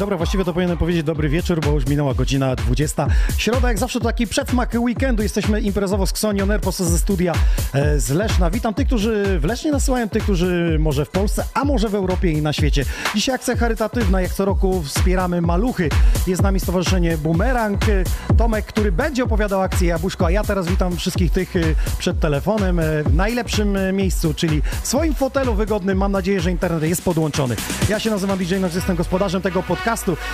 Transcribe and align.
Dobry, 0.00 0.16
właściwie 0.16 0.44
to 0.44 0.52
powinienem 0.52 0.78
powiedzieć 0.78 1.02
dobry 1.02 1.28
wieczór, 1.28 1.60
bo 1.60 1.70
już 1.70 1.86
minęła 1.86 2.14
godzina 2.14 2.56
20. 2.56 3.06
Środa, 3.38 3.68
jak 3.68 3.78
zawsze, 3.78 4.00
to 4.00 4.04
taki 4.04 4.26
przedsmak 4.26 4.74
weekendu. 4.78 5.22
Jesteśmy 5.22 5.60
imprezowo 5.60 6.06
z 6.06 6.10
Xonion 6.10 6.50
Air, 6.50 6.60
ze 6.72 6.98
studia 6.98 7.32
e, 7.72 8.00
z 8.00 8.10
Leszna. 8.10 8.50
Witam 8.50 8.74
tych, 8.74 8.86
którzy 8.86 9.38
w 9.40 9.44
Lesznie 9.44 9.72
nasyłają, 9.72 10.08
tych, 10.08 10.22
którzy 10.22 10.76
może 10.80 11.04
w 11.04 11.10
Polsce, 11.10 11.44
a 11.54 11.64
może 11.64 11.88
w 11.88 11.94
Europie 11.94 12.32
i 12.32 12.42
na 12.42 12.52
świecie. 12.52 12.84
Dzisiaj 13.14 13.34
akcja 13.34 13.56
charytatywna, 13.56 14.20
jak 14.20 14.32
co 14.32 14.44
roku 14.44 14.82
wspieramy 14.82 15.40
maluchy. 15.40 15.88
Jest 16.26 16.40
z 16.40 16.42
nami 16.42 16.60
Stowarzyszenie 16.60 17.18
Boomerang. 17.18 17.88
E, 17.88 18.04
Tomek, 18.36 18.66
który 18.66 18.92
będzie 18.92 19.24
opowiadał 19.24 19.60
akcję 19.60 19.88
Jabłuszko, 19.88 20.26
a 20.26 20.30
ja 20.30 20.44
teraz 20.44 20.68
witam 20.68 20.96
wszystkich 20.96 21.32
tych 21.32 21.56
e, 21.56 21.60
przed 21.98 22.20
telefonem 22.20 22.80
e, 22.80 23.02
w 23.02 23.14
najlepszym 23.14 23.78
miejscu, 23.92 24.34
czyli 24.34 24.62
w 24.82 24.86
swoim 24.86 25.14
fotelu 25.14 25.54
wygodnym. 25.54 25.98
Mam 25.98 26.12
nadzieję, 26.12 26.40
że 26.40 26.50
internet 26.50 26.82
jest 26.82 27.02
podłączony. 27.02 27.56
Ja 27.88 27.98
się 27.98 28.10
nazywam 28.10 28.38
DJ 28.38 28.54
Nox, 28.54 28.74
jestem 28.74 28.96
gospodarzem 28.96 29.42
tego 29.42 29.62
podcastu 29.62 29.89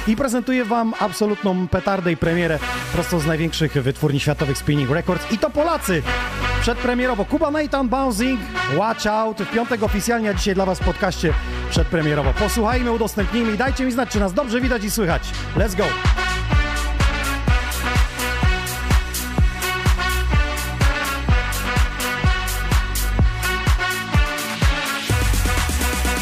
i 0.06 0.16
prezentuję 0.16 0.64
Wam 0.64 0.94
absolutną 1.00 1.68
petardę 1.68 2.12
i 2.12 2.16
premierę 2.16 2.58
prosto 2.92 3.20
z 3.20 3.26
największych 3.26 3.72
wytwórni 3.72 4.20
światowych 4.20 4.58
Spinning 4.58 4.90
Records 4.90 5.32
i 5.32 5.38
to 5.38 5.50
Polacy. 5.50 6.02
Przedpremierowo 6.60 7.24
Kuba 7.24 7.50
Nathan 7.50 7.88
Bouncing, 7.88 8.40
Watch 8.76 9.06
Out, 9.06 9.38
w 9.42 9.50
piątek 9.50 9.82
oficjalnie, 9.82 10.30
a 10.30 10.34
dzisiaj 10.34 10.54
dla 10.54 10.66
Was 10.66 10.78
w 10.78 10.84
podcaście 10.84 11.32
przedpremierowo. 11.70 12.32
Posłuchajmy, 12.32 12.92
udostępnijmy 12.92 13.52
i 13.52 13.56
dajcie 13.56 13.84
mi 13.84 13.92
znać, 13.92 14.08
czy 14.08 14.20
nas 14.20 14.34
dobrze 14.34 14.60
widać 14.60 14.84
i 14.84 14.90
słychać. 14.90 15.22
Let's 15.56 15.76
go! 15.76 15.84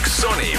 Sonny 0.06 0.54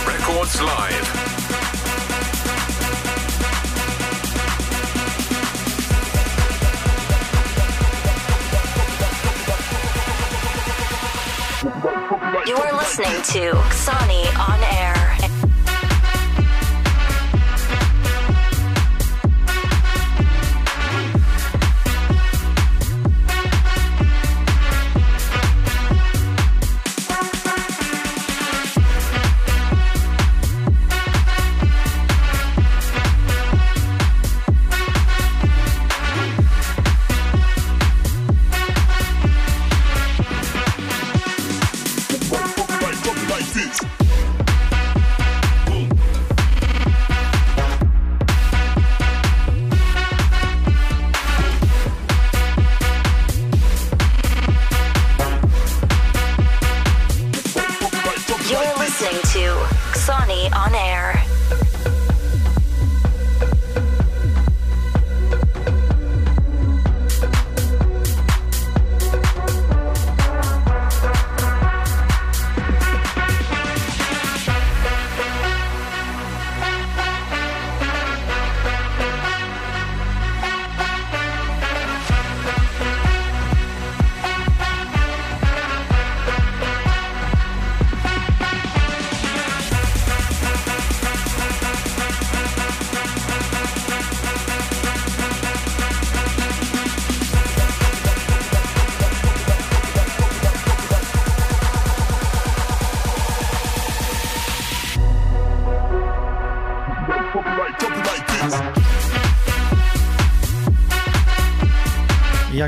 Records 12.47 12.59
Live. 12.59 12.69
You're 12.69 12.77
listening 12.77 13.21
to 13.23 13.57
Xani 13.69 14.37
on 14.37 14.63
air. 14.63 15.04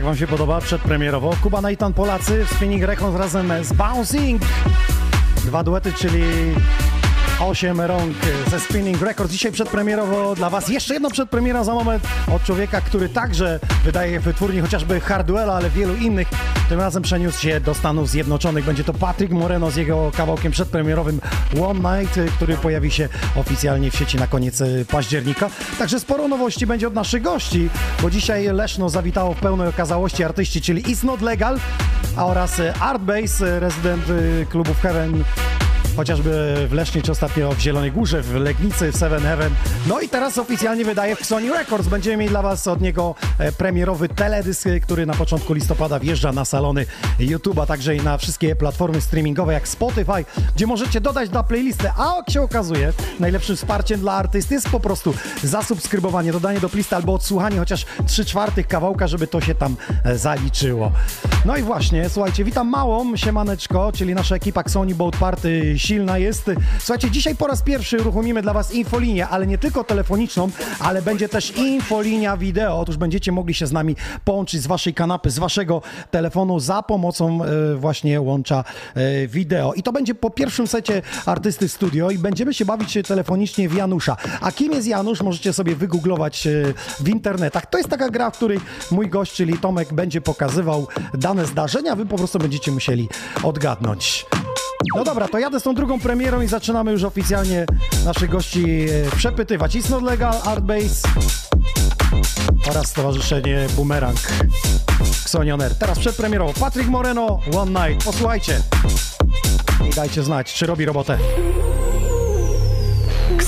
Wam 0.07 0.17
się 0.17 0.27
podoba 0.27 0.61
przedpremierowo? 0.61 1.33
Kuba 1.43 1.61
Nathan 1.61 1.93
Polacy 1.93 2.45
w 2.45 2.49
Spinning 2.49 2.83
Records 2.83 3.17
razem 3.17 3.51
z 3.63 3.73
Bouncing. 3.73 4.41
Dwa 5.45 5.63
duety, 5.63 5.93
czyli 5.93 6.23
osiem 7.39 7.81
rąk 7.81 8.13
ze 8.47 8.59
Spinning 8.59 9.01
Records. 9.01 9.31
Dzisiaj 9.31 9.51
przedpremierowo 9.51 10.35
dla 10.35 10.49
Was. 10.49 10.69
Jeszcze 10.69 10.93
jedna 10.93 11.09
przedpremiera 11.09 11.63
za 11.63 11.73
moment 11.73 12.07
od 12.35 12.43
człowieka, 12.43 12.81
który 12.81 13.09
także 13.09 13.59
wydaje 13.83 14.19
wytwórni 14.19 14.61
chociażby 14.61 14.99
Hardwella, 14.99 15.53
ale 15.53 15.69
wielu 15.69 15.95
innych. 15.95 16.27
Tym 16.69 16.79
razem 16.79 17.03
przeniósł 17.03 17.41
się 17.41 17.59
do 17.59 17.73
Stanów 17.73 18.09
Zjednoczonych. 18.09 18.65
Będzie 18.65 18.83
to 18.83 18.93
Patrick 18.93 19.33
Moreno 19.33 19.71
z 19.71 19.75
jego 19.75 20.11
kawałkiem 20.17 20.51
przedpremierowym 20.51 21.21
One 21.63 21.99
Night, 21.99 22.19
który 22.35 22.57
pojawi 22.57 22.91
się 22.91 23.09
oficjalnie 23.35 23.91
w 23.91 23.95
sieci 23.95 24.17
na 24.17 24.27
koniec 24.27 24.61
e, 24.61 24.85
października. 24.85 25.49
Także 25.79 25.99
sporo 25.99 26.27
nowości 26.27 26.67
będzie 26.67 26.87
od 26.87 26.93
naszych 26.93 27.21
gości, 27.21 27.69
bo 28.01 28.09
dzisiaj 28.09 28.45
Leszno 28.53 28.89
zawitało 28.89 29.33
w 29.33 29.39
pełnej 29.39 29.67
okazałości 29.67 30.23
artyści, 30.23 30.61
czyli 30.61 30.83
It's 30.83 31.03
Not 31.03 31.21
Legal 31.21 31.59
oraz 32.17 32.59
e, 32.59 32.73
Artbase, 32.79 33.59
rezydent 33.59 34.03
klubów 34.49 34.81
Heaven 34.81 35.23
chociażby 35.97 36.55
w 36.69 36.73
Lesznie 36.73 37.01
czy 37.01 37.11
ostatnio 37.11 37.51
w 37.51 37.59
Zielonej 37.59 37.91
Górze, 37.91 38.21
w 38.21 38.35
Legnicy, 38.35 38.91
w 38.91 38.97
Seven 38.97 39.21
Heaven. 39.21 39.53
No 39.87 39.99
i 39.99 40.09
teraz 40.09 40.37
oficjalnie 40.37 40.85
wydaje 40.85 41.15
w 41.15 41.25
Sony 41.25 41.53
Records. 41.53 41.87
Będziemy 41.87 42.17
mieli 42.17 42.29
dla 42.29 42.41
Was 42.41 42.67
od 42.67 42.81
niego 42.81 43.15
e, 43.39 43.51
premierowy 43.51 44.09
teledysk, 44.09 44.67
e, 44.67 44.79
który 44.79 45.05
na 45.05 45.13
początku 45.13 45.53
listopada 45.53 45.99
wjeżdża 45.99 46.31
na 46.31 46.45
salony 46.45 46.85
YouTube'a, 47.19 47.67
także 47.67 47.95
i 47.95 48.01
na 48.01 48.17
wszystkie 48.17 48.55
platformy 48.55 49.01
streamingowe 49.01 49.53
jak 49.53 49.67
Spotify, 49.67 50.25
gdzie 50.55 50.67
możecie 50.67 51.01
dodać 51.01 51.29
na 51.29 51.43
playlistę. 51.43 51.91
A 51.97 52.15
jak 52.17 52.29
się 52.29 52.41
okazuje, 52.41 52.93
najlepszym 53.19 53.55
wsparciem 53.55 53.99
dla 53.99 54.13
artysty 54.13 54.53
jest 54.53 54.69
po 54.69 54.79
prostu 54.79 55.13
zasubskrybowanie, 55.43 56.31
dodanie 56.31 56.59
do 56.59 56.69
plisty 56.69 56.95
albo 56.95 57.13
odsłuchanie 57.13 57.59
chociaż 57.59 57.85
3 58.07 58.25
czwartych 58.25 58.67
kawałka, 58.67 59.07
żeby 59.07 59.27
to 59.27 59.41
się 59.41 59.55
tam 59.55 59.75
e, 60.03 60.17
zaliczyło. 60.17 60.91
No 61.45 61.57
i 61.57 61.63
właśnie, 61.63 62.09
słuchajcie, 62.09 62.43
witam 62.43 62.69
małą, 62.69 63.15
siemaneczko, 63.15 63.91
czyli 63.91 64.15
nasza 64.15 64.35
ekipa 64.35 64.63
Sony 64.67 64.95
Boat 64.95 65.17
Party 65.17 65.79
silna 65.87 66.17
jest. 66.17 66.51
Słuchajcie, 66.79 67.11
dzisiaj 67.11 67.35
po 67.35 67.47
raz 67.47 67.61
pierwszy 67.61 68.01
uruchomimy 68.01 68.41
dla 68.41 68.53
Was 68.53 68.73
infolinię, 68.73 69.27
ale 69.27 69.47
nie 69.47 69.57
tylko 69.57 69.83
telefoniczną, 69.83 70.49
ale 70.79 71.01
będzie 71.01 71.29
też 71.29 71.57
infolinia 71.57 72.37
wideo. 72.37 72.79
Otóż 72.79 72.97
będziecie 72.97 73.31
mogli 73.31 73.53
się 73.53 73.67
z 73.67 73.71
nami 73.71 73.95
połączyć 74.25 74.61
z 74.61 74.67
Waszej 74.67 74.93
kanapy, 74.93 75.29
z 75.29 75.39
Waszego 75.39 75.81
telefonu 76.11 76.59
za 76.59 76.83
pomocą 76.83 77.43
e, 77.43 77.75
właśnie 77.75 78.21
łącza 78.21 78.63
e, 78.95 79.27
wideo. 79.27 79.73
I 79.73 79.83
to 79.83 79.91
będzie 79.91 80.15
po 80.15 80.29
pierwszym 80.29 80.67
secie 80.67 81.01
artysty 81.25 81.69
studio 81.69 82.11
i 82.11 82.17
będziemy 82.17 82.53
się 82.53 82.65
bawić 82.65 82.97
telefonicznie 83.07 83.69
w 83.69 83.73
Janusza. 83.73 84.17
A 84.41 84.51
kim 84.51 84.73
jest 84.73 84.87
Janusz? 84.87 85.21
Możecie 85.21 85.53
sobie 85.53 85.75
wygooglować 85.75 86.47
e, 86.47 86.51
w 86.99 87.09
internetach. 87.09 87.65
To 87.65 87.77
jest 87.77 87.89
taka 87.89 88.09
gra, 88.09 88.31
w 88.31 88.37
której 88.37 88.59
mój 88.91 89.09
gość, 89.09 89.33
czyli 89.33 89.57
Tomek, 89.57 89.93
będzie 89.93 90.21
pokazywał 90.21 90.87
dane 91.13 91.45
zdarzenia, 91.45 91.95
wy 91.95 92.05
po 92.05 92.17
prostu 92.17 92.39
będziecie 92.39 92.71
musieli 92.71 93.09
odgadnąć. 93.43 94.25
No 94.95 95.03
dobra, 95.03 95.27
to 95.27 95.39
jadę 95.39 95.59
z 95.59 95.63
tą 95.63 95.75
drugą 95.75 95.99
premierą 95.99 96.41
i 96.41 96.47
zaczynamy 96.47 96.91
już 96.91 97.03
oficjalnie 97.03 97.65
naszych 98.05 98.29
gości 98.29 98.85
e, 98.89 99.15
przepytywać. 99.15 99.75
It's 99.75 99.89
Not 99.89 100.03
Legal, 100.03 100.35
Art 100.45 100.63
Base 100.63 101.09
oraz 102.69 102.87
Stowarzyszenie 102.87 103.67
Boomerang 103.75 104.17
Xonioner. 105.23 105.75
Teraz 105.75 105.99
przedpremierowo 105.99 106.53
Patrick 106.59 106.89
Moreno, 106.89 107.39
One 107.57 107.89
Night. 107.89 108.05
Posłuchajcie 108.05 108.61
i 109.89 109.95
dajcie 109.95 110.23
znać, 110.23 110.53
czy 110.53 110.65
robi 110.65 110.85
robotę. 110.85 111.17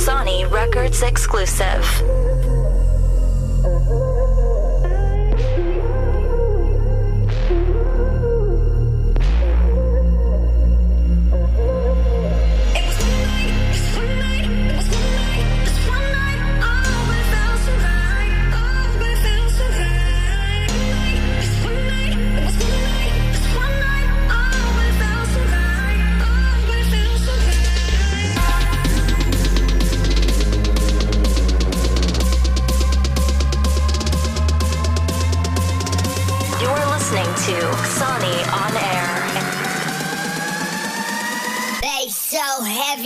Sony 0.06 0.32
Records 0.52 1.04
exclusive. 1.04 2.04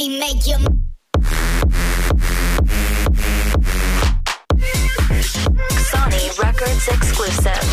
So 0.03 0.19
make 0.19 0.45
you. 0.45 0.57
Sony 5.89 6.39
Records 6.39 6.87
exclusive. 6.89 7.63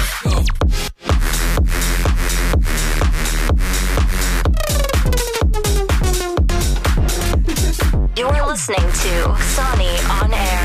You're 8.16 8.46
listening 8.46 8.78
to 8.78 9.12
Sony 9.56 9.92
on 10.22 10.32
Air. 10.32 10.59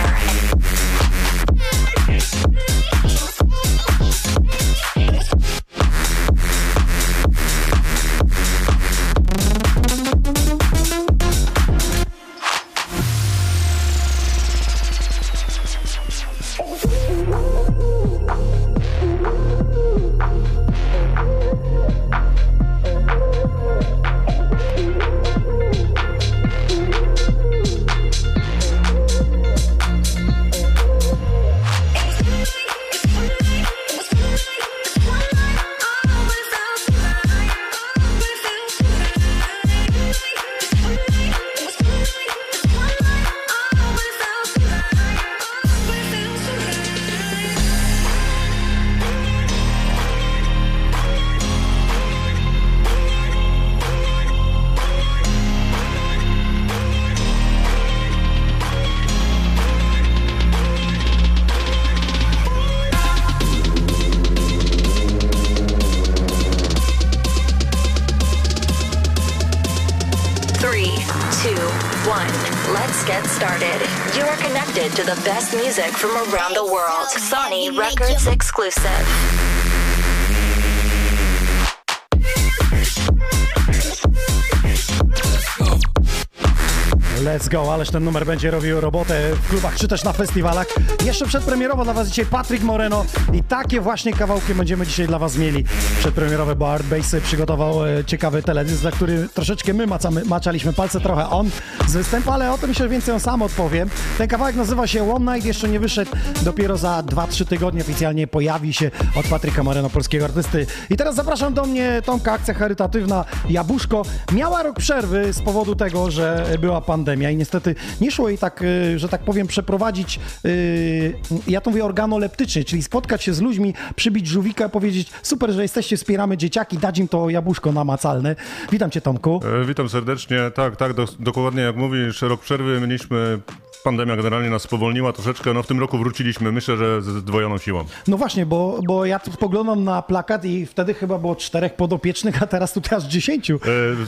Go, 87.56 87.74
ależ 87.74 87.90
ten 87.90 88.04
numer 88.04 88.25
będzie 88.25 88.52
robił 88.52 88.81
robotę 88.81 89.31
w 89.36 89.50
klubach 89.50 89.75
czy 89.75 89.88
też 89.88 90.04
na 90.04 90.13
festiwalach. 90.13 90.68
Jeszcze 91.06 91.25
przedpremierowo 91.25 91.84
dla 91.84 91.94
Was 91.94 92.07
dzisiaj 92.07 92.25
Patrick 92.25 92.63
Moreno 92.63 93.06
i 93.34 93.44
takie 93.44 93.81
właśnie 93.81 94.13
kawałki 94.13 94.54
będziemy 94.54 94.88
dzisiaj 94.88 95.07
dla 95.07 95.19
Was 95.19 95.38
mieli. 95.38 95.63
Przedpremierowe, 96.00 96.56
bo 96.56 96.74
Art 96.74 96.86
Base 96.86 97.22
przygotował 97.22 97.86
e, 97.86 98.06
ciekawy 98.06 98.44
teledysk, 98.44 98.82
za 98.82 98.91
który 98.91 99.30
troszeczkę 99.34 99.74
my 99.74 99.88
macamy, 99.88 100.25
maczaliśmy 100.25 100.74
palce, 100.74 101.00
trochę 101.00 101.30
on 101.30 101.50
z 101.88 101.94
występu, 101.94 102.32
ale 102.32 102.51
o 102.51 102.58
tym 102.58 102.74
że 102.74 102.89
więcej 102.89 103.13
on 103.13 103.20
sam 103.20 103.41
odpowie. 103.41 103.86
Ten 104.18 104.27
kawałek 104.27 104.56
nazywa 104.56 104.88
się 104.88 105.13
One 105.13 105.34
Night, 105.34 105.48
jeszcze 105.48 105.70
nie 105.70 105.80
wyszedł, 105.80 106.12
dopiero 106.41 106.77
za 106.77 107.01
2-3 107.01 107.46
tygodnie 107.46 107.82
oficjalnie 107.82 108.27
pojawi 108.27 108.74
się 108.74 108.91
od 109.15 109.27
Patryka 109.27 109.63
Moreno, 109.63 109.89
polskiego 109.89 110.25
artysty. 110.25 110.65
I 110.89 110.98
teraz 110.98 111.15
zapraszam 111.15 111.53
do 111.53 111.65
mnie 111.65 112.01
Tomka, 112.06 112.34
akcja 112.34 112.53
charytatywna 112.53 113.25
Jabłuszko. 113.50 114.03
Miała 114.32 114.63
rok 114.63 114.77
przerwy 114.77 115.34
z 115.34 115.41
powodu 115.41 115.75
tego, 115.75 116.12
że 116.12 116.46
była 116.60 116.82
pandemia 116.82 117.32
i 117.32 117.36
niestety 117.46 117.75
nie 118.02 118.12
szło 118.12 118.30
jej 118.30 118.38
tak, 118.38 118.62
y, 118.62 119.00
że 119.00 119.10
tak 119.10 119.22
powiem, 119.22 119.48
przeprowadzić, 119.48 120.20
y, 120.46 121.14
ja 121.48 121.62
to 121.62 121.70
mówię 121.70 121.86
organoleptycznie, 121.86 122.64
czyli 122.64 122.84
spotkać 122.84 123.24
się 123.24 123.34
z 123.34 123.42
ludźmi, 123.42 123.74
przybić 123.96 124.28
żółwika, 124.28 124.70
powiedzieć 124.70 125.12
super, 125.24 125.52
że 125.52 125.62
jesteście, 125.62 125.98
wspieramy 125.98 126.38
dzieciaki, 126.38 126.78
dać 126.78 127.00
im 127.00 127.08
to 127.08 127.30
jabłuszko 127.30 127.72
namacalne. 127.72 128.36
Witam 128.72 128.92
Cię 128.92 129.02
Tomku. 129.02 129.42
E, 129.62 129.66
Witam 129.66 129.90
serdecznie. 129.90 130.38
Tak, 130.56 130.75
tak, 130.75 130.94
do, 130.94 131.06
dokładnie 131.20 131.62
jak 131.62 131.75
mówisz, 131.75 132.22
rok 132.22 132.42
przerwy 132.42 132.82
mieliśmy. 132.82 133.40
Pandemia 133.86 134.15
generalnie 134.15 134.50
nas 134.50 134.62
spowolniła 134.62 135.13
troszeczkę. 135.13 135.54
No 135.54 135.63
w 135.63 135.68
tym 135.68 135.80
roku 135.80 135.98
wróciliśmy, 135.98 136.51
myślę, 136.51 136.77
że 136.77 137.01
z 137.01 137.06
zdwojoną 137.06 137.58
siłą. 137.58 137.86
No 138.08 138.18
właśnie, 138.18 138.46
bo, 138.46 138.80
bo 138.88 139.06
ja 139.06 139.20
tu 139.20 139.32
spoglądam 139.32 139.84
na 139.84 140.01
plakat 140.01 140.46
i 140.46 140.65
wtedy 140.65 140.94
chyba 140.94 141.18
było 141.18 141.36
czterech 141.36 141.74
podopiecznych, 141.75 142.44
a 142.44 142.48
teraz 142.48 142.74
tutaj 142.74 142.98
aż 142.98 143.04
dziesięciu 143.04 143.60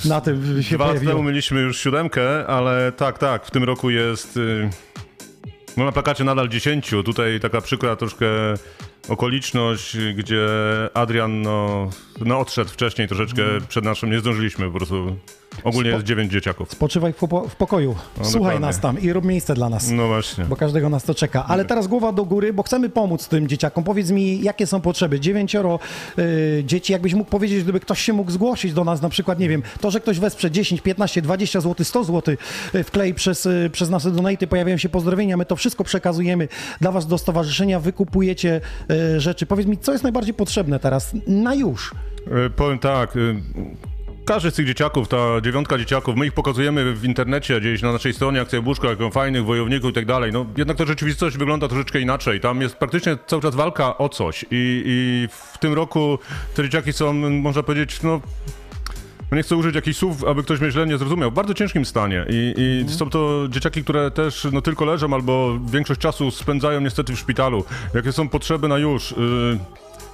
E, 0.06 0.08
na 0.10 0.22
tym 0.22 0.64
się 0.64 0.76
Dwa 0.76 0.86
pojawiło. 0.88 1.12
temu 1.14 1.24
mieliśmy 1.24 1.62
już 1.62 1.80
siódemkę, 1.80 2.48
ale 2.48 2.92
tak, 2.92 3.18
tak, 3.18 3.46
w 3.46 3.52
tym 3.52 3.64
roku 3.64 3.90
jest. 3.90 4.38
y, 4.38 4.70
No 5.78 5.86
na 5.86 5.92
plakacie 5.92 6.24
nadal 6.24 6.50
10. 6.50 6.90
Tutaj 7.06 7.40
taka 7.40 7.62
przykra 7.62 7.96
troszkę 7.96 8.26
okoliczność, 9.10 9.98
gdzie 10.16 10.48
Adrian 10.94 11.42
no, 11.42 11.90
no 12.26 12.40
odszedł 12.40 12.70
wcześniej 12.70 13.08
troszeczkę 13.08 13.44
przed 13.70 13.84
naszym, 13.86 14.12
nie 14.12 14.20
zdążyliśmy 14.20 14.72
po 14.72 14.78
prostu. 14.78 15.16
Ogólnie 15.64 15.90
jest 15.90 16.04
dziewięć 16.06 16.32
dzieciaków. 16.32 16.72
Spoczywaj 16.72 17.14
w, 17.14 17.18
popo- 17.18 17.48
w 17.50 17.56
pokoju, 17.56 17.96
słuchaj 18.16 18.32
dokładnie. 18.34 18.60
nas 18.60 18.80
tam 18.80 19.02
i 19.02 19.14
rób 19.14 19.26
miejsce 19.26 19.54
dla 19.54 19.70
nas. 19.70 19.92
No 19.92 20.08
właśnie. 20.08 20.46
Bo 20.46 20.56
każdego 20.56 20.90
nas 20.90 21.04
to 21.04 21.16
czeka. 21.16 21.46
Ale 21.48 21.66
teraz 21.66 21.88
głowa 21.88 22.12
do 22.12 22.26
góry, 22.26 22.54
bo 22.54 22.64
chcemy 22.64 22.90
pomóc 22.90 23.28
tym 23.28 23.48
dzieciakom. 23.48 23.84
Powiedz 23.84 24.12
mi, 24.12 24.42
jakie 24.42 24.68
są 24.68 24.82
potrzeby? 24.82 25.20
Dziewięcioro 25.20 25.80
y, 26.20 26.64
dzieci, 26.66 26.94
jakbyś 26.94 27.14
mógł 27.14 27.30
powiedzieć, 27.30 27.64
gdyby 27.64 27.80
ktoś 27.80 28.02
się 28.02 28.14
mógł 28.14 28.32
zgłosić 28.32 28.74
do 28.74 28.84
nas, 28.84 29.02
na 29.02 29.10
przykład, 29.10 29.40
nie 29.40 29.50
wiem, 29.50 29.64
to, 29.82 29.92
że 29.92 30.00
ktoś 30.00 30.20
wesprze 30.20 30.52
10, 30.52 30.82
15, 30.82 31.22
20 31.22 31.62
zł, 31.62 31.86
100 31.86 32.04
zł 32.04 32.36
wklei 32.84 33.14
przez, 33.14 33.46
y, 33.46 33.70
przez 33.74 33.90
nasze 33.90 34.12
donaty, 34.12 34.48
pojawiają 34.48 34.78
się 34.78 34.90
pozdrowienia, 34.90 35.38
my 35.38 35.46
to 35.46 35.56
wszystko 35.56 35.84
przekazujemy 35.84 36.48
dla 36.82 36.92
was 36.92 37.08
do 37.08 37.18
stowarzyszenia, 37.18 37.80
wykupujecie 37.80 38.62
e, 38.90 38.96
rzeczy. 39.18 39.46
Powiedz 39.46 39.68
mi, 39.68 39.78
co 39.78 39.92
jest 39.92 40.04
najbardziej 40.04 40.34
potrzebne 40.34 40.80
teraz, 40.80 41.12
na 41.28 41.56
już? 41.56 41.92
E, 42.46 42.50
Powiem 42.50 42.80
tak. 42.80 43.16
e, 43.18 43.20
Każdy 44.26 44.52
z 44.52 44.54
tych 44.54 44.68
dzieciaków, 44.68 45.08
ta 45.08 45.18
dziewiątka 45.42 45.78
dzieciaków, 45.78 46.16
my 46.16 46.26
ich 46.26 46.34
pokazujemy 46.34 46.94
w 46.94 47.06
internecie, 47.06 47.60
gdzieś 47.60 47.82
na 47.82 47.92
naszej 47.92 48.14
stronie 48.14 48.42
Akcja 48.42 48.62
Buszka, 48.62 48.88
jako 48.88 49.12
fajnych 49.12 49.46
wojowników 49.46 49.92
i 49.92 49.94
tak 49.94 50.06
dalej. 50.06 50.32
No 50.32 50.46
jednak 50.58 50.78
ta 50.78 50.86
rzeczywistość 50.86 51.38
wygląda 51.38 51.68
troszeczkę 51.68 52.00
inaczej. 52.00 52.40
Tam 52.40 52.62
jest 52.62 52.76
praktycznie 52.76 53.18
cały 53.28 53.42
czas 53.42 53.56
walka 53.56 53.98
o 53.98 54.10
coś. 54.10 54.44
I, 54.52 54.84
i 54.86 55.28
w 55.54 55.58
tym 55.58 55.74
roku 55.74 56.20
te 56.56 56.64
dzieciaki 56.64 56.94
są, 56.94 57.14
można 57.14 57.64
powiedzieć, 57.64 58.02
no 58.04 58.22
no 59.32 59.38
nie 59.38 59.44
chcę 59.44 59.56
użyć 59.56 59.76
jakichś 59.76 59.98
słów, 59.98 60.24
aby 60.24 60.44
ktoś 60.44 60.60
mnie 60.62 60.72
źle 60.72 60.88
nie 60.88 60.98
zrozumiał, 60.98 61.32
w 61.32 61.34
bardzo 61.34 61.54
ciężkim 61.54 61.86
stanie. 61.86 62.26
I, 62.30 62.54
i 62.88 62.94
są 62.94 63.10
to 63.10 63.48
dzieciaki, 63.50 63.84
które 63.84 64.12
też 64.12 64.48
no, 64.52 64.62
tylko 64.62 64.86
leżą 64.86 65.14
albo 65.14 65.60
większość 65.66 66.02
czasu 66.02 66.32
spędzają 66.32 66.82
niestety 66.82 67.16
w 67.16 67.20
szpitalu. 67.20 67.64
Jakie 67.94 68.12
są 68.12 68.30
potrzeby 68.30 68.68
na 68.68 68.78
już? 68.78 69.12
Yy, 69.12 69.60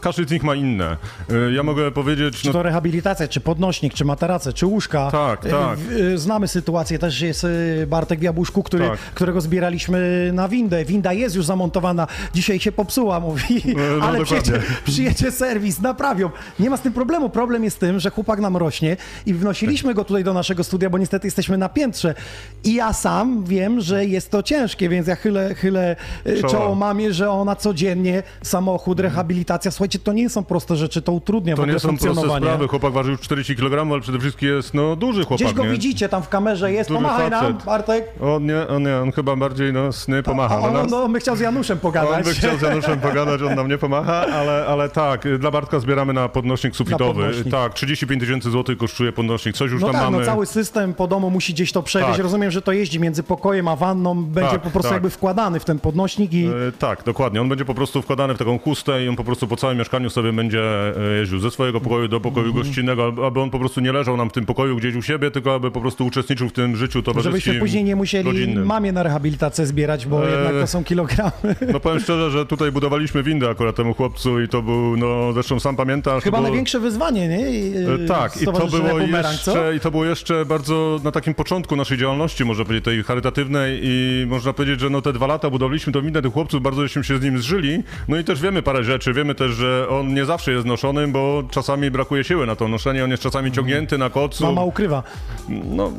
każdy 0.03 0.25
z 0.27 0.31
nich 0.31 0.43
ma 0.43 0.55
inne. 0.55 0.97
Yy, 1.29 1.53
ja 1.53 1.63
mogę 1.63 1.91
powiedzieć... 1.91 2.41
Czy 2.41 2.47
No, 2.47 2.53
to 2.53 2.63
rehabilitacja, 2.63 3.27
czy 3.27 3.41
podnośnik, 3.41 3.93
czy 3.93 4.05
materace, 4.05 4.53
czy 4.53 4.65
łóżka. 4.65 5.11
Tak, 5.11 5.45
E, 5.45 5.49
tak. 5.49 5.79
e, 6.13 6.17
Znamy 6.17 6.47
sytuację, 6.47 6.99
też 6.99 7.21
jest 7.21 7.47
Bartek 7.87 8.19
w 8.19 8.21
Jabłuszku, 8.21 8.63
który, 8.63 8.87
Tak. 8.87 8.99
którego 8.99 9.41
zbieraliśmy 9.41 10.29
na 10.33 10.47
windę. 10.49 10.85
Winda 10.85 11.13
jest 11.13 11.35
już 11.35 11.45
zamontowana, 11.45 12.07
dzisiaj 12.33 12.59
się 12.59 12.71
popsuła, 12.71 13.19
mówi, 13.19 13.61
no, 13.99 14.05
ale 14.07 14.23
przyjedzie, 14.23 14.61
przyjedzie 14.85 15.31
serwis, 15.31 15.81
naprawią. 15.81 16.29
Nie 16.59 16.69
ma 16.69 16.77
z 16.77 16.81
tym 16.81 16.93
problemu. 16.93 17.29
Problem 17.29 17.63
jest 17.63 17.79
tym, 17.79 17.99
że 17.99 18.09
chłopak 18.09 18.39
nam 18.39 18.57
rośnie 18.57 18.97
i 19.25 19.33
wnosiliśmy 19.33 19.93
go 19.93 20.03
tutaj 20.05 20.23
do 20.23 20.33
naszego 20.33 20.63
studia, 20.63 20.89
bo 20.89 20.97
niestety 20.97 21.27
jesteśmy 21.27 21.57
na 21.57 21.69
piętrze. 21.69 22.15
I 22.63 22.73
ja 22.73 22.93
sam 22.93 23.43
wiem, 23.45 23.81
że 23.81 24.05
jest 24.05 24.31
to 24.31 24.43
ciężkie, 24.43 24.89
więc 24.89 25.07
ja 25.07 25.15
chylę, 25.15 25.55
chylę 25.55 25.95
Czoła. 26.41 26.51
czoło 26.53 26.75
mamie, 26.75 27.13
że 27.13 27.29
ona 27.31 27.55
codziennie, 27.55 28.23
samochód, 28.41 28.99
rehabilitacja. 28.99 29.71
Słuchajcie, 29.71 29.92
to 29.99 30.13
nie 30.13 30.29
są 30.29 30.43
proste 30.43 30.75
rzeczy, 30.75 31.01
to 31.01 31.11
utrudnia 31.11 31.55
to 31.55 31.65
nie 31.65 31.79
są 31.79 31.97
proste 31.97 32.21
sprawy. 32.37 32.67
Chłopak 32.67 32.93
waży 32.93 33.11
już 33.11 33.19
40 33.21 33.55
kg, 33.55 33.91
ale 33.91 34.01
przede 34.01 34.19
wszystkim 34.19 34.49
jest 34.49 34.73
no, 34.73 34.95
duży 34.95 35.23
chłopak, 35.25 35.45
Gdzieś 35.47 35.53
go 35.57 35.63
nie? 35.63 35.69
widzicie 35.71 36.09
tam 36.09 36.23
w 36.23 36.29
kamerze, 36.29 36.71
jest, 36.71 36.89
Duży 36.89 37.01
pomachaj 37.01 37.29
nam, 37.29 37.41
facet. 37.53 37.65
Bartek. 37.65 38.05
On 38.21 38.45
nie, 38.45 38.67
on 38.67 38.83
nie, 38.83 38.97
on 38.97 39.11
chyba 39.11 39.35
bardziej 39.35 39.73
no, 39.73 39.91
sny 39.93 40.23
pomacha 40.23 40.59
na 40.59 40.67
on, 40.67 40.73
nas. 40.73 40.91
no, 40.91 41.07
my 41.07 41.19
chciał 41.19 41.35
z 41.35 41.39
Januszem 41.39 41.77
On 41.77 41.81
pogadać. 41.81 42.25
by 42.25 42.33
chciał 42.33 42.57
z 42.57 42.61
Januszem 42.61 42.99
pogadać, 43.09 43.41
on 43.41 43.55
nam 43.55 43.67
nie 43.67 43.77
pomacha, 43.77 44.13
ale, 44.27 44.65
ale 44.67 44.89
tak, 44.89 45.37
dla 45.39 45.51
Bartka 45.51 45.79
zbieramy 45.79 46.13
na 46.13 46.29
podnośnik 46.29 46.75
sufitowy. 46.75 47.13
podnośnik. 47.23 47.51
Tak, 47.51 47.73
35 47.73 48.21
tysięcy 48.21 48.51
złotych 48.51 48.77
kosztuje 48.77 49.11
podnośnik, 49.11 49.55
coś 49.55 49.71
już 49.71 49.81
No 49.81 49.87
tam 49.87 49.95
tak, 49.95 50.03
mamy. 50.03 50.17
no 50.19 50.25
cały 50.25 50.45
system 50.45 50.93
po 50.93 51.07
domu 51.07 51.29
musi 51.29 51.53
gdzieś 51.53 51.71
to 51.71 51.83
przewieźć. 51.83 52.11
Tak. 52.11 52.21
Rozumiem, 52.21 52.51
że 52.51 52.61
to 52.61 52.71
jeździ 52.71 52.99
między 52.99 53.23
pokojem 53.23 53.67
a 53.67 53.75
wanną, 53.75 54.23
będzie 54.23 54.51
Tak, 54.51 54.61
po 54.61 54.69
prostu 54.69 54.89
tak. 54.89 54.93
jakby 54.95 55.09
wkładany 55.09 55.59
w 55.59 55.65
ten 55.65 55.79
podnośnik 55.79 56.33
i... 56.33 56.45
E, 56.45 56.51
Tak, 56.79 57.03
dokładnie. 57.03 57.41
On 57.41 57.49
będzie 57.49 57.65
po 57.65 57.73
prostu 57.75 58.01
wkładany 58.01 58.33
w 58.33 58.37
taką 58.37 58.59
chustę 58.59 59.05
i 59.05 59.09
on 59.09 59.15
po 59.15 59.23
prostu 59.23 59.47
po 59.47 59.55
całym 59.57 59.77
mieszkaniu 59.83 60.09
sobie 60.09 60.33
będzie 60.33 60.61
e, 60.61 61.19
jeździł 61.19 61.39
ze 61.39 61.51
swojego 61.51 61.81
pokoju 61.81 62.07
do 62.07 62.19
pokoju 62.19 62.47
Mhm. 62.47 62.65
gościnnego, 62.65 63.13
aby- 63.27 63.39
on 63.39 63.49
po 63.49 63.59
prostu 63.59 63.81
nie 63.81 63.91
leżał 63.91 64.17
nam 64.17 64.29
w 64.29 64.33
tym 64.33 64.45
pokoju 64.45 64.75
gdzieś 64.77 64.95
u 64.95 65.01
siebie, 65.01 65.31
tylko 65.31 65.55
aby 65.55 65.71
po 65.71 65.81
prostu 65.81 66.05
uczestniczył 66.05 66.49
w 66.49 66.53
tym 66.53 66.75
życiu 66.75 67.01
towarzyskim, 67.01 67.39
Żebyśmy 67.41 67.59
później 67.59 67.83
nie 67.83 67.95
musieli 67.95 68.25
rodzinnym. 68.29 68.65
mamie 68.65 68.91
na 68.91 69.03
rehabilitację 69.03 69.65
zbierać, 69.65 70.05
bo 70.05 70.25
Eee. 70.27 70.31
jednak 70.35 70.53
to 70.53 70.67
są 70.67 70.83
kilogramy. 70.83 71.31
No 71.73 71.79
powiem 71.79 71.99
szczerze, 71.99 72.31
że 72.31 72.45
tutaj 72.45 72.71
budowaliśmy 72.71 73.23
windę 73.23 73.49
akurat 73.49 73.75
temu 73.75 73.93
chłopcu 73.93 74.41
i 74.41 74.47
to 74.47 74.61
był, 74.61 74.97
no 74.97 75.33
zresztą 75.33 75.59
sam 75.59 75.75
pamiętasz... 75.75 76.23
Chyba 76.23 76.37
to 76.37 76.41
było- 76.41 76.49
największe 76.49 76.79
wyzwanie, 76.79 77.27
nie? 77.27 77.51
I, 77.51 77.73
E, 78.03 78.07
Tak, 78.07 78.41
i 78.41 78.45
to 78.45 78.51
było, 78.51 78.67
Bumerang, 78.99 79.35
co? 79.39 79.51
jeszcze, 79.51 79.75
i 79.75 79.79
to 79.79 79.91
było 79.91 80.05
jeszcze 80.05 80.45
bardzo 80.45 80.99
na 81.03 81.11
takim 81.11 81.33
początku 81.33 81.75
naszej 81.75 81.97
działalności, 81.97 82.45
można 82.45 82.65
powiedzieć, 82.65 82.85
tej 82.85 83.03
charytatywnej 83.03 83.79
i 83.83 84.25
można 84.29 84.53
powiedzieć, 84.53 84.79
że 84.79 84.89
no 84.89 85.01
te 85.01 85.13
dwa 85.13 85.27
lata 85.27 85.49
budowaliśmy 85.49 85.93
tą 85.93 86.01
windę 86.01 86.21
tych 86.21 86.33
chłopców, 86.33 86.61
bardzo 86.61 86.81
żeśmy 86.81 87.03
się 87.03 87.17
z 87.17 87.21
nim 87.23 87.39
zżyli, 87.39 87.83
no 88.07 88.17
i 88.17 88.23
też 88.23 88.41
wiemy 88.41 88.61
parę 88.61 88.83
rzeczy, 88.83 89.13
wiemy 89.13 89.35
też, 89.35 89.51
że 89.51 89.72
on 89.89 90.13
nie 90.13 90.25
zawsze 90.25 90.51
jest 90.51 90.65
noszony, 90.65 91.07
bo 91.07 91.43
czasami 91.51 91.91
brakuje 91.91 92.23
siły 92.23 92.45
na 92.45 92.55
to 92.55 92.67
noszenie, 92.67 93.03
on 93.03 93.11
jest 93.11 93.23
czasami 93.23 93.51
ciągnięty 93.51 93.97
na 93.97 94.09
kocu. 94.09 94.43
Mama 94.43 94.63
ukrywa. 94.63 95.03
No, 95.49 95.91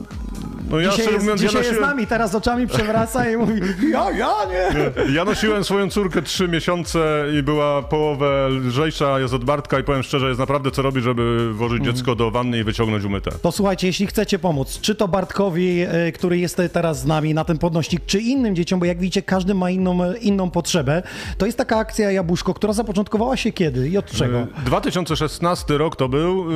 no 0.71 0.81
ja 0.81 0.91
Dzisiaj, 0.91 0.93
szczerze 0.95 1.11
jest, 1.11 1.25
mówiąc, 1.25 1.43
ja 1.43 1.49
dzisiaj 1.49 1.63
jest 1.63 1.71
z 1.71 1.73
nosiłem, 1.81 1.91
nami, 1.97 2.07
teraz 2.07 2.35
oczami 2.35 2.67
przewraca 2.67 3.31
i 3.31 3.37
mówi 3.37 3.61
ja, 3.93 4.11
ja 4.11 4.35
nie. 4.51 5.15
ja 5.15 5.25
nosiłem 5.25 5.65
swoją 5.65 5.91
córkę 5.91 6.23
trzy 6.23 6.49
miesiące 6.49 7.25
i 7.39 7.43
była 7.43 7.83
połowę 7.83 8.49
lżejsza, 8.49 9.21
jest 9.21 9.35
od 9.35 9.45
Bartka 9.45 9.79
i 9.79 9.85
powiem 9.85 10.03
szczerze, 10.03 10.29
jest 10.29 10.41
naprawdę 10.41 10.71
co 10.71 10.83
robi, 10.83 11.01
żeby 11.01 11.53
włożyć 11.55 11.79
Mhm. 11.79 11.97
dziecko 11.97 12.15
do 12.15 12.31
wanny 12.31 12.59
i 12.59 12.65
wyciągnąć 12.65 13.05
umyte. 13.05 13.31
To 13.43 13.53
słuchajcie, 13.53 13.87
jeśli 13.87 14.07
chcecie 14.07 14.39
pomóc, 14.39 14.79
czy 14.81 14.95
to 14.95 15.09
Bartkowi, 15.09 15.81
e, 15.81 16.13
który 16.13 16.39
jest 16.39 16.63
teraz 16.73 17.01
z 17.01 17.07
nami 17.07 17.35
na 17.35 17.45
ten 17.45 17.59
podnośnik, 17.59 18.07
czy 18.07 18.21
innym 18.21 18.57
dzieciom, 18.57 18.81
bo 18.81 18.87
jak 18.87 18.99
widzicie, 18.99 19.23
każdy 19.23 19.55
ma 19.55 19.71
inną, 19.71 20.15
inną 20.15 20.51
potrzebę, 20.51 21.03
to 21.39 21.47
jest 21.47 21.59
taka 21.59 21.77
akcja 21.79 22.11
Jabłuszko, 22.11 22.55
która 22.55 22.73
zapoczątkowała 22.73 23.37
się 23.37 23.53
kiedy 23.55 23.89
i 23.89 23.99
od 23.99 24.11
czego? 24.11 24.41
Y, 24.41 24.47
2016 24.65 25.79
rok 25.79 25.97
to 25.97 26.09
był. 26.09 26.47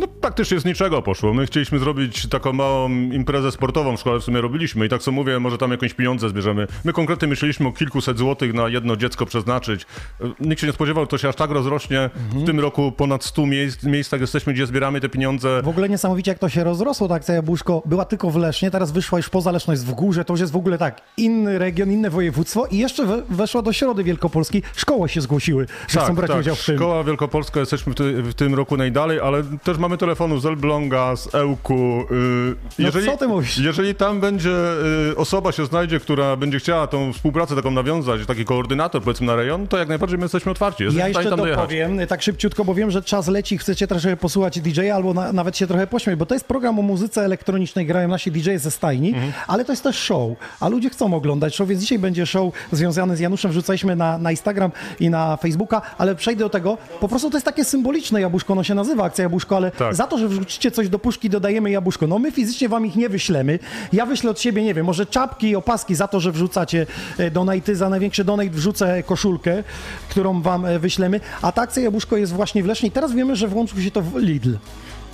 No 0.00 0.06
praktycznie 0.06 0.60
z 0.60 0.64
niczego 0.64 1.02
poszło. 1.02 1.34
My 1.34 1.46
chcieliśmy 1.46 1.78
zrobić 1.78 2.28
taką 2.28 2.52
małą 2.52 2.90
imprezę 2.90 3.52
sportową 3.52 3.96
w 3.96 4.00
szkole, 4.00 4.20
w 4.20 4.24
sumie 4.24 4.40
robiliśmy 4.40 4.86
i 4.86 4.88
tak 4.88 5.02
co 5.02 5.12
mówię, 5.12 5.40
może 5.40 5.58
tam 5.58 5.70
jakieś 5.70 5.94
pieniądze 5.94 6.28
zbierzemy. 6.28 6.66
My 6.84 6.92
konkretnie 6.92 7.28
myśleliśmy 7.28 7.68
o 7.68 7.72
kilkuset 7.72 8.18
złotych 8.18 8.54
na 8.54 8.68
jedno 8.68 8.96
dziecko 8.96 9.26
przeznaczyć. 9.26 9.82
Y, 10.20 10.24
Nikt 10.40 10.60
się 10.60 10.66
nie 10.66 10.72
spodziewał, 10.72 11.06
to 11.06 11.18
się 11.18 11.28
aż 11.28 11.36
tak 11.36 11.50
rozrośnie. 11.50 12.10
W 12.32 12.46
tym 12.46 12.60
roku 12.60 12.92
ponad 12.92 13.24
100 13.24 13.46
miejsc, 13.46 13.84
miejscach 13.84 14.20
jesteśmy, 14.20 14.52
gdzie 14.52 14.66
zbieramy 14.66 15.00
te 15.00 15.08
pieniądze. 15.08 15.62
W 15.62 15.68
ogóle 15.68 15.88
niesamowicie, 15.88 16.30
jak 16.30 16.38
to 16.38 16.48
się 16.48 16.64
rozrosło, 16.64 17.08
ta 17.08 17.14
akcja 17.14 17.34
Jabłuszko 17.34 17.82
była 17.84 18.04
tylko 18.04 18.30
w 18.30 18.36
Lesznie, 18.36 18.70
teraz 18.70 18.92
wyszła 18.92 19.18
już 19.18 19.28
poza 19.28 19.52
Leszno, 19.52 19.72
jest 19.72 19.86
w 19.86 19.92
górze, 19.94 20.24
to 20.24 20.32
już 20.32 20.40
jest 20.40 20.52
w 20.52 20.56
ogóle 20.56 20.78
tak, 20.78 21.00
inny 21.16 21.58
region, 21.58 21.92
inne 21.92 22.10
województwo 22.10 22.66
i 22.66 22.78
jeszcze 22.78 23.06
we, 23.06 23.22
weszła 23.22 23.62
do 23.62 23.72
Środy 23.72 24.04
Wielkopolskiej, 24.04 24.62
szkoły 24.76 25.08
się 25.08 25.20
zgłosiły, 25.20 25.66
że 25.88 26.00
chcą 26.00 26.14
brać 26.14 26.30
udział 26.30 26.54
w 26.54 26.64
tym. 26.66 26.76
Tak, 26.76 26.82
Szkoła 26.82 27.04
Wielkopolska, 27.04 27.60
jesteśmy 27.60 27.92
w, 27.92 27.96
ty, 27.96 28.22
w 28.22 28.34
tym 28.34 28.54
roku 28.54 28.76
najdalej, 28.76 29.20
ale 29.20 29.42
też 29.42 29.78
mamy 29.82 29.98
telefonu 29.98 30.38
z 30.40 30.46
Elbląga, 30.46 31.16
z 31.16 31.34
Ełku. 31.34 32.04
Yy, 32.78 32.84
No 32.84 32.90
co 33.12 33.16
ty 33.16 33.28
mówisz? 33.28 33.58
Jeżeli 33.58 33.94
tam 33.94 34.20
będzie 34.20 34.50
y, 35.10 35.16
osoba 35.16 35.52
się 35.52 35.66
znajdzie, 35.66 36.00
która 36.00 36.36
będzie 36.36 36.58
chciała 36.58 36.86
tą 36.86 37.12
współpracę 37.12 37.56
taką 37.56 37.70
nawiązać, 37.70 38.26
taki 38.26 38.44
koordynator 38.44 39.02
powiedzmy 39.02 39.26
na 39.26 39.36
rejon, 39.36 39.66
to 39.68 39.78
jak 39.78 39.88
najbardziej 39.88 40.18
my 40.18 40.24
jesteśmy 40.24 40.52
otwarci. 40.52 40.82
Jesteśmy 40.84 41.00
Ja 41.00 41.08
jeszcze 41.08 41.22
tam 41.22 41.30
to 41.30 41.36
dojechać. 41.36 41.64
powiem, 41.64 41.98
tak 42.08 42.22
szybciutko, 42.22 42.64
bo 42.64 42.74
wiem, 42.74 42.90
że 42.90 43.02
czas 43.02 43.28
leci, 43.28 43.58
chcecie 43.58 43.86
troszkę 43.86 44.16
posłuchać 44.16 44.60
DJ-a 44.60 44.94
albo 44.94 45.14
na, 45.14 45.32
nawet 45.32 45.56
się 45.56 45.66
trochę 45.66 45.86
pośmiać, 45.86 46.16
bo 46.16 46.26
to 46.26 46.34
jest 46.34 46.44
program 46.46 46.78
o 46.78 46.82
muzyce 46.82 47.24
elektronicznej, 47.24 47.86
grają 47.86 48.08
nasi 48.08 48.30
DJ 48.32 48.50
ze 48.56 48.70
stajni, 48.70 49.08
Mhm. 49.08 49.32
ale 49.46 49.64
to 49.64 49.72
jest 49.72 49.82
też 49.82 49.96
show, 49.98 50.30
a 50.60 50.68
ludzie 50.68 50.90
chcą 50.90 51.14
oglądać 51.14 51.56
show, 51.56 51.68
więc 51.68 51.80
dzisiaj 51.82 51.98
będzie 51.98 52.26
show 52.26 52.52
związany 52.72 53.16
z 53.16 53.20
Januszem, 53.20 53.50
wrzucaliśmy 53.50 53.96
na, 53.96 54.18
na 54.18 54.30
Instagram 54.30 54.70
i 55.00 55.10
na 55.10 55.36
Facebooka, 55.36 55.82
ale 55.98 56.14
przejdę 56.14 56.44
do 56.44 56.50
tego, 56.50 56.78
po 57.00 57.08
prostu 57.08 57.30
to 57.30 57.36
jest 57.36 57.44
takie 57.46 57.64
symboliczne 57.64 58.20
jabłuszko, 58.20 58.52
ono 58.52 58.64
się 58.64 58.74
nazywa 58.74 59.04
akcja 59.04 59.22
jabłuszko, 59.22 59.56
ale 59.62 59.70
Tak. 59.70 59.94
za 59.94 60.06
to, 60.06 60.18
że 60.18 60.28
wrzucicie 60.28 60.70
coś 60.70 60.88
do 60.88 60.98
puszki, 60.98 61.30
dodajemy 61.30 61.70
jabłuszko. 61.70 62.06
No 62.06 62.18
my 62.18 62.32
fizycznie 62.32 62.68
wam 62.68 62.86
ich 62.86 62.96
nie 62.96 63.08
wyślemy, 63.08 63.58
ja 63.92 64.06
wyślę 64.06 64.30
od 64.30 64.40
siebie, 64.40 64.62
nie 64.62 64.74
wiem, 64.74 64.86
może 64.86 65.06
czapki 65.06 65.48
i 65.48 65.56
opaski 65.56 65.94
za 65.94 66.08
to, 66.08 66.20
że 66.20 66.32
wrzucacie 66.32 66.86
e, 67.18 67.30
donaty, 67.30 67.76
za 67.76 67.88
największy 67.88 68.24
donate 68.24 68.50
wrzucę 68.50 69.02
koszulkę, 69.02 69.64
którą 70.08 70.42
wam 70.42 70.66
e, 70.66 70.78
wyślemy, 70.78 71.20
a 71.42 71.52
ta 71.52 71.62
akcja 71.62 71.82
jabłuszko 71.82 72.16
jest 72.16 72.32
właśnie 72.32 72.62
w 72.62 72.66
Lesznie 72.66 72.90
teraz 72.90 73.12
wiemy, 73.12 73.36
że 73.36 73.48
włączył 73.48 73.80
się 73.80 73.90
to 73.90 74.02
w 74.02 74.16
Lidl. 74.16 74.50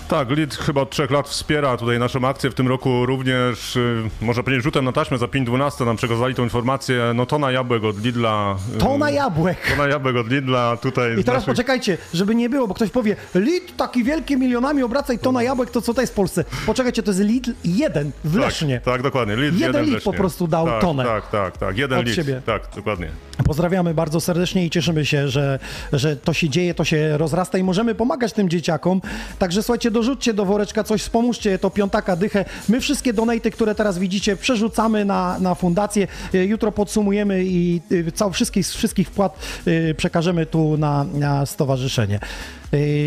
Tak, 0.08 0.30
Lid 0.30 0.54
chyba 0.54 0.80
od 0.80 0.90
trzech 0.90 1.10
lat 1.10 1.28
wspiera 1.28 1.76
tutaj 1.76 1.98
naszą 1.98 2.28
akcję. 2.28 2.50
W 2.50 2.54
tym 2.54 2.68
roku 2.68 3.06
również, 3.06 3.76
y, 3.76 4.02
można 4.20 4.42
powiedzieć, 4.42 4.64
rzutem 4.64 4.84
na 4.84 4.92
taśmę 4.92 5.18
za 5.18 5.26
5.12 5.26 5.86
nam 5.86 5.96
przekazali 5.96 6.34
tą 6.34 6.44
informację. 6.44 7.12
No 7.14 7.26
tona 7.26 7.50
jabłek 7.50 7.84
od 7.84 8.04
Lidla. 8.04 8.56
y, 8.76 8.78
Tona 8.78 9.10
jabłek. 9.10 9.56
Tona 9.76 9.88
jabłek 9.88 10.16
od 10.16 10.30
Lidla 10.30 10.76
tutaj. 10.76 11.18
I 11.18 11.22
z 11.22 11.24
teraz 11.24 11.42
naszych- 11.42 11.46
poczekajcie, 11.54 11.98
żeby 12.14 12.34
nie 12.34 12.50
było, 12.50 12.68
bo 12.68 12.74
ktoś 12.74 12.90
powie, 12.90 13.16
Lidl 13.34 13.72
taki 13.76 14.04
wielki 14.04 14.36
milionami 14.36 14.82
obraca 14.82 15.12
i 15.12 15.18
tona 15.18 15.42
jabłek, 15.42 15.70
to 15.70 15.80
co 15.82 15.94
to 15.94 16.00
jest 16.00 16.12
w 16.12 16.16
Polsce? 16.16 16.44
Poczekajcie, 16.66 17.02
to 17.02 17.10
jest 17.10 17.20
Lidl 17.22 17.52
jeden 17.64 18.10
w 18.24 18.36
Lesznie. 18.36 18.74
Tak, 18.80 18.94
tak, 18.94 19.02
dokładnie. 19.02 19.36
Lid, 19.36 19.60
Jeden 19.60 19.84
Lesznie. 19.84 20.00
po 20.00 20.12
prostu 20.12 20.46
dał 20.48 20.66
tak, 20.66 20.80
tonę. 20.80 21.04
Tak, 21.04 21.30
tak, 21.30 21.58
tak. 21.58 21.78
Jeden 21.78 21.98
Od 21.98 22.04
litr. 22.06 22.16
siebie. 22.16 22.42
Tak, 22.46 22.62
dokładnie. 22.76 23.08
Pozdrawiamy 23.46 23.94
bardzo 23.94 24.20
serdecznie 24.20 24.66
i 24.66 24.70
cieszymy 24.70 25.06
się, 25.06 25.28
że, 25.28 25.58
że 25.92 26.16
to 26.16 26.32
się 26.32 26.48
dzieje, 26.48 26.74
to 26.74 26.84
się 26.84 27.18
rozrasta 27.18 27.58
i 27.58 27.62
możemy 27.62 27.94
pomagać 27.94 28.32
tym 28.32 28.48
dzieciakom. 28.48 29.00
Także 29.38 29.62
słuchajcie, 29.62 29.90
dorzućcie 29.99 30.35
do 30.35 30.45
woreczka 30.45 30.85
coś, 30.85 31.02
wspomóżcie 31.02 31.59
to 31.59 31.71
piątaka 31.71 32.17
dychę. 32.17 32.45
My 32.69 32.81
wszystkie 32.81 33.12
donaty, 33.12 33.50
które 33.50 33.75
teraz 33.75 33.99
widzicie, 33.99 34.37
przerzucamy 34.37 35.05
na, 35.05 35.38
na 35.38 35.55
fundację. 35.55 36.09
Y, 36.35 36.47
Jutro 36.47 36.73
podsumujemy 36.73 37.45
i 37.45 37.81
y, 37.93 38.12
cał, 38.12 38.33
wszystkich, 38.33 38.67
wszystkich 38.67 39.09
wpłat 39.09 39.38
y, 39.67 39.95
przekażemy 39.97 40.47
tu 40.47 40.76
na, 40.76 41.05
na 41.05 41.47
stowarzyszenie. 41.47 42.21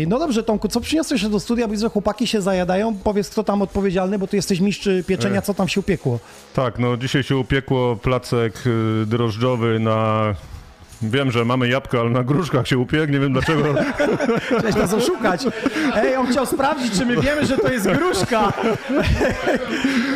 No 0.06 0.18
dobrze, 0.18 0.42
Tomku, 0.42 0.68
co 0.68 0.80
przyniosłeś 0.80 1.20
się 1.20 1.28
do 1.28 1.40
studia? 1.40 1.68
Widzę, 1.68 1.80
że 1.80 1.90
chłopaki 1.90 2.26
się 2.26 2.40
zajadają. 2.42 2.94
Powiedz, 3.04 3.30
kto 3.30 3.44
tam 3.44 3.62
odpowiedzialny, 3.62 4.18
bo 4.18 4.26
ty 4.26 4.36
jesteś 4.36 4.60
mistrz 4.60 4.88
pieczenia, 5.06 5.42
co 5.42 5.54
tam 5.54 5.68
się 5.68 5.80
upiekło. 5.80 6.18
Tak, 6.54 6.78
no 6.78 6.96
dzisiaj 6.96 7.22
się 7.22 7.36
upiekło 7.36 7.96
placek 7.96 8.54
y, 8.66 9.06
drożdżowy 9.06 9.80
na 9.80 10.34
wiem, 11.02 11.30
że 11.30 11.44
mamy 11.44 11.68
jabłka, 11.68 12.00
ale 12.00 12.10
na 12.10 12.24
gruszkach 12.24 12.68
się 12.68 12.78
upiekł, 12.78 13.12
nie 13.12 13.20
wiem 13.20 13.32
dlaczego. 13.32 13.64
Chciałeś 14.58 14.76
nas 14.76 14.94
oszukać. 14.94 15.44
Ej, 15.96 16.16
on 16.16 16.26
chciał 16.26 16.46
sprawdzić, 16.46 16.98
czy 16.98 17.06
my 17.06 17.16
wiemy, 17.20 17.46
że 17.46 17.58
to 17.58 17.72
jest 17.72 17.90
gruszka. 17.90 18.52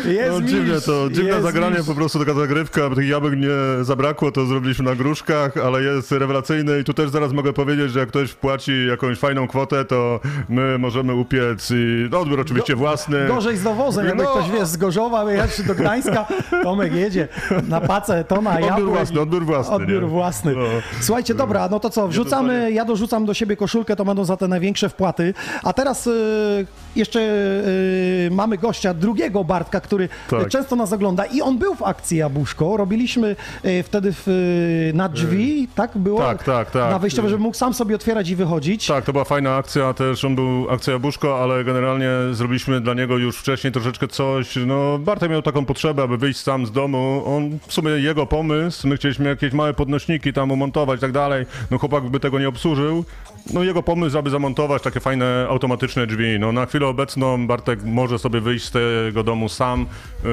Jest 0.07 0.31
No, 0.31 0.41
mistrz, 0.41 0.87
to, 0.87 1.11
dziwne 1.11 1.43
zagranie, 1.43 1.71
mistrz. 1.77 1.89
po 1.89 1.95
prostu 1.95 2.19
taka 2.19 2.35
zagrywka, 2.35 2.91
tych 2.95 3.09
jabłek 3.09 3.35
nie 3.37 3.85
zabrakło, 3.85 4.33
to 4.33 4.47
zrobiliśmy 4.47 4.85
na 4.85 4.95
gruszkach, 4.95 5.57
ale 5.57 5.83
jest 5.83 6.13
rewelacyjny 6.13 6.81
i 6.81 6.85
tu 6.85 6.95
też 6.95 7.11
zaraz 7.11 7.33
mogę 7.33 7.53
powiedzieć, 7.53 7.91
że 7.93 8.01
jak 8.01 8.09
ktoś 8.09 8.31
wpłaci 8.31 8.87
jakąś 8.89 9.19
fajną 9.19 9.49
kwotę, 9.49 9.85
to 9.85 10.21
my 10.49 10.79
możemy 10.79 11.15
upiec 11.15 11.71
i 11.71 12.09
no, 12.11 12.21
odbiór 12.21 12.41
oczywiście 12.41 12.77
własny. 12.77 13.27
Gorzej 13.29 13.57
z 13.57 13.63
dowozem, 13.63 14.07
jakby 14.07 14.23
No. 14.23 14.31
ktoś 14.31 14.51
wie, 14.51 14.67
z 14.67 14.77
Gorzowa 14.77 15.25
wyjechać 15.25 15.63
do 15.63 15.75
Gdańska, 15.75 16.27
Tomek 16.63 16.93
jedzie 16.95 17.29
na 17.69 17.81
pacę, 17.81 18.25
to 18.25 18.41
na 18.43 18.51
Odbiór 18.51 18.67
jabłek. 18.69 18.87
własny, 18.89 19.21
odbiór 19.21 19.45
własny. 19.45 19.75
Odbiór 19.75 20.03
nie? 20.03 20.09
własny. 20.09 20.55
No. 20.57 20.65
Słuchajcie, 21.01 21.35
dobra, 21.35 21.69
no 21.71 21.81
to 21.81 21.91
co, 21.91 22.09
wrzucamy, 22.09 22.73
ja 22.73 22.85
dorzucam 22.85 23.27
do 23.27 23.35
siebie 23.35 23.57
koszulkę, 23.57 23.97
to 23.97 24.05
będą 24.05 24.25
za 24.25 24.37
te 24.37 24.49
największe 24.49 24.89
wpłaty. 24.89 25.35
A 25.63 25.73
teraz 25.73 26.07
y, 26.07 26.67
jeszcze 26.97 27.21
y, 27.21 28.29
mamy 28.33 28.59
gościa, 28.59 28.95
drugiego 28.95 29.45
Bartka, 29.45 29.81
który 29.81 30.09
Tak. 30.31 30.47
y, 30.47 30.51
często 30.51 30.77
nas 30.77 30.93
ogląda 30.93 31.25
i 31.25 31.41
on 31.43 31.59
był 31.59 31.75
w 31.75 31.83
akcji 31.83 32.19
Jabłuszko. 32.19 32.77
Robiliśmy 32.77 33.37
y, 33.65 33.83
wtedy 33.83 34.13
w, 34.13 34.29
y, 34.29 34.93
na 34.97 35.09
drzwi, 35.09 35.69
tak 35.75 35.99
było? 35.99 36.21
tak, 36.21 36.45
tak, 36.45 36.71
tak. 36.71 36.91
Na 36.91 36.99
wyjściowe, 36.99 37.29
żeby 37.29 37.43
mógł 37.43 37.57
sam 37.57 37.75
sobie 37.75 37.95
otwierać 37.95 38.29
i 38.29 38.37
wychodzić. 38.37 38.87
Tak, 38.87 39.05
to 39.05 39.13
była 39.13 39.25
fajna 39.25 39.57
akcja, 39.57 39.95
też 39.95 40.25
on 40.25 40.35
był 40.35 40.71
akcja 40.71 40.93
Jabłuszko, 40.93 41.43
ale 41.43 41.65
generalnie 41.65 42.09
zrobiliśmy 42.33 42.81
dla 42.81 42.95
niego 42.95 43.19
już 43.19 43.39
wcześniej 43.39 43.73
troszeczkę 43.73 44.09
coś, 44.09 44.57
no 44.67 44.99
Bartek 44.99 45.31
miał 45.31 45.43
taką 45.43 45.65
potrzebę, 45.65 46.03
aby 46.03 46.17
wyjść 46.19 46.41
sam 46.41 46.67
z 46.67 46.73
domu, 46.73 47.23
on 47.27 47.59
w 47.67 47.73
sumie 47.73 47.91
jego 47.91 48.27
pomysł, 48.27 48.89
my 48.89 48.97
chcieliśmy 48.97 49.29
jakieś 49.29 49.53
małe 49.53 49.75
podnośniki 49.75 50.33
tam 50.33 50.51
umontować 50.51 50.99
i 50.99 51.01
tak 51.01 51.13
dalej, 51.13 51.47
no 51.71 51.79
chłopak 51.79 52.05
by 52.05 52.21
tego 52.21 52.39
nie 52.39 52.49
obsłużył, 52.49 53.05
no 53.53 53.63
jego 53.65 53.83
pomysł, 53.83 54.19
aby 54.19 54.31
zamontować 54.31 54.83
takie 54.83 55.01
fajne 55.01 55.47
automatyczne 55.51 56.07
drzwi, 56.07 56.39
no 56.39 56.53
na 56.53 56.67
chwilę 56.67 56.86
obecną 56.89 57.47
Bartek 57.47 57.85
może 57.85 58.19
sobie 58.19 58.41
wyjść 58.41 58.65
z 58.67 58.71
tego 58.71 59.23
domu 59.25 59.49
sam, 59.49 59.87
yy, 60.25 60.29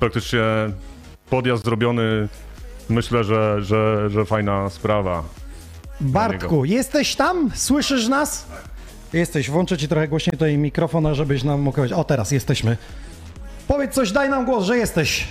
praktycznie 0.00 0.40
podjazd 1.30 1.64
zrobiony, 1.64 2.28
myślę, 2.88 3.24
że, 3.24 3.56
że, 3.62 4.10
że 4.10 4.24
fajna 4.24 4.70
sprawa. 4.70 5.22
Bartku, 6.00 6.64
jesteś 6.64 7.16
tam? 7.16 7.50
Słyszysz 7.54 8.08
nas? 8.08 8.46
Jesteś, 9.12 9.50
włączę 9.50 9.78
ci 9.78 9.88
trochę 9.88 10.08
głośniej 10.08 10.32
tutaj 10.32 10.58
mikrofon, 10.58 11.14
żebyś 11.14 11.44
nam 11.44 11.60
mógł 11.60 11.76
powiedzieć. 11.76 11.98
O, 11.98 12.04
teraz 12.04 12.30
jesteśmy. 12.30 12.76
Powiedz 13.68 13.94
coś, 13.94 14.12
daj 14.12 14.30
nam 14.30 14.44
głos, 14.44 14.64
że 14.64 14.78
jesteś. 14.78 15.28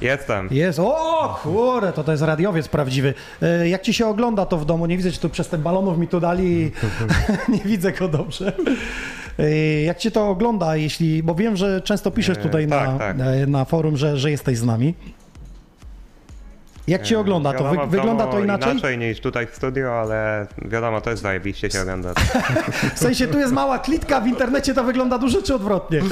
Jestem. 0.00 0.48
Jest, 0.50 0.78
o 0.78 1.40
kurde, 1.42 1.92
to 1.92 2.04
to 2.04 2.10
jest 2.12 2.22
radiowiec 2.24 2.68
prawdziwy. 2.68 3.14
E, 3.42 3.68
Jak 3.68 3.82
ci 3.82 3.94
się 3.94 4.06
ogląda 4.06 4.46
to 4.46 4.58
w 4.58 4.64
domu? 4.66 4.86
Nie 4.86 4.96
widzę, 4.96 5.12
czy 5.12 5.20
tu 5.20 5.28
przez 5.28 5.48
te 5.48 5.58
balonów 5.58 5.98
mi 5.98 6.08
tu 6.08 6.20
dali 6.20 6.72
nie 7.54 7.58
widzę 7.64 7.92
go 7.92 8.08
dobrze. 8.08 8.52
E, 9.40 9.82
Jak 9.82 9.98
ci 9.98 10.10
to 10.12 10.28
ogląda, 10.28 10.76
jeśli, 10.76 11.22
bo 11.22 11.34
wiem, 11.34 11.56
że 11.56 11.80
często 11.80 12.10
piszesz 12.10 12.38
E, 12.38 12.40
tutaj 12.40 12.68
tak, 12.68 12.88
na, 12.88 12.98
tak. 12.98 13.16
na 13.46 13.64
forum, 13.64 13.96
że, 13.96 14.16
że 14.16 14.30
jesteś 14.30 14.58
z 14.58 14.64
nami. 14.64 14.94
Jak 16.86 17.02
ci 17.02 17.16
ogląda 17.16 17.52
to? 17.52 17.70
Wy, 17.70 17.76
wygląda 17.86 18.26
to 18.26 18.40
inaczej? 18.40 18.72
Inaczej 18.72 18.98
niż 18.98 19.20
tutaj 19.20 19.46
w 19.46 19.54
studio, 19.54 20.00
ale 20.00 20.46
wiadomo, 20.64 21.00
to 21.00 21.10
jest 21.10 21.22
zajebiście 21.22 21.70
się 21.70 21.80
ogląda. 21.80 22.14
W 22.94 22.98
sensie 22.98 23.26
tu 23.26 23.38
jest 23.38 23.52
mała 23.52 23.78
klitka, 23.78 24.20
w 24.20 24.26
internecie 24.26 24.74
to 24.74 24.84
wygląda 24.84 25.18
dużo 25.18 25.42
czy 25.42 25.54
odwrotnie? 25.54 25.98
Yy, 25.98 26.04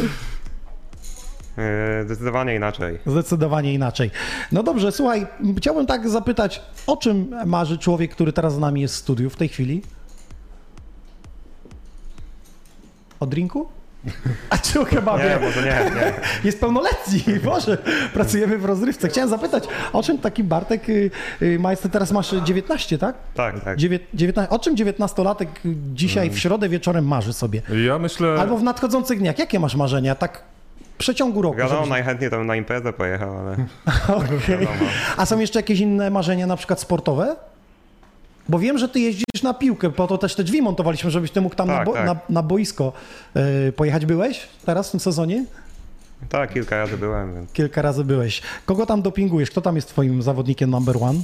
Zdecydowanie 2.04 2.54
inaczej. 2.54 2.98
Zdecydowanie 3.06 3.74
inaczej. 3.74 4.10
No 4.52 4.62
dobrze, 4.62 4.92
słuchaj, 4.92 5.26
chciałbym 5.58 5.86
tak 5.86 6.08
zapytać, 6.08 6.62
o 6.86 6.96
czym 6.96 7.34
marzy 7.46 7.78
człowiek, 7.78 8.10
który 8.10 8.32
teraz 8.32 8.54
z 8.54 8.58
nami 8.58 8.80
jest 8.80 8.94
w 8.94 8.98
studiu 8.98 9.30
w 9.30 9.36
tej 9.36 9.48
chwili? 9.48 9.82
O 13.20 13.26
drinku? 13.26 13.68
A 14.50 14.58
czy 14.58 14.80
o 14.80 14.84
kebabie? 14.86 15.24
Nie, 15.24 15.46
może 15.46 15.60
nie, 15.62 15.70
nie. 15.96 16.12
Jest 16.44 16.60
pełnoletni, 16.60 17.22
Boże, 17.44 17.78
pracujemy 18.14 18.58
w 18.58 18.64
rozrywce. 18.64 19.08
Chciałem 19.08 19.30
zapytać, 19.30 19.64
o 19.92 20.02
czym 20.02 20.18
taki 20.18 20.44
Bartek 20.44 20.88
y, 20.88 21.10
y, 21.42 21.58
ma, 21.58 21.76
ty 21.76 21.88
teraz 21.88 22.12
masz 22.12 22.30
19, 22.44 22.98
tak? 22.98 23.14
Tak, 23.34 23.60
tak. 23.64 23.78
Dziewię- 23.78 23.98
19, 24.14 24.50
o 24.50 24.58
czym 24.58 24.74
19-latek 24.76 25.46
dzisiaj 25.94 26.30
w 26.30 26.38
środę 26.38 26.68
wieczorem 26.68 27.06
marzy 27.08 27.32
sobie? 27.32 27.62
Ja 27.86 27.98
myślę... 27.98 28.36
Albo 28.40 28.56
w 28.56 28.62
nadchodzących 28.62 29.18
dniach, 29.18 29.38
jakie 29.38 29.60
masz 29.60 29.74
marzenia, 29.74 30.14
tak 30.14 30.42
w 30.94 30.96
przeciągu 30.98 31.42
roku? 31.42 31.56
Wiadomo, 31.56 31.74
żebyś- 31.76 31.90
najchętniej 31.90 32.30
bym 32.30 32.46
na 32.46 32.56
imprezę 32.56 32.92
pojechał, 32.92 33.38
ale 33.38 33.56
wiadomo. 34.48 34.70
A 35.16 35.26
są 35.26 35.38
jeszcze 35.38 35.58
jakieś 35.58 35.80
inne 35.80 36.10
marzenia, 36.10 36.46
na 36.46 36.56
przykład 36.56 36.80
sportowe? 36.80 37.36
Bo 38.48 38.58
wiem, 38.58 38.78
że 38.78 38.88
ty 38.88 39.00
jeździsz 39.00 39.42
na 39.42 39.54
piłkę, 39.54 39.90
po 39.90 40.06
to 40.06 40.18
też 40.18 40.34
te 40.34 40.44
drzwi 40.44 40.62
montowaliśmy, 40.62 41.10
żebyś 41.10 41.30
ty 41.30 41.40
mógł 41.40 41.54
tam 41.56 41.68
na, 41.68 41.76
Tak, 41.76 41.86
bo, 41.86 41.92
tak. 41.92 42.06
na, 42.06 42.16
na 42.28 42.42
boisko 42.42 42.92
e, 43.34 43.72
pojechać. 43.72 44.06
Byłeś 44.06 44.48
teraz 44.66 44.88
w 44.88 44.90
tym 44.90 45.00
sezonie? 45.00 45.44
tak, 46.28 46.52
kilka 46.52 46.76
razy 46.76 46.98
byłem, 46.98 47.34
więc 47.34 47.52
Kilka 47.52 47.82
razy 47.82 48.04
byłeś. 48.04 48.42
Kogo 48.66 48.86
tam 48.86 49.02
dopingujesz? 49.02 49.50
Kto 49.50 49.60
tam 49.60 49.76
jest 49.76 49.88
twoim 49.88 50.22
zawodnikiem 50.22 50.70
number 50.70 50.96
one? 51.00 51.20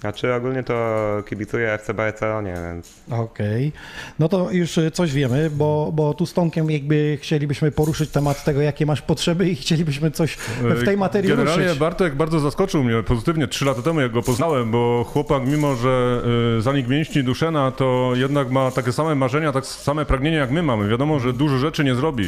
Znaczy 0.00 0.34
ogólnie 0.34 0.62
to 0.62 1.06
kibicuję 1.28 1.72
FC 1.72 1.94
Barcelonie, 1.94 2.54
więc 2.68 2.92
Okej. 3.10 3.72
No 4.18 4.28
to 4.28 4.50
już 4.50 4.78
e, 4.78 4.90
coś 4.90 5.12
wiemy, 5.12 5.50
bo, 5.50 5.90
bo 5.92 6.14
tu 6.14 6.26
z 6.26 6.32
Tomkiem 6.32 6.70
jakby 6.70 7.18
chcielibyśmy 7.20 7.72
poruszyć 7.72 8.10
temat 8.10 8.44
tego, 8.44 8.60
jakie 8.60 8.86
masz 8.86 9.02
potrzeby 9.02 9.48
i 9.48 9.56
chcielibyśmy 9.56 10.10
coś 10.10 10.34
w 10.60 10.84
tej 10.84 10.96
materii 10.96 11.30
Generalnie 11.30 11.64
ruszyć. 11.64 11.78
Bartek 11.78 12.14
bardzo 12.14 12.40
zaskoczył 12.40 12.84
mnie 12.84 13.02
pozytywnie 13.02 13.48
trzy 13.48 13.64
lata 13.64 13.82
temu, 13.82 14.00
jak 14.00 14.12
go 14.12 14.22
poznałem, 14.22 14.70
bo 14.70 15.04
chłopak, 15.04 15.46
mimo 15.46 15.76
że 15.76 16.22
y, 16.58 16.62
zanik 16.62 16.88
mięśni 16.88 17.24
Duszena, 17.24 17.70
to 17.70 18.12
jednak 18.14 18.50
ma 18.50 18.70
takie 18.70 18.92
same 18.92 19.14
marzenia, 19.14 19.52
tak 19.52 19.66
same 19.66 20.04
pragnienia 20.04 20.38
jak 20.38 20.50
my 20.50 20.62
mamy. 20.62 20.88
Wiadomo, 20.88 21.20
że 21.20 21.32
dużo 21.32 21.58
rzeczy 21.58 21.84
nie 21.84 21.94
zrobi, 21.94 22.24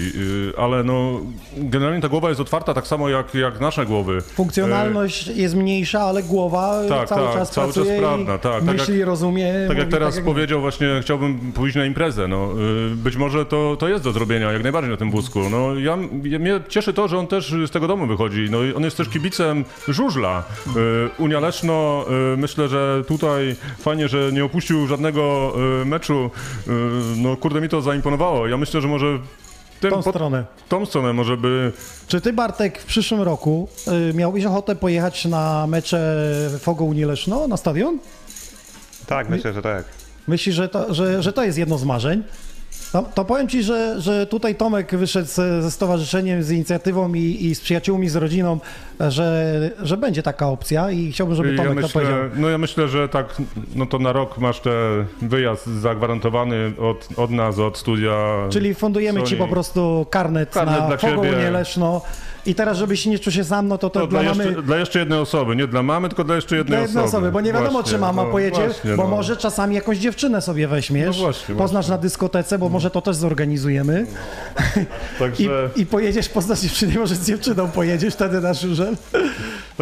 ale 0.58 0.84
no 0.84 1.20
generalnie 1.56 2.00
ta 2.00 2.08
głowa 2.08 2.28
jest 2.28 2.40
otwarta 2.40 2.74
tak 2.74 2.86
samo 2.86 3.08
jak, 3.08 3.34
jak 3.34 3.60
nasze 3.60 3.86
głowy. 3.86 4.20
Funkcjonalność 4.20 5.26
jest 5.26 5.54
mniejsza, 5.54 6.00
ale 6.00 6.22
głowa 6.22 6.82
e, 6.82 6.88
tak, 6.88 7.08
cały 7.08 7.26
tak, 7.26 7.36
czas 7.36 7.50
cały 7.68 7.86
czas 7.86 8.20
i 8.20 8.26
tak, 8.26 8.40
tak 8.40 8.62
myśli, 8.64 8.98
jak- 8.98 9.08
rozumie. 9.08 9.52
Tak 9.68 9.76
jak 9.76 9.86
mówi 9.86 9.90
teraz 9.98 10.16
jak 10.16 10.24
powiedział, 10.24 10.60
właśnie 10.60 10.88
chciałbym 11.02 11.52
pójść 11.52 11.76
na 11.76 11.86
imprezę. 11.86 12.28
No, 12.28 12.48
y, 12.92 12.96
być 12.96 13.16
może 13.16 13.46
to, 13.46 13.76
to 13.78 13.88
jest 13.88 14.04
do 14.04 14.12
zrobienia, 14.12 14.52
jak 14.52 14.62
najbardziej 14.62 14.90
na 14.90 14.96
tym 14.96 15.10
wózku. 15.10 15.40
No, 15.50 15.78
ja, 15.78 15.96
mnie 16.22 16.60
cieszy 16.68 16.92
to, 16.92 17.08
że 17.08 17.18
on 17.18 17.26
też 17.26 17.54
z 17.66 17.70
tego 17.70 17.88
domu 17.88 18.06
wychodzi. 18.06 18.48
No, 18.50 18.58
on 18.76 18.82
jest 18.84 18.96
też 18.96 19.08
kibicem 19.08 19.64
żużla. 19.88 20.44
Y, 20.66 20.70
Unia 21.18 21.40
Leszno, 21.40 22.04
y, 22.34 22.36
myślę, 22.36 22.68
że 22.68 23.02
tutaj 23.08 23.56
fajnie, 23.78 24.08
że 24.08 24.30
nie 24.32 24.44
opuścił 24.44 24.86
żadnego 24.86 25.52
meczu. 25.84 26.30
No 27.16 27.36
kurde, 27.36 27.60
mi 27.60 27.68
to 27.68 27.80
zaimponowało. 27.80 28.46
Ja 28.46 28.56
myślę, 28.56 28.80
że 28.80 28.88
może 28.88 29.18
ten, 29.82 29.90
tą 29.90 30.02
pod- 30.02 30.14
stronę. 30.14 30.44
tą 30.68 30.86
stronę 30.86 31.12
może 31.12 31.36
by... 31.36 31.72
Czy 32.06 32.20
ty, 32.20 32.32
Bartek, 32.32 32.78
w 32.78 32.84
przyszłym 32.86 33.22
roku 33.22 33.68
y, 34.10 34.14
miałbyś 34.14 34.44
ochotę 34.44 34.76
pojechać 34.76 35.24
na 35.24 35.66
mecze 35.66 36.26
Fogo 36.60 36.84
Leszno 36.96 37.48
na 37.48 37.56
stadion? 37.56 37.98
tak, 39.06 39.28
myślę, 39.28 39.52
że 39.52 39.62
tak. 39.62 39.84
Myślisz, 40.26 40.54
że 40.54 40.68
to, 40.68 40.94
że, 40.94 41.22
że 41.22 41.32
to 41.32 41.44
jest 41.44 41.58
jedno 41.58 41.78
z 41.78 41.84
marzeń? 41.84 42.22
To, 42.92 43.02
to 43.14 43.24
powiem 43.24 43.48
ci, 43.48 43.62
że, 43.62 44.00
że 44.00 44.26
tutaj 44.26 44.54
Tomek 44.54 44.96
wyszedł 44.96 45.28
ze, 45.28 45.62
ze 45.62 45.70
stowarzyszeniem, 45.70 46.42
z 46.42 46.50
inicjatywą 46.50 47.14
i, 47.14 47.46
i 47.46 47.54
z 47.54 47.60
przyjaciółmi, 47.60 48.08
z 48.08 48.16
rodziną, 48.16 48.60
że, 49.08 49.70
że 49.82 49.96
będzie 49.96 50.22
taka 50.22 50.48
opcja 50.48 50.90
i 50.90 51.12
chciałbym, 51.12 51.36
żeby 51.36 51.54
Ja 51.54 51.56
Tomek 51.62 51.74
to 51.74 51.82
myślę, 51.82 52.00
powiedział. 52.00 52.30
no 52.36 52.48
ja 52.48 52.58
myślę, 52.58 52.88
że 52.88 53.08
tak, 53.08 53.26
no 53.74 53.86
to 53.86 53.98
na 53.98 54.12
rok 54.12 54.38
masz 54.38 54.60
ten 54.60 54.72
wyjazd 55.22 55.66
zagwarantowany 55.66 56.72
od, 56.80 57.08
od 57.16 57.30
nas, 57.30 57.58
od 57.58 57.78
studia. 57.78 58.16
Czyli 58.50 58.74
fundujemy 58.74 59.22
ci 59.22 59.26
Sony. 59.26 59.38
po 59.38 59.48
prostu 59.48 60.06
karnet, 60.10 60.50
Karnet 60.50 60.80
na 60.80 60.86
dla 60.86 60.96
Fogo 60.96 61.22
ciebie. 61.22 61.36
Unię 61.36 61.50
Leszno 61.50 62.02
i 62.46 62.54
teraz, 62.54 62.78
żebyś 62.78 63.06
nie 63.06 63.18
czuł 63.18 63.32
się 63.32 63.44
sam, 63.44 63.68
no 63.68 63.78
to 63.78 63.90
to 63.90 64.00
To 64.00 64.06
dla 64.06 64.22
mamy... 64.22 64.44
jeszcze, 64.44 64.62
dla 64.62 64.76
jeszcze 64.76 64.98
jednej 64.98 65.18
osoby, 65.18 65.56
nie 65.56 65.66
dla 65.66 65.82
mamy, 65.82 66.08
tylko 66.08 66.24
dla 66.24 66.34
jeszcze 66.34 66.56
jednej 66.56 66.76
Dla 66.78 66.80
jednej 66.86 67.04
osoby. 67.04 67.16
osoby, 67.16 67.32
bo 67.32 67.40
nie 67.40 67.52
wiadomo, 67.52 67.70
Właśnie, 67.70 67.90
czy 67.92 67.98
mama 67.98 68.24
no, 68.24 68.30
pojedzie, 68.30 68.66
właśnie, 68.66 68.96
bo 68.96 69.02
no. 69.02 69.08
może 69.08 69.36
czasami 69.36 69.74
jakąś 69.74 69.98
dziewczynę 69.98 70.42
sobie 70.42 70.68
weźmiesz, 70.68 71.16
No 71.16 71.22
właśnie, 71.22 71.54
poznasz 71.54 71.88
na 71.88 71.98
dyskotece, 71.98 72.58
bo 72.58 72.68
może 72.68 72.90
to 72.90 73.02
też 73.02 73.16
zorganizujemy 73.16 74.06
i, 74.76 75.18
Także, 75.18 75.70
i 75.76 75.86
pojedziesz, 75.86 76.28
poznasz 76.28 76.60
dziewczynę, 76.60 76.94
może 76.98 77.14
z 77.14 77.26
dziewczyną 77.26 77.68
pojedziesz 77.70 78.14
wtedy 78.14 78.40
na 78.40 78.54
żużel. 78.54 78.96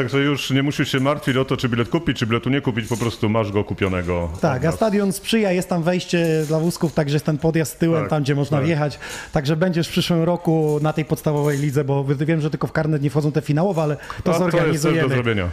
Także 0.02 0.18
już 0.18 0.50
nie 0.50 0.62
musisz 0.62 0.92
się 0.92 1.00
martwić 1.00 1.36
o 1.36 1.44
to, 1.44 1.56
czy 1.56 1.68
bilet 1.68 1.88
kupić, 1.88 2.18
czy 2.18 2.26
biletu 2.26 2.50
nie 2.50 2.60
kupić, 2.60 2.86
po 2.88 2.96
prostu 2.96 3.28
masz 3.28 3.52
go 3.52 3.64
kupionego. 3.64 4.28
Tak, 4.40 4.64
a 4.64 4.72
stadion 4.72 5.12
sprzyja, 5.12 5.52
jest 5.52 5.68
tam 5.68 5.82
wejście 5.82 6.44
dla 6.48 6.58
wózków, 6.58 6.92
także 6.94 7.14
jest 7.16 7.26
ten 7.26 7.38
podjazd 7.38 7.78
tyłem, 7.78 8.00
Tak, 8.02 8.10
tam 8.10 8.22
gdzie 8.22 8.34
można 8.34 8.56
tak. 8.56 8.66
wjechać. 8.66 8.98
Także 9.32 9.56
będziesz 9.56 9.88
w 9.88 9.90
przyszłym 9.90 10.22
roku 10.22 10.78
na 10.82 10.92
tej 10.92 11.04
podstawowej 11.04 11.58
lidze, 11.58 11.84
bo 11.84 12.04
wiem, 12.04 12.40
że 12.40 12.50
tylko 12.50 12.66
w 12.66 12.72
karnet 12.72 13.02
nie 13.02 13.10
wchodzą 13.10 13.32
te 13.32 13.40
finałowe, 13.40 13.82
ale 13.82 13.96
to 13.96 14.02
A 14.02 14.22
to 14.22 14.30
jest 14.30 14.38
do 14.44 14.50
zorganizujemy. 14.50 15.08
zrobienia. 15.14 15.48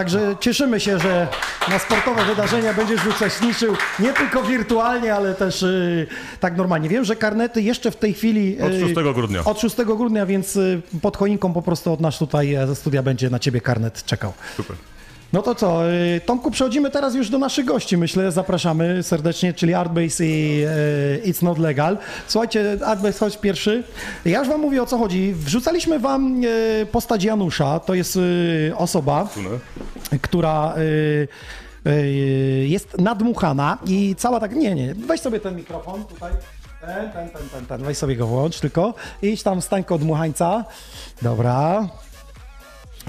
Także 0.00 0.36
cieszymy 0.40 0.80
się, 0.80 0.98
że 0.98 1.28
na 1.68 1.78
sportowe 1.78 2.24
wydarzenia 2.24 2.74
będziesz 2.74 3.06
uczestniczył 3.06 3.76
nie 3.98 4.12
tylko 4.12 4.42
wirtualnie, 4.42 5.14
ale 5.14 5.34
też 5.34 5.62
y, 5.62 6.06
tak 6.40 6.56
normalnie. 6.56 6.88
Wiem, 6.88 7.04
że 7.04 7.16
karnety 7.16 7.62
jeszcze 7.62 7.90
w 7.90 7.96
tej 7.96 8.14
chwili. 8.14 8.60
Od 8.60 8.72
y, 8.72 8.80
6 8.80 8.94
grudnia. 8.94 9.44
Od 9.44 9.60
6 9.60 9.76
grudnia, 9.76 10.26
więc 10.26 10.56
y, 10.56 10.82
pod 11.02 11.16
choinką 11.16 11.52
po 11.52 11.62
prostu 11.62 11.92
od 11.92 12.00
nas 12.00 12.18
tutaj 12.18 12.54
e, 12.54 12.66
ze 12.66 12.74
studia 12.74 13.02
będzie 13.02 13.30
na 13.30 13.38
ciebie 13.38 13.60
karnet 13.60 14.04
czekał. 14.04 14.32
Super. 14.56 14.76
No 15.32 15.42
to 15.42 15.54
co, 15.54 15.90
y, 15.90 16.20
Tomku, 16.26 16.50
przechodzimy 16.50 16.90
teraz 16.90 17.14
już 17.14 17.30
do 17.30 17.38
naszych 17.38 17.64
gości, 17.64 17.96
myślę, 17.96 18.32
zapraszamy 18.32 19.02
serdecznie, 19.02 19.54
czyli 19.54 19.74
Artbase 19.74 20.26
i 20.26 20.64
y, 21.24 21.30
It's 21.30 21.42
Not 21.42 21.58
Legal. 21.58 21.98
Słuchajcie, 22.28 22.78
Artbase, 22.86 23.18
chodź 23.18 23.36
pierwszy. 23.36 23.84
Ja 24.24 24.38
już 24.38 24.48
wam 24.48 24.60
mówię 24.60 24.82
o 24.82 24.86
co 24.86 24.98
chodzi. 24.98 25.34
Wrzucaliśmy 25.34 25.98
wam 25.98 26.44
y, 26.44 26.86
postać 26.92 27.24
Janusza, 27.24 27.80
to 27.80 27.94
jest 27.94 28.18
osoba, 28.76 29.28
która 30.22 30.74
jest 32.62 32.98
nadmuchana 32.98 33.78
i 33.86 34.14
cała 34.18 34.40
tak, 34.40 34.56
nie, 34.56 34.74
nie, 34.74 34.94
weź 34.94 35.20
sobie 35.20 35.40
ten 35.40 35.56
mikrofon 35.56 36.04
tutaj. 36.04 36.32
Ten, 36.80 37.10
ten, 37.12 37.28
ten, 37.30 37.48
ten, 37.48 37.66
ten, 37.66 37.82
weź 37.82 37.98
sobie 37.98 38.16
go 38.16 38.26
włącz 38.26 38.60
tylko. 38.60 38.94
Idź 39.22 39.42
tam 39.42 39.62
stań 39.62 39.84
dmuchańca. 39.98 40.64
Dobra. 41.22 41.88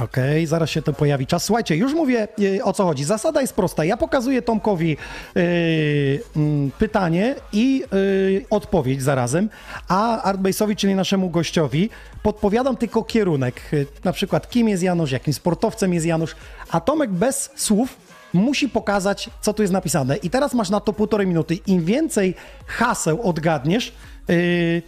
Okej, 0.04 0.48
zaraz 0.48 0.70
się 0.70 0.82
to 0.82 0.94
pojawi 0.94 1.28
czas. 1.28 1.44
Słuchajcie, 1.44 1.76
już 1.76 1.94
mówię 1.94 2.28
y, 2.40 2.64
o 2.64 2.74
co 2.74 2.84
chodzi. 2.84 3.04
Zasada 3.04 3.42
jest 3.42 3.54
prosta. 3.54 3.86
Ja 3.86 3.98
pokazuję 3.98 4.42
Tomkowi 4.42 4.98
y, 5.38 6.24
mm, 6.36 6.72
pytanie 6.72 7.36
i 7.54 7.84
y, 7.94 8.46
odpowiedź 8.50 9.02
zarazem, 9.02 9.50
a 9.88 10.34
Artbase'owi, 10.34 10.76
czyli 10.76 10.96
naszemu 10.96 11.30
gościowi, 11.30 11.90
podpowiadam 12.24 12.78
tylko 12.78 13.04
kierunek. 13.04 13.74
Y, 13.74 13.88
na 14.04 14.14
przykład 14.14 14.50
kim 14.50 14.70
jest 14.70 14.84
Janusz, 14.84 15.12
jakim 15.12 15.34
sportowcem 15.34 15.94
jest 15.94 16.06
Janusz, 16.06 16.36
a 16.70 16.80
Tomek 16.80 17.10
bez 17.10 17.50
słów 17.56 17.98
musi 18.34 18.70
pokazać, 18.70 19.30
co 19.42 19.54
tu 19.54 19.62
jest 19.62 19.74
napisane. 19.74 20.18
I 20.18 20.30
teraz 20.30 20.54
masz 20.54 20.70
na 20.70 20.80
to 20.80 20.94
półtorej 20.94 21.28
minuty. 21.28 21.56
Im 21.68 21.86
więcej 21.86 22.36
haseł 22.66 23.22
odgadniesz, 23.22 23.88
yy, 23.88 23.94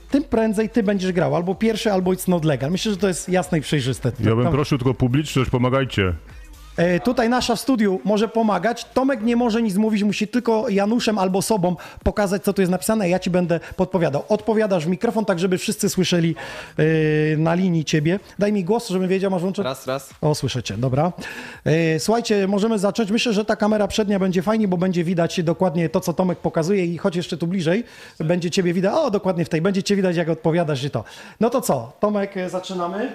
tym 0.09 0.23
prędzej 0.29 0.69
ty 0.69 0.83
będziesz 0.83 1.11
grał. 1.11 1.35
Albo 1.35 1.55
pierwszy, 1.55 1.91
albo 1.91 2.11
it's 2.11 2.29
not 2.29 2.45
legal. 2.45 2.71
Myślę, 2.71 2.91
że 2.91 2.97
to 2.97 3.07
jest 3.07 3.29
jasne 3.29 3.57
i 3.57 3.61
przejrzyste. 3.61 4.11
Ja 4.19 4.35
bym 4.35 4.51
prosił 4.51 4.77
tylko 4.77 4.93
publiczność, 4.93 5.49
pomagajcie. 5.49 6.13
E, 6.77 6.99
Tutaj 6.99 7.29
nasza 7.29 7.55
w 7.55 7.59
studiu 7.59 7.99
może 8.03 8.27
pomagać. 8.27 8.85
Tomek 8.93 9.21
nie 9.21 9.35
może 9.35 9.61
nic 9.61 9.75
mówić, 9.75 10.03
musi 10.03 10.27
tylko 10.27 10.69
Januszem 10.69 11.17
albo 11.17 11.41
sobą 11.41 11.75
pokazać, 12.03 12.43
co 12.43 12.53
tu 12.53 12.61
jest 12.61 12.71
napisane, 12.71 13.05
a 13.05 13.07
ja 13.07 13.19
ci 13.19 13.29
będę 13.29 13.59
podpowiadał. 13.75 14.23
Odpowiadasz 14.29 14.85
w 14.85 14.87
mikrofon, 14.89 15.25
tak 15.25 15.39
żeby 15.39 15.57
wszyscy 15.57 15.89
słyszeli 15.89 16.35
e, 16.77 17.37
na 17.37 17.53
linii 17.53 17.85
ciebie. 17.85 18.19
Daj 18.39 18.53
mi 18.53 18.63
głos, 18.63 18.89
żebym 18.89 19.07
wiedział, 19.09 19.31
masz 19.31 19.41
włączony. 19.41 19.69
Raz, 19.69 19.87
raz. 19.87 20.09
O, 20.21 20.35
słyszycie, 20.35 20.77
dobra. 20.77 21.11
E, 21.65 21.99
Słuchajcie, 21.99 22.47
możemy 22.47 22.79
zacząć. 22.79 23.11
Myślę, 23.11 23.33
że 23.33 23.45
ta 23.45 23.55
kamera 23.55 23.87
przednia 23.87 24.19
będzie 24.19 24.41
fajnie, 24.41 24.67
bo 24.67 24.77
będzie 24.77 25.03
widać 25.03 25.43
dokładnie 25.43 25.89
to, 25.89 25.99
co 25.99 26.13
Tomek 26.13 26.39
pokazuje 26.39 26.85
i 26.85 26.97
chodź 26.97 27.15
jeszcze 27.15 27.37
tu 27.37 27.47
bliżej, 27.47 27.83
będzie 28.19 28.51
ciebie 28.51 28.73
widać. 28.73 28.93
O, 28.95 29.11
dokładnie 29.11 29.45
w 29.45 29.49
tej. 29.49 29.61
Będzie 29.61 29.83
cię 29.83 29.95
widać, 29.95 30.15
jak 30.15 30.29
odpowiadasz 30.29 30.83
i 30.83 30.89
to. 30.89 31.03
No 31.39 31.49
to 31.49 31.61
co? 31.61 31.91
Tomek, 31.99 32.33
zaczynamy. 32.47 33.11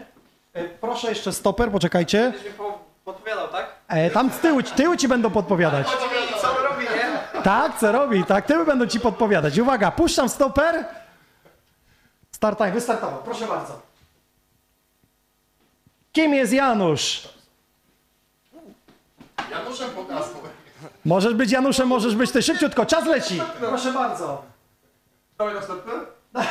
Proszę 0.80 1.08
jeszcze 1.08 1.32
stoper, 1.32 1.70
poczekajcie. 1.70 2.32
Podpowiadał, 3.08 3.48
tak? 3.48 3.66
E, 3.88 4.10
tam 4.10 4.30
z 4.32 4.38
tyłu, 4.38 4.62
tyły 4.62 4.96
ci 4.96 5.08
będą 5.08 5.30
podpowiadać. 5.30 5.86
Co 6.42 6.62
robi, 6.62 6.84
nie? 6.84 7.42
Tak, 7.42 7.78
co 7.78 7.92
robi, 7.92 8.24
tak, 8.24 8.46
tyły 8.46 8.64
będą 8.64 8.86
ci 8.86 9.00
podpowiadać. 9.00 9.58
Uwaga, 9.58 9.90
puszczam 9.90 10.28
stoper. 10.28 10.84
Start 12.32 12.58
time, 12.58 12.72
wystartował, 12.72 13.22
proszę 13.24 13.46
bardzo. 13.46 13.82
Kim 16.12 16.34
jest 16.34 16.52
Janusz? 16.52 17.28
Januszem 19.50 19.90
pokazał. 19.90 20.34
Możesz 21.04 21.34
być 21.34 21.52
Januszem, 21.52 21.88
możesz 21.88 22.16
być 22.16 22.32
ty. 22.32 22.42
Szybciutko, 22.42 22.86
czas 22.86 23.06
leci. 23.06 23.42
Proszę 23.58 23.92
bardzo. 23.92 24.42
Dawaj 25.38 25.54
następny. 25.54 25.92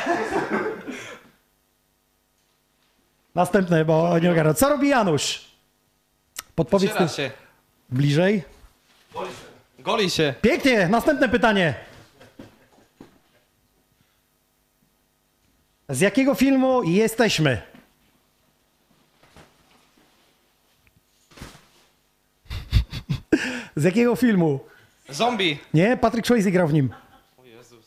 Następne, 3.34 3.84
bo 3.84 4.18
nie 4.18 4.30
ogarnę. 4.32 4.54
Co 4.54 4.68
robi 4.68 4.88
Janusz? 4.88 5.47
Podpowiedz 6.58 6.94
ty 6.94 7.08
się. 7.08 7.30
bliżej. 7.90 8.42
Goli 9.78 10.10
się. 10.10 10.34
Pięknie, 10.42 10.88
następne 10.88 11.28
pytanie. 11.28 11.74
Z 15.88 16.00
jakiego 16.00 16.34
filmu 16.34 16.82
jesteśmy? 16.82 17.50
Z 23.76 23.84
jakiego 23.84 24.16
filmu? 24.16 24.60
Zombie. 25.08 25.58
Nie, 25.74 25.96
Patrick 25.96 26.26
Swayze 26.26 26.50
grał 26.50 26.68
w 26.68 26.72
nim. 26.72 26.94
O 27.38 27.44
Jezus. 27.44 27.86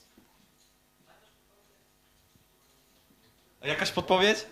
Jakaś 3.64 3.92
podpowiedź? 3.92 4.46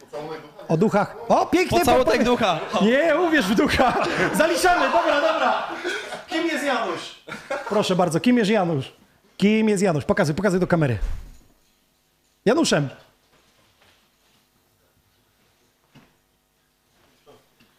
O 0.69 0.77
duchach. 0.77 1.15
O, 1.27 1.45
pięknie. 1.45 1.79
Pocałunek 1.79 2.05
podpowiedź. 2.05 2.27
ducha. 2.27 2.59
Nie, 2.81 3.15
uwierz 3.19 3.45
w 3.45 3.55
ducha. 3.55 3.93
Zaliczamy, 4.37 4.85
dobra, 4.91 5.21
dobra. 5.21 5.67
Kim 6.27 6.47
jest 6.47 6.63
Janusz? 6.65 7.23
Proszę 7.69 7.95
bardzo, 7.95 8.19
kim 8.19 8.37
jest 8.37 8.51
Janusz? 8.51 8.93
Kim 9.37 9.69
jest 9.69 9.83
Janusz? 9.83 10.05
Pokazuj, 10.05 10.35
pokazuj 10.35 10.59
do 10.59 10.67
kamery. 10.67 10.97
Januszem. 12.45 12.89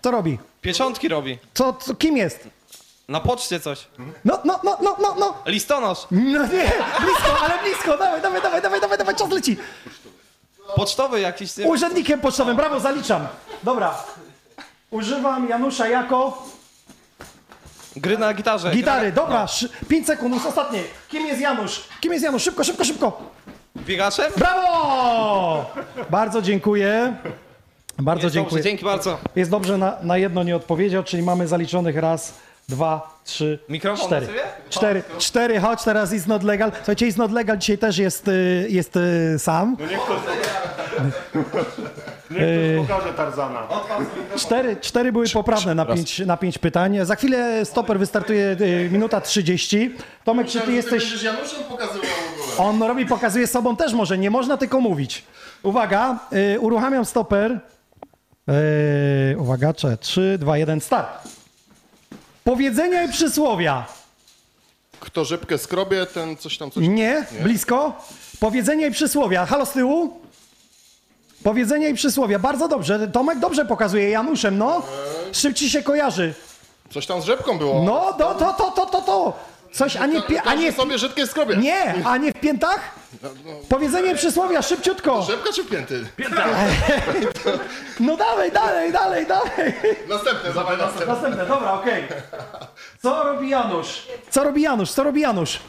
Co 0.03 0.11
robi? 0.11 0.39
Pieczątki 0.61 1.09
robi. 1.09 1.39
Co, 1.55 1.73
co, 1.73 1.95
kim 1.95 2.17
jest? 2.17 2.49
Na 3.09 3.21
poczcie 3.21 3.61
coś. 3.61 3.87
No, 4.25 4.39
no, 4.45 4.61
no, 4.65 4.79
no, 4.83 4.97
no, 5.01 5.15
no. 5.19 5.35
Listonosz. 5.47 5.99
No 6.11 6.21
nie, 6.47 6.73
blisko, 7.01 7.41
ale 7.43 7.63
blisko. 7.63 7.97
Dawaj, 7.99 8.23
dawaj, 8.23 8.43
dawaj, 8.43 8.63
dawaj, 8.63 8.81
dawaj, 8.81 8.99
dawaj, 8.99 9.17
czas 9.17 9.31
leci. 9.31 9.57
Pocztowy 10.77 11.21
jakiś. 11.21 11.57
Nie? 11.57 11.67
Urzędnikiem 11.67 12.21
pocztowym, 12.21 12.57
brawo, 12.57 12.81
zaliczam. 12.81 13.27
Dobra. 13.63 13.95
Używam 14.91 15.49
Janusza 15.49 15.89
jako 15.89 16.43
Gry 17.97 18.19
na 18.19 18.35
gitarze. 18.35 18.71
gitary. 18.71 19.13
Dobra, 19.13 19.47
5 19.89 20.07
sekund, 20.07 20.35
już 20.35 20.47
ostatnie. 20.47 20.83
Kim 21.09 21.27
jest 21.27 21.41
Janusz? 21.41 21.81
Kim 22.01 22.13
jest 22.13 22.25
Janusz? 22.25 22.43
Szybko, 22.43 22.65
szybko, 22.65 22.85
szybko. 22.85 23.23
Biegaczem? 23.77 24.33
Brawo! 24.37 25.67
Bardzo 26.11 26.43
dziękuję. 26.43 27.17
Bardzo 27.99 28.23
Jest 28.27 28.35
dziękuję. 28.35 28.51
Dobrze, 28.59 28.71
dzięki 28.71 28.85
bardzo. 28.85 29.19
Jest 29.37 29.51
dobrze, 29.51 29.79
na, 29.79 29.97
na 30.03 30.17
jedno 30.19 30.43
nie 30.43 30.57
odpowiedział, 30.57 31.03
czyli 31.05 31.23
mamy 31.23 31.49
zaliczonych 31.49 31.97
raz, 31.97 32.35
dwa, 32.71 33.21
trzy, 33.25 33.59
Mikrofon 33.69 34.07
cztery. 34.07 34.27
Cztery, 34.71 35.03
cztery, 35.19 35.61
chodź 35.61 35.83
teraz 35.83 36.13
It's 36.13 36.29
Not 36.29 36.43
Legal. 36.43 36.73
Słuchajcie, 36.77 37.07
It's 37.07 37.19
Not 37.19 37.33
Legal 37.33 37.59
dzisiaj 37.59 37.79
też 37.79 37.99
jest, 37.99 38.29
y, 38.29 38.67
jest 38.71 38.97
y, 38.97 39.39
sam. 39.39 39.77
No 39.81 39.87
niech 39.87 40.01
ktoś, 40.01 40.19
niech 42.31 42.43
ktoś 42.77 42.89
pokaże 42.89 43.15
Tarzana. 43.15 43.69
Cztery, 44.37 44.77
cztery 44.77 45.13
były 45.13 45.29
poprawne 45.29 45.75
na 45.75 45.87
pięć, 45.87 46.19
na 46.19 46.37
pięć 46.37 46.59
pytań. 46.59 46.99
Za 47.03 47.17
chwilę 47.17 47.65
stoper 47.65 47.99
wystartuje 47.99 48.57
y, 48.61 48.89
minuta 48.93 49.21
30. 49.21 49.95
Tomek, 50.25 50.47
czy 50.47 50.61
ty 50.61 50.73
jesteś... 50.73 51.03
Będziesz 51.03 51.23
Januszem 51.23 51.65
pokazywał 51.69 52.07
w 52.39 52.51
ogóle. 52.51 52.69
On 52.69 52.83
robi, 52.83 53.07
pokazuje 53.07 53.47
sobą 53.47 53.77
też 53.77 53.93
może, 53.93 54.19
nie 54.19 54.31
można 54.31 54.57
tylko 54.57 54.81
mówić. 54.81 55.25
Uwaga, 55.63 56.19
y, 56.55 56.61
uruchamiam 56.61 57.05
stoper. 57.05 57.61
Y, 59.33 59.39
uwaga, 59.39 59.73
cze, 59.75 59.97
3, 59.97 60.37
2, 60.39 60.59
1, 60.59 60.81
start. 60.81 61.40
Powiedzenia 62.45 63.03
i 63.03 63.13
przysłowia. 63.13 63.87
Kto 65.01 65.25
rzepkę 65.25 65.59
skrobie, 65.59 66.07
ten 66.07 66.37
coś 66.37 66.59
tam 66.59 66.71
coś... 66.71 66.89
Nie, 66.89 67.27
blisko. 67.43 68.05
Powiedzenia 68.41 68.87
i 68.87 68.91
przysłowia. 68.91 69.47
Halo 69.47 69.67
z 69.67 69.73
tyłu. 69.73 70.21
Powiedzenia 71.43 71.89
i 71.89 71.95
przysłowia. 71.95 72.39
Bardzo 72.39 72.69
dobrze. 72.69 73.09
Tomek 73.09 73.39
dobrze 73.39 73.65
pokazuje 73.65 74.11
Januszem, 74.11 74.59
no. 74.59 74.83
Szybciej 75.33 75.71
się 75.71 75.83
kojarzy. 75.83 76.35
Coś 76.91 77.07
tam 77.07 77.23
z 77.23 77.25
rzepką 77.25 77.59
było. 77.59 77.83
No, 77.83 78.13
to, 78.13 78.35
to, 78.35 78.53
to, 78.53 78.71
to, 78.71 78.87
to, 78.87 79.03
to. 79.03 79.33
Coś, 79.73 79.97
a 79.97 80.07
nie, 80.07 80.23
a 80.45 80.55
nie, 80.55 80.73
w- 80.73 80.77
sobie 80.77 80.99
rzepkę 80.99 81.27
skrobie. 81.27 81.57
nie, 81.57 81.95
a 82.07 82.17
nie 82.17 82.33
w 82.33 82.41
piętach? 82.41 82.95
Powiedzenie 83.69 84.13
i 84.13 84.15
przysłowia, 84.15 84.63
szybciutko. 84.63 85.23
Rzepka 85.23 85.53
czy 85.53 85.65
pięty? 85.65 86.05
No 88.01 88.17
dalej, 88.17 88.53
dalej, 88.53 88.93
dalej, 88.93 89.27
dalej. 89.27 89.75
Następne, 90.09 90.53
dawaj 90.53 90.79
następne. 90.79 91.07
Następne, 91.15 91.47
dobra, 91.47 91.73
okej. 91.73 92.05
Co 93.03 93.23
robi 93.25 93.49
Janusz? 93.49 94.07
Co 94.31 94.45
robi 94.45 94.63
Janusz? 94.63 94.91
Co 94.93 95.03
robi 95.05 95.21
Janusz? 95.21 95.61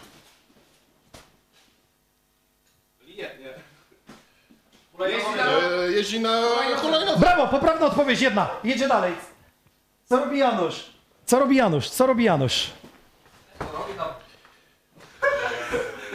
E, 4.99 5.91
jeździ 5.91 6.19
na 6.19 6.41
hulajnodze. 6.81 7.19
Brawo, 7.19 7.47
poprawna 7.47 7.85
odpowiedź, 7.85 8.21
jedna. 8.21 8.49
Jedzie 8.63 8.87
dalej. 8.87 9.13
Co 10.09 10.17
robi 10.17 10.37
Janusz? 10.39 10.85
Co 11.25 11.39
robi 11.39 11.55
Janusz? 11.55 11.89
Co 11.89 12.07
robi 12.07 12.23
Janusz? 12.23 12.69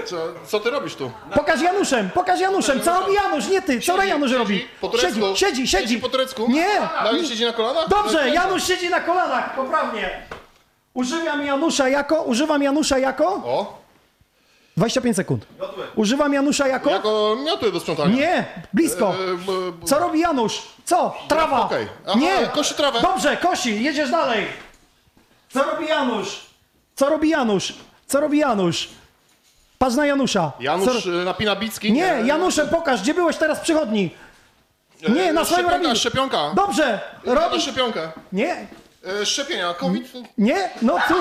Co, 0.07 0.17
co 0.47 0.61
ty 0.61 0.71
robisz 0.71 0.95
tu? 0.95 1.11
Pokaż 1.35 1.61
Januszem, 1.61 2.11
pokaż 2.11 2.41
Januszem. 2.41 2.81
Co 2.81 3.01
robi 3.01 3.15
Janusz? 3.15 3.49
Nie 3.49 3.63
ty. 3.63 3.81
Co 3.81 3.97
Siedzi, 3.97 4.09
Janusz 4.09 4.31
siedzi, 4.31 4.39
robi? 4.39 4.69
po 4.81 4.89
turecku. 4.89 5.09
Siedzi, 5.21 5.37
siedzi, 5.37 5.67
siedzi. 5.69 5.69
Siedzi 5.69 5.99
po 6.01 6.09
turecku? 6.09 6.47
Nie. 6.49 6.67
I 7.23 7.27
siedzi 7.27 7.45
na 7.45 7.53
kolanach? 7.53 7.89
Dobrze, 7.89 8.29
Janusz 8.31 8.65
siedzi 8.67 8.89
na 8.91 9.01
kolanach, 9.01 9.55
poprawnie. 9.55 10.23
Używam 10.95 11.47
Janusza 11.47 11.89
jako, 11.89 12.23
używam 12.23 12.63
Janusza 12.63 12.99
jako? 12.99 13.27
O, 13.29 13.79
25 14.77 15.17
sekund. 15.17 15.47
Używam 15.95 16.35
Janusza 16.35 16.69
jako? 16.69 16.91
jako 16.91 17.37
miotły 17.45 17.73
do 17.73 17.81
sprzątania. 17.81 18.17
Nie, 18.17 18.45
blisko. 18.73 19.15
E, 19.15 19.37
b, 19.37 19.53
b, 19.73 19.87
Co 19.87 19.99
robi 19.99 20.21
Janusz? 20.21 20.63
Co? 20.85 21.15
Trawa. 21.29 21.61
okej. 21.61 21.89
Aha, 22.07 22.19
Nie. 22.19 22.47
kosi 22.55 22.75
trawę. 22.75 23.01
Dobrze, 23.01 23.37
kosi. 23.37 23.83
Jedziesz 23.85 24.11
dalej. 24.11 24.47
Co 25.53 25.63
robi 25.65 25.87
Janusz? 25.87 26.46
Co 26.97 27.09
robi 27.09 27.29
Janusz? 27.29 27.75
Co 28.07 28.21
robi 28.21 28.39
Janusz? 28.39 28.89
Patrz 29.79 29.97
na 29.97 30.07
Janusza. 30.07 30.53
Janusz 30.61 31.03
Co... 31.05 31.11
y, 31.11 31.25
napina 31.25 31.57
bicki. 31.57 31.93
Nie, 31.93 32.23
Janusze, 32.25 32.67
pokaż, 32.67 33.03
gdzie 33.03 33.15
byłeś 33.15 33.37
teraz 33.37 33.61
przy 33.61 33.75
chodni? 33.75 34.11
Nie, 35.09 35.33
na 35.33 35.45
swoim 35.45 35.59
szczepionka, 35.61 35.77
robinie. 35.77 35.97
szczepionka. 35.97 36.51
Dobrze, 36.55 37.01
Robi 37.25 37.61
szczepionkę. 37.61 38.09
Nie, 38.33 38.67
E, 39.23 39.27
szczepienia, 39.27 39.75
COVID. 39.75 40.13
nie, 40.39 40.71
no 40.83 40.99
tu. 41.09 41.15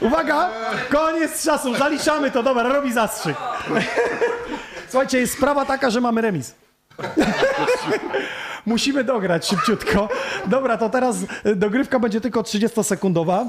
Uwaga, 0.06 0.50
koniec 0.90 1.44
czasu, 1.44 1.74
zaliczamy 1.76 2.30
to, 2.30 2.42
dobra, 2.42 2.62
robi 2.62 2.92
zastrzyk. 2.92 3.36
Słuchajcie, 4.90 5.18
jest 5.20 5.32
sprawa 5.36 5.64
taka, 5.64 5.90
że 5.90 6.00
mamy 6.00 6.20
remis. 6.20 6.54
Musimy 8.66 9.04
dograć 9.04 9.46
szybciutko. 9.48 10.08
Dobra, 10.46 10.76
to 10.78 10.88
teraz 10.90 11.16
e, 11.44 11.54
dogrywka 11.56 11.98
będzie 11.98 12.20
tylko 12.20 12.42
30-sekundowa. 12.42 13.46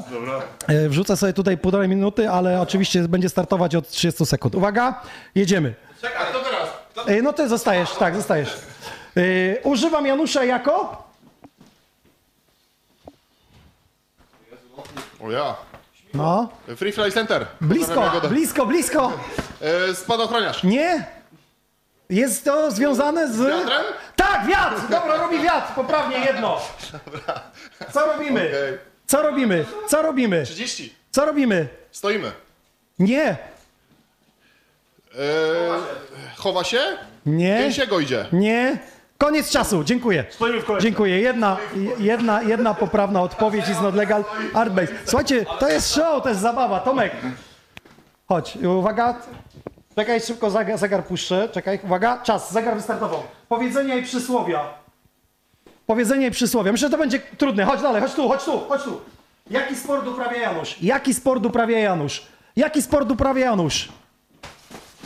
E, 0.67 0.89
Wrzucę 0.89 1.17
sobie 1.17 1.33
tutaj 1.33 1.57
półtorej 1.57 1.89
minuty, 1.89 2.29
ale 2.29 2.61
oczywiście 2.61 3.07
będzie 3.07 3.29
startować 3.29 3.75
od 3.75 3.89
30 3.89 4.25
sekund. 4.25 4.55
Uwaga, 4.55 5.01
jedziemy. 5.35 5.73
A 6.19 6.25
kto 6.25 6.39
teraz? 6.39 6.69
E, 7.07 7.21
No 7.21 7.33
ty 7.33 7.49
zostajesz, 7.49 7.91
tak, 7.91 8.15
zostajesz. 8.15 8.57
Używam 9.63 10.05
Janusza 10.05 10.43
jako... 10.43 11.03
O 15.23 15.31
ja. 15.31 15.55
No, 16.13 16.49
Free 16.75 16.91
Fly 16.91 17.11
Center. 17.11 17.45
blisko, 17.61 18.11
blisko, 18.29 18.65
blisko. 18.65 19.11
Spadochroniarz. 19.93 20.63
Nie. 20.63 21.05
Jest 22.11 22.45
to 22.45 22.71
związane 22.71 23.33
z... 23.33 23.37
Wiatrem? 23.37 23.83
Tak, 24.15 24.45
wiatr! 24.47 24.81
Dobra, 24.89 25.17
robi 25.17 25.39
wiatr, 25.39 25.73
poprawnie 25.75 26.17
jedno. 26.19 26.59
Co 27.93 28.05
robimy? 28.05 28.41
Okej. 28.47 28.77
Co 29.07 29.21
robimy? 29.21 29.65
Co 29.87 30.01
robimy? 30.01 30.43
30. 30.45 30.95
Co 31.11 31.25
robimy? 31.25 31.67
Stoimy. 31.91 32.31
Nie, 32.99 33.37
E, 35.15 35.17
chowa 36.37 36.63
się? 36.63 36.79
nie, 37.25 37.57
Gęsiego 37.59 37.99
idzie. 37.99 38.25
nie. 38.31 38.77
Koniec 39.17 39.49
czasu, 39.51 39.83
dziękuję. 39.83 40.25
Dziękuję. 40.79 41.19
Jedna, 41.21 41.57
jedna, 41.99 42.41
jedna 42.41 42.73
poprawna 42.73 43.21
odpowiedź 43.21 43.69
is 43.69 43.81
not 43.81 43.95
legal. 43.95 44.23
Artbase. 44.53 44.87
Słuchajcie, 45.05 45.45
to 45.59 45.69
jest 45.69 45.93
show, 45.95 46.23
to 46.23 46.29
jest 46.29 46.41
zabawa. 46.41 46.79
Tomek, 46.79 47.11
chodź, 48.27 48.55
uwaga. 48.57 49.15
Czekaj, 49.95 50.21
szybko 50.21 50.49
zegar, 50.51 50.77
zegar 50.77 51.05
puszczę. 51.05 51.49
Czekaj, 51.51 51.79
uwaga, 51.83 52.19
czas, 52.23 52.51
zegar 52.53 52.75
wystartował. 52.75 53.23
Powiedzenia 53.49 53.95
i 53.95 54.03
przysłowia. 54.03 54.59
Powiedzenia 55.85 56.27
i 56.27 56.31
przysłowia. 56.31 56.71
Myślę, 56.71 56.87
że 56.87 56.91
to 56.91 56.97
będzie 56.97 57.19
trudne. 57.19 57.65
Chodź 57.65 57.81
dalej, 57.81 58.01
chodź 58.01 58.13
tu, 58.13 58.27
chodź 58.29 58.43
tu, 58.43 58.59
chodź 58.69 58.83
tu. 58.83 59.01
Jaki 59.49 59.75
sport 59.75 60.07
uprawia 60.07 60.37
Janusz? 60.37 60.77
Jaki 60.81 61.13
sport 61.13 61.45
uprawia 61.45 61.79
Janusz? 61.79 62.23
Jaki 62.55 62.81
sport 62.81 63.11
uprawia 63.11 63.45
Janusz? 63.45 63.89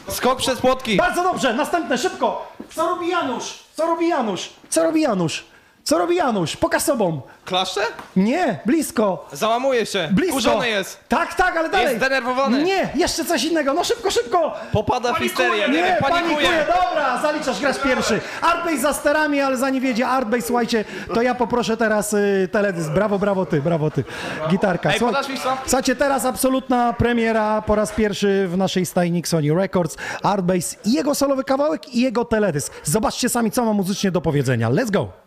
Skok 0.09 0.37
przez 0.37 0.59
płotki. 0.59 0.97
Bardzo 0.97 1.23
dobrze, 1.23 1.53
następne, 1.53 1.97
szybko. 1.97 2.51
Co 2.75 2.87
robi 2.89 3.07
Janusz? 3.09 3.63
Co 3.73 3.85
robi 3.87 4.07
Janusz? 4.07 4.49
Co 4.69 4.83
robi 4.83 5.01
Janusz? 5.01 5.45
Co 5.87 5.97
robi 5.97 6.15
Janusz? 6.15 6.55
Pokaż 6.57 6.81
sobą. 6.83 7.21
Klaszcze? 7.45 7.81
Nie, 8.15 8.59
blisko. 8.65 9.27
Załamuje 9.31 9.85
się. 9.85 10.09
Blisko. 10.11 10.33
Kurzony 10.33 10.69
jest. 10.69 10.99
Tak, 11.09 11.33
tak, 11.33 11.57
ale 11.57 11.69
dalej. 11.69 11.97
zdenerwowany. 11.97 12.63
Nie, 12.63 12.89
jeszcze 12.95 13.25
coś 13.25 13.43
innego. 13.43 13.73
No 13.73 13.83
szybko, 13.83 14.11
szybko. 14.11 14.53
Popada 14.71 15.13
w 15.13 15.17
histerię. 15.17 15.67
Nie, 15.69 15.73
Nie, 15.73 15.83
wiem, 15.83 15.95
panikuje. 16.01 16.35
panikuje. 16.35 16.65
Dobra, 16.67 17.21
zaliczasz, 17.21 17.59
grasz 17.61 17.79
pierwszy. 17.79 18.21
Artbase 18.41 18.77
za 18.77 18.93
sterami, 18.93 19.41
ale 19.41 19.57
zanim 19.57 19.81
wiedzie 19.83 20.07
Artbase, 20.07 20.41
słuchajcie, 20.41 20.85
to 21.13 21.21
ja 21.21 21.35
poproszę 21.35 21.77
teraz 21.77 22.13
y, 22.13 22.49
teledysk. 22.51 22.89
Brawo, 22.89 23.19
brawo 23.19 23.45
ty, 23.45 23.61
brawo 23.61 23.91
ty. 23.91 24.03
Gitarka. 24.49 24.91
Ej, 24.93 24.99
podasz 24.99 25.29
mi 25.29 25.39
co? 25.39 25.57
Słuchajcie, 25.65 25.95
teraz 25.95 26.25
absolutna 26.25 26.93
premiera 26.93 27.61
po 27.61 27.75
raz 27.75 27.91
pierwszy 27.91 28.47
w 28.47 28.57
naszej 28.57 28.85
stajni 28.85 29.21
Sony 29.25 29.53
Records. 29.55 29.97
Artbase 30.23 30.75
i 30.85 30.93
jego 30.93 31.15
solowy 31.15 31.43
kawałek 31.43 31.89
i 31.95 32.01
jego 32.01 32.25
teledysk. 32.25 32.73
Zobaczcie 32.83 33.29
sami, 33.29 33.51
co 33.51 33.65
ma 33.65 33.73
muzycznie 33.73 34.11
do 34.11 34.21
powiedzenia. 34.21 34.69
Let's 34.69 34.91
go. 34.91 35.24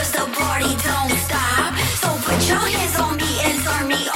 Because 0.00 0.12
the 0.12 0.24
party 0.38 0.72
don't 0.84 1.10
stop. 1.26 1.74
So 2.00 2.08
put 2.24 2.48
your 2.48 2.58
hands 2.58 2.98
on 2.98 3.16
me 3.16 3.30
and 3.44 3.62
turn 3.64 3.88
me 3.88 4.09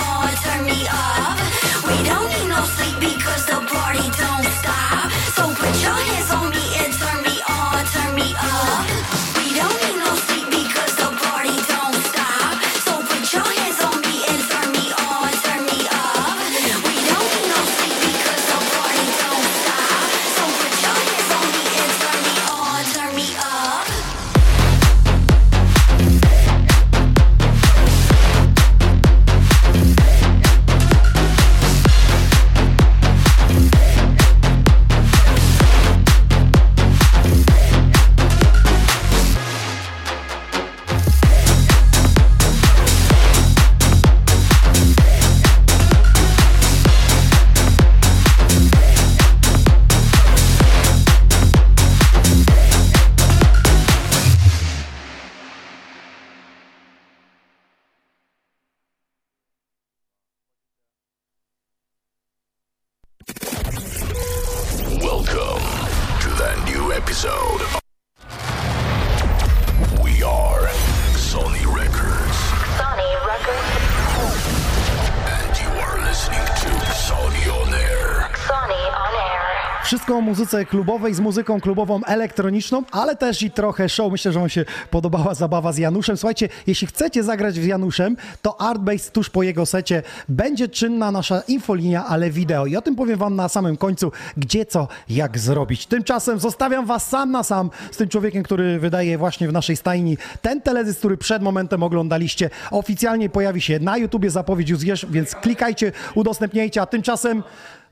muzyce 80.24 80.64
klubowej 80.64 81.14
z 81.14 81.20
muzyką 81.20 81.60
klubową 81.60 82.04
elektroniczną, 82.04 82.82
ale 82.90 83.16
też 83.16 83.42
i 83.42 83.50
trochę 83.50 83.88
show. 83.88 84.12
Myślę, 84.12 84.32
że 84.32 84.40
Wam 84.40 84.48
się 84.48 84.64
podobała 84.90 85.34
zabawa 85.34 85.72
z 85.72 85.78
Januszem. 85.78 86.16
Słuchajcie, 86.16 86.48
jeśli 86.66 86.86
chcecie 86.86 87.22
zagrać 87.22 87.54
z 87.54 87.66
Januszem, 87.66 88.16
to 88.42 88.60
Artbase 88.60 89.10
tuż 89.10 89.30
po 89.30 89.42
jego 89.42 89.66
secie 89.66 90.02
będzie 90.28 90.68
czynna 90.68 91.10
nasza 91.10 91.40
infolinia, 91.48 92.06
ale 92.06 92.30
wideo. 92.30 92.66
I 92.66 92.76
o 92.76 92.82
tym 92.82 92.96
powiem 92.96 93.18
Wam 93.18 93.36
na 93.36 93.48
samym 93.48 93.76
końcu, 93.76 94.12
gdzie 94.36 94.66
co, 94.66 94.88
jak 95.08 95.38
zrobić. 95.38 95.86
Tymczasem 95.86 96.38
zostawiam 96.38 96.86
Was 96.86 97.08
sam 97.08 97.30
na 97.30 97.42
sam 97.42 97.70
z 97.90 97.96
tym 97.96 98.08
człowiekiem, 98.08 98.42
który 98.42 98.78
wydaje 98.78 99.18
właśnie 99.18 99.48
w 99.48 99.52
naszej 99.52 99.76
stajni 99.76 100.18
ten 100.42 100.60
teledysk, 100.60 100.98
który 100.98 101.16
przed 101.16 101.42
momentem 101.42 101.82
oglądaliście. 101.82 102.50
Oficjalnie 102.70 103.28
pojawi 103.28 103.60
się 103.60 103.78
na 103.78 103.96
YouTubie 103.96 104.30
zapowiedź 104.30 104.70
już 104.70 104.84
więc 105.10 105.34
klikajcie, 105.34 105.92
udostępniajcie, 106.14 106.82
a 106.82 106.86
tymczasem 106.86 107.42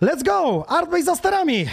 let's 0.03 0.25
go! 0.25 0.65
Artbase 0.69 1.05
za 1.05 1.17
sterami! 1.17 1.67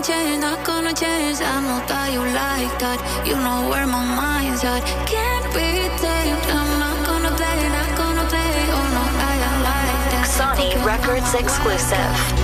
Gonna 0.00 0.12
change, 0.12 0.40
not 0.40 0.64
gonna 0.64 0.94
change. 0.94 1.40
I 1.40 1.60
know 1.60 1.86
that 1.86 2.12
you 2.12 2.20
like 2.20 2.78
that. 2.78 3.26
You 3.26 3.34
know 3.34 3.68
where 3.68 3.86
my 3.86 4.02
mind's 4.02 4.64
at. 4.64 4.82
Can't 5.06 5.44
be 5.52 5.88
tamed. 6.00 6.40
I'm 6.48 6.80
not 6.80 7.04
gonna 7.04 7.30
play, 7.36 7.68
not 7.68 7.98
gonna 7.98 8.24
play. 8.28 8.52
Oh 8.72 8.86
no, 8.96 9.04
I 9.20 9.34
am 9.48 9.56
like 9.68 10.04
that. 10.12 10.26
Sony 10.26 10.72
Records 10.86 11.34
exclusive. 11.34 12.39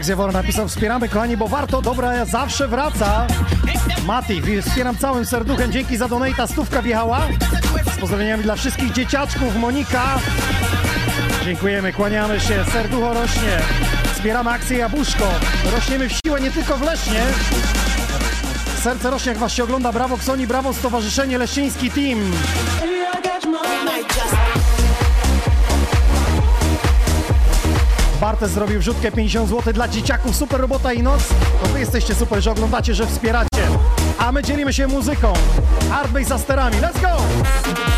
Tomek 0.00 0.06
Zjawora 0.06 0.32
napisał, 0.32 0.68
wspieramy 0.68 1.08
kochani, 1.08 1.36
bo 1.36 1.48
warto, 1.48 1.82
dobra 1.82 2.24
zawsze 2.24 2.68
wraca. 2.68 3.26
Mati, 4.06 4.42
wspieram 4.62 4.96
całym 4.96 5.26
serduchem, 5.26 5.72
dzięki 5.72 5.96
za 5.96 6.08
donata, 6.08 6.46
stówka 6.46 6.82
wjechała. 6.82 7.20
Z 7.96 8.00
pozdrowieniami 8.00 8.42
dla 8.42 8.56
wszystkich 8.56 8.92
dzieciaczków, 8.92 9.56
Monika. 9.56 10.18
Dziękujemy, 11.44 11.92
kłaniamy 11.92 12.40
się, 12.40 12.64
serducho 12.72 13.14
rośnie. 13.14 13.58
Wspieramy 14.12 14.50
akcję 14.50 14.78
Jabłuszko. 14.78 15.28
Rośniemy 15.74 16.08
w 16.08 16.12
siłę, 16.26 16.40
nie 16.40 16.50
tylko 16.50 16.76
w 16.76 16.82
Lesznie. 16.82 17.22
Serce 18.82 19.10
rośnie, 19.10 19.28
jak 19.28 19.38
was 19.38 19.52
się 19.52 19.64
ogląda. 19.64 19.92
Brawo 19.92 20.18
Ksoni, 20.18 20.46
brawo 20.46 20.72
Stowarzyszenie 20.72 21.38
Leszczyński 21.38 21.90
Team. 21.90 22.18
Bartes 28.40 28.54
zrobił 28.54 28.80
wrzutkę 28.80 29.12
50 29.12 29.48
zł 29.48 29.72
dla 29.72 29.88
dzieciaków. 29.88 30.36
Super 30.36 30.60
robota 30.60 30.92
i 30.92 31.02
noc. 31.02 31.22
To 31.62 31.68
wy 31.68 31.80
jesteście 31.80 32.14
super, 32.14 32.42
że 32.42 32.50
oglądacie, 32.50 32.94
że 32.94 33.06
wspieracie. 33.06 33.68
A 34.18 34.32
my 34.32 34.42
dzielimy 34.42 34.72
się 34.72 34.86
muzyką. 34.86 35.32
Artbase 35.92 36.24
za 36.24 36.38
sterami. 36.38 36.76
Let's 36.76 37.00
go! 37.00 37.89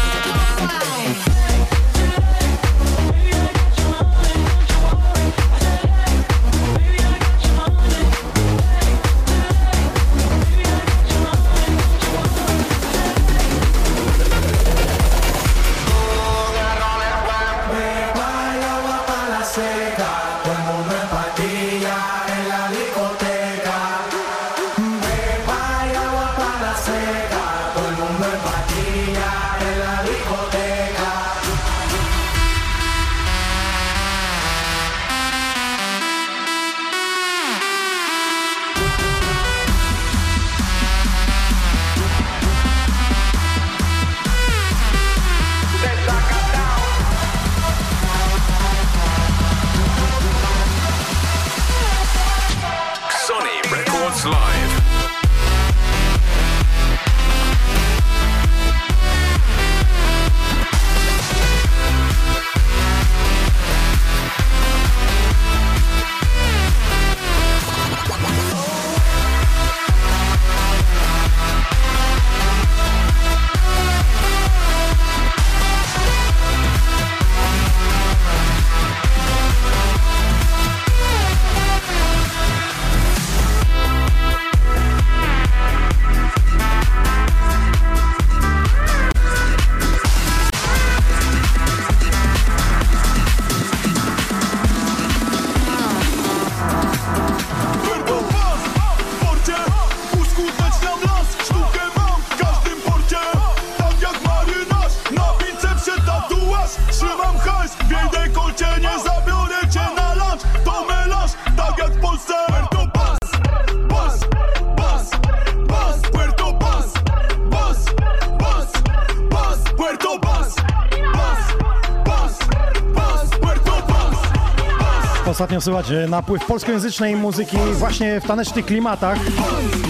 Ostatnio 125.58 125.82
słychać 125.82 126.10
napływ 126.10 126.44
polskojęzycznej 126.44 127.16
muzyki 127.16 127.56
właśnie 127.72 128.20
w 128.20 128.26
tanecznych 128.26 128.66
klimatach. 128.66 129.18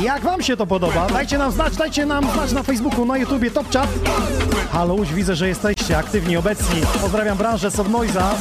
Jak 0.02 0.22
wam 0.22 0.42
się 0.42 0.56
to 0.56 0.66
podoba? 0.66 1.06
Dajcie 1.06 1.38
nam 1.38 1.52
znać, 1.52 1.76
dajcie 1.76 2.06
nam 2.06 2.30
znać 2.34 2.52
na 2.52 2.62
Facebooku, 2.62 3.04
na 3.04 3.18
YouTubie, 3.18 3.50
Top 3.50 3.72
Chat. 3.72 3.88
Halo, 4.72 4.96
widzę, 4.96 5.36
że 5.36 5.48
jesteście 5.48 5.98
aktywni, 5.98 6.36
obecni. 6.36 6.80
Pozdrawiam 7.00 7.38
branżę 7.38 7.70
Sobnoiza. 7.70 8.34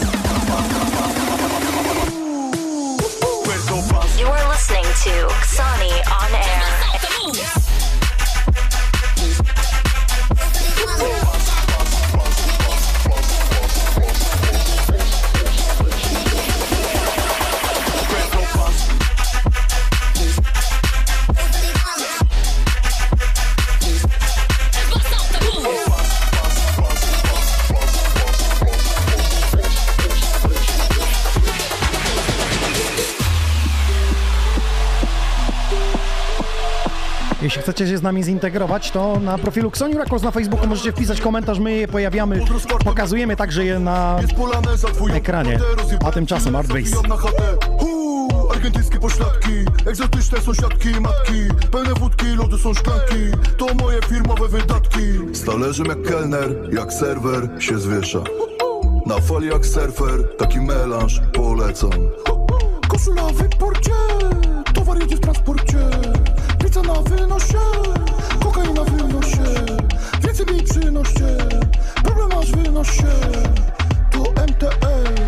Jeśli 37.41 37.61
chcecie 37.61 37.87
się 37.87 37.97
z 37.97 38.01
nami 38.01 38.23
zintegrować, 38.23 38.91
to 38.91 39.19
na 39.19 39.37
profilu 39.37 39.69
Xoni 39.69 39.93
Records 39.93 40.23
na 40.23 40.31
Facebooku 40.31 40.67
możecie 40.67 40.91
wpisać 40.91 41.21
komentarz, 41.21 41.59
my 41.59 41.73
je 41.73 41.87
pojawiamy, 41.87 42.41
pokazujemy 42.85 43.35
także 43.35 43.65
je 43.65 43.79
na 43.79 44.19
ekranie. 45.13 45.59
A 46.05 46.11
tymczasem 46.11 46.55
Art 46.55 46.67
Base. 46.67 46.95
Argentyńskie 48.51 48.99
pośladki, 48.99 49.51
egzotyczne 49.85 50.41
sąsiadki 50.41 50.89
Matki, 50.89 51.69
pełne 51.71 51.93
wódki, 51.93 52.25
lody 52.25 52.57
są 52.57 52.73
szklanki. 52.73 53.31
To 53.57 53.73
moje 53.73 53.99
firmowe 54.01 54.47
wydatki. 54.47 55.01
Z 55.31 55.45
jak 55.87 56.01
kelner, 56.01 56.49
jak 56.73 56.93
serwer 56.93 57.49
się 57.59 57.79
zwiesza. 57.79 58.19
Na 59.05 59.19
fali 59.19 59.47
jak 59.47 59.65
surfer, 59.65 60.37
taki 60.37 60.59
melanż 60.59 61.21
polecam. 61.33 61.91
Koszula 62.87 63.23
w 63.23 63.41
imporcie, 63.41 63.91
towar 64.73 64.99
jedzie 64.99 65.15
w 65.15 65.19
transporcie 65.19 65.77
Pizza 66.81 66.93
na 66.93 67.01
wynosie, 67.01 67.57
kokaina 68.43 68.83
wynosie 68.83 69.65
Więcej 70.23 70.45
mi 70.45 70.63
przynoście, 70.63 71.37
problem 72.03 72.29
masz 72.35 72.51
wynoś 72.51 72.97
się 72.97 73.03
To 74.11 74.19
MTL 74.19 75.20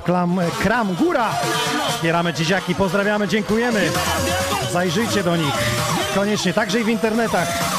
Sklep 0.00 0.04
Klam, 0.04 0.40
Kram 0.62 0.94
Góra. 0.94 1.30
Wspieramy 1.88 2.32
dzieciaki, 2.34 2.74
pozdrawiamy, 2.74 3.28
dziękujemy. 3.28 3.90
Zajrzyjcie 4.72 5.22
do 5.22 5.36
nich. 5.36 5.54
Koniecznie, 6.14 6.52
także 6.52 6.80
i 6.80 6.84
w 6.84 6.88
internetach. 6.88 7.69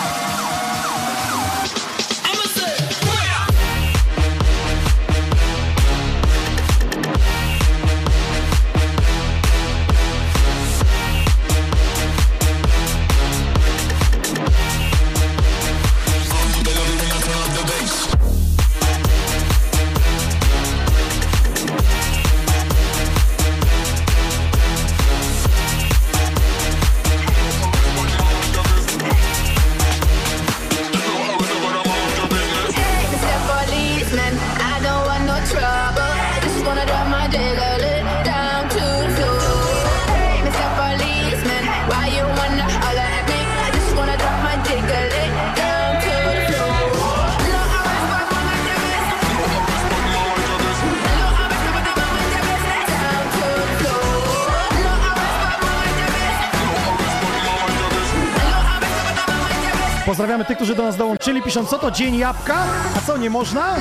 Pisząc, 61.52 61.70
co 61.70 61.80
to 61.80 61.92
dzień 61.92 62.18
jabłka? 62.18 62.64
A 62.98 63.02
co, 63.08 63.18
nie 63.18 63.30
można? 63.30 63.76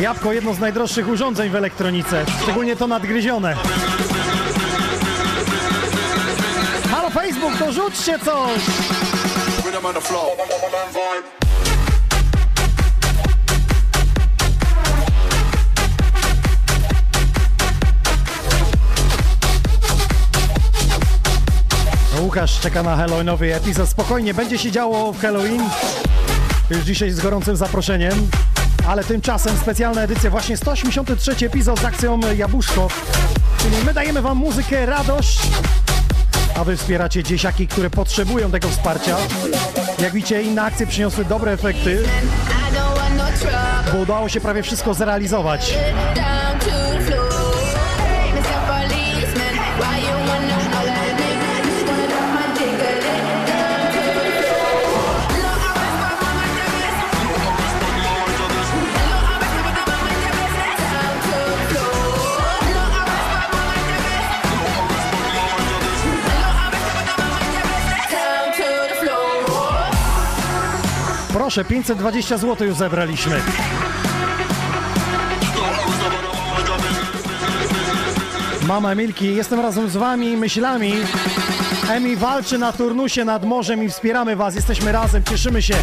Jabłko 0.00 0.32
jedno 0.32 0.54
z 0.54 0.58
najdroższych 0.58 1.08
urządzeń 1.08 1.50
w 1.50 1.56
elektronice, 1.56 2.24
szczególnie 2.42 2.76
to 2.76 2.86
nadgryzione. 2.86 3.56
Halo 6.90 7.10
Facebook, 7.10 7.58
to 7.58 7.72
rzućcie 7.72 8.18
coś! 8.18 8.62
Łukasz 22.20 22.60
czeka 22.60 22.82
na 22.82 22.96
Halloweenowy 22.96 23.54
epizod. 23.54 23.88
Spokojnie, 23.88 24.34
będzie 24.34 24.58
się 24.58 24.70
działo 24.70 25.12
w 25.12 25.20
Halloween. 25.20 25.62
Już 26.70 26.84
dzisiaj 26.84 27.10
z 27.10 27.20
gorącym 27.20 27.56
zaproszeniem. 27.56 28.28
Ale 28.88 29.04
tymczasem 29.04 29.56
specjalna 29.56 30.02
edycja, 30.02 30.30
właśnie 30.30 30.56
183 30.56 31.46
epizod 31.46 31.80
z 31.80 31.84
akcją 31.84 32.20
Jabłuszko. 32.36 32.88
Czyli 33.58 33.76
my 33.86 33.94
dajemy 33.94 34.22
wam 34.22 34.36
muzykę, 34.36 34.86
radość, 34.86 35.38
a 36.56 36.64
wy 36.64 36.76
wspieracie 36.76 37.22
dzieciaki, 37.22 37.68
które 37.68 37.90
potrzebują 37.90 38.50
tego 38.50 38.68
wsparcia. 38.68 39.16
Jak 39.98 40.12
widzicie, 40.12 40.42
inne 40.42 40.62
akcje 40.62 40.86
przyniosły 40.86 41.24
dobre 41.24 41.52
efekty, 41.52 42.02
bo 43.92 43.98
udało 43.98 44.28
się 44.28 44.40
prawie 44.40 44.62
wszystko 44.62 44.94
zrealizować. 44.94 45.74
Proszę, 71.56 71.68
520 71.68 72.38
zł 72.38 72.66
już 72.66 72.76
zebraliśmy. 72.76 73.40
Mama 78.66 78.92
Emilki, 78.92 79.34
jestem 79.34 79.60
razem 79.60 79.88
z 79.88 79.96
wami 79.96 80.36
myślami. 80.36 80.92
Emi 81.90 82.16
walczy 82.16 82.58
na 82.58 82.72
turnusie 82.72 83.24
nad 83.24 83.44
morzem 83.44 83.84
i 83.84 83.88
wspieramy 83.88 84.36
was. 84.36 84.54
Jesteśmy 84.54 84.92
razem, 84.92 85.24
cieszymy 85.24 85.62
się. 85.62 85.74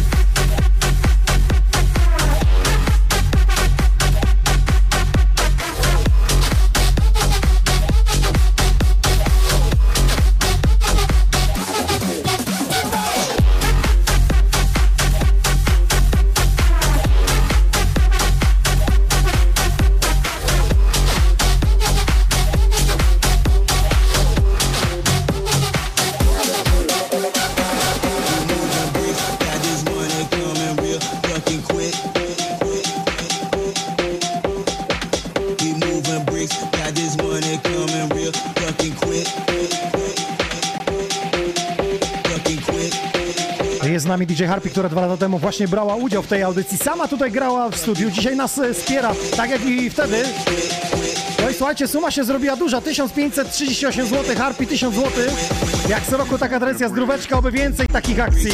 Która 44.74 44.88
dwa 44.88 45.00
lata 45.00 45.16
temu 45.16 45.38
właśnie 45.38 45.68
brała 45.68 45.96
udział 45.96 46.22
w 46.22 46.26
tej 46.26 46.42
audycji. 46.42 46.78
Sama 46.78 47.08
tutaj 47.08 47.32
grała 47.32 47.70
w 47.70 47.76
studiu, 47.76 48.10
dzisiaj 48.10 48.36
nas 48.36 48.58
e, 48.58 48.74
wspiera, 48.74 49.14
tak 49.36 49.50
jak 49.50 49.66
i 49.66 49.90
wtedy. 49.90 50.22
No 51.42 51.50
i 51.50 51.54
słuchajcie, 51.54 51.88
suma 51.88 52.10
się 52.10 52.24
zrobiła 52.24 52.56
duża, 52.56 52.80
1538 52.80 54.06
zł, 54.06 54.36
Harpy 54.36 54.66
1000 54.66 54.94
zł. 54.94 55.10
Jak 55.88 56.06
co 56.06 56.16
roku 56.16 56.38
taka 56.38 56.60
tradycja, 56.60 56.88
zdróweczka, 56.88 57.38
oby 57.38 57.52
więcej 57.52 57.86
takich 57.88 58.20
akcji. 58.20 58.52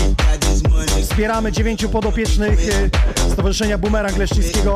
Wspieramy 1.02 1.52
dziewięciu 1.52 1.88
podopiecznych 1.88 2.58
e, 3.28 3.32
Stowarzyszenia 3.32 3.78
Boomerang 3.78 4.18
Leszczyńskiego, 4.18 4.74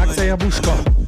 akcja 0.00 0.24
Jabłuszko. 0.24 1.01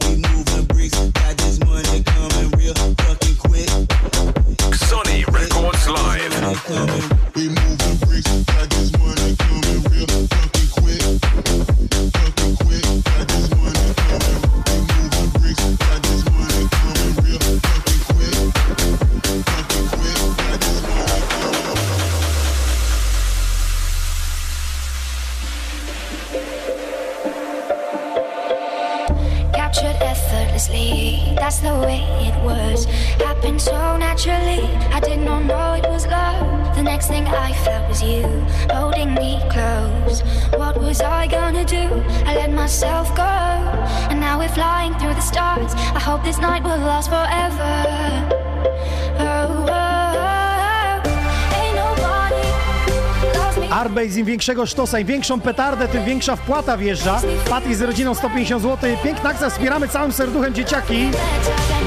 Im 54.25 54.29
większego 54.29 54.67
sztosa, 54.67 54.99
im 54.99 55.07
większą 55.07 55.41
petardę, 55.41 55.89
tym 55.89 56.05
większa 56.05 56.37
wpłata 56.37 56.77
wjeżdża. 56.77 57.21
Patty 57.51 57.77
z 57.77 57.83
rodziną 57.83 58.15
150 58.15 58.63
zł. 58.63 58.91
Piękna 59.05 59.31
akcja, 59.31 59.51
wspieramy 59.51 59.89
całym 59.89 60.13
serduchem 60.13 60.55
dzieciaki. 60.55 61.11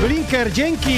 Blinker, 0.08 0.52
dzięki! 0.52 0.98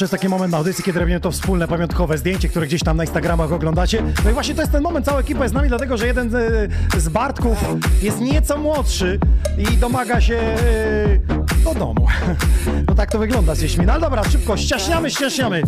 Zawsze 0.00 0.14
jest 0.14 0.22
taki 0.22 0.28
moment 0.28 0.52
na 0.52 0.58
audycji, 0.58 0.84
kiedy 0.84 1.00
robimy 1.00 1.20
to 1.20 1.30
wspólne, 1.30 1.68
pamiątkowe 1.68 2.18
zdjęcie, 2.18 2.48
które 2.48 2.66
gdzieś 2.66 2.82
tam 2.82 2.96
na 2.96 3.02
Instagramach 3.04 3.52
oglądacie. 3.52 4.02
No 4.24 4.30
i 4.30 4.32
właśnie 4.32 4.54
to 4.54 4.60
jest 4.60 4.72
ten 4.72 4.82
moment, 4.82 5.06
cała 5.06 5.20
ekipa 5.20 5.42
jest 5.42 5.52
z 5.52 5.54
nami, 5.54 5.68
dlatego 5.68 5.96
że 5.96 6.06
jeden 6.06 6.30
z, 6.30 6.70
z 6.98 7.08
Bartków 7.08 7.64
jest 8.02 8.20
nieco 8.20 8.58
młodszy 8.58 9.18
i 9.58 9.76
domaga 9.76 10.20
się 10.20 10.36
e, 10.36 11.64
do 11.64 11.74
domu. 11.74 12.06
No 12.88 12.94
tak 12.94 13.10
to 13.10 13.18
wygląda 13.18 13.54
z 13.54 13.60
dziećmi. 13.60 13.86
No 13.86 13.92
ale 13.92 14.00
dobra, 14.00 14.24
szybko, 14.24 14.56
ściaśniamy, 14.56 15.10
ściaśniamy. 15.10 15.62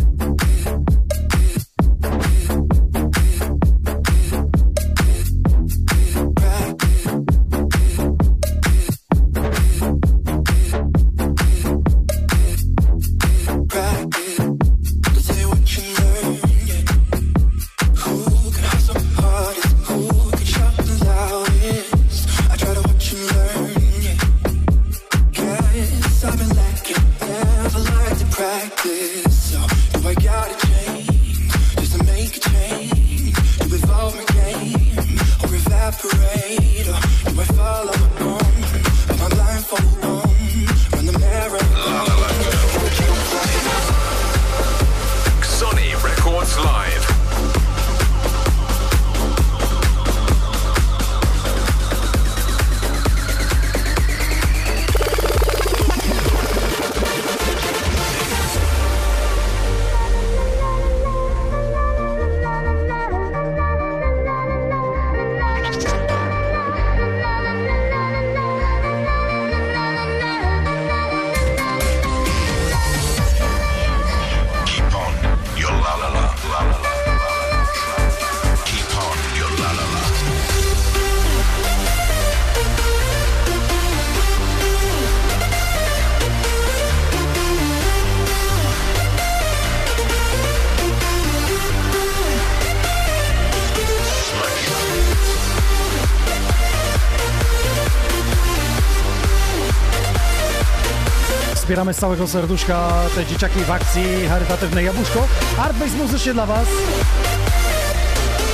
Całego 102.03 102.27
serduszka 102.27 102.91
te 103.15 103.25
dzieciaki 103.25 103.59
w 103.59 103.71
akcji 103.71 104.03
charytatywnej 104.29 104.85
Jabłuszko. 104.85 105.27
Artbase 105.57 105.97
muzycznie 105.97 106.33
dla 106.33 106.45
Was. 106.45 106.67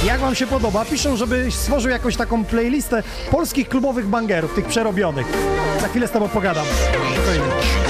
Jak 0.05 0.19
Wam 0.19 0.35
się 0.35 0.47
podoba? 0.47 0.85
Piszą, 0.85 1.15
żebyś 1.15 1.55
stworzył 1.55 1.91
jakąś 1.91 2.15
taką 2.15 2.45
playlistę 2.45 3.03
polskich 3.31 3.69
klubowych 3.69 4.07
bangerów, 4.07 4.53
tych 4.53 4.65
przerobionych. 4.65 5.27
Za 5.81 5.87
chwilę 5.87 6.07
z 6.07 6.11
Tobą 6.11 6.29
pogadam. 6.29 6.65
Spokojnie. 7.13 7.88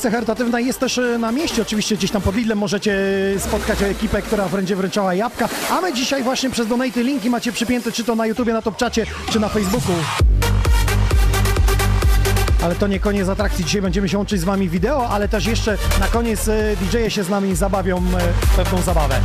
Akcja 0.00 0.10
charytatywna 0.10 0.60
jest 0.60 0.80
też 0.80 0.98
e, 0.98 1.18
na 1.18 1.32
mieście, 1.32 1.62
oczywiście 1.62 1.96
gdzieś 1.96 2.10
tam 2.10 2.22
pod 2.22 2.36
Lidlem 2.36 2.58
możecie 2.58 2.94
spotkać 3.38 3.82
ekipę, 3.82 4.22
która 4.22 4.48
będzie 4.48 4.76
wręczała 4.76 5.14
jabłka, 5.14 5.48
a 5.70 5.80
my 5.80 5.92
dzisiaj 5.92 6.22
właśnie 6.22 6.50
przez 6.50 6.68
Donate 6.68 7.02
linki 7.02 7.30
macie 7.30 7.52
przypięte 7.52 7.92
czy 7.92 8.04
to 8.04 8.14
na 8.14 8.26
YouTubie, 8.26 8.52
na 8.52 8.62
Topczacie, 8.62 9.06
czy 9.30 9.40
na 9.40 9.48
Facebooku. 9.48 9.92
Ale 12.62 12.74
to 12.74 12.86
nie 12.86 13.00
koniec 13.00 13.28
atrakcji, 13.28 13.64
dzisiaj 13.64 13.82
będziemy 13.82 14.08
się 14.08 14.18
łączyć 14.18 14.40
z 14.40 14.44
Wami 14.44 14.68
wideo, 14.68 15.08
ale 15.08 15.28
też 15.28 15.46
jeszcze 15.46 15.78
na 16.00 16.06
koniec 16.06 16.48
e, 16.48 16.76
DJ-e 16.76 17.10
się 17.10 17.24
z 17.24 17.28
nami 17.28 17.56
zabawią 17.56 17.98
e, 17.98 18.56
pewną 18.56 18.82
zabawę. 18.82 19.20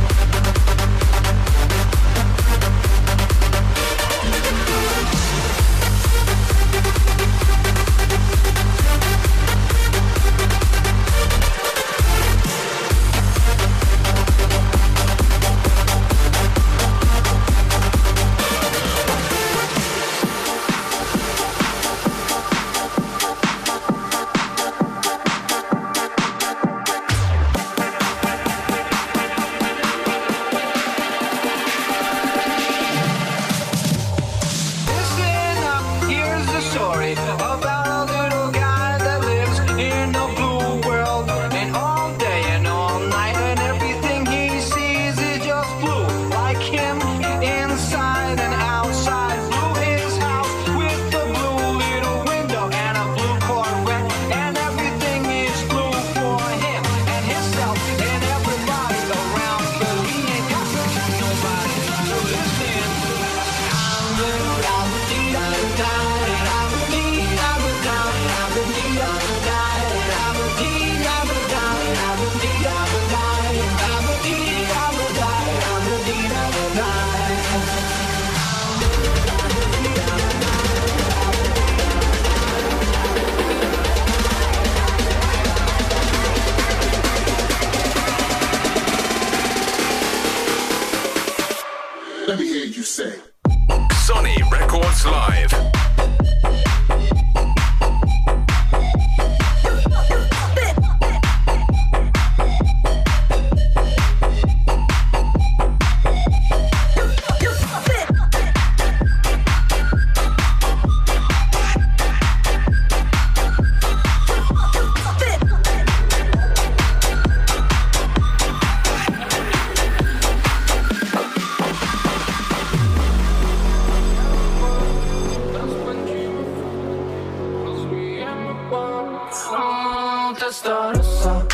Contestar 129.30 130.96
essa 130.96 131.46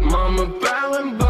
Mama 0.00 0.46
Bell 0.46 0.94
and 0.96 1.16
Bell. 1.16 1.29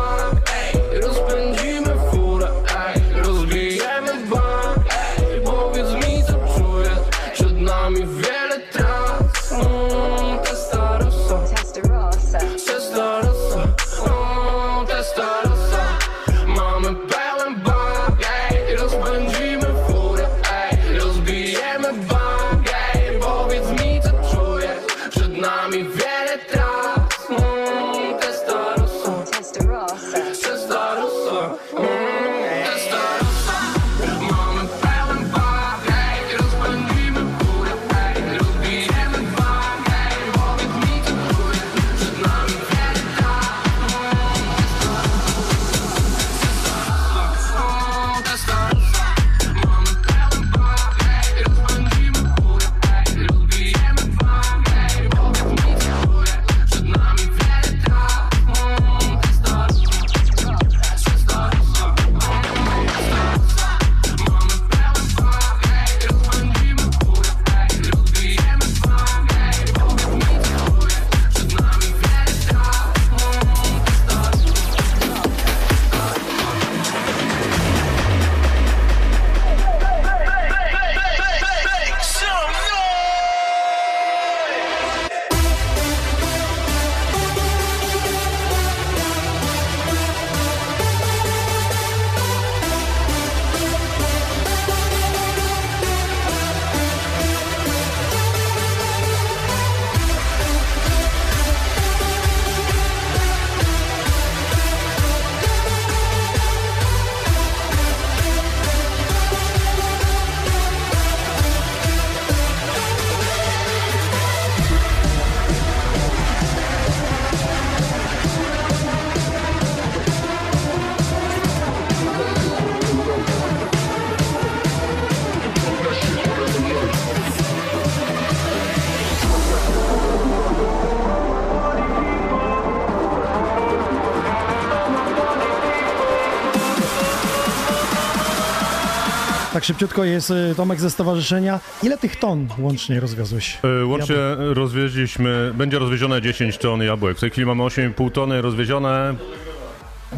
Szybciutko 139.71 140.05
jest 140.05 140.31
y, 140.31 140.55
Tomek 140.57 140.81
ze 140.81 140.91
stowarzyszenia. 140.91 141.61
Ile 141.83 141.99
tych 141.99 142.17
ton 142.17 142.49
łącznie 142.59 143.01
rozwiozłeś? 143.01 143.59
E, 143.81 143.85
Łącznie 143.85 144.17
rozwieźliśmy, 144.39 145.53
będzie 145.55 145.79
rozwiezione 145.79 146.23
10 146.23 146.59
ton 146.59 146.83
jabłek. 146.83 147.17
W 147.17 147.21
tej 147.21 147.31
chwili 147.31 147.47
mamy 147.47 147.63
8,5 147.63 148.11
tony 148.13 148.43
rozwiezione. 148.43 149.15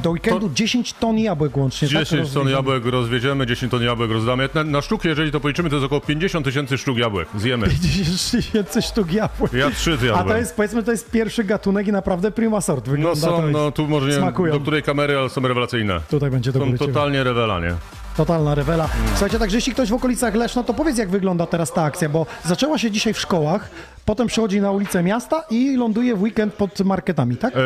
Do 0.03 0.11
weekendu 0.11 0.51
10 0.55 0.93
ton 0.93 1.19
jabłek 1.19 1.57
łącznie, 1.57 1.89
10 1.89 2.09
tak? 2.25 2.35
ton 2.35 2.49
jabłek 2.49 2.85
rozwieziemy, 2.85 3.47
10 3.47 3.71
ton 3.71 3.83
jabłek 3.83 4.11
rozdamy. 4.11 4.49
Na, 4.55 4.65
na 4.65 4.83
sztuki, 4.83 5.09
jeżeli 5.09 5.33
to 5.33 5.41
policzymy, 5.41 5.71
to 5.71 5.77
jest 5.77 5.87
około 5.87 6.01
50 6.01 6.45
tysięcy 6.47 6.79
sztuk 6.79 6.99
jabłek. 6.99 7.29
Zjemy. 7.39 7.69
50 7.83 8.31
tysięcy 8.31 8.83
sztuk 8.83 9.13
jabłek. 9.13 9.53
Ja 9.53 9.71
trzy 9.71 9.93
A 9.93 9.97
zjadłem. 9.97 10.29
to 10.29 10.37
jest, 10.37 10.57
powiedzmy, 10.57 10.83
to 10.83 10.91
jest 10.91 11.11
pierwszy 11.11 11.45
gatunek 11.45 11.87
i 11.87 11.93
naprawdę 11.93 12.31
prima 12.31 12.61
sort. 12.61 12.87
No 12.87 12.93
Wygląda 12.93 13.21
to 13.27 13.37
są, 13.37 13.51
no 13.51 13.73
tu 13.73 13.89
może 13.89 14.07
nie 14.09 14.15
smakują. 14.15 14.53
do 14.53 14.61
której 14.61 14.83
kamery, 14.83 15.19
ale 15.19 15.29
są 15.31 15.41
rewelacyjne. 15.41 16.01
Tutaj 16.11 16.31
będzie 16.31 16.53
do 16.53 16.61
Są 16.61 16.79
totalnie 16.79 17.25
rewela, 17.25 17.61
nie? 17.61 17.75
Totalna 18.17 18.55
rewela. 18.55 18.89
Słuchajcie, 19.11 19.39
także 19.39 19.57
jeśli 19.57 19.73
ktoś 19.73 19.91
w 19.91 19.95
okolicach 19.95 20.35
Leszna, 20.35 20.63
to 20.63 20.75
powiedz 20.75 20.99
jak 20.99 21.11
wygląda 21.11 21.47
teraz 21.47 21.73
ta 21.73 21.83
akcja, 21.83 22.09
bo 22.09 22.27
zaczęła 22.45 22.79
się 22.79 22.91
dzisiaj 22.91 23.15
w 23.15 23.21
szkołach, 23.21 23.71
potem 24.05 24.27
przychodzi 24.27 24.61
na 24.61 24.71
ulicę 24.71 25.03
miasta 25.03 25.45
i 25.51 25.77
ląduje 25.77 26.17
w 26.17 26.23
weekend 26.23 26.55
pod 26.55 26.81
marketami, 26.81 27.37
tak? 27.37 27.55
E, 27.57 27.59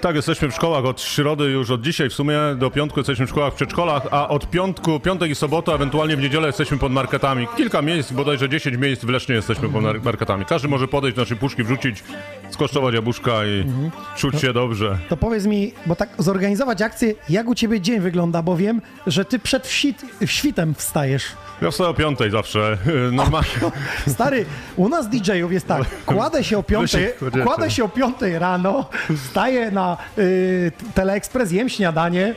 tak, 0.00 0.16
jesteśmy 0.16 0.50
w 0.50 0.54
szkołach 0.54 0.84
od 0.84 1.00
środy 1.00 1.44
już 1.44 1.70
od 1.70 1.82
dzisiaj 1.82 2.10
w 2.10 2.14
sumie 2.14 2.38
do 2.56 2.70
piątku 2.70 3.00
jesteśmy 3.00 3.26
w 3.26 3.30
szkołach, 3.30 3.52
w 3.52 3.56
przedszkolach, 3.56 4.02
a 4.10 4.28
od 4.28 4.50
piątku, 4.50 5.00
piątek 5.00 5.30
i 5.30 5.34
sobota, 5.34 5.72
ewentualnie 5.72 6.16
w 6.16 6.20
niedzielę 6.20 6.46
jesteśmy 6.46 6.78
pod 6.78 6.92
marketami. 6.92 7.46
Kilka 7.56 7.82
miejsc, 7.82 8.12
bodajże 8.12 8.48
10 8.48 8.76
miejsc 8.76 9.04
w 9.04 9.08
Lesznie 9.08 9.34
jesteśmy 9.34 9.68
pod 9.68 9.82
mar- 9.82 10.02
marketami. 10.02 10.44
Każdy 10.44 10.68
może 10.68 10.88
podejść 10.88 11.16
do 11.16 11.22
naszej 11.22 11.36
puszki, 11.36 11.64
wrzucić, 11.64 12.04
skosztować 12.50 12.94
jabłuszka 12.94 13.46
i 13.46 13.60
Mhm. 13.60 13.90
czuć 14.16 14.40
się 14.40 14.52
dobrze. 14.52 14.98
To 15.08 15.16
powiedz 15.16 15.46
mi, 15.46 15.72
bo 15.86 15.96
tak 15.96 16.08
zorganizować 16.18 16.82
akcję, 16.82 17.14
jak 17.28 17.48
u 17.48 17.54
ciebie 17.54 17.80
dzień 17.80 18.00
wygląda, 18.00 18.42
bo 18.42 18.56
wiem, 18.56 18.82
że 19.06 19.24
ty 19.24 19.38
przed 19.38 19.66
wsit, 19.66 20.02
świtem 20.26 20.74
wstajesz. 20.74 21.24
Ja 21.62 21.70
wstaję 21.70 21.90
o 21.90 21.94
piątej 21.94 22.30
zawsze, 22.30 22.78
normalnie. 23.12 23.48
Stary, 24.08 24.46
u 24.76 24.88
nas 24.88 25.08
DJ-ów 25.08 25.52
jest 25.52 25.66
tak, 25.66 25.82
kładę 26.06 26.44
się 26.44 26.58
o 26.58 26.62
piątej, 26.72 27.12
kładę 27.44 27.70
się 27.70 27.84
o 27.84 27.88
piątej 27.88 28.38
rano, 28.38 28.88
wstaję 29.26 29.70
na 29.70 29.96
y, 30.18 30.72
Teleekspres, 30.94 31.52
jem 31.52 31.68
śniadanie, 31.68 32.34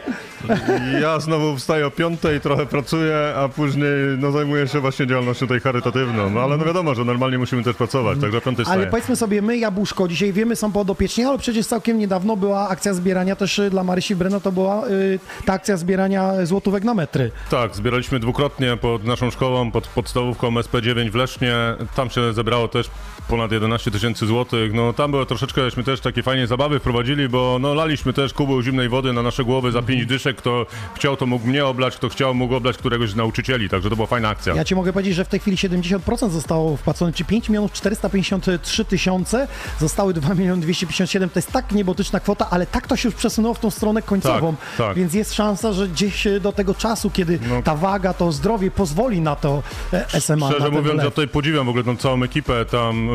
Ja 1.01 1.19
znowu 1.19 1.57
wstaję 1.57 1.87
o 1.87 1.91
piątej, 1.91 2.41
trochę 2.41 2.65
pracuję, 2.65 3.33
a 3.35 3.49
później 3.49 4.17
no, 4.17 4.31
zajmuję 4.31 4.67
się 4.67 4.79
właśnie 4.79 5.07
działalnością 5.07 5.47
tej 5.47 5.59
charytatywną. 5.59 6.29
No 6.29 6.41
ale 6.41 6.57
no 6.57 6.65
wiadomo, 6.65 6.95
że 6.95 7.05
normalnie 7.05 7.37
musimy 7.37 7.63
też 7.63 7.75
pracować, 7.75 8.19
także 8.19 8.37
o 8.37 8.41
piątej 8.41 8.65
ale 8.69 8.87
powiedzmy 8.87 9.15
sobie, 9.15 9.41
my 9.41 9.57
Jabłuszko, 9.57 10.07
dzisiaj 10.07 10.33
wiemy, 10.33 10.55
są 10.55 10.71
podopieczni, 10.71 11.23
ale 11.23 11.37
przecież 11.37 11.67
całkiem 11.67 11.99
niedawno 11.99 12.37
była 12.37 12.69
akcja 12.69 12.93
zbierania 12.93 13.35
też 13.35 13.59
y, 13.59 13.69
dla 13.69 13.83
Marysi 13.83 14.15
Breno, 14.15 14.39
to 14.39 14.51
była 14.51 14.87
y, 14.87 15.19
ta 15.45 15.53
akcja 15.53 15.77
zbierania 15.77 16.45
złotówek 16.45 16.83
na 16.83 16.93
metry. 16.93 17.31
Tak, 17.49 17.75
zbieraliśmy 17.75 18.19
dwukrotnie 18.19 18.77
pod 18.77 19.03
naszą 19.11 19.31
szkołą, 19.31 19.71
pod 19.71 19.87
podstawówką 19.87 20.51
SP9 20.51 21.09
w 21.11 21.15
Lesznie. 21.15 21.55
Tam 21.95 22.09
się 22.09 22.33
zebrało 22.33 22.67
też 22.67 22.89
ponad 23.31 23.51
11 23.51 23.91
tysięcy 23.91 24.25
złotych. 24.27 24.73
No 24.73 24.93
tam 24.93 25.11
było 25.11 25.25
troszeczkę, 25.25 25.61
żeśmy 25.61 25.83
też 25.83 25.99
takie 25.99 26.23
fajnie 26.23 26.47
zabawy 26.47 26.79
wprowadzili, 26.79 27.29
bo 27.29 27.57
no 27.61 27.73
laliśmy 27.73 28.13
też 28.13 28.33
kubeł 28.33 28.61
zimnej 28.61 28.89
wody 28.89 29.13
na 29.13 29.21
nasze 29.21 29.43
głowy 29.43 29.71
za 29.71 29.81
5 29.81 30.05
dyszek. 30.05 30.37
Kto 30.37 30.65
chciał, 30.95 31.17
to 31.17 31.25
mógł 31.25 31.47
mnie 31.47 31.65
oblać, 31.65 31.95
kto 31.95 32.09
chciał, 32.09 32.33
mógł 32.33 32.55
oblać 32.55 32.77
któregoś 32.77 33.09
z 33.09 33.15
nauczycieli. 33.15 33.69
Także 33.69 33.89
to 33.89 33.95
była 33.95 34.07
fajna 34.07 34.29
akcja. 34.29 34.55
Ja 34.55 34.63
ci 34.65 34.75
mogę 34.75 34.93
powiedzieć, 34.93 35.15
że 35.15 35.25
w 35.25 35.27
tej 35.27 35.39
chwili 35.39 35.57
70% 35.57 36.29
zostało 36.29 36.77
wpłacone, 36.77 37.13
czy 37.13 37.25
5 37.25 37.49
milionów 37.49 37.71
453 37.71 38.85
tysiące, 38.85 39.47
zostały 39.79 40.13
2 40.13 40.33
miliony 40.35 40.61
257, 40.61 41.29
to 41.29 41.39
jest 41.39 41.51
tak 41.51 41.71
niebotyczna 41.71 42.19
kwota, 42.19 42.47
ale 42.49 42.65
tak 42.65 42.87
to 42.87 42.95
się 42.95 43.07
już 43.07 43.15
przesunęło 43.15 43.53
w 43.53 43.59
tą 43.59 43.69
stronę 43.71 44.01
końcową, 44.01 44.55
Tak, 44.77 44.87
tak. 44.87 44.95
więc 44.97 45.13
jest 45.13 45.33
szansa, 45.33 45.73
że 45.73 45.87
gdzieś 45.87 46.27
e, 46.27 46.39
do 46.39 46.51
tego 46.51 46.73
czasu, 46.75 47.09
kiedy 47.09 47.39
No. 47.49 47.61
ta 47.63 47.75
waga, 47.75 48.13
to 48.13 48.31
zdrowie 48.31 48.71
pozwoli 48.71 49.21
na 49.21 49.35
to 49.35 49.63
e, 49.93 50.21
SMA. 50.21 50.49
Szczerze 50.51 50.69
mówiąc, 50.69 51.03
ja 51.03 51.09
tutaj 51.09 51.27
podziwiam 51.27 51.65
w 51.65 51.69
ogóle 51.69 51.83
tą 51.83 51.97
całą 51.97 52.23
ekipę 52.23 52.65
tam, 52.65 53.09
y, 53.09 53.13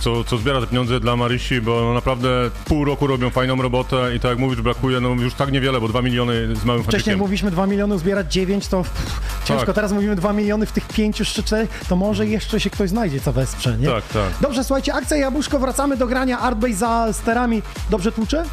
co, 0.00 0.24
co 0.24 0.38
zbiera 0.38 0.60
te 0.60 0.66
pieniądze 0.66 1.00
dla 1.00 1.16
Marysi, 1.16 1.60
bo 1.60 1.80
no, 1.80 1.94
naprawdę 1.94 2.28
pół 2.64 2.84
roku 2.84 3.06
robią 3.06 3.30
fajną 3.30 3.62
robotę 3.62 4.16
i 4.16 4.20
tak 4.20 4.30
jak 4.30 4.38
mówisz, 4.38 4.60
brakuje 4.60 5.00
no 5.00 5.08
już 5.08 5.34
tak 5.34 5.52
niewiele, 5.52 5.80
bo 5.80 5.88
2 5.88 6.02
miliony 6.02 6.56
z 6.56 6.64
małym 6.64 6.82
Wcześniej 6.82 7.00
haczykiem. 7.00 7.18
mówiliśmy 7.18 7.50
2 7.50 7.66
miliony, 7.66 7.98
zbierać 7.98 8.32
9, 8.32 8.68
to 8.68 8.82
pff, 8.82 9.20
ciężko. 9.44 9.66
Tak. 9.66 9.74
Teraz 9.74 9.92
mówimy 9.92 10.16
2 10.16 10.32
miliony 10.32 10.66
w 10.66 10.72
tych 10.72 10.88
5 10.88 11.16
czy 11.16 11.24
4, 11.24 11.68
to 11.88 11.96
może 11.96 12.26
jeszcze 12.26 12.60
się 12.60 12.70
ktoś 12.70 12.90
znajdzie, 12.90 13.20
co 13.20 13.32
wesprze, 13.32 13.78
nie? 13.78 13.86
Tak, 13.86 14.04
tak. 14.08 14.24
Dobrze, 14.40 14.64
słuchajcie, 14.64 14.94
akcja 14.94 15.16
Jabłuszko, 15.16 15.58
wracamy 15.58 15.96
do 15.96 16.06
grania 16.06 16.38
Artbase 16.38 16.74
za 16.74 17.12
sterami. 17.12 17.62
Dobrze 17.90 18.12
tłuczę? 18.12 18.44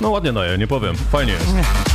No 0.00 0.10
ładnie 0.10 0.32
daje, 0.32 0.58
nie 0.58 0.66
powiem. 0.66 0.96
Fajnie 0.96 1.32
jest. 1.32 1.46
Follow 1.46 1.89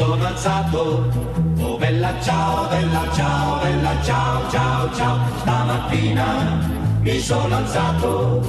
sono 0.00 0.24
alzato, 0.24 1.12
oh 1.58 1.76
bella 1.76 2.14
ciao, 2.22 2.66
bella 2.68 3.06
ciao, 3.12 3.60
bella 3.60 4.02
ciao, 4.02 4.50
ciao, 4.50 4.94
ciao. 4.94 5.18
Stamattina 5.40 6.58
mi 7.00 7.18
sono 7.18 7.54
alzato 7.54 8.40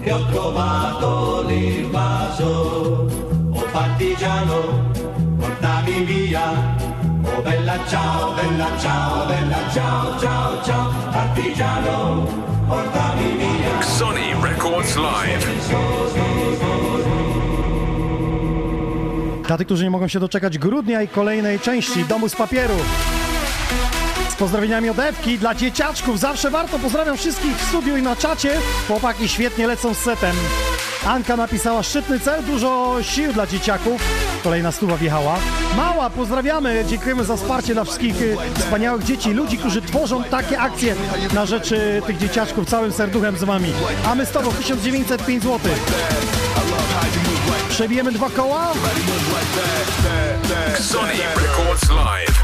e 0.00 0.12
ho 0.12 0.26
trovato 0.26 1.44
l'invaso. 1.46 3.06
Oh 3.52 3.66
partigiano, 3.70 4.90
portami 5.38 6.02
via. 6.02 6.74
Oh 7.22 7.42
bella 7.42 7.78
ciao, 7.86 8.32
bella 8.32 8.68
ciao, 8.80 9.26
bella 9.26 9.70
ciao, 9.72 10.18
ciao, 10.18 10.62
ciao. 10.64 10.90
Partigiano, 11.12 12.26
portami 12.66 13.36
via. 13.36 13.82
Sony 13.82 14.34
Records 14.40 14.96
Live. 14.96 16.97
Dla 19.48 19.58
tych, 19.58 19.66
którzy 19.66 19.84
nie 19.84 19.90
mogą 19.90 20.08
się 20.08 20.20
doczekać 20.20 20.58
grudnia 20.58 21.02
i 21.02 21.08
kolejnej 21.08 21.60
części 21.60 22.04
Domu 22.04 22.28
z 22.28 22.36
Papieru. 22.36 22.74
Z 24.28 24.36
pozdrowieniami 24.36 24.90
od 24.90 24.98
Ewki 24.98 25.38
dla 25.38 25.54
dzieciaczków. 25.54 26.18
Zawsze 26.20 26.50
warto. 26.50 26.78
Pozdrawiam 26.78 27.16
wszystkich 27.16 27.56
w 27.56 27.68
studiu 27.68 27.96
i 27.96 28.02
na 28.02 28.16
czacie. 28.16 28.54
Chłopaki 28.88 29.28
świetnie 29.28 29.66
lecą 29.66 29.94
z 29.94 29.98
setem. 29.98 30.36
Anka 31.06 31.36
napisała 31.36 31.82
szczytny 31.82 32.20
cel, 32.20 32.44
dużo 32.44 32.96
sił 33.02 33.32
dla 33.32 33.46
dzieciaków. 33.46 34.02
Kolejna 34.44 34.72
stuwa 34.72 34.96
wjechała. 34.96 35.38
Mała, 35.76 36.10
pozdrawiamy. 36.10 36.84
Dziękujemy 36.88 37.24
za 37.24 37.36
wsparcie 37.36 37.74
dla 37.74 37.84
wszystkich 37.84 38.22
y, 38.22 38.36
wspaniałych 38.58 39.04
dzieci, 39.04 39.30
ludzi, 39.30 39.58
którzy 39.58 39.82
tworzą 39.82 40.24
takie 40.24 40.58
akcje 40.60 40.94
na 41.34 41.46
rzecz 41.46 41.70
tych 42.06 42.18
dzieciaczków. 42.18 42.68
Całym 42.68 42.92
serduchem 42.92 43.36
z 43.36 43.44
wami. 43.44 43.72
A 44.06 44.14
my 44.14 44.26
z 44.26 44.30
tobą 44.30 44.52
1905 44.52 45.42
zł. 45.42 45.58
Przebijemy 47.68 48.12
dwa 48.12 48.30
koła? 48.30 48.72
Sony 50.80 51.12
Records 51.36 51.88
Live. 51.90 52.38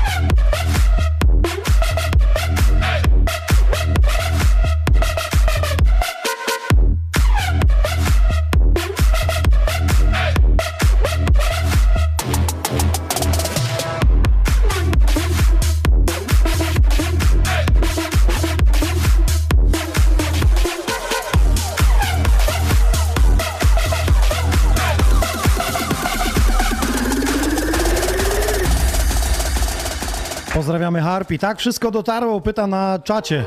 Pozdrawiamy 30.64 31.00
Harpi. 31.00 31.38
Tak, 31.38 31.58
wszystko 31.58 31.90
dotarło, 31.90 32.40
pyta 32.40 32.66
na 32.66 32.98
czacie. 32.98 33.44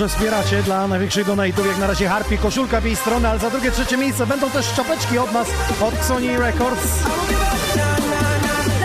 Że 0.00 0.08
wspieracie 0.08 0.62
dla 0.62 0.88
największych 0.88 1.26
donate'ów, 1.26 1.66
jak 1.66 1.78
na 1.78 1.86
razie 1.86 2.08
Harpi, 2.08 2.38
koszulka 2.38 2.80
w 2.80 2.84
jej 2.84 2.96
stronę, 2.96 3.30
ale 3.30 3.38
za 3.38 3.50
drugie, 3.50 3.70
trzecie 3.70 3.96
miejsce 3.96 4.26
będą 4.26 4.50
też 4.50 4.72
czapeczki 4.74 5.18
od 5.18 5.32
nas, 5.32 5.48
od 5.80 6.04
Sony 6.04 6.38
Records. 6.38 6.86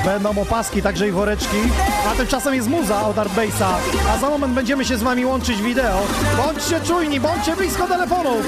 Będą 0.05 0.41
opaski, 0.41 0.82
także 0.82 1.07
i 1.07 1.11
woreczki. 1.11 1.57
A 2.07 2.16
tymczasem 2.16 2.55
jest 2.55 2.68
muza 2.68 3.07
od 3.07 3.20
Art 3.20 3.34
Base'a. 3.34 3.74
A 4.09 4.18
za 4.18 4.30
moment 4.30 4.53
będziemy 4.53 4.86
się 4.86 4.97
z 4.97 5.03
wami 5.03 5.26
łączyć 5.26 5.61
wideo. 5.61 6.01
Bądźcie 6.38 6.80
czujni, 6.82 7.20
bądźcie 7.20 7.55
blisko 7.55 7.88
telefonów. 7.88 8.45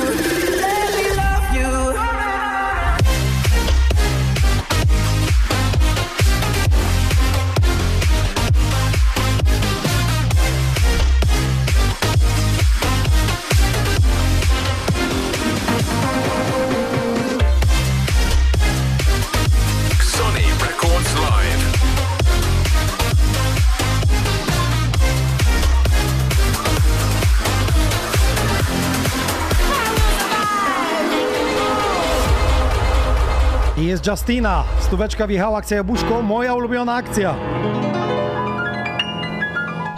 Justina. 34.08 34.64
Stóweczka 34.80 35.28
wjechała, 35.28 35.58
akcja 35.58 35.78
jabłuszko. 35.78 36.22
Moja 36.22 36.54
ulubiona 36.54 36.94
akcja. 36.94 37.36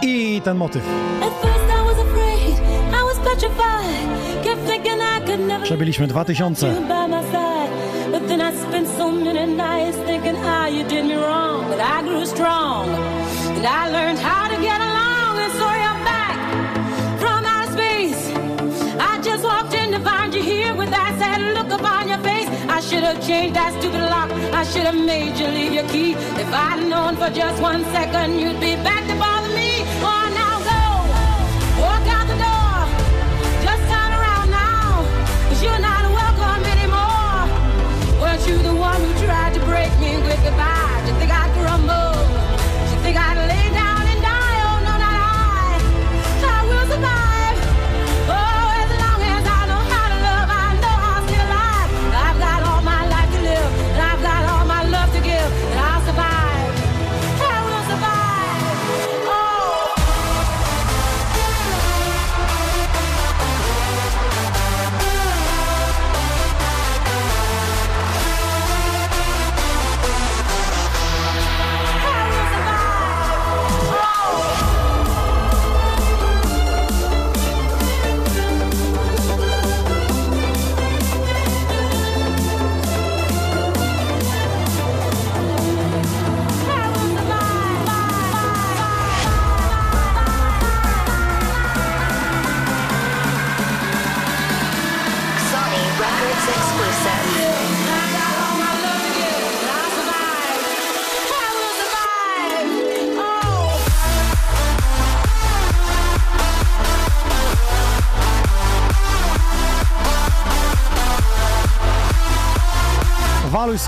I 0.02 0.40
ten 0.44 0.56
motyw. 0.56 0.82
Przebyliśmy 5.62 6.06
2000. 6.06 6.74
I 19.02 19.22
just 19.22 19.44
walked 19.44 19.74
in 19.74 19.92
to 19.92 20.00
find 20.00 20.34
you 20.34 20.42
here 20.42 20.74
with 20.74 20.90
that 20.90 21.40
look 21.54 21.80
upon 21.80 22.08
your 22.08 22.18
face. 22.18 22.39
I 22.80 22.82
should 22.82 23.02
have 23.02 23.26
changed 23.26 23.56
that 23.56 23.74
stupid 23.78 24.00
lock. 24.00 24.30
I 24.54 24.64
should 24.64 24.84
have 24.84 24.94
made 24.94 25.38
you 25.38 25.48
leave 25.48 25.74
your 25.74 25.86
key. 25.90 26.12
If 26.12 26.50
I'd 26.50 26.88
known 26.88 27.14
for 27.14 27.28
just 27.28 27.60
one 27.60 27.84
second 27.92 28.38
you'd 28.40 28.58
be 28.58 28.74
back 28.76 29.06
to 29.06 29.18
bother 29.18 29.39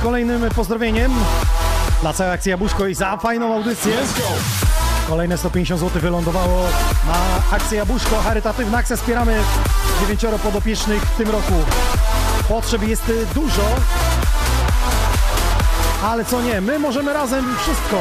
kolejnym 0.03 0.51
pozdrowieniem 0.51 1.13
dla 2.01 2.13
całej 2.13 2.33
akcji 2.33 2.51
Jabłuszko 2.51 2.87
i 2.87 2.95
za 2.95 3.17
fajną 3.17 3.55
audycję. 3.55 3.93
Kolejne 5.09 5.39
150 5.39 5.81
zł 5.81 6.03
wylądowało 6.03 6.65
na 7.07 7.57
akcję 7.57 7.79
Jabłuszko. 7.79 8.17
Charytatywna 8.21 8.79
akcja. 8.79 8.97
Wspieramy 8.97 9.41
dziewięcioro 10.01 10.39
podopiecznych 10.39 11.03
w 11.03 11.17
tym 11.17 11.31
roku. 11.31 11.55
Potrzeb 12.49 12.83
jest 12.83 13.13
dużo, 13.35 13.63
ale 16.05 16.25
co 16.25 16.43
nie, 16.43 16.61
my 16.61 16.79
możemy 16.79 17.13
razem 17.13 17.45
wszystko. 17.63 17.97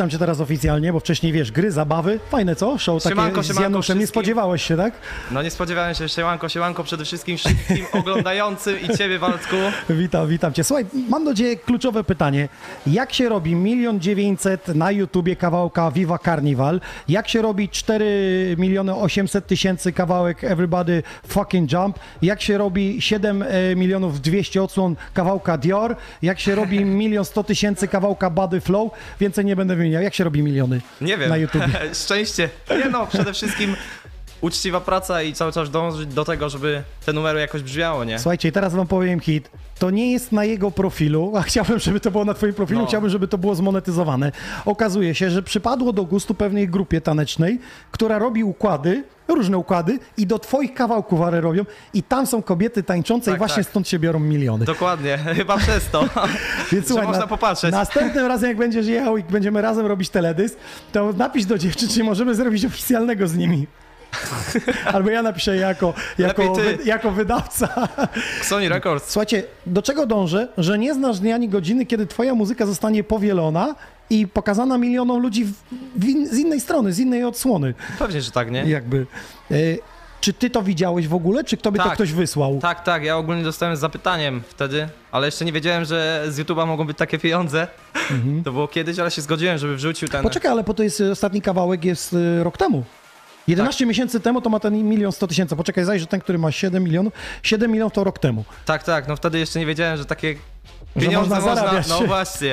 Witam 0.00 0.10
cię 0.10 0.18
teraz 0.18 0.40
oficjalnie, 0.40 0.92
bo 0.92 1.00
wcześniej 1.00 1.32
wiesz, 1.32 1.52
gry, 1.52 1.72
zabawy, 1.72 2.20
fajne 2.30 2.56
co? 2.56 2.78
Show 2.78 3.02
takie 3.02 3.14
Siemanko, 3.14 3.42
z 3.42 3.46
siemanko 3.46 3.62
Januszem, 3.62 3.98
nie 3.98 4.06
spodziewałeś 4.06 4.62
się, 4.62 4.76
tak? 4.76 4.94
No 5.30 5.42
nie 5.42 5.50
spodziewałem 5.50 5.94
się, 5.94 6.08
siemanko, 6.08 6.48
siemanko 6.48 6.84
przede 6.84 7.04
wszystkim 7.04 7.36
wszystkim 7.36 7.86
oglądającym 8.00 8.80
i 8.80 8.96
ciebie 8.96 9.18
Waldku. 9.18 9.56
Witam, 9.90 10.28
witam 10.28 10.52
cię. 10.52 10.64
Słuchaj, 10.64 10.86
mam 11.08 11.24
do 11.24 11.34
ciebie 11.34 11.56
kluczowe 11.56 12.04
pytanie. 12.04 12.48
Jak 12.86 13.12
się 13.12 13.28
robi 13.28 13.54
milion 13.54 14.00
dziewięćset 14.00 14.68
na 14.68 14.90
YouTubie 14.90 15.36
kawałka 15.36 15.90
Viva 15.90 16.18
Carnival? 16.18 16.80
Jak 17.08 17.28
się 17.28 17.42
robi 17.42 17.68
4 17.68 18.56
miliony 18.58 18.94
800 18.94 19.46
tysięcy 19.46 19.92
kawałek 19.92 20.44
Everybody 20.44 21.02
Fucking 21.28 21.72
Jump? 21.72 21.98
Jak 22.22 22.42
się 22.42 22.58
robi 22.58 23.02
7 23.02 23.42
e, 23.42 23.76
milionów 23.76 24.20
200 24.20 24.62
odsłon 24.62 24.96
kawałka 25.14 25.58
Dior? 25.58 25.96
Jak 26.22 26.40
się 26.40 26.54
robi 26.54 26.84
milion 27.00 27.24
100 27.24 27.44
tysięcy 27.44 27.88
kawałka 27.88 28.30
Body 28.30 28.60
Flow? 28.60 28.90
Więcej 29.20 29.44
nie 29.44 29.56
będę 29.56 29.76
wymieniał. 29.76 29.89
Jak 29.90 30.14
się 30.14 30.24
robi 30.24 30.42
miliony 30.42 30.80
Nie 31.00 31.16
wiem. 31.18 31.28
na 31.28 31.36
YouTubie? 31.36 31.68
Szczęście. 32.04 32.48
Nie 32.70 32.90
no, 32.90 33.06
przede 33.06 33.32
wszystkim 33.32 33.76
uczciwa 34.40 34.80
praca 34.80 35.22
i 35.22 35.32
cały 35.34 35.52
czas 35.52 35.70
dążyć 35.70 36.14
do 36.14 36.24
tego, 36.24 36.48
żeby 36.48 36.82
te 37.06 37.12
numery 37.12 37.40
jakoś 37.40 37.62
brzmiało, 37.62 38.04
nie? 38.04 38.18
Słuchajcie, 38.18 38.48
i 38.48 38.52
teraz 38.52 38.74
wam 38.74 38.86
powiem 38.86 39.20
hit. 39.20 39.50
To 39.78 39.90
nie 39.90 40.12
jest 40.12 40.32
na 40.32 40.44
jego 40.44 40.70
profilu, 40.70 41.32
a 41.36 41.42
chciałbym, 41.42 41.78
żeby 41.78 42.00
to 42.00 42.10
było 42.10 42.24
na 42.24 42.34
twoim 42.34 42.54
profilu, 42.54 42.80
No. 42.80 42.86
chciałbym, 42.86 43.10
żeby 43.10 43.28
to 43.28 43.38
było 43.38 43.54
zmonetyzowane. 43.54 44.32
Okazuje 44.64 45.14
się, 45.14 45.30
że 45.30 45.42
przypadło 45.42 45.92
do 45.92 46.04
gustu 46.04 46.34
pewnej 46.34 46.68
grupie 46.68 47.00
tanecznej, 47.00 47.58
która 47.90 48.18
robi 48.18 48.44
układy, 48.44 49.04
różne 49.28 49.58
układy 49.58 49.98
i 50.16 50.26
do 50.26 50.38
twoich 50.38 50.74
kawałków 50.74 51.20
ale 51.20 51.40
robią 51.40 51.64
i 51.94 52.02
tam 52.02 52.26
są 52.26 52.42
kobiety 52.42 52.82
tańczące 52.82 53.30
i 53.30 53.32
Tak, 53.32 53.38
właśnie 53.38 53.62
tak. 53.64 53.70
stąd 53.70 53.88
się 53.88 53.98
biorą 53.98 54.18
miliony. 54.18 54.64
Dokładnie, 54.64 55.18
chyba 55.36 55.56
przez 55.58 55.90
to. 55.90 56.04
Więc 56.72 56.88
że 56.88 56.94
można 57.02 57.18
na- 57.18 57.26
popatrzeć. 57.26 57.72
Następnym 57.72 58.26
razem, 58.26 58.48
jak 58.48 58.58
będziesz 58.58 58.86
jechał 58.86 59.16
i 59.16 59.22
będziemy 59.22 59.62
razem 59.62 59.86
robić 59.86 60.10
teledysk, 60.10 60.56
to 60.92 61.12
napisz 61.12 61.44
do 61.44 61.58
dziewczyn, 61.58 61.88
czy 61.88 62.04
możemy 62.04 62.34
zrobić 62.34 62.64
oficjalnego 62.64 63.28
z 63.28 63.36
nimi. 63.36 63.66
Albo 64.94 65.10
ja 65.10 65.22
napiszę 65.22 65.56
jako, 65.56 65.94
jako, 66.18 66.54
wy, 66.54 66.78
jako 66.84 67.10
wydawca. 67.10 67.88
Sony 68.42 68.68
Records. 68.68 69.10
Słuchajcie, 69.10 69.42
do 69.66 69.82
czego 69.82 70.06
dążę? 70.06 70.48
Że 70.58 70.78
nie 70.78 70.94
znasz 70.94 71.18
dnia 71.18 71.34
ani 71.34 71.48
godziny, 71.48 71.86
kiedy 71.86 72.06
twoja 72.06 72.34
muzyka 72.34 72.66
zostanie 72.66 73.04
powielona 73.04 73.74
i 74.10 74.26
pokazana 74.28 74.78
milionom 74.78 75.22
ludzi 75.22 75.44
w, 75.44 75.52
w 75.96 76.04
in, 76.04 76.28
z 76.28 76.38
innej 76.38 76.60
strony, 76.60 76.92
z 76.92 76.98
innej 76.98 77.24
odsłony. 77.24 77.74
Pewnie, 77.98 78.22
że 78.22 78.30
tak, 78.30 78.50
nie? 78.50 78.64
Jakby. 78.64 79.06
E, 79.50 79.54
czy 80.20 80.32
ty 80.32 80.50
to 80.50 80.62
widziałeś 80.62 81.08
w 81.08 81.14
ogóle, 81.14 81.44
czy 81.44 81.56
tobie 81.56 81.78
to 81.78 81.84
Tak. 81.84 81.94
ktoś 81.94 82.12
wysłał? 82.12 82.58
Tak, 82.62 82.84
tak, 82.84 83.04
ja 83.04 83.16
ogólnie 83.16 83.42
dostałem 83.42 83.76
z 83.76 83.80
zapytaniem 83.80 84.42
wtedy, 84.48 84.88
ale 85.12 85.26
jeszcze 85.26 85.44
nie 85.44 85.52
wiedziałem, 85.52 85.84
że 85.84 86.24
z 86.28 86.38
YouTube'a 86.38 86.66
mogą 86.66 86.86
być 86.86 86.98
takie 86.98 87.18
pieniądze. 87.18 87.66
To 88.44 88.52
było 88.52 88.68
kiedyś, 88.68 88.98
ale 88.98 89.10
się 89.10 89.22
zgodziłem, 89.22 89.58
żeby 89.58 89.76
wrzucił 89.76 90.08
ten... 90.08 90.22
Poczekaj, 90.22 90.50
ale 90.50 90.64
po 90.64 90.74
to 90.74 90.82
jest 90.82 91.00
ostatni 91.00 91.42
kawałek 91.42 91.84
jest 91.84 92.14
e, 92.14 92.44
rok 92.44 92.56
temu. 92.56 92.84
11 93.50 93.78
Tak. 93.84 93.88
miesięcy 93.88 94.20
temu 94.20 94.40
to 94.40 94.50
ma 94.50 94.60
ten 94.60 94.88
milion 94.88 95.12
100 95.12 95.26
tysięcy. 95.26 95.56
Poczekaj, 95.56 95.84
zajrzyj, 95.84 96.08
ten, 96.08 96.20
który 96.20 96.38
ma 96.38 96.52
7 96.52 96.84
milionów. 96.84 97.12
7 97.42 97.70
milionów 97.70 97.92
to 97.92 98.04
rok 98.04 98.18
temu. 98.18 98.44
Tak, 98.66 98.82
tak, 98.82 99.08
no 99.08 99.16
wtedy 99.16 99.38
jeszcze 99.38 99.58
nie 99.58 99.66
wiedziałem, 99.66 99.96
że 99.96 100.04
takie 100.04 100.34
Że 100.96 101.06
pieniądze 101.06 101.34
można 101.40 101.54
można... 101.72 101.82
No 102.00 102.06
właśnie. 102.06 102.48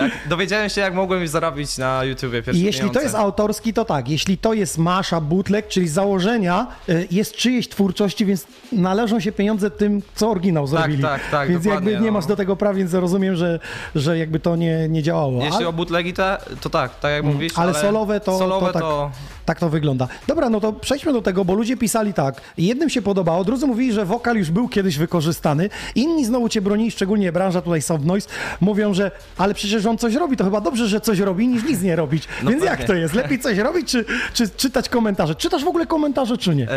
Jak 0.00 0.10
dowiedziałem 0.28 0.68
się, 0.68 0.80
jak 0.80 0.94
mogłem 0.94 1.28
zarobić 1.28 1.78
na 1.78 2.04
YouTubie 2.04 2.42
pierwsze 2.42 2.62
I 2.62 2.64
jeśli 2.64 2.80
pieniądze. 2.80 3.00
to 3.00 3.04
jest 3.04 3.14
autorski, 3.14 3.72
to 3.72 3.84
tak. 3.84 4.08
Jeśli 4.08 4.38
to 4.38 4.54
jest 4.54 4.78
masza, 4.78 5.20
bootleg, 5.20 5.68
czyli 5.68 5.88
założenia 5.88 6.66
y, 6.88 7.08
jest 7.10 7.36
czyjejś 7.36 7.68
twórczości, 7.68 8.26
więc 8.26 8.46
należą 8.72 9.20
się 9.20 9.32
pieniądze 9.32 9.70
tym, 9.70 10.02
co 10.14 10.30
oryginał 10.30 10.66
zrobili. 10.66 11.02
tak, 11.02 11.20
tak, 11.30 11.48
Więc 11.48 11.64
dokładnie, 11.64 11.90
jakby 11.90 12.04
nie 12.04 12.10
no. 12.10 12.18
masz 12.18 12.26
do 12.26 12.36
tego 12.36 12.56
praw, 12.56 12.76
więc 12.76 12.94
rozumiem, 12.94 13.36
że, 13.36 13.60
że 13.94 14.18
jakby 14.18 14.40
to 14.40 14.56
nie, 14.56 14.88
nie 14.88 15.02
działało. 15.02 15.42
Jeśli 15.42 15.56
Ale- 15.56 15.68
o 15.68 15.72
bootlegi 15.72 16.12
to, 16.12 16.24
to 16.60 16.70
tak, 16.70 17.00
tak 17.00 17.10
jak 17.12 17.20
Mm, 17.22 17.34
mówisz, 17.34 17.52
ale 17.56 17.74
solowe 17.74 18.20
to- 18.20 18.38
Solowe 18.38 18.72
to 18.72 18.80
to... 18.80 19.10
tak. 19.46 19.50
Tak 19.50 19.60
to 19.60 19.70
wygląda. 19.70 20.08
Dobra, 20.26 20.50
no 20.50 20.60
to 20.60 20.72
przejdźmy 20.72 21.12
do 21.12 21.22
tego, 21.22 21.44
bo 21.44 21.54
ludzie 21.54 21.76
pisali 21.76 22.14
tak. 22.14 22.40
Jednym 22.58 22.90
się 22.90 23.02
podobało, 23.02 23.44
drudzy 23.44 23.66
mówili, 23.66 23.92
że 23.92 24.04
wokal 24.04 24.36
już 24.36 24.50
był 24.50 24.68
kiedyś 24.68 24.98
wykorzystany. 24.98 25.70
Inni 25.94 26.24
znowu 26.24 26.48
cię 26.48 26.60
bronili, 26.60 26.90
szczególnie 26.90 27.32
branża 27.32 27.60
tutaj 27.62 27.82
Soft 27.82 28.04
Noise, 28.04 28.28
mówią, 28.60 28.94
że 28.94 29.10
ale 29.38 29.54
przecież 29.54 29.86
on 29.86 29.98
coś 29.98 30.14
robi, 30.14 30.36
to 30.36 30.44
chyba 30.44 30.60
dobrze, 30.60 30.88
że 30.88 31.00
coś 31.00 31.18
robi, 31.18 31.48
niż 31.48 31.64
nic 31.64 31.82
nie 31.82 31.96
robić. 31.96 32.28
No 32.42 32.50
Więc 32.50 32.62
jak 32.62 32.72
pewnie. 32.72 32.86
to 32.86 32.94
jest? 32.94 33.14
Lepiej 33.14 33.38
coś 33.38 33.58
robić, 33.58 33.90
czy, 33.90 34.04
czy 34.34 34.48
czytać 34.48 34.88
komentarze? 34.88 35.34
Czytasz 35.34 35.64
w 35.64 35.68
ogóle 35.68 35.86
komentarze, 35.86 36.38
czy 36.38 36.54
nie? 36.54 36.68
E, 36.70 36.74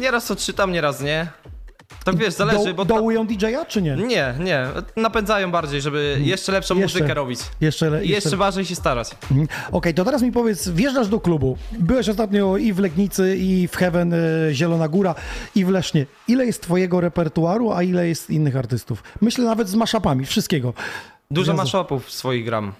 nieraz 0.00 0.26
to 0.26 0.36
czytam, 0.36 0.72
nieraz 0.72 1.00
nie. 1.00 1.26
Tak 2.04 2.16
wiesz, 2.16 2.34
zależy, 2.34 2.64
Do, 2.64 2.74
bo... 2.74 2.84
dołują 2.84 3.26
DJ-a, 3.26 3.64
czy 3.64 3.82
nie? 3.82 3.96
Nie, 3.96 4.34
nie, 4.40 4.66
napędzają 4.96 5.50
bardziej, 5.50 5.80
żeby 5.80 6.18
jeszcze 6.20 6.52
lepszą 6.52 6.76
Jeszcze. 6.78 6.98
muzykę 6.98 7.14
robić. 7.14 7.40
Jeszcze, 7.60 7.90
le- 7.90 8.04
jeszcze 8.04 8.36
bardziej 8.36 8.64
się 8.64 8.74
starać. 8.74 9.10
Mhm. 9.30 9.48
Okej, 9.72 9.94
to 9.94 10.04
teraz 10.04 10.22
mi 10.22 10.32
powiedz, 10.32 10.68
wjeżdżasz 10.68 11.08
do 11.08 11.20
klubu. 11.20 11.56
Byłeś 11.72 12.08
ostatnio 12.08 12.56
i 12.56 12.72
w 12.72 12.78
Legnicy, 12.78 13.36
i 13.36 13.68
w 13.68 13.76
Heaven, 13.76 14.12
e, 14.14 14.18
Zielona 14.52 14.88
Góra, 14.88 15.14
i 15.54 15.64
w 15.64 15.68
Lesznie. 15.68 16.06
Ile 16.28 16.46
jest 16.46 16.62
twojego 16.62 17.00
repertuaru, 17.00 17.72
a 17.72 17.82
ile 17.82 18.08
jest 18.08 18.30
innych 18.30 18.56
artystów? 18.56 19.02
Myślę 19.20 19.44
nawet 19.44 19.68
z 19.68 19.74
maszapami, 19.74 20.26
wszystkiego. 20.26 20.74
Dużo 21.30 21.54
maszopów 21.54 22.12
swoich 22.12 22.44
gram. 22.44 22.72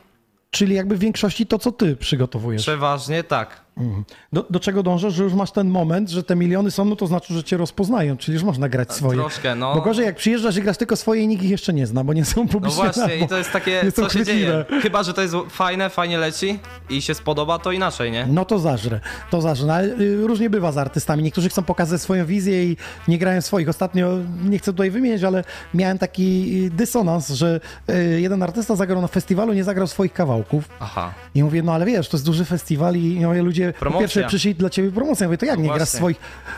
Czyli 0.51 0.75
jakby 0.75 0.97
w 0.97 0.99
większości 0.99 1.47
to, 1.47 1.59
co 1.59 1.73
ty 1.73 1.97
przygotowujesz. 1.97 2.63
Przeważnie 2.63 3.25
tak. 3.25 3.61
Mhm. 3.79 4.05
Do, 4.33 4.47
do 4.51 4.61
czego 4.61 4.83
dążę, 4.83 5.11
że 5.11 5.25
już 5.25 5.33
masz 5.35 5.51
ten 5.53 5.69
moment, 5.71 6.11
że 6.11 6.23
te 6.23 6.37
miliony 6.37 6.71
są, 6.71 6.85
no 6.85 6.97
to 6.97 7.07
znaczy, 7.07 7.35
że 7.35 7.45
cię 7.45 7.57
rozpoznają, 7.57 8.17
czyli 8.17 8.35
już 8.35 8.45
można 8.45 8.69
grać 8.69 8.93
swoje. 8.93 9.19
troszkę, 9.19 9.55
no. 9.55 9.75
Bo 9.75 9.81
gorzej 9.81 10.07
jak 10.07 10.17
przyjeżdżasz 10.17 10.57
i 10.57 10.63
grasz 10.63 10.77
tylko 10.77 10.97
swoje 10.97 11.23
i 11.23 11.29
nikt 11.29 11.43
ich 11.43 11.51
jeszcze 11.51 11.73
nie 11.73 11.87
zna, 11.87 12.05
bo 12.05 12.13
nie 12.13 12.25
są 12.25 12.43
No 12.43 12.49
publiczne. 12.49 12.83
właśnie, 12.85 13.03
albo 13.03 13.15
i 13.25 13.29
to 13.29 13.39
jest 13.39 13.53
takie, 13.53 13.93
co 13.93 14.09
się 14.09 14.25
dzieje. 14.25 14.65
Chyba, 14.83 15.03
że 15.03 15.15
to 15.15 15.23
jest 15.23 15.35
fajne, 15.49 15.91
fajnie 15.91 16.19
leci 16.19 16.59
i 16.91 17.03
się 17.03 17.15
spodoba, 17.15 17.59
to 17.59 17.73
inaczej, 17.73 18.13
nie? 18.13 18.27
No 18.27 18.45
to 18.45 18.59
zażre, 18.59 19.01
to 19.31 19.41
zażre. 19.41 19.67
No, 19.67 19.73
ale 19.75 19.87
y, 19.89 20.27
różnie 20.27 20.51
bywa 20.51 20.73
z 20.73 20.79
artystami. 20.79 21.23
Niektórzy 21.23 21.49
chcą 21.49 21.63
pokazać 21.63 22.01
swoją 22.01 22.27
wizję 22.27 22.65
i 22.65 22.77
nie 23.09 23.19
grają 23.19 23.41
swoich. 23.41 23.69
Ostatnio, 23.69 24.11
nie 24.45 24.59
chcę 24.59 24.73
tutaj 24.73 24.91
wymieniać, 24.91 25.25
ale 25.25 25.45
miałem 25.75 25.99
taki 25.99 26.53
y, 26.67 26.71
dysonans, 26.71 27.29
że 27.31 27.61
y, 27.91 28.21
jeden 28.21 28.43
artysta 28.43 28.77
zagrał 28.77 29.03
na 29.03 29.09
festiwalu, 29.09 29.53
nie 29.53 29.65
zagrał 29.65 29.87
swoich 29.87 30.13
kawałków. 30.13 30.69
Aha. 30.81 31.15
I 31.35 31.43
mówię, 31.43 31.63
no 31.63 31.73
ale 31.73 31.87
wiesz, 31.87 32.09
to 32.09 32.17
jest 32.17 32.27
duży 32.27 32.45
festiwal 32.45 32.97
i 32.97 33.21
mówię, 33.27 33.43
ludzie 33.43 33.68
Promocja. 33.73 34.01
pierwsze 34.01 34.25
przyszli 34.25 34.55
dla 34.55 34.71
ciebie 34.71 34.91
promocję. 34.93 35.25
Ja 35.25 35.29
mówię, 35.29 35.39
to 35.39 35.47
jak 35.47 35.57
No 35.57 35.63
nie 35.63 35.69
grasz 35.69 35.79
właśnie. 35.79 35.97
swoich? 35.99 36.17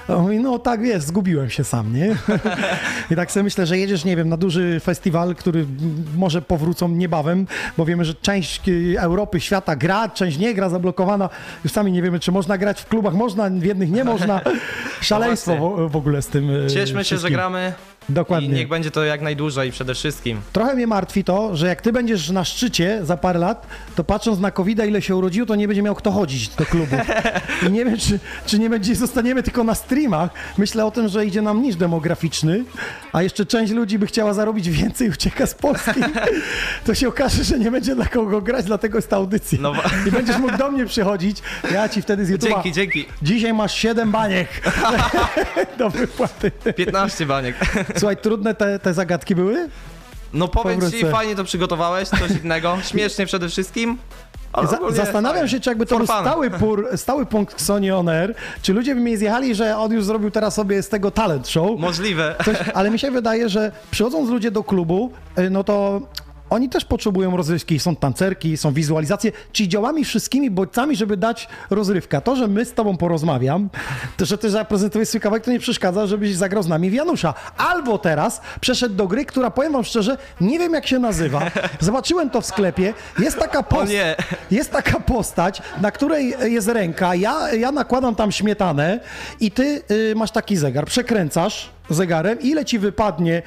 A 0.09 0.15
on 0.15 0.23
mówi, 0.23 0.41
no 0.41 0.59
tak, 0.59 0.82
wiesz, 0.82 1.03
zgubiłem 1.03 1.51
się 1.51 1.65
sam, 1.65 1.95
nie? 1.97 2.16
I 3.11 3.16
tak 3.16 3.32
sobie 3.32 3.45
myślę, 3.45 3.66
że 3.66 3.78
jedziesz, 3.78 4.05
nie 4.05 4.16
wiem, 4.16 4.28
na 4.28 4.37
duży 4.37 4.81
festiwal, 4.81 5.35
który 5.35 5.66
może 6.16 6.43
powrócą 6.43 6.89
niebawem, 6.89 7.47
bo 7.78 7.85
wiemy, 7.85 8.05
że 8.05 8.15
część 8.15 8.69
y, 8.69 8.95
Europy, 9.01 9.41
świata 9.41 9.77
gra, 9.77 10.09
część 10.09 10.39
nie 10.39 10.55
gra, 10.55 10.69
zablokowana. 10.69 11.28
Już 11.65 11.73
sami 11.73 11.93
nie 11.93 12.03
wiemy, 12.03 12.20
czy 12.20 12.32
można 12.32 12.59
grać 12.59 12.81
w 12.82 12.87
klubach, 12.89 13.15
można, 13.15 13.51
w 13.51 13.65
jednych 13.65 13.91
nie 13.91 14.05
można. 14.05 14.41
Szaleństwo 15.01 15.70
w, 15.77 15.91
w 15.93 15.97
ogóle 15.97 16.23
z 16.23 16.27
tym 16.27 16.51
y, 16.51 16.66
Cieszmy 16.66 16.85
się, 16.87 16.95
że 16.95 17.05
wszystkim. 17.05 17.32
gramy 17.32 17.73
Dokładnie. 18.11 18.49
i 18.49 18.53
niech 18.53 18.69
będzie 18.69 18.91
to 18.91 19.05
jak 19.05 19.20
najdłużej 19.20 19.73
przede 19.73 19.95
wszystkim. 19.95 20.41
Trochę 20.53 20.74
mnie 20.74 20.87
martwi 20.87 21.24
to, 21.24 21.57
że 21.57 21.66
jak 21.66 21.82
ty 21.82 21.93
będziesz 21.93 22.31
na 22.31 22.45
szczycie 22.45 23.01
za 23.03 23.16
parę 23.16 23.39
lat, 23.39 23.66
to 23.97 24.05
patrząc 24.05 24.41
na 24.41 24.51
covid 24.51 24.85
ile 24.87 25.03
się 25.03 25.16
urodziło, 25.16 25.47
to 25.47 25.55
nie 25.55 25.69
będzie 25.69 25.82
miał 25.82 25.95
kto 25.95 26.11
chodzić 26.11 26.49
do 26.49 26.66
klubu. 26.66 26.97
I 27.69 27.70
nie 27.70 27.85
wiem, 27.85 27.97
czy, 27.99 28.19
czy 28.47 28.59
nie 28.59 28.70
będzie, 28.70 28.95
zostaniemy 28.97 29.43
tylko 29.43 29.65
na 29.65 29.74
streamach. 29.74 30.31
Myślę 30.59 30.85
o 30.85 30.91
tym, 30.91 31.09
że 31.09 31.27
idzie 31.27 31.43
nam 31.43 31.62
niż 31.62 31.77
demograficzny, 31.77 32.65
a 33.12 33.23
jeszcze 33.23 33.47
część 33.47 33.73
ludzi 33.73 33.99
by 33.99 34.07
chciała 34.07 34.35
zarobić 34.35 34.70
więcej 34.70 35.07
i 35.09 35.11
ucieka 35.11 35.47
z 35.47 35.55
Polski. 35.55 36.01
To 36.87 36.95
się 36.95 37.09
okaże, 37.09 37.45
że 37.45 37.59
nie 37.59 37.70
będzie 37.70 37.95
dla 37.95 38.07
kogo 38.07 38.41
grać, 38.41 38.65
dlatego 38.65 38.99
jest 38.99 39.09
ta 39.11 39.16
audycja. 39.16 39.59
No 39.62 39.74
wa- 39.74 39.91
I 40.09 40.11
będziesz 40.11 40.39
mógł 40.39 40.57
do 40.59 40.70
mnie 40.70 40.87
przychodzić, 40.87 41.39
ja 41.73 41.89
ci 41.89 42.03
wtedy 42.03 42.27
z 42.27 42.31
YouTube'a... 42.31 42.49
Dzięki, 42.55 42.73
dzięki. 42.73 43.07
Dzisiaj 43.23 43.53
masz 43.53 43.74
7 43.74 44.11
baniek 44.11 44.49
do 45.78 45.91
wypłaty. 45.91 46.51
15 46.77 47.27
baniek. 47.27 47.57
Słuchaj, 48.01 48.17
trudne 48.17 48.55
te, 48.55 48.79
te 48.79 48.95
zagadki 48.95 49.35
były? 49.35 49.69
No 50.33 50.49
powiem 50.49 50.81
ci, 50.81 50.87
Powrócę. 50.87 51.11
fajnie 51.11 51.37
to 51.37 51.45
przygotowałeś, 51.45 52.09
coś 52.09 52.31
innego. 52.45 52.79
Śmiesznie 52.91 53.27
przede 53.27 53.49
wszystkim. 53.49 53.99
Za, 54.71 54.79
zastanawiam 54.91 55.49
się, 55.49 55.61
czy 55.61 55.71
jakby 55.71 55.87
to 55.87 55.97
był 55.97 56.07
stały, 56.07 56.51
pur, 56.51 56.89
stały 56.97 57.27
punkt 57.27 57.63
Sony 57.63 57.97
On 57.97 58.09
Air, 58.09 58.35
czy 58.63 58.73
ludzie 58.73 58.95
by 58.95 59.01
mnie 59.01 59.19
zjechali, 59.19 59.55
że 59.55 59.77
on 59.79 59.93
już 59.93 60.05
zrobił 60.05 60.31
teraz 60.31 60.55
sobie 60.55 60.83
z 60.83 60.89
tego 60.89 61.11
talent 61.11 61.49
show. 61.49 61.81
Możliwe. 61.81 62.35
Coś, 62.45 62.57
ale 62.75 62.91
mi 62.91 62.99
się 62.99 63.11
wydaje, 63.11 63.49
że 63.49 63.73
przychodząc 63.91 64.31
ludzie 64.31 64.51
do 64.51 64.65
klubu, 64.65 65.13
y, 65.39 65.51
no 65.51 65.65
to 65.65 66.01
oni 66.51 66.69
też 66.69 66.85
potrzebują 66.85 67.37
rozrywki. 67.37 67.79
Są 67.79 67.97
tancerki, 67.97 68.57
są 68.57 68.73
wizualizacje, 68.73 69.33
czyli 69.53 69.69
działamy 69.69 70.05
wszystkimi 70.05 70.51
bodźcami, 70.51 70.97
żeby 70.97 71.17
dać 71.17 71.49
rozrywkę. 71.71 72.21
To, 72.21 72.37
że 72.37 72.49
my 72.49 72.65
z 72.65 72.75
tobą 72.75 72.97
porozmawiam, 72.97 73.69
to, 74.17 74.25
że 74.25 74.39
ty 74.39 74.51
zaprezentujesz 74.51 75.09
swój 75.09 75.21
kawałek, 75.21 75.45
to 75.45 75.51
nie 75.51 75.59
przeszkadza, 75.59 76.07
żebyś 76.07 76.35
zagrał 76.37 76.63
z 76.63 76.69
nami 76.69 76.91
w 76.91 76.93
Janusza. 76.93 77.35
Albo 77.57 77.99
teraz 77.99 78.41
przeszedł 78.61 78.95
do 78.95 79.07
gry, 79.07 79.25
która, 79.25 79.51
powiem 79.51 79.73
wam 79.73 79.85
szczerze, 79.85 80.17
nie 80.41 80.59
wiem 80.59 80.73
jak 80.73 80.87
się 80.87 80.99
nazywa. 80.99 81.51
Zobaczyłem 81.81 82.31
to 82.31 82.41
w 82.41 82.47
sklepie. 82.47 82.95
Jest 83.19 83.39
taka 83.39 83.63
postać, 83.63 83.91
nie. 83.91 84.17
jest 84.51 84.71
taka 84.71 85.01
postać, 85.01 85.63
na 85.81 85.91
której 85.91 86.35
jest 86.45 86.69
ręka. 86.69 87.15
Ja, 87.15 87.55
ja 87.55 87.73
nakładam 87.73 88.15
tam 88.15 88.33
śmietanę 88.33 89.01
i 89.41 89.51
ty 89.51 89.83
y, 89.91 90.15
masz 90.17 90.31
taki 90.31 90.57
zegar. 90.57 90.85
Przekręcasz 90.85 91.71
zegarem, 91.91 92.41
ile 92.41 92.65
ci 92.65 92.79
wypadnie 92.79 93.43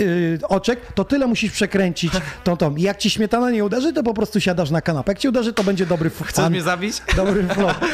y, 0.00 0.38
oczek, 0.48 0.80
to 0.94 1.04
tyle 1.04 1.26
musisz 1.26 1.52
przekręcić 1.52 2.12
tą, 2.44 2.56
tą. 2.56 2.76
I 2.76 2.82
jak 2.82 2.98
ci 2.98 3.10
śmietana 3.10 3.50
nie 3.50 3.64
uderzy, 3.64 3.92
to 3.92 4.02
po 4.02 4.14
prostu 4.14 4.40
siadasz 4.40 4.70
na 4.70 4.80
kanapę. 4.80 5.10
Jak 5.12 5.18
ci 5.18 5.28
uderzy, 5.28 5.52
to 5.52 5.64
będzie 5.64 5.86
dobry 5.86 6.06
f- 6.06 6.22
Chcesz 6.26 6.44
fan, 6.44 6.52
mnie 6.52 6.62
zabić? 6.62 7.02
Dobry 7.16 7.44
flot. 7.48 7.76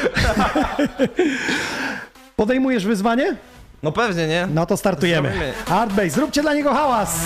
Podejmujesz 2.37 2.85
wyzwanie? 2.87 3.37
No 3.83 3.93
pewnie, 3.93 4.27
nie? 4.29 4.49
No 4.55 4.66
to 4.66 4.77
startujemy. 4.77 5.53
Hardbase, 5.66 6.11
zróbcie 6.11 6.43
dla 6.43 6.55
niego 6.55 6.74
hałas! 6.74 7.16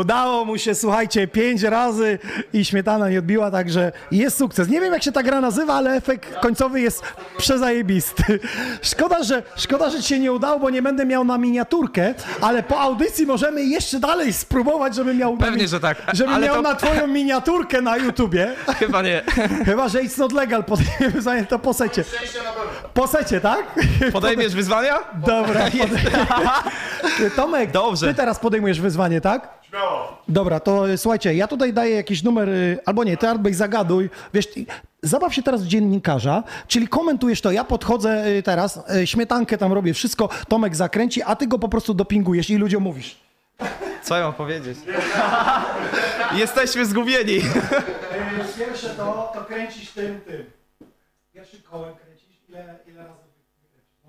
Udało 0.00 0.44
mu 0.44 0.58
się, 0.58 0.74
słuchajcie, 0.74 1.26
pięć 1.28 1.62
razy 1.62 2.18
i 2.52 2.64
śmietana 2.64 3.08
nie 3.08 3.18
odbiła, 3.18 3.50
także 3.50 3.92
jest 4.10 4.38
sukces. 4.38 4.68
Nie 4.68 4.80
wiem, 4.80 4.92
jak 4.92 5.02
się 5.02 5.12
ta 5.12 5.22
gra 5.22 5.40
nazywa, 5.40 5.74
ale 5.74 5.92
efekt 5.94 6.34
końcowy 6.40 6.80
jest 6.80 7.02
przezajebisty. 7.38 8.38
Szkoda, 8.82 9.22
że, 9.22 9.42
szkoda, 9.56 9.90
że 9.90 10.02
ci 10.02 10.08
się 10.08 10.18
nie 10.18 10.32
udało, 10.32 10.58
bo 10.60 10.70
nie 10.70 10.82
będę 10.82 11.06
miał 11.06 11.24
na 11.24 11.38
miniaturkę, 11.38 12.14
ale 12.40 12.62
po 12.62 12.80
audycji 12.80 13.26
możemy 13.26 13.64
jeszcze 13.64 14.00
dalej 14.00 14.32
spróbować, 14.32 14.94
żeby 14.94 15.14
miał 15.14 15.36
Pewnie, 15.36 15.62
mi- 15.62 15.68
że 15.68 15.80
tak. 15.80 16.02
Żeby 16.12 16.30
Ale 16.32 16.46
miał 16.46 16.54
to- 16.56 16.62
na 16.62 16.74
twoją 16.74 17.06
miniaturkę 17.06 17.80
na 17.82 17.96
YouTubie. 17.96 18.54
Chyba 18.78 19.02
nie. 19.02 19.22
Chyba, 19.64 19.88
że 19.88 19.98
it's 20.02 20.18
not 20.18 20.32
legal, 20.32 20.64
podejmiemy 20.64 21.10
wyzwanie, 21.10 21.46
to 21.46 21.58
po 21.58 21.74
secie. 21.74 22.04
Po 22.94 23.06
secie, 23.06 23.40
tak? 23.40 23.62
Podejmiesz 24.12 24.54
wyzwania? 24.54 24.94
Dobra. 25.26 25.60
Podej... 25.80 27.30
Tomek, 27.36 27.70
Dobrze. 27.70 28.06
ty 28.08 28.14
teraz 28.14 28.38
podejmujesz 28.38 28.80
wyzwanie, 28.80 29.20
tak? 29.20 29.48
Śmiało. 29.68 30.22
Dobra, 30.28 30.60
to 30.60 30.88
y, 30.90 30.98
słuchajcie, 30.98 31.34
ja 31.34 31.46
tutaj 31.48 31.72
daję 31.72 31.94
jakiś 31.94 32.22
numer, 32.22 32.48
y, 32.48 32.78
albo 32.86 33.04
nie, 33.04 33.16
ty 33.16 33.28
Artbej 33.28 33.54
zagaduj, 33.54 34.10
wiesz, 34.34 34.46
ty- 34.46 34.66
zabaw 35.02 35.34
się 35.34 35.42
teraz 35.42 35.62
w 35.62 35.66
dziennikarza, 35.66 36.42
czyli 36.68 36.88
komentujesz 36.88 37.40
to, 37.40 37.50
ja 37.52 37.64
podchodzę 37.64 38.26
y, 38.26 38.42
teraz, 38.42 38.80
śmietankę 39.04 39.58
tam 39.58 39.72
robię, 39.72 39.94
wszystko 39.94 40.28
Tomek 40.48 40.76
zakręci, 40.76 41.22
a 41.22 41.36
ty 41.36 41.46
go 41.46 41.58
po 41.58 41.68
prostu 41.68 41.94
dopingujesz 41.94 42.50
i 42.50 42.56
ludziom 42.56 42.82
mówisz. 42.82 43.16
Co 44.02 44.16
ja 44.16 44.24
mam 44.24 44.32
powiedzieć? 44.34 44.78
Jesteśmy 46.32 46.86
zgubieni. 46.86 47.40
Pierwsze 48.58 48.88
to, 48.88 49.30
to 49.34 49.44
kręcisz 49.44 49.90
tym, 49.90 50.20
tym. 50.20 50.44
Pierwszym 51.34 51.60
kołem 51.70 51.94
kręcisz, 51.94 52.28
ile, 52.48 52.78
ile 52.88 52.98
razy? 53.02 53.18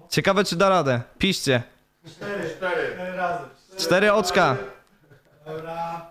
Ciekawe, 0.09 0.43
czy 0.43 0.55
da 0.55 0.69
radę. 0.69 1.01
Piszcie. 1.17 1.63
Cztery. 2.07 2.49
Cztery 2.57 2.95
razy. 3.15 3.43
Cztery 3.77 4.13
oczka. 4.13 4.55
Dobra. 5.47 6.01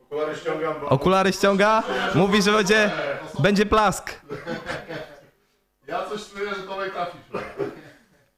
Okulary 0.00 0.36
ściągam, 0.36 0.74
bo 0.80 0.88
Okulary 0.88 1.32
ściąga. 1.32 1.82
Mówi, 2.14 2.42
że 2.42 2.52
będzie, 2.52 2.90
będzie 3.38 3.66
plask. 3.66 4.20
ja 5.86 6.04
coś 6.08 6.20
czuję, 6.30 6.54
że 6.54 6.62
Tomek 6.62 6.92
trafisz. 6.92 7.20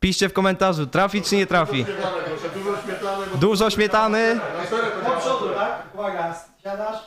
Piszcie 0.01 0.29
w 0.29 0.33
komentarzu, 0.33 0.87
trafi 0.87 1.23
czy 1.23 1.37
nie 1.37 1.47
trafi. 1.47 1.87
Dużo 3.35 3.71
śmietany, 3.71 4.41
Do 5.05 5.11
przodu, 5.21 5.49
tak? 5.55 5.83
Uwaga, 5.95 6.35
siadasz, 6.63 6.99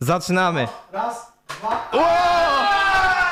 Zaczynamy. 0.00 0.68
raz, 0.92 1.32
dwa. 1.48 1.90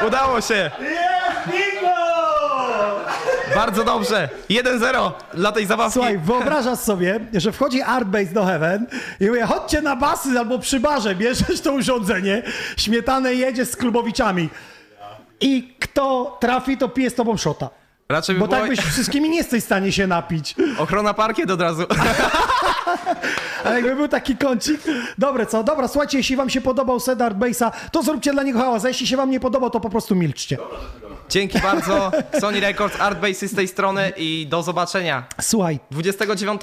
Udało 0.06 0.40
się. 0.40 0.70
Jest! 0.80 1.77
Bardzo 3.54 3.84
dobrze. 3.84 4.28
1-0 4.50 5.12
dla 5.34 5.52
tej 5.52 5.66
zabawki. 5.66 5.92
Słuchaj, 5.92 6.18
wyobrażasz 6.18 6.78
sobie, 6.78 7.20
że 7.32 7.52
wchodzi 7.52 7.82
Artbase 7.82 8.32
do 8.32 8.44
Heaven 8.44 8.86
i 9.20 9.26
mówię, 9.26 9.46
chodźcie 9.46 9.82
na 9.82 9.96
basy 9.96 10.38
albo 10.38 10.58
przy 10.58 10.80
barze, 10.80 11.14
bierzesz 11.14 11.60
to 11.60 11.72
urządzenie, 11.72 12.42
śmietanę 12.76 13.34
jedzie 13.34 13.64
z 13.64 13.76
klubowiczami. 13.76 14.48
I 15.40 15.74
kto 15.80 16.36
trafi, 16.40 16.76
to 16.76 16.88
pije 16.88 17.10
z 17.10 17.14
tobą 17.14 17.36
szota. 17.36 17.70
Raczej 18.08 18.34
by 18.34 18.40
Bo 18.40 18.46
było... 18.46 18.60
tak 18.60 18.70
byś 18.70 18.80
wszystkimi 18.80 19.30
nie 19.30 19.36
jesteś 19.36 19.62
w 19.62 19.66
stanie 19.66 19.92
się 19.92 20.06
napić. 20.06 20.54
Ochrona 20.78 21.14
parkiet 21.14 21.50
od 21.50 21.60
razu. 21.60 21.82
Ale 23.64 23.74
jakby 23.74 23.96
był 23.96 24.08
taki 24.08 24.36
kącik. 24.36 24.80
Dobre, 25.18 25.46
co? 25.46 25.64
Dobra, 25.64 25.88
słuchajcie, 25.88 26.18
jeśli 26.18 26.36
wam 26.36 26.50
się 26.50 26.60
podobał 26.60 27.00
set 27.00 27.22
Art 27.22 27.36
Base'a, 27.36 27.70
to 27.92 28.02
zróbcie 28.02 28.32
dla 28.32 28.42
niego 28.42 28.58
hałas. 28.58 28.84
A 28.84 28.88
jeśli 28.88 29.06
się 29.06 29.16
wam 29.16 29.30
nie 29.30 29.40
podobał, 29.40 29.70
to 29.70 29.80
po 29.80 29.90
prostu 29.90 30.14
milczcie. 30.14 30.58
Dzięki 31.28 31.60
bardzo. 31.60 32.10
Sony 32.40 32.60
Records, 32.60 33.00
Art 33.00 33.20
Base 33.20 33.48
z 33.48 33.55
tej 33.55 33.68
strony 33.68 34.12
i 34.16 34.46
do 34.50 34.62
zobaczenia. 34.62 35.26
Słuchaj, 35.40 35.80
29 35.90 36.60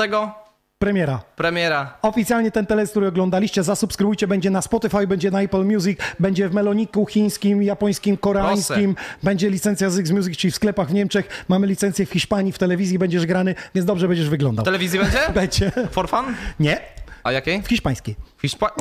premiera. 0.79 1.21
premiera. 1.35 1.97
Oficjalnie 2.01 2.51
ten 2.51 2.65
teledysk, 2.65 2.93
który 2.93 3.07
oglądaliście, 3.07 3.63
zasubskrybujcie, 3.63 4.27
będzie 4.27 4.49
na 4.49 4.61
Spotify, 4.61 5.07
będzie 5.07 5.31
na 5.31 5.41
Apple 5.41 5.65
Music, 5.65 5.99
będzie 6.19 6.49
w 6.49 6.53
Meloniku 6.53 7.05
chińskim, 7.05 7.63
japońskim, 7.63 8.17
koreańskim, 8.17 8.95
będzie 9.23 9.49
licencja 9.49 9.89
z 9.89 9.99
X 9.99 10.11
Music, 10.11 10.37
czyli 10.37 10.51
w 10.51 10.55
sklepach 10.55 10.87
w 10.87 10.93
Niemczech, 10.93 11.45
mamy 11.47 11.67
licencję 11.67 12.05
w 12.05 12.09
Hiszpanii, 12.09 12.51
w 12.51 12.57
telewizji 12.57 12.99
będziesz 12.99 13.25
grany, 13.25 13.55
więc 13.75 13.85
dobrze 13.85 14.07
będziesz 14.07 14.29
wyglądał. 14.29 14.63
W 14.63 14.65
telewizji 14.65 14.99
będzie? 14.99 15.19
Będzie. 15.35 15.71
For 15.91 16.09
fun? 16.09 16.25
Nie, 16.59 16.81
A 17.25 17.31
jakiej? 17.31 17.61
w 17.61 17.67
hiszpańskiej. 17.67 18.15
Hiszpa... 18.41 18.71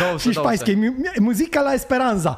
dobrze, 0.00 0.30
hiszpańskiej. 0.30 0.76
Mu- 0.76 0.92
Musica 1.20 1.60
la 1.60 1.74
Esperanza. 1.74 2.36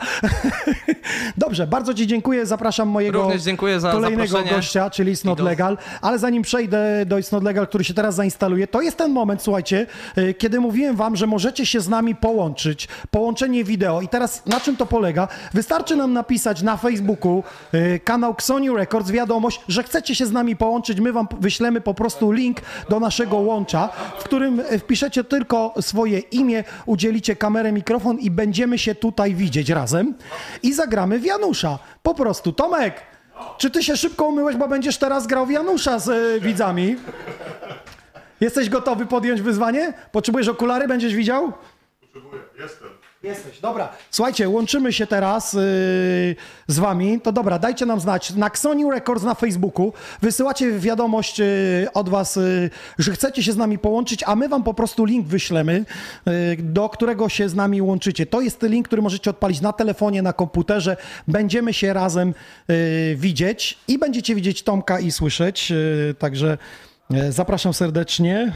Dobrze, 1.37 1.67
bardzo 1.67 1.95
Ci 1.95 2.07
dziękuję. 2.07 2.47
Zapraszam 2.47 2.89
mojego 2.89 3.31
za 3.79 3.93
kolejnego 3.93 4.43
gościa, 4.43 4.91
czyli 4.91 5.13
It's 5.13 5.25
Not 5.25 5.39
do- 5.39 5.45
Legal. 5.45 5.79
Ale 6.03 6.19
zanim 6.19 6.43
przejdę 6.43 7.07
do 7.07 7.17
It's 7.17 7.33
Not 7.33 7.45
Legal, 7.45 7.67
który 7.67 7.85
się 7.85 7.95
teraz 7.95 8.15
zainstaluje, 8.15 8.67
to 8.67 8.81
jest 8.81 8.97
ten 8.97 9.13
moment, 9.13 9.43
słuchajcie, 9.43 9.87
y, 10.19 10.35
kiedy 10.35 10.61
mówiłem 10.61 10.97
Wam, 10.97 11.17
że 11.17 11.27
możecie 11.27 11.67
się 11.67 11.81
z 11.81 11.89
nami 11.89 12.15
połączyć. 12.15 12.89
Połączenie 13.11 13.65
wideo. 13.65 14.01
I 14.01 14.09
teraz 14.09 14.47
na 14.47 14.61
czym 14.61 14.77
to 14.77 14.87
polega? 14.87 15.29
Wystarczy 15.55 15.97
nam 15.97 16.13
napisać 16.13 16.63
na 16.63 16.77
Facebooku 16.77 17.43
y, 17.75 18.01
kanał 18.05 18.33
Xoniu 18.33 18.77
Records 18.77 19.11
wiadomość, 19.11 19.61
że 19.69 19.83
chcecie 19.83 20.15
się 20.15 20.27
z 20.27 20.33
nami 20.33 20.57
połączyć. 20.57 21.01
My 21.01 21.13
Wam 21.13 21.29
wyślemy 21.41 21.81
po 21.81 21.95
prostu 21.95 22.33
link 22.33 22.61
do 22.89 23.01
naszego 23.01 23.37
łącza, 23.37 23.72
w 24.19 24.25
którym 24.25 24.61
y, 24.61 24.79
wpiszecie 24.79 25.25
tylko 25.25 25.75
swoje 25.81 26.19
imię, 26.19 26.65
udzielicie 26.87 27.37
kamerę, 27.37 27.73
mikrofon 27.73 28.19
i 28.19 28.31
będziemy 28.31 28.79
się 28.79 28.95
tutaj 28.95 29.35
widzieć 29.35 29.69
razem 29.71 30.15
i 30.63 30.73
zagramy 30.73 31.19
w 31.19 31.25
Janusza. 31.25 31.79
Po 32.03 32.15
prostu. 32.15 32.53
Tomek, 32.53 33.03
czy 33.59 33.71
ty 33.71 33.83
się 33.83 33.97
szybko 33.97 34.25
umyłeś, 34.25 34.57
bo 34.57 34.69
będziesz 34.69 34.99
teraz 34.99 35.27
grał 35.27 35.47
w 35.47 35.51
Janusza 35.51 35.99
z 35.99 36.09
y, 36.09 36.41
widzami? 36.41 36.97
Jesteś 38.41 38.69
gotowy 38.69 39.07
podjąć 39.07 39.43
wyzwanie? 39.43 39.93
Potrzebujesz 40.13 40.49
okulary? 40.49 40.89
Będziesz 40.89 41.15
widział? 41.15 41.53
Jesteś, 43.23 43.61
dobra. 43.61 43.89
Słuchajcie, 44.11 44.49
łączymy 44.49 44.93
się 44.93 45.07
teraz 45.07 45.53
yy, 45.53 45.61
z 46.67 46.79
wami. 46.79 47.21
To 47.21 47.33
dobra, 47.33 47.59
dajcie 47.59 47.87
nam 47.87 48.01
znać 48.01 48.35
na 48.35 48.47
Xoniu 48.47 48.91
Records 48.91 49.25
na 49.25 49.35
Facebooku. 49.35 49.93
Wysyłacie 50.23 50.73
wiadomość 50.79 51.39
yy, 51.39 51.47
od 51.95 52.09
was, 52.09 52.37
yy, 52.37 52.71
że 52.99 53.13
chcecie 53.13 53.43
się 53.43 53.53
z 53.53 53.57
nami 53.57 53.79
połączyć, 53.79 54.25
a 54.27 54.37
my 54.37 54.49
wam 54.49 54.63
po 54.63 54.75
prostu 54.75 55.05
link 55.05 55.27
wyślemy, 55.27 55.85
yy, 56.27 56.33
do 56.59 56.89
którego 56.89 57.29
się 57.29 57.49
z 57.49 57.55
nami 57.55 57.83
łączycie. 57.83 58.27
To 58.27 58.41
jest 58.41 58.63
link, 58.63 58.87
który 58.87 59.03
możecie 59.03 59.31
odpalić 59.31 59.61
na 59.61 59.73
telefonie, 59.73 60.23
na 60.23 60.33
komputerze. 60.33 60.97
Będziemy 61.29 61.73
się 61.73 61.93
razem 61.93 62.35
yy, 62.69 62.77
widzieć 63.17 63.79
i 63.89 63.99
będziecie 63.99 64.35
widzieć 64.35 64.63
Tomka 64.63 65.01
i 65.01 65.11
słyszeć. 65.11 65.71
Yy, 65.71 66.15
także 66.19 66.59
zapraszam 67.31 67.75
serdecznie. 67.75 68.53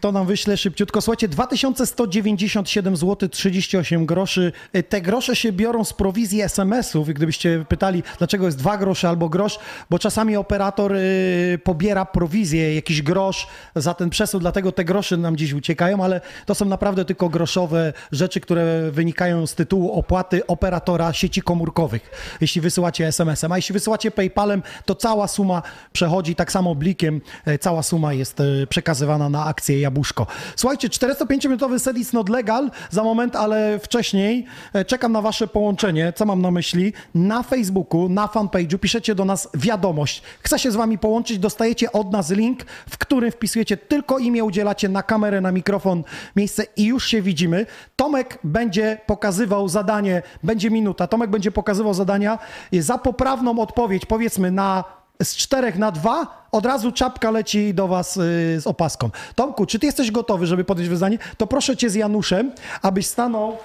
Kto 0.00 0.12
nam 0.12 0.26
wyśle 0.26 0.56
szybciutko? 0.56 1.00
Słuchajcie, 1.00 1.28
2197 1.28 2.96
zł 2.96 3.28
38 3.28 4.06
groszy. 4.06 4.52
Y, 4.76 4.82
Te 4.82 5.00
grosze 5.00 5.36
się 5.36 5.52
biorą 5.52 5.84
z 5.84 5.92
prowizji 5.92 6.42
SMS-ów. 6.42 7.08
I 7.08 7.14
Gdybyście 7.14 7.64
pytali, 7.68 8.02
dlaczego 8.18 8.46
jest 8.46 8.58
2 8.58 8.78
grosze 8.78 9.08
albo 9.08 9.28
grosz, 9.28 9.58
bo 9.90 9.98
czasami 9.98 10.36
operator 10.36 10.92
y, 10.92 11.58
pobiera 11.64 12.04
prowizję, 12.04 12.74
jakiś 12.74 13.02
grosz 13.02 13.46
za 13.76 13.94
ten 13.94 14.10
przesył, 14.10 14.40
dlatego 14.40 14.72
te 14.72 14.84
grosze 14.84 15.16
nam 15.16 15.36
dziś 15.36 15.52
uciekają, 15.52 16.04
ale 16.04 16.20
to 16.46 16.54
są 16.54 16.64
naprawdę 16.64 17.04
tylko 17.04 17.28
groszowe 17.28 17.92
rzeczy, 18.12 18.40
które 18.40 18.90
wynikają 18.90 19.46
z 19.46 19.54
tytułu 19.54 19.92
opłaty 19.92 20.46
operatora 20.46 21.12
sieci 21.12 21.42
komórkowych, 21.42 22.10
jeśli 22.40 22.60
wysyłacie 22.60 23.06
SMS-em. 23.06 23.52
A 23.52 23.56
jeśli 23.56 23.72
wysyłacie 23.72 24.10
PayPalem, 24.10 24.62
to 24.84 24.94
cała 24.94 25.28
suma 25.28 25.62
przechodzi 25.92 26.34
tak 26.34 26.52
samo 26.52 26.74
blikiem, 26.74 27.20
e, 27.44 27.58
cała 27.58 27.82
suma 27.82 28.12
jest 28.12 28.42
przekazywana 28.68 29.28
na 29.28 29.44
akcję 29.44 29.89
Jabłuszko. 29.90 30.26
Słuchajcie, 30.56 30.88
45-minutowy 30.88 31.78
set 31.78 31.98
is 31.98 32.12
not 32.12 32.28
legal 32.28 32.70
za 32.90 33.02
moment, 33.02 33.36
ale 33.36 33.78
wcześniej 33.78 34.46
e, 34.72 34.84
czekam 34.84 35.12
na 35.12 35.22
wasze 35.22 35.46
połączenie. 35.46 36.12
Co 36.16 36.26
mam 36.26 36.42
na 36.42 36.50
myśli? 36.50 36.92
Na 37.14 37.42
Facebooku, 37.42 38.08
na 38.08 38.26
fanpage'u 38.26 38.78
piszecie 38.78 39.14
do 39.14 39.24
nas 39.24 39.48
wiadomość. 39.54 40.22
Chcę 40.42 40.58
się 40.58 40.70
z 40.70 40.76
wami 40.76 40.98
połączyć, 40.98 41.38
dostajecie 41.38 41.92
od 41.92 42.12
nas 42.12 42.30
link, 42.30 42.64
w 42.90 42.98
którym 42.98 43.30
wpisujecie 43.30 43.76
tylko 43.76 44.18
imię, 44.18 44.44
udzielacie 44.44 44.88
na 44.88 45.02
kamerę, 45.02 45.40
na 45.40 45.52
mikrofon 45.52 46.04
miejsce 46.36 46.64
i 46.76 46.84
już 46.84 47.06
się 47.06 47.22
widzimy. 47.22 47.66
Tomek 47.96 48.38
będzie 48.44 48.98
pokazywał 49.06 49.68
zadanie, 49.68 50.22
będzie 50.42 50.70
minuta, 50.70 51.06
Tomek 51.06 51.30
będzie 51.30 51.52
pokazywał 51.52 51.94
zadania 51.94 52.38
za 52.72 52.98
poprawną 52.98 53.58
odpowiedź, 53.58 54.06
powiedzmy 54.06 54.50
na 54.50 54.84
z 55.22 55.36
czterech 55.36 55.78
na 55.78 55.90
dwa, 55.90 56.39
od 56.52 56.66
razu 56.66 56.92
czapka 56.92 57.30
leci 57.30 57.74
do 57.74 57.88
was 57.88 58.16
y, 58.16 58.20
z 58.60 58.66
opaską. 58.66 59.10
Tomku, 59.34 59.66
czy 59.66 59.78
ty 59.78 59.86
jesteś 59.86 60.10
gotowy, 60.10 60.46
żeby 60.46 60.64
podjąć 60.64 60.88
wyzwanie? 60.88 61.18
To 61.36 61.46
proszę 61.46 61.76
cię 61.76 61.90
z 61.90 61.94
Januszem, 61.94 62.52
abyś 62.82 63.06
stanął. 63.06 63.58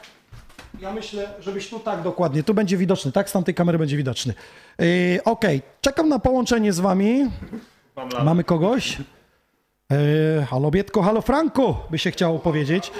Ja 0.79 0.93
myślę, 0.93 1.29
żebyś 1.39 1.69
tu 1.69 1.79
tak 1.79 2.01
dokładnie, 2.01 2.43
tu 2.43 2.53
będzie 2.53 2.77
widoczny, 2.77 3.11
tak? 3.11 3.29
Z 3.29 3.33
tamtej 3.33 3.55
kamery 3.55 3.77
będzie 3.77 3.97
widoczny. 3.97 4.33
Yy, 4.79 5.19
Okej, 5.25 5.61
czekam 5.81 6.09
na 6.09 6.19
połączenie 6.19 6.73
z 6.73 6.79
wami. 6.79 7.29
Mamy 8.23 8.43
kogoś? 8.43 8.97
Yy, 9.89 10.45
halo 10.49 10.71
Bietko, 10.71 11.01
halo 11.01 11.21
Franku, 11.21 11.75
by 11.89 11.97
się 11.97 12.11
chciało 12.11 12.39
powiedzieć. 12.39 12.91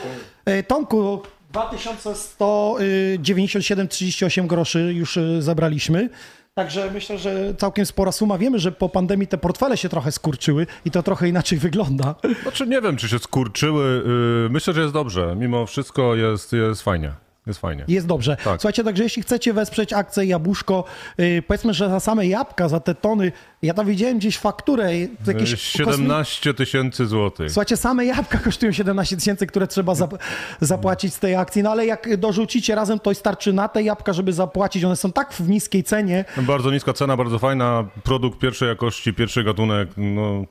Yy, 0.46 0.64
Tomku, 0.64 1.22
2197,38 1.54 4.48
groszy 4.48 4.94
już 4.94 5.16
yy, 5.16 5.42
zabraliśmy. 5.42 6.10
Także 6.58 6.92
myślę, 6.92 7.18
że 7.18 7.54
całkiem 7.58 7.86
spora 7.86 8.12
suma. 8.12 8.38
Wiemy, 8.38 8.60
że 8.60 8.72
po 8.72 8.90
pandemii 8.90 9.28
te 9.28 9.38
portfele 9.38 9.78
się 9.78 9.90
trochę 9.90 10.12
skurczyły 10.12 10.68
i 10.86 10.92
to 10.92 11.04
trochę 11.04 11.30
inaczej 11.30 11.58
wygląda. 11.58 12.16
Znaczy 12.42 12.68
nie 12.68 12.82
wiem, 12.82 12.98
czy 12.98 13.10
się 13.10 13.20
skurczyły. 13.20 14.04
Yy, 14.44 14.50
Myślę, 14.50 14.74
że 14.74 14.82
jest 14.82 14.94
dobrze. 14.94 15.36
Mimo 15.40 15.66
wszystko 15.66 16.16
jest, 16.16 16.54
jest 16.54 16.82
fajnie. 16.82 17.12
Jest 17.48 17.60
fajnie. 17.60 17.86
Jest 17.88 18.08
dobrze. 18.08 18.38
Tak. 18.44 18.62
Słuchajcie, 18.62 18.84
także 18.84 19.04
jeśli 19.04 19.22
chcecie 19.22 19.54
wesprzeć 19.54 19.94
akcję 19.94 20.26
Jabłuszko, 20.26 20.84
yy, 21.18 21.42
powiedzmy, 21.48 21.74
że 21.74 21.90
za 21.90 22.00
same 22.00 22.28
jabłka, 22.28 22.70
za 22.70 22.80
te 22.80 22.96
tony, 22.96 23.32
ja 23.62 23.74
tam 23.74 23.88
widziałem 23.88 24.18
gdzieś 24.18 24.38
fakturę, 24.38 24.92
jakieś 25.28 25.52
Yy, 25.52 25.86
kosmi- 25.86 25.96
17 25.96 26.54
tysięcy 26.54 27.06
złotych. 27.06 27.52
Słuchajcie, 27.52 27.78
same 27.78 28.06
jabłka 28.06 28.38
kosztują 28.38 28.72
17 28.72 29.16
tysięcy, 29.18 29.48
które 29.48 29.68
trzeba 29.68 29.94
zap- 29.94 30.18
zapłacić 30.62 31.14
z 31.14 31.20
tej 31.20 31.36
akcji. 31.36 31.64
No 31.64 31.72
ale 31.72 31.86
jak 31.86 32.18
dorzucicie 32.18 32.76
razem, 32.76 33.00
to 33.00 33.14
starczy 33.14 33.54
na 33.54 33.68
te 33.68 33.84
jabłka, 33.84 34.14
żeby 34.14 34.34
zapłacić. 34.34 34.84
One 34.84 34.96
są 34.96 35.12
tak 35.12 35.34
w 35.34 35.50
niskiej 35.50 35.84
cenie. 35.84 36.26
Bardzo 36.38 36.72
niska 36.72 36.94
cena, 36.94 37.18
bardzo 37.18 37.40
fajna. 37.40 37.86
Produkt 38.04 38.40
pierwszej 38.40 38.70
jakości, 38.70 39.14
pierwszy 39.14 39.44
gatunek. 39.44 39.90
No, 39.98 40.44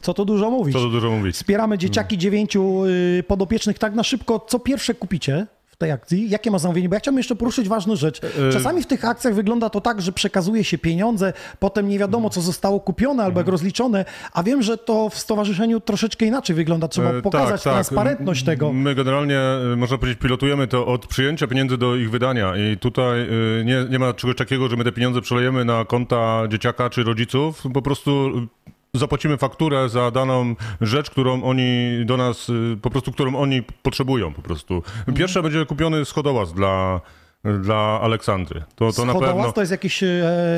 Co 0.00 0.14
to 0.14 0.24
dużo 0.24 0.50
mówić. 0.50 0.74
co 0.74 0.80
tu 0.80 0.90
dużo 0.90 1.10
mówić. 1.10 1.34
Wspieramy 1.36 1.78
dzieciaki 1.78 2.18
dziewięciu 2.18 2.84
y, 2.86 3.24
podopiecznych 3.28 3.78
tak 3.78 3.94
na 3.94 4.02
szybko. 4.02 4.40
Co 4.48 4.58
pierwsze 4.58 4.94
kupicie 4.94 5.46
tej 5.80 5.90
akcji? 5.90 6.30
Jakie 6.30 6.50
ma 6.50 6.58
zamówienie? 6.58 6.88
Bo 6.88 6.94
ja 6.94 7.00
chciałbym 7.00 7.18
jeszcze 7.18 7.36
poruszyć 7.36 7.68
ważną 7.68 7.96
rzecz. 7.96 8.20
E, 8.24 8.52
Czasami 8.52 8.82
w 8.82 8.86
tych 8.86 9.04
akcjach 9.04 9.34
wygląda 9.34 9.70
to 9.70 9.80
tak, 9.80 10.02
że 10.02 10.12
przekazuje 10.12 10.64
się 10.64 10.78
pieniądze, 10.78 11.32
potem 11.58 11.88
nie 11.88 11.98
wiadomo, 11.98 12.30
co 12.30 12.40
zostało 12.40 12.80
kupione 12.80 13.22
albo 13.24 13.40
jak 13.40 13.46
Mhm. 13.46 13.52
rozliczone, 13.52 14.04
a 14.32 14.42
wiem, 14.42 14.62
że 14.62 14.78
to 14.78 15.08
w 15.08 15.18
stowarzyszeniu 15.18 15.80
troszeczkę 15.80 16.26
inaczej 16.26 16.56
wygląda. 16.56 16.88
Trzeba 16.88 17.10
E, 17.10 17.22
pokazać 17.22 17.50
tak, 17.50 17.60
tak. 17.62 17.72
transparentność 17.72 18.44
tego. 18.44 18.72
My 18.72 18.94
generalnie, 18.94 19.38
e, 19.38 19.76
można 19.76 19.98
powiedzieć, 19.98 20.18
pilotujemy 20.22 20.66
to 20.66 20.86
od 20.86 21.06
przyjęcia 21.06 21.46
pieniędzy 21.46 21.78
do 21.78 21.96
ich 21.96 22.10
wydania 22.10 22.52
i 22.56 22.76
tutaj 22.76 23.20
e, 23.22 23.64
nie, 23.64 23.86
nie 23.90 23.98
ma 23.98 24.12
czegoś 24.12 24.36
takiego, 24.36 24.68
że 24.68 24.76
my 24.76 24.84
te 24.84 24.92
pieniądze 24.92 25.20
przelejemy 25.20 25.64
na 25.64 25.84
konta 25.84 26.42
dzieciaka 26.48 26.90
czy 26.90 27.02
rodziców, 27.02 27.62
po 27.74 27.82
prostu 27.82 28.30
zapłacimy 28.94 29.36
fakturę 29.36 29.88
za 29.88 30.10
daną 30.10 30.54
rzecz, 30.80 31.10
którą 31.10 31.42
oni 31.42 31.90
do 32.04 32.16
nas, 32.16 32.50
e, 32.50 32.76
po 32.76 32.90
prostu, 32.90 33.12
którą 33.12 33.36
oni 33.36 33.62
potrzebują 33.82 34.32
po 34.34 34.42
prostu. 34.42 34.74
Mhm. 34.98 35.16
Pierwsze 35.16 35.42
będzie 35.42 35.66
kupiony 35.66 36.04
schodołaz 36.04 36.52
dla 36.52 37.00
dla 37.62 38.00
Aleksandry. 38.02 38.62
To, 38.74 38.92
to 38.92 39.04
na 39.04 39.14
pewno. 39.14 39.52
to 39.52 39.60
jest 39.60 39.70
jakieś 39.72 40.02
e, 40.02 40.06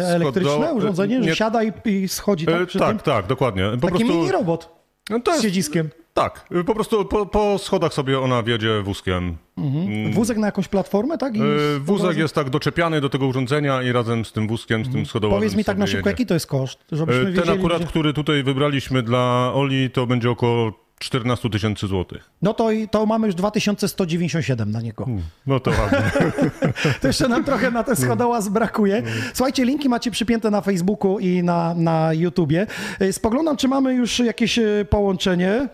elektryczne 0.06 0.50
Schodoła- 0.52 0.72
urządzenie, 0.72 1.22
że 1.22 1.28
nie- 1.30 1.36
siada 1.36 1.62
i, 1.62 1.72
i 1.84 2.08
schodzi 2.08 2.46
tak 2.46 2.54
E, 2.54 2.66
tak, 2.78 2.88
tym? 2.88 2.98
tak, 2.98 3.26
dokładnie. 3.26 3.64
Po 3.80 3.86
Taki 3.86 3.88
prostu, 4.04 4.06
mini 4.18 4.32
robot 4.32 4.68
No 5.10 5.20
to 5.20 5.30
z 5.30 5.34
jest, 5.34 5.44
siedziskiem. 5.44 5.88
Tak, 6.14 6.48
po 6.66 6.74
prostu 6.74 7.04
po, 7.04 7.26
po 7.26 7.58
schodach 7.58 7.94
sobie 7.94 8.20
ona 8.20 8.42
wiedzie 8.42 8.82
wózkiem. 8.82 9.36
Mhm. 9.58 10.12
Wózek 10.12 10.38
na 10.38 10.46
jakąś 10.46 10.68
platformę, 10.68 11.18
tak? 11.18 11.34
Z- 11.36 11.82
Wózek 11.82 12.16
jest 12.16 12.34
tak 12.34 12.50
doczepiany 12.50 13.00
do 13.00 13.08
tego 13.08 13.26
urządzenia 13.26 13.82
i 13.82 13.92
razem 13.92 14.24
z 14.24 14.32
tym 14.32 14.48
wózkiem, 14.48 14.84
z 14.84 14.92
tym 14.92 15.06
schodołazem 15.06 15.38
Powiedz 15.40 15.54
mi 15.56 15.64
tak 15.64 15.78
na 15.78 15.86
szybko, 15.86 15.98
jedzie. 16.08 16.10
jaki 16.10 16.26
to 16.26 16.34
jest 16.34 16.46
koszt? 16.46 16.78
Żebyśmy 16.92 17.28
E, 17.30 17.32
Ten 17.44 17.58
akurat, 17.58 17.80
że... 17.82 17.86
który 17.88 18.12
tutaj 18.12 18.42
wybraliśmy 18.42 19.02
dla 19.02 19.50
Oli, 19.54 19.90
to 19.90 20.06
będzie 20.06 20.30
około 20.30 20.72
14 20.98 21.50
tysięcy 21.50 21.86
złotych. 21.86 22.30
No 22.42 22.54
to, 22.54 22.70
i- 22.70 22.88
to 22.88 23.06
mamy 23.06 23.26
już 23.26 23.34
2197 23.36 24.70
na 24.70 24.80
niego. 24.80 25.06
No 25.46 25.60
to 25.60 25.70
ładnie. 25.70 25.98
To 27.00 27.06
jeszcze 27.06 27.28
nam 27.28 27.44
trochę 27.44 27.70
na 27.70 27.84
ten 27.84 27.96
schodołaz 27.96 28.48
brakuje. 28.48 29.02
Słuchajcie, 29.34 29.64
linki 29.64 29.88
macie 29.88 30.10
przypięte 30.10 30.50
na 30.50 30.60
Facebooku 30.60 31.18
i 31.18 31.42
na, 31.42 31.74
na 31.74 32.12
YouTubie. 32.12 32.66
Y, 33.02 33.12
Spoglądam, 33.12 33.56
czy 33.56 33.68
mamy 33.68 33.94
już 33.94 34.18
jakieś 34.18 34.58
y, 34.58 34.86
połączenie. 34.90 35.68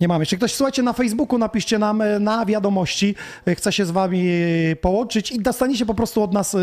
Nie 0.00 0.08
mamy. 0.08 0.22
Jeśli 0.22 0.36
ktoś, 0.36 0.54
słuchajcie, 0.54 0.82
na 0.82 0.92
Facebooku 0.92 1.38
napiszcie 1.38 1.78
nam 1.78 2.00
y, 2.00 2.20
na 2.20 2.46
wiadomości, 2.46 3.14
y, 3.48 3.54
chce 3.54 3.72
się 3.72 3.84
z 3.84 3.90
wami 3.90 4.28
y, 4.28 4.76
połączyć 4.80 5.32
i 5.32 5.40
dostaniecie 5.40 5.86
po 5.86 5.94
prostu 5.94 6.22
od 6.22 6.32
nas 6.32 6.56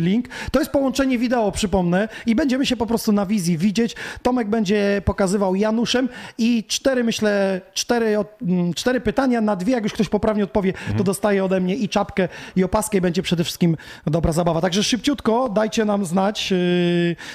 link. 0.00 0.28
To 0.52 0.58
jest 0.58 0.72
połączenie 0.72 1.18
wideo, 1.18 1.52
przypomnę, 1.52 2.08
i 2.26 2.34
będziemy 2.34 2.66
się 2.66 2.76
po 2.76 2.86
prostu 2.86 3.12
na 3.12 3.26
wizji 3.26 3.58
widzieć. 3.58 3.96
Tomek 4.22 4.48
będzie 4.48 5.02
pokazywał 5.04 5.54
Januszem 5.54 6.08
i 6.38 6.64
cztery, 6.68 7.04
myślę, 7.04 7.60
cztery, 7.74 8.16
mm, 8.42 8.74
cztery 8.74 9.00
pytania 9.00 9.40
na 9.40 9.56
dwie, 9.56 9.72
jak 9.72 9.82
już 9.84 9.92
ktoś 9.92 10.08
poprawnie 10.08 10.44
odpowie, 10.44 10.72
to 10.98 11.04
dostaje 11.04 11.44
ode 11.44 11.60
mnie 11.60 11.76
i 11.76 11.88
czapkę, 11.88 12.28
i 12.56 12.64
opaskę 12.64 12.98
i 12.98 13.00
będzie 13.00 13.22
przede 13.22 13.44
wszystkim 13.44 13.76
dobra 14.06 14.32
zabawa. 14.32 14.60
Także 14.60 14.82
szybciutko 14.82 15.48
dajcie 15.48 15.84
nam 15.84 16.04
znać, 16.04 16.54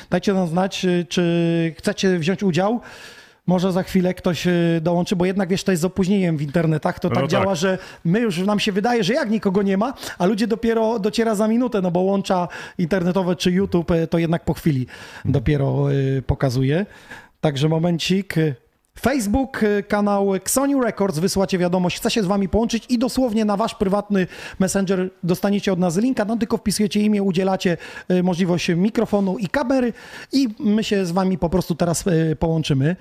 dajcie 0.09 0.33
nam 0.33 0.47
znać, 0.47 0.85
czy 1.09 1.73
chcecie 1.77 2.19
wziąć 2.19 2.43
udział. 2.43 2.81
Może 3.47 3.71
za 3.71 3.83
chwilę 3.83 4.13
ktoś 4.13 4.45
yy, 4.45 4.81
dołączy, 4.81 5.15
bo 5.15 5.25
jednak 5.25 5.49
wiesz, 5.49 5.63
to 5.63 5.71
jest 5.71 5.81
z 5.81 5.85
opóźnieniem 5.85 6.37
w 6.37 6.41
internetach. 6.41 6.99
To 6.99 7.09
No 7.09 7.15
tak 7.15 7.23
tak. 7.23 7.31
działa, 7.31 7.55
że 7.55 7.77
my 8.05 8.19
już 8.19 8.37
nam 8.37 8.59
się 8.59 8.71
wydaje, 8.71 9.03
że 9.03 9.13
jak 9.13 9.29
nikogo 9.29 9.61
nie 9.61 9.77
ma, 9.77 9.93
a 10.17 10.25
ludzie 10.25 10.47
dopiero 10.47 10.99
dociera 10.99 11.35
za 11.35 11.47
minutę, 11.47 11.81
no 11.81 11.91
bo 11.91 11.99
łącza 11.99 12.47
internetowe 12.77 13.35
czy 13.35 13.51
YouTube 13.51 13.89
yy, 13.89 14.07
to 14.07 14.17
jednak 14.17 14.45
po 14.45 14.53
chwili 14.53 14.87
dopiero 15.25 15.89
yy, 15.91 16.21
pokazuje. 16.21 16.85
Także 17.41 17.69
momencik. 17.69 18.35
Facebook, 18.99 19.63
y, 19.63 19.83
kanał 19.83 20.35
Xoniu 20.35 20.81
Records, 20.81 21.19
wysyłacie 21.19 21.57
wiadomość, 21.57 21.97
chce 21.97 22.11
się 22.11 22.23
z 22.23 22.25
wami 22.25 22.49
połączyć 22.49 22.85
i 22.89 22.99
dosłownie 22.99 23.45
na 23.45 23.57
wasz 23.57 23.75
prywatny 23.75 24.27
messenger 24.59 25.09
dostaniecie 25.23 25.73
od 25.73 25.79
nas 25.79 25.97
linka, 25.97 26.25
no 26.25 26.37
tylko 26.37 26.57
wpisujecie 26.57 27.01
imię, 27.01 27.23
udzielacie 27.23 27.77
y, 28.11 28.23
możliwość 28.23 28.69
mikrofonu 28.69 29.37
i 29.37 29.47
kamery 29.47 29.93
i 30.31 30.47
my 30.59 30.83
się 30.83 31.05
z 31.05 31.11
wami 31.11 31.37
po 31.37 31.49
prostu 31.49 31.75
teraz 31.75 32.07
y, 32.07 32.35
połączymy. 32.39 32.95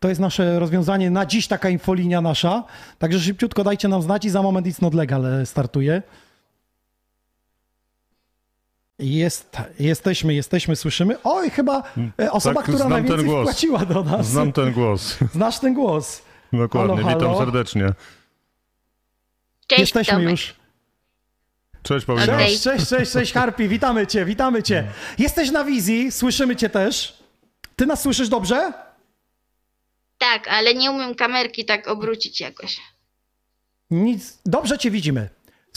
To 0.00 0.08
jest 0.08 0.20
nasze 0.20 0.58
rozwiązanie 0.58 1.10
na 1.10 1.26
dziś, 1.26 1.46
taka 1.46 1.68
infolinia 1.68 2.20
nasza, 2.20 2.64
także 2.98 3.20
szybciutko 3.20 3.64
dajcie 3.64 3.88
nam 3.88 4.02
znać 4.02 4.24
i 4.24 4.30
za 4.30 4.42
moment 4.42 4.66
It's 4.66 4.82
Not 4.82 4.94
Legal 4.94 5.46
startuje. 5.46 6.02
Jest, 8.98 9.56
jesteśmy, 9.80 10.34
jesteśmy, 10.34 10.76
słyszymy. 10.76 11.16
Oj, 11.24 11.50
chyba 11.50 11.82
y, 12.20 12.30
osoba, 12.32 12.54
Tak, 12.62 12.74
która 12.74 12.88
najwięcej 12.88 13.28
wpłaciła 13.28 13.84
do 13.86 14.04
nas. 14.04 14.26
Znam 14.26 14.52
ten 14.52 14.72
głos. 14.72 15.18
Znasz 15.34 15.58
ten 15.58 15.74
głos. 15.74 16.22
Dokładnie, 16.52 16.96
Halo, 16.96 17.08
witam 17.08 17.20
halo. 17.28 17.38
serdecznie. 17.38 17.92
Cześć, 19.66 19.80
Jesteśmy 19.80 20.12
Tomek. 20.14 20.30
już. 20.30 20.54
Cześć 21.82 22.06
Paulina. 22.06 22.26
Cześć, 22.38 22.62
cześć, 22.62 22.88
cześć, 22.88 23.12
cześć, 23.12 23.32
Harpi, 23.32 23.68
witamy 23.68 24.06
cię, 24.06 24.24
witamy 24.24 24.62
cię. 24.62 24.84
Jesteś 25.18 25.50
na 25.50 25.64
wizji, 25.64 26.12
słyszymy 26.12 26.56
cię 26.56 26.68
też. 26.68 27.18
Ty 27.76 27.86
nas 27.86 28.02
słyszysz 28.02 28.28
dobrze? 28.28 28.72
Tak, 30.18 30.48
ale 30.48 30.74
nie 30.74 30.90
umiem 30.90 31.14
kamerki 31.14 31.64
tak 31.64 31.88
obrócić 31.88 32.40
jakoś. 32.40 32.78
Nic, 33.90 34.38
dobrze 34.46 34.78
cię 34.78 34.90
widzimy. 34.90 35.28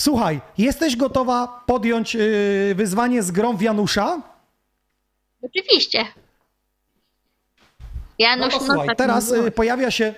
Słuchaj, 0.02 0.42
jesteś 0.58 0.96
gotowa 0.96 1.64
podjąć 1.66 2.16
yy, 2.16 2.76
wyzwanie 2.76 3.24
z 3.24 3.32
grą 3.32 3.58
w 3.58 3.62
Janusza? 3.62 4.22
Oczywiście. 5.42 6.04
No 6.04 6.08
Janusz, 8.20 8.54
to 8.54 8.60
no, 8.60 8.66
słuchaj, 8.66 8.88
tak 8.88 8.98
teraz 8.98 9.32
y, 9.32 9.52
pojawia 9.52 9.92
się 9.92 10.14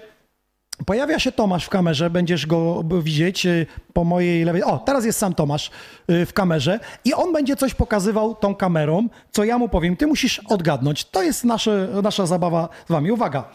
Pojawia 0.86 1.20
się 1.20 1.32
Tomasz 1.32 1.66
w 1.66 1.70
kamerze, 1.70 2.10
będziesz 2.10 2.46
go 2.46 2.84
widzieć 3.02 3.46
y, 3.46 3.66
po 3.94 4.04
mojej 4.04 4.46
lewej. 4.46 4.64
O, 4.64 4.78
teraz 4.78 5.06
jest 5.06 5.20
sam 5.20 5.34
Tomasz 5.34 5.72
y, 6.10 6.26
w 6.26 6.34
kamerze 6.34 6.80
i 7.06 7.14
on 7.14 7.34
będzie 7.34 7.56
coś 7.56 7.74
pokazywał 7.74 8.36
tą 8.36 8.56
kamerą, 8.56 9.10
co 9.32 9.44
ja 9.44 9.58
mu 9.58 9.70
powiem. 9.70 9.98
Ty 9.98 10.08
musisz 10.08 10.40
odgadnąć. 10.40 11.06
To 11.06 11.24
jest 11.24 11.44
nasze, 11.44 11.90
nasza 12.04 12.26
zabawa 12.26 12.70
z 12.86 12.92
wami. 12.92 13.12
Uwaga. 13.12 13.50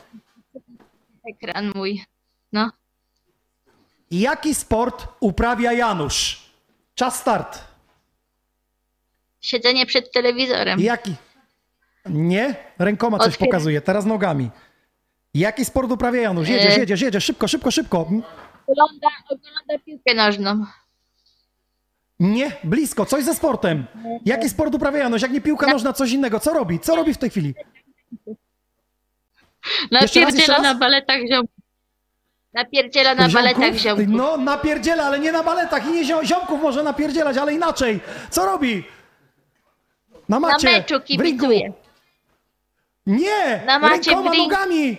Ekran 1.31 1.73
mój. 1.75 2.05
No. 2.53 2.71
Jaki 4.11 4.55
sport 4.55 5.09
uprawia 5.21 5.73
Janusz? 5.73 6.43
Czas 6.95 7.21
start. 7.21 7.59
Siedzenie 9.41 9.87
przed 9.87 10.13
telewizorem. 10.13 10.81
Jaki? 10.81 11.15
Nie, 12.07 12.55
rękoma 12.79 13.19
coś 13.19 13.27
Otwieram. 13.35 13.49
pokazuje, 13.49 13.81
teraz 13.81 14.05
nogami. 14.07 14.51
Jaki 15.35 15.65
sport 15.65 15.91
uprawia 15.93 16.21
Janusz? 16.23 16.49
Jedziesz, 16.49 16.77
E. 16.77 16.81
jedziesz, 16.81 17.01
jedziesz, 17.01 17.25
szybko, 17.25 17.49
szybko, 17.49 17.71
szybko. 17.71 18.01
Ogląda, 18.67 19.09
ogląda 19.29 19.85
piłkę 19.87 20.15
nożną. 20.15 20.65
Nie, 22.21 22.53
blisko, 22.65 23.07
coś 23.07 23.25
ze 23.25 23.35
sportem. 23.35 23.87
Jaki 24.25 24.49
sport 24.49 24.75
uprawia 24.75 24.99
Janusz? 24.99 25.23
Jak 25.23 25.31
nie 25.33 25.41
piłka 25.41 25.67
nożna, 25.67 25.93
coś 25.93 26.11
innego. 26.13 26.41
Co 26.41 26.53
robi? 26.53 26.81
Co 26.81 26.97
robi 26.97 27.15
w 27.15 27.19
tej 27.19 27.31
chwili? 27.31 27.55
Napierdziela 29.91 30.59
na 30.61 30.75
baletach 30.75 31.21
ziomków. 31.29 31.58
Napierdziela 32.53 33.15
na 33.15 33.29
baletach 33.29 33.75
ziomków. 33.75 34.07
No, 34.09 34.37
napierdziela, 34.37 35.05
ale 35.05 35.19
nie 35.19 35.33
na 35.33 35.43
baletach 35.43 35.87
i 35.87 35.91
nie 35.93 36.05
ziom, 36.05 36.25
ziomków 36.25 36.63
może 36.63 36.83
napierdzielać, 36.83 37.37
ale 37.37 37.55
inaczej. 37.55 38.01
Co 38.31 38.47
robi? 38.47 38.85
Na 40.29 40.41
Na 40.41 40.41
macie. 40.41 40.73
meczu 40.73 40.95
w 40.95 41.09
ringu. 41.09 41.23
kibicuje. 41.25 41.73
Nie, 43.07 43.63
Na 43.67 43.79
macie 43.79 44.11
rękoma, 44.11 44.31
w 44.31 44.35
ring- 44.35 44.39
nogami. 44.51 44.99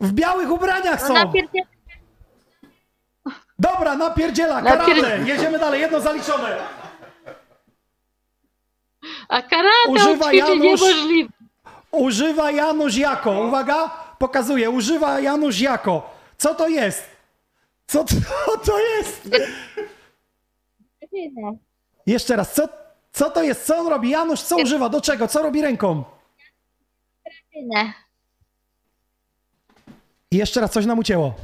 W 0.00 0.12
białych 0.12 0.50
ubraniach 0.50 1.00
No 1.00 1.06
są. 1.08 1.14
napierdziela. 1.14 1.66
Dobra, 3.58 3.96
napierdziela, 3.96 4.62
Napier- 4.62 5.00
karate. 5.02 5.18
Jedziemy 5.26 5.58
dalej, 5.58 5.80
jedno 5.80 6.00
zaliczone. 6.00 6.56
A 9.28 9.42
karate 9.42 9.88
Używa 9.88 10.24
ćwiczy 10.30 10.36
Janusz- 10.46 10.60
niemożliwe. 10.62 11.30
Używa 11.90 12.50
Janusz 12.50 12.96
jako. 12.96 13.30
Uwaga, 13.30 13.90
pokazuję. 14.18 14.70
Używa 14.70 15.20
Janusz 15.20 15.60
jako. 15.60 16.11
Co 16.42 16.54
to 16.54 16.68
jest? 16.68 17.04
Co 17.86 18.04
to, 18.04 18.14
to 18.64 18.78
jest? 18.78 19.28
Jeszcze 22.06 22.36
raz, 22.36 22.54
co, 22.54 22.68
co 23.12 23.30
to 23.30 23.42
jest? 23.42 23.66
Co 23.66 23.76
on 23.78 23.86
robi? 23.86 24.10
Janusz, 24.10 24.42
co 24.42 24.56
używa? 24.56 24.88
Do 24.88 25.00
czego? 25.00 25.28
Co 25.28 25.42
robi 25.42 25.62
ręką? 25.62 26.04
Drabinę. 27.24 27.92
I 30.30 30.36
jeszcze 30.36 30.60
raz, 30.60 30.70
coś 30.72 30.86
nam 30.86 30.98
ucięło. 30.98 31.34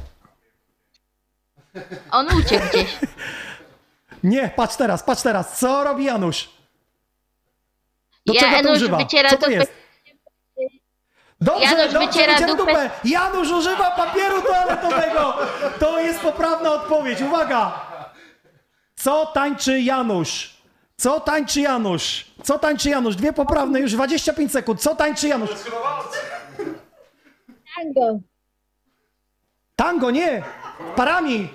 On 2.11 2.27
uciekł 2.37 2.67
gdzieś. 2.69 2.97
Nie, 4.23 4.49
patrz 4.55 4.75
teraz, 4.75 5.03
patrz 5.03 5.21
teraz. 5.21 5.59
Co 5.59 5.83
robi 5.83 6.03
Janusz? 6.05 6.49
Do 8.25 8.33
czego 8.33 8.45
to 8.51 8.55
Janusz 8.55 8.77
używa? 8.77 8.97
wyciera 8.97 9.29
Co 9.29 9.37
to 9.37 9.45
dupę. 9.45 9.53
jest? 9.59 9.71
Dobrze, 11.41 11.63
Janusz 11.63 11.93
dobrze, 11.93 12.07
wyciera 12.07 12.33
wyciera 12.33 12.55
dupę. 12.55 12.71
dupę. 12.71 12.89
Janusz 13.03 13.51
używa 13.51 13.91
papieru 13.91 14.41
toaletowego. 14.41 15.33
To 15.79 15.99
jest 15.99 16.19
poprawna 16.19 16.71
odpowiedź. 16.71 17.21
Uwaga. 17.21 17.79
Co 18.95 19.25
tańczy 19.25 19.81
Janusz? 19.81 20.53
Co 20.97 21.19
tańczy 21.19 21.61
Janusz? 21.61 22.25
Co 22.43 22.59
tańczy 22.59 22.89
Janusz? 22.89 23.15
Dwie 23.15 23.33
poprawne, 23.33 23.79
już 23.79 23.91
25 23.93 24.51
sekund. 24.51 24.81
Co 24.81 24.95
tańczy 24.95 25.27
Janusz? 25.27 25.49
Tango. 27.75 28.19
Tango, 29.75 30.11
nie. 30.11 30.43
Parami. 30.95 31.49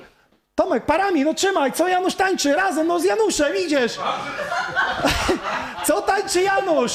Tomek, 0.55 0.85
parami, 0.87 1.25
no 1.25 1.35
trzymaj. 1.35 1.73
Co 1.73 1.89
Janusz 1.89 2.15
tańczy? 2.15 2.55
Razem, 2.55 2.87
no 2.87 3.01
z 3.01 3.05
Januszem, 3.05 3.57
idziesz. 3.67 3.99
Co 5.87 6.03
tańczy 6.03 6.43
Janusz? 6.43 6.93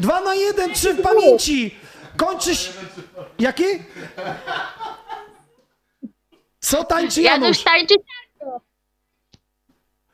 Dwa 0.00 0.20
na 0.20 0.34
jeden, 0.34 0.72
trzy 0.74 0.94
w 0.94 1.02
pamięci. 1.02 1.78
Kończysz... 2.16 2.72
Jaki? 3.38 3.64
Co 6.60 6.84
tańczy 6.84 7.22
Janusz? 7.22 7.42
Janusz 7.42 7.64
tańczy 7.64 7.94
tango. 8.38 8.60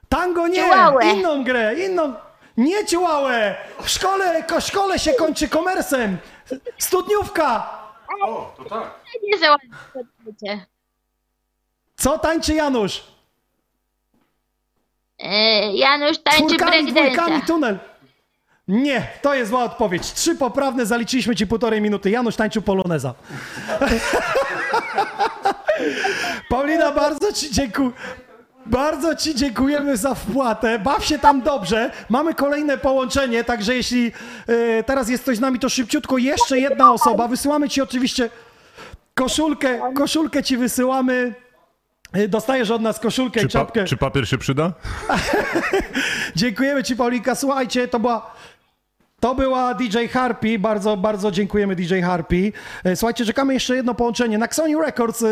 Tango 0.09 0.49
nie, 0.49 0.63
Ciułałę. 0.65 1.07
inną 1.07 1.45
grę, 1.45 1.75
inną. 1.87 2.15
Nie 2.57 2.87
ciułałę. 2.87 3.57
W 3.83 3.89
szkole, 3.89 4.43
ko, 4.43 4.61
szkole 4.61 4.99
się 4.99 5.13
kończy 5.13 5.49
komersem. 5.49 6.19
Studniówka. 6.79 7.79
Nie 9.23 9.39
załatwię 9.39 9.69
odpowiedzi. 9.95 10.61
Co 11.97 12.19
tańczy 12.19 12.55
Janusz? 12.55 13.03
E, 15.19 15.73
Janusz 15.77 16.19
tańczy 16.19 16.47
Czwórkami, 16.57 16.93
breakdance'a. 16.93 17.47
tunel. 17.47 17.79
Nie, 18.71 19.07
to 19.23 19.35
jest 19.35 19.51
zła 19.51 19.65
odpowiedź. 19.65 20.13
Trzy 20.13 20.35
poprawne, 20.35 20.87
zaliczyliśmy 20.87 21.37
ci 21.37 21.47
półtorej 21.47 21.81
minuty. 21.81 22.11
Janusz 22.11 22.37
tańczył 22.37 22.63
poloneza. 22.63 23.15
Paulina, 26.51 26.93
bardzo 26.93 27.33
ci 27.33 27.51
dziękuję. 27.51 27.91
Bardzo 28.67 29.17
Ci 29.17 29.35
dziękujemy 29.35 29.97
za 29.97 30.15
wpłatę. 30.15 30.79
Baw 30.79 31.05
się 31.05 31.19
tam 31.19 31.43
dobrze. 31.43 31.91
Mamy 32.09 32.35
kolejne 32.35 32.79
połączenie, 32.79 33.45
także 33.45 33.75
jeśli 33.75 34.13
y, 34.49 34.85
teraz 34.87 35.09
jest 35.09 35.23
ktoś 35.23 35.37
z 35.37 35.41
nami, 35.41 35.59
to 35.59 35.69
szybciutko 35.69 36.19
jeszcze 36.19 36.59
jedna 36.59 36.93
osoba. 36.93 37.29
Wysyłamy 37.29 37.69
Ci 37.69 37.83
oczywiście 37.83 38.31
koszulkę. 39.15 39.81
Koszulkę 39.95 40.43
Ci 40.43 40.57
wysyłamy. 40.57 41.35
E, 42.13 42.29
dostajesz 42.29 42.71
od 42.71 42.83
nas 42.83 43.01
koszulkę 43.01 43.41
czy 43.41 43.47
i 43.47 43.49
czapkę. 43.49 43.81
Pa, 43.81 43.87
czy 43.87 43.97
papier 43.97 44.29
się 44.29 44.39
przyda? 44.39 44.73
Dziękujemy 46.37 46.85
Ci, 46.85 46.97
Paulinka. 46.97 47.35
Słuchajcie, 47.35 47.89
to 47.89 48.01
była 48.01 48.35
to 49.21 49.35
była 49.35 49.75
DJ 49.75 50.07
Harpy, 50.13 50.59
bardzo, 50.59 50.97
bardzo 50.97 51.31
dziękujemy 51.31 51.77
DJ 51.77 52.01
Harpy. 52.01 52.53
E, 52.85 52.97
słuchajcie, 52.97 53.25
czekamy 53.25 53.55
jeszcze 53.55 53.77
jedno 53.77 53.95
połączenie 53.95 54.39
na 54.39 54.49
Sony 54.51 54.81
Records, 54.81 55.23
e, 55.23 55.27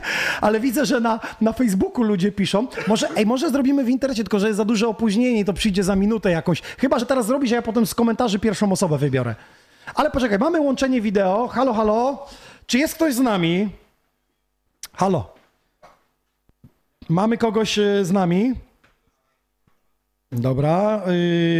ale 0.40 0.60
widzę, 0.60 0.86
że 0.86 1.00
na, 1.00 1.20
na 1.40 1.52
Facebooku 1.52 2.04
ludzie 2.04 2.32
piszą. 2.32 2.66
Może, 2.86 3.08
ej, 3.16 3.26
może 3.26 3.50
zrobimy 3.50 3.84
w 3.84 3.88
internecie, 3.88 4.24
tylko 4.24 4.38
że 4.38 4.46
jest 4.46 4.56
za 4.56 4.64
duże 4.64 4.88
opóźnienie 4.88 5.40
i 5.40 5.44
to 5.44 5.52
przyjdzie 5.52 5.84
za 5.84 5.96
minutę 5.96 6.30
jakąś. 6.30 6.62
Chyba, 6.62 6.98
że 6.98 7.06
teraz 7.06 7.26
zrobisz, 7.26 7.52
a 7.52 7.54
ja 7.54 7.62
potem 7.62 7.86
z 7.86 7.94
komentarzy 7.94 8.38
pierwszą 8.38 8.72
osobę 8.72 8.98
wybiorę. 8.98 9.34
Ale 9.94 10.10
poczekaj, 10.10 10.38
mamy 10.38 10.60
łączenie 10.60 11.00
wideo. 11.00 11.48
Halo, 11.48 11.74
halo. 11.74 12.26
Czy 12.66 12.78
jest 12.78 12.94
ktoś 12.94 13.14
z 13.14 13.20
nami? 13.20 13.70
Halo. 14.92 15.34
Mamy 17.08 17.38
kogoś 17.38 17.78
e, 17.78 18.04
z 18.04 18.12
nami? 18.12 18.54
Dobra, 20.34 21.02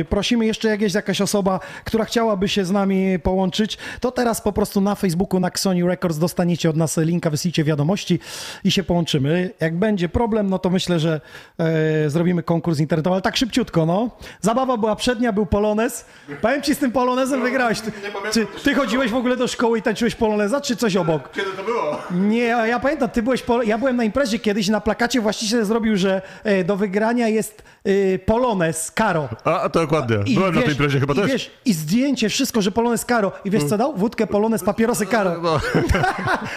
y, 0.00 0.04
prosimy 0.08 0.46
jeszcze 0.46 0.68
jakieś, 0.68 0.94
jakaś 0.94 1.20
osoba, 1.20 1.60
która 1.84 2.04
chciałaby 2.04 2.48
się 2.48 2.64
z 2.64 2.70
nami 2.70 3.18
połączyć, 3.18 3.78
to 4.00 4.10
teraz 4.10 4.40
po 4.40 4.52
prostu 4.52 4.80
na 4.80 4.94
Facebooku, 4.94 5.40
na 5.40 5.50
Sony 5.54 5.86
Records 5.86 6.18
dostaniecie 6.18 6.70
od 6.70 6.76
nas 6.76 6.96
linka, 6.96 7.30
wyślijcie 7.30 7.64
wiadomości 7.64 8.18
i 8.64 8.70
się 8.70 8.82
połączymy. 8.82 9.50
Jak 9.60 9.78
będzie 9.78 10.08
problem, 10.08 10.50
no 10.50 10.58
to 10.58 10.70
myślę, 10.70 10.98
że 10.98 11.20
e, 11.58 12.10
zrobimy 12.10 12.42
konkurs 12.42 12.80
internetowy, 12.80 13.14
ale 13.14 13.22
tak 13.22 13.36
szybciutko, 13.36 13.86
no. 13.86 14.10
Zabawa 14.40 14.76
była 14.76 14.96
przednia, 14.96 15.32
był 15.32 15.46
polonez. 15.46 16.04
Powiem 16.40 16.62
ci, 16.62 16.74
z 16.74 16.78
tym 16.78 16.92
polonezem 16.92 17.40
no, 17.40 17.46
wygrałeś. 17.46 17.80
Ty, 17.80 17.92
czy 18.32 18.46
ty 18.64 18.74
chodziłeś 18.74 19.10
w 19.10 19.16
ogóle 19.16 19.36
do 19.36 19.48
szkoły 19.48 19.78
i 19.78 19.82
tańczyłeś 19.82 20.14
poloneza, 20.14 20.60
czy 20.60 20.76
coś 20.76 20.96
obok? 20.96 21.32
Kiedy 21.32 21.50
to 21.50 21.62
było? 21.62 21.98
Nie, 22.10 22.46
ja 22.46 22.80
pamiętam, 22.80 23.08
ty 23.08 23.22
byłeś, 23.22 23.44
ja 23.64 23.78
byłem 23.78 23.96
na 23.96 24.04
imprezie 24.04 24.38
kiedyś, 24.38 24.68
na 24.68 24.80
plakacie 24.80 25.20
właściciel 25.20 25.64
zrobił, 25.64 25.96
że 25.96 26.22
e, 26.44 26.64
do 26.64 26.76
wygrania 26.76 27.28
jest 27.28 27.62
e, 27.84 28.18
polonez 28.18 28.63
Polonez, 28.64 28.90
Karo. 28.90 29.28
A, 29.44 29.68
to 29.68 29.80
dokładnie. 29.80 30.16
I 30.26 30.34
Byłem 30.34 30.52
wiesz, 30.52 30.56
na 30.56 30.62
tej 30.62 30.72
imprezie 30.72 31.00
chyba 31.00 31.12
i 31.12 31.16
też. 31.16 31.32
Wiesz, 31.32 31.50
I 31.64 31.74
zdjęcie, 31.74 32.28
wszystko, 32.28 32.62
że 32.62 32.72
Polonez, 32.72 33.04
Karo. 33.04 33.32
I 33.44 33.50
wiesz 33.50 33.64
co 33.64 33.78
dał? 33.78 33.96
Wódkę, 33.96 34.26
Polonez, 34.26 34.64
papierosy, 34.64 35.06
Karo. 35.06 35.40
No. 35.42 35.60
no. 35.74 35.80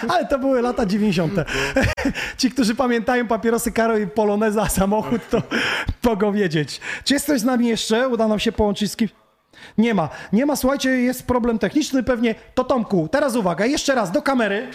Ale 0.13 0.25
to 0.25 0.39
były 0.39 0.61
lata 0.61 0.85
90. 0.85 1.33
Ci, 2.37 2.51
którzy 2.51 2.75
pamiętają 2.75 3.27
papierosy, 3.27 3.71
Karo 3.71 3.97
i 3.97 4.07
Poloneza, 4.07 4.69
samochód, 4.69 5.21
to 5.29 5.41
mogą 6.09 6.31
wiedzieć. 6.31 6.81
Czy 7.03 7.13
jest 7.13 7.27
z 7.35 7.43
nami 7.43 7.67
jeszcze? 7.67 8.07
Uda 8.09 8.27
nam 8.27 8.39
się 8.39 8.51
połączyć 8.51 8.91
z? 8.91 8.97
Nie 9.77 9.93
ma. 9.93 10.09
Nie 10.33 10.45
ma, 10.45 10.55
słuchajcie, 10.55 10.89
jest 10.89 11.27
problem 11.27 11.59
techniczny 11.59 12.03
pewnie. 12.03 12.35
To 12.55 12.63
Tomku, 12.63 13.07
teraz 13.11 13.35
uwaga, 13.35 13.65
jeszcze 13.65 13.95
raz 13.95 14.11
do 14.11 14.21
kamery 14.21 14.67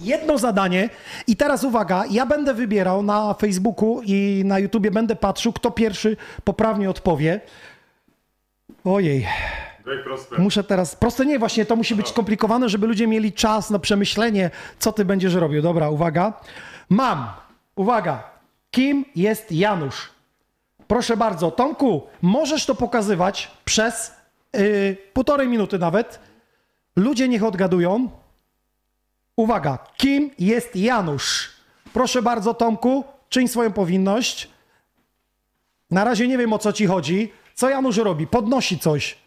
jedno 0.00 0.38
zadanie 0.38 0.88
i 1.26 1.36
teraz 1.36 1.64
uwaga, 1.64 2.04
ja 2.10 2.26
będę 2.26 2.54
wybierał 2.54 3.02
na 3.02 3.34
Facebooku 3.34 4.02
i 4.04 4.42
na 4.44 4.58
YouTubie 4.58 4.90
będę 4.90 5.16
patrzył, 5.16 5.52
kto 5.52 5.70
pierwszy 5.70 6.16
poprawnie 6.44 6.90
odpowie. 6.90 7.40
Ojej. 8.84 9.26
Muszę 10.38 10.64
teraz. 10.64 10.96
Proste 10.96 11.26
nie, 11.26 11.38
właśnie 11.38 11.66
to 11.66 11.76
musi 11.76 11.94
być 11.94 12.08
skomplikowane, 12.08 12.68
żeby 12.68 12.86
ludzie 12.86 13.06
mieli 13.06 13.32
czas 13.32 13.70
na 13.70 13.78
przemyślenie, 13.78 14.50
co 14.78 14.92
ty 14.92 15.04
będziesz 15.04 15.34
robił. 15.34 15.62
Dobra, 15.62 15.90
uwaga. 15.90 16.32
Mam. 16.88 17.26
Uwaga. 17.76 18.22
Kim 18.70 19.04
jest 19.16 19.52
Janusz? 19.52 20.10
Proszę 20.86 21.16
bardzo, 21.16 21.50
Tomku, 21.50 22.02
możesz 22.22 22.66
to 22.66 22.74
pokazywać 22.74 23.50
przez 23.64 24.14
yy, 24.52 24.96
półtorej 25.12 25.48
minuty 25.48 25.78
nawet. 25.78 26.20
Ludzie 26.96 27.28
niech 27.28 27.44
odgadują. 27.44 28.08
Uwaga, 29.40 29.78
kim 29.96 30.30
jest 30.38 30.76
Janusz? 30.76 31.50
Proszę 31.92 32.22
bardzo, 32.22 32.54
Tomku, 32.54 33.04
czyń 33.28 33.48
swoją 33.48 33.72
powinność. 33.72 34.48
Na 35.90 36.04
razie 36.04 36.28
nie 36.28 36.38
wiem 36.38 36.52
o 36.52 36.58
co 36.58 36.72
ci 36.72 36.86
chodzi. 36.86 37.32
Co 37.54 37.68
Janusz 37.70 37.96
robi? 37.96 38.26
Podnosi 38.26 38.78
coś. 38.78 39.18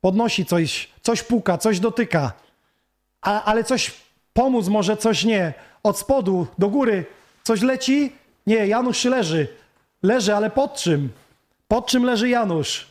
Podnosi 0.00 0.46
coś, 0.46 0.88
coś 1.02 1.22
puka, 1.22 1.58
coś 1.58 1.80
dotyka. 1.80 2.32
A, 3.20 3.44
ale 3.44 3.64
coś 3.64 3.94
pomóc 4.32 4.68
może, 4.68 4.96
coś 4.96 5.24
nie. 5.24 5.54
Od 5.82 5.98
spodu 5.98 6.46
do 6.58 6.68
góry 6.68 7.04
coś 7.42 7.62
leci? 7.62 8.12
Nie, 8.46 8.66
Janusz 8.66 9.04
leży. 9.04 9.48
Leży, 10.02 10.34
ale 10.34 10.50
pod 10.50 10.74
czym? 10.74 11.12
Pod 11.68 11.86
czym 11.86 12.04
leży 12.04 12.28
Janusz? 12.28 12.88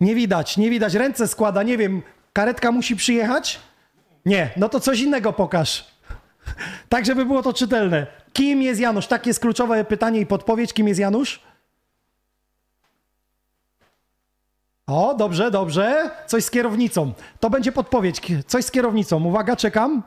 Nie 0.00 0.14
widać, 0.14 0.56
nie 0.56 0.70
widać. 0.70 0.94
Ręce 0.94 1.28
składa, 1.28 1.62
nie 1.62 1.76
wiem. 1.76 2.02
Karetka 2.32 2.72
musi 2.72 2.96
przyjechać? 2.96 3.67
Nie, 4.28 4.50
no 4.56 4.68
to 4.68 4.80
coś 4.80 5.00
innego 5.00 5.32
pokaż. 5.32 5.86
Tak, 6.88 7.06
żeby 7.06 7.24
było 7.24 7.42
to 7.42 7.52
czytelne. 7.52 8.06
Kim 8.32 8.62
jest 8.62 8.80
Janusz? 8.80 9.06
Tak 9.06 9.26
jest 9.26 9.40
kluczowe 9.40 9.84
pytanie 9.84 10.20
i 10.20 10.26
podpowiedź. 10.26 10.72
Kim 10.72 10.88
jest 10.88 11.00
Janusz? 11.00 11.42
O, 14.86 15.14
dobrze, 15.14 15.50
dobrze. 15.50 16.10
Coś 16.26 16.44
z 16.44 16.50
kierownicą. 16.50 17.12
To 17.40 17.50
będzie 17.50 17.72
podpowiedź. 17.72 18.20
Coś 18.46 18.64
z 18.64 18.70
kierownicą. 18.70 19.24
Uwaga, 19.24 19.56
czekam. 19.56 20.02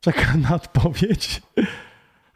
Czekam 0.00 0.40
na 0.48 0.54
odpowiedź. 0.54 1.42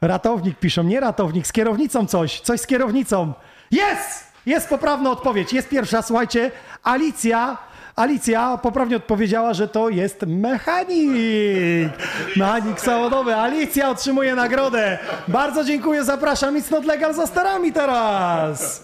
Ratownik 0.01 0.59
piszą, 0.59 0.83
nie 0.83 0.99
ratownik, 0.99 1.47
z 1.47 1.51
kierownicą 1.51 2.07
coś, 2.07 2.39
coś 2.39 2.61
z 2.61 2.67
kierownicą. 2.67 3.33
Jest! 3.71 4.31
Jest 4.45 4.69
poprawna 4.69 5.11
odpowiedź, 5.11 5.53
jest 5.53 5.69
pierwsza, 5.69 6.01
słuchajcie. 6.01 6.51
Alicja 6.83 7.57
Alicja 7.95 8.57
poprawnie 8.57 8.95
odpowiedziała, 8.95 9.53
że 9.53 9.67
to 9.67 9.89
jest 9.89 10.21
mechanik. 10.27 11.91
Mechanik 12.35 12.81
samochodowy. 12.81 13.35
Alicja 13.35 13.89
otrzymuje 13.89 14.35
nagrodę. 14.35 14.99
Bardzo 15.27 15.63
dziękuję, 15.63 16.03
zapraszam. 16.03 16.55
It's 16.59 16.71
not 16.71 16.85
legal 16.85 17.13
za 17.13 17.27
starami 17.27 17.73
teraz. 17.73 18.83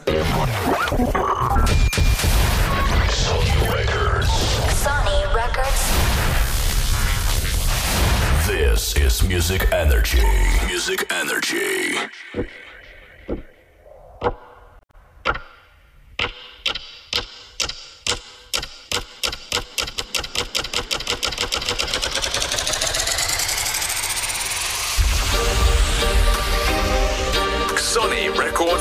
Sony 3.10 3.68
Records. 3.78 4.32
Sony 4.84 5.36
Records. 5.36 5.88
This 8.48 8.98
is 9.08 9.24
Music 9.24 9.62
Energy. 9.72 10.24
Music 10.74 11.06
Energy. 11.22 11.98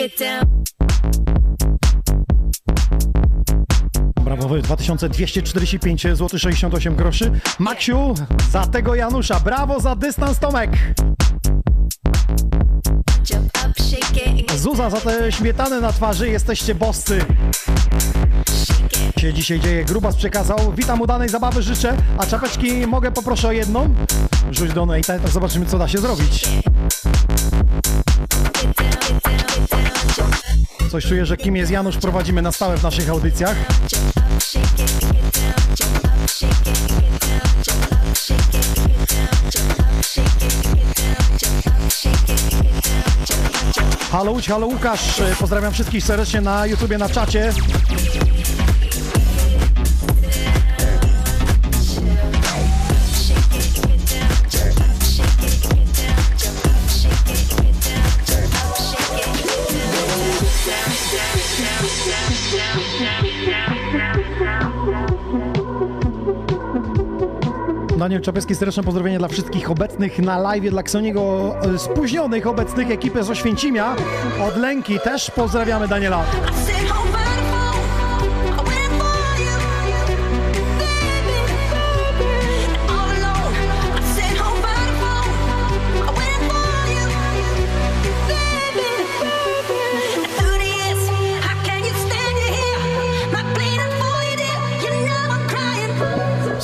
get 0.00 0.18
down. 0.18 0.64
Brawowy 4.24 4.62
2245 4.62 6.02
zł 6.02 6.38
68 6.38 6.96
groszy. 6.96 7.32
Maksiu, 7.58 8.14
za 8.50 8.66
tego 8.66 8.94
Janusza. 8.94 9.40
Brawo 9.40 9.80
za 9.80 9.96
dystans 9.96 10.38
Tomek. 10.38 10.70
Zuza 14.56 14.90
za 14.90 15.00
te 15.00 15.32
śmietany 15.32 15.80
na 15.80 15.92
twarzy. 15.92 16.28
Jesteście 16.28 16.74
boscy. 16.74 17.24
Się 19.18 19.32
dzisiaj 19.32 19.60
dzieje. 19.60 19.84
Grubas 19.84 20.16
przekazał. 20.16 20.72
Witam 20.76 21.00
udanej 21.00 21.28
zabawy, 21.28 21.62
życzę. 21.62 21.96
A 22.18 22.26
czapeczki 22.26 22.86
mogę 22.86 23.12
poproszę 23.12 23.48
o 23.48 23.52
jedną? 23.52 23.94
Rzuć 24.50 24.72
do 24.72 24.82
Nate'a, 24.82 25.20
to 25.20 25.28
zobaczymy 25.28 25.66
co 25.66 25.78
da 25.78 25.88
się 25.88 25.98
zrobić. 25.98 26.48
Coś 30.90 31.06
czuję, 31.06 31.26
że 31.26 31.36
kim 31.36 31.56
jest 31.56 31.70
Janusz 31.70 31.96
prowadzimy 31.96 32.42
na 32.42 32.52
stałe 32.52 32.76
w 32.76 32.82
naszych 32.82 33.10
audycjach. 33.10 33.56
Halo 44.12 44.36
halo 44.48 44.66
Łukasz, 44.66 45.22
pozdrawiam 45.40 45.72
wszystkich 45.72 46.04
serdecznie 46.04 46.40
na 46.40 46.66
YouTubie, 46.66 46.98
na 46.98 47.08
czacie. 47.08 47.52
Daniel 67.98 68.20
Czapecki, 68.20 68.54
serdeczne 68.54 68.82
pozdrowienie 68.82 69.18
dla 69.18 69.28
wszystkich 69.28 69.70
obecnych 69.70 70.18
na 70.18 70.38
live, 70.38 70.70
dla 70.70 70.82
Ksoniego 70.82 71.54
e, 71.74 71.78
spóźnionych 71.78 72.46
obecnych 72.46 72.90
ekipy 72.90 73.22
z 73.22 73.30
Oświęcimia. 73.30 73.96
Od 74.48 74.56
Lęki 74.56 75.00
też 75.00 75.30
pozdrawiamy 75.30 75.88
Daniela. 75.88 76.24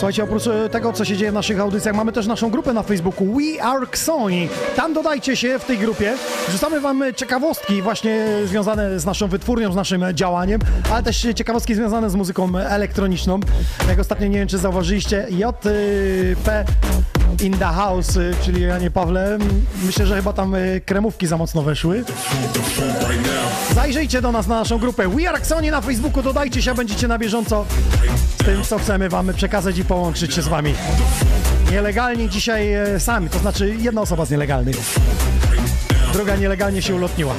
Słuchajcie, 0.06 0.24
oprócz 0.24 0.46
e, 0.46 0.68
tego, 0.68 0.92
co 0.92 1.04
się 1.04 1.16
dzieje 1.16 1.30
w 1.30 1.34
naszych 1.34 1.60
audycjach, 1.60 1.94
mamy 1.94 2.12
też 2.12 2.26
naszą 2.26 2.50
grupę 2.50 2.72
na 2.72 2.82
Facebooku 2.82 3.26
We 3.34 3.62
Are 3.62 3.86
Xoni. 3.86 4.48
Tam 4.76 4.94
dodajcie 4.94 5.36
się 5.36 5.58
w 5.58 5.64
tej 5.64 5.78
grupie. 5.78 6.14
Wrzucamy 6.48 6.80
wam 6.80 7.04
ciekawostki 7.16 7.82
właśnie 7.82 8.26
związane 8.44 9.00
z 9.00 9.06
naszą 9.06 9.28
wytwórnią, 9.28 9.72
z 9.72 9.76
naszym 9.76 10.04
działaniem, 10.14 10.60
ale 10.92 11.02
też 11.02 11.26
ciekawostki 11.34 11.74
związane 11.74 12.10
z 12.10 12.14
muzyką 12.14 12.58
elektroniczną. 12.58 13.40
Jak 13.88 13.98
ostatnio, 13.98 14.26
nie 14.26 14.38
wiem, 14.38 14.48
czy 14.48 14.58
zauważyliście, 14.58 15.26
JP 15.30 16.48
in 17.42 17.58
the 17.58 17.64
house, 17.64 18.16
y, 18.16 18.34
czyli 18.44 18.62
Janie 18.62 18.90
Pawle. 18.90 19.38
Myślę, 19.84 20.06
że 20.06 20.16
chyba 20.16 20.32
tam 20.32 20.54
y, 20.54 20.80
kremówki 20.86 21.26
za 21.26 21.36
mocno 21.36 21.62
weszły. 21.62 22.04
Zajrzyjcie 23.74 24.22
do 24.22 24.32
nas 24.32 24.46
na 24.46 24.54
naszą 24.54 24.78
grupę 24.78 25.08
We 25.08 25.28
Are 25.28 25.38
Xoni 25.38 25.70
na 25.70 25.80
Facebooku, 25.80 26.22
dodajcie 26.22 26.62
się, 26.62 26.74
będziecie 26.74 27.08
na 27.08 27.18
bieżąco 27.18 27.64
z 28.40 28.44
tym, 28.44 28.62
co 28.62 28.78
chcemy 28.78 29.08
wam 29.08 29.34
przekazać 29.34 29.78
i 29.78 29.84
połączyć 29.84 30.34
się 30.34 30.42
z 30.42 30.48
wami. 30.48 30.74
Nielegalnie 31.70 32.28
dzisiaj 32.28 32.72
e, 32.72 33.00
sami, 33.00 33.28
to 33.28 33.38
znaczy 33.38 33.76
jedna 33.80 34.00
osoba 34.00 34.24
z 34.24 34.30
nielegalnych. 34.30 34.76
Druga 36.12 36.36
nielegalnie 36.36 36.82
się 36.82 36.94
ulotniła. 36.94 37.34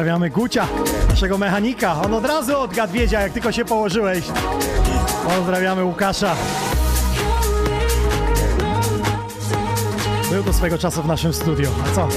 Pozdrawiamy 0.00 0.30
Gucia, 0.30 0.66
naszego 1.08 1.38
mechanika. 1.38 2.02
On 2.02 2.14
od 2.14 2.24
razu 2.24 2.58
odgadł 2.58 2.92
wiedział, 2.92 3.22
jak 3.22 3.32
tylko 3.32 3.52
się 3.52 3.64
położyłeś. 3.64 4.24
Pozdrawiamy 5.24 5.84
Łukasza. 5.84 6.34
Był 10.30 10.42
do 10.42 10.52
swego 10.52 10.78
czasu 10.78 11.02
w 11.02 11.06
naszym 11.06 11.32
studiu. 11.32 11.70
A 11.86 11.94
co? 11.94 12.08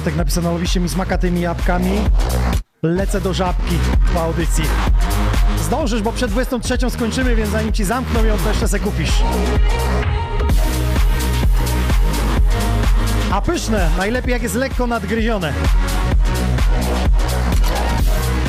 Bartek 0.00 0.16
napisał 0.16 0.42
na 0.42 0.50
lowiście 0.50 0.80
mi 0.80 0.88
smaka 0.88 1.18
tymi 1.18 1.40
jabłkami. 1.40 1.90
Lecę 2.82 3.20
do 3.20 3.34
żabki 3.34 3.78
po 4.14 4.20
audycji. 4.20 4.64
Zdążysz, 5.64 6.02
bo 6.02 6.12
przed 6.12 6.30
23 6.30 6.90
skończymy, 6.90 7.36
więc 7.36 7.50
zanim 7.50 7.72
ci 7.72 7.84
zamkną 7.84 8.24
ją, 8.24 8.38
to 8.38 8.48
jeszcze 8.48 8.68
se 8.68 8.80
kupisz. 8.80 9.12
A 13.32 13.40
pyszne, 13.40 13.90
najlepiej 13.98 14.32
jak 14.32 14.42
jest 14.42 14.54
lekko 14.54 14.86
nadgryzione. 14.86 15.52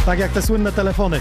Tak 0.06 0.20
jak 0.20 0.32
te 0.32 0.42
słynne 0.42 0.72
telefony. 0.72 1.20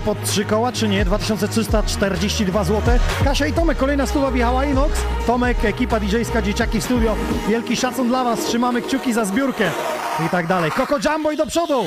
Pod 0.00 0.24
trzy 0.24 0.44
koła, 0.44 0.72
czy 0.72 0.88
nie? 0.88 1.04
2342 1.04 2.64
zł. 2.64 2.98
Kasia 3.24 3.46
i 3.46 3.52
Tomek, 3.52 3.78
kolejna 3.78 4.06
stuwa 4.06 4.30
wjechała 4.30 4.64
Inox. 4.64 5.00
Tomek, 5.26 5.64
ekipa 5.64 6.00
DJ-ska, 6.00 6.42
dzieciaki 6.42 6.80
w 6.80 6.84
studio. 6.84 7.16
Wielki 7.48 7.76
szacun 7.76 8.08
dla 8.08 8.24
Was, 8.24 8.44
trzymamy 8.44 8.82
kciuki 8.82 9.12
za 9.12 9.24
zbiórkę 9.24 9.70
i 10.26 10.28
tak 10.28 10.46
dalej. 10.46 10.70
Koko 10.70 10.96
Jumbo 11.04 11.32
i 11.32 11.36
do 11.36 11.46
przodu! 11.46 11.84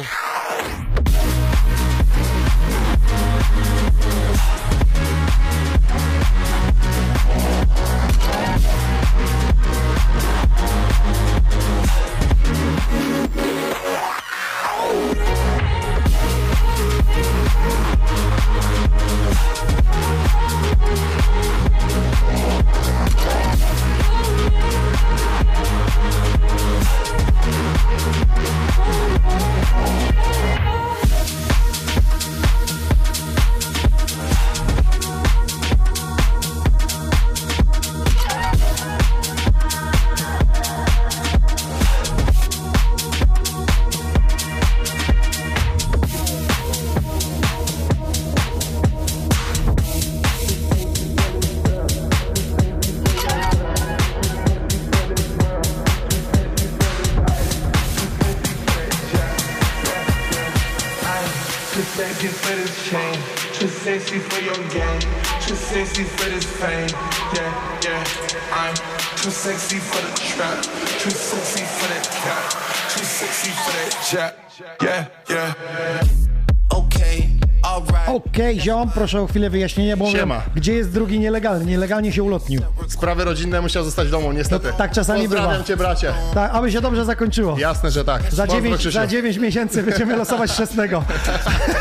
Proszę 78.98 79.22
o 79.22 79.28
chwilę 79.28 79.50
wyjaśnienia, 79.50 79.98
bo 79.98 80.12
Siema. 80.12 80.42
gdzie 80.56 80.74
jest 80.74 80.92
drugi 80.92 81.20
nielegalny? 81.20 81.66
Nielegalnie 81.66 82.12
się 82.14 82.24
ulotnił. 82.24 82.62
Sprawy 82.88 83.24
rodzinne 83.26 83.62
musiał 83.62 83.84
zostać 83.84 84.08
w 84.08 84.12
domu, 84.12 84.32
niestety. 84.32 84.68
No, 84.72 84.78
tak 84.78 84.92
czasami 84.92 85.22
Pozdrawiam 85.22 85.52
bywa. 85.52 85.64
cię, 85.64 85.78
bracie. 85.78 86.14
Tak, 86.34 86.52
aby 86.56 86.72
się 86.72 86.82
dobrze 86.82 87.06
zakończyło. 87.06 87.60
Jasne, 87.60 87.92
że 87.92 88.06
tak. 88.06 88.22
Za 88.22 88.44
Pozdro, 88.44 88.62
9, 88.62 88.78
Krzysiu. 88.78 88.92
za 89.00 89.08
9 89.08 89.38
miesięcy 89.38 89.84
będziemy 89.84 90.16
losować 90.18 90.52
chrzestnego. 90.52 91.04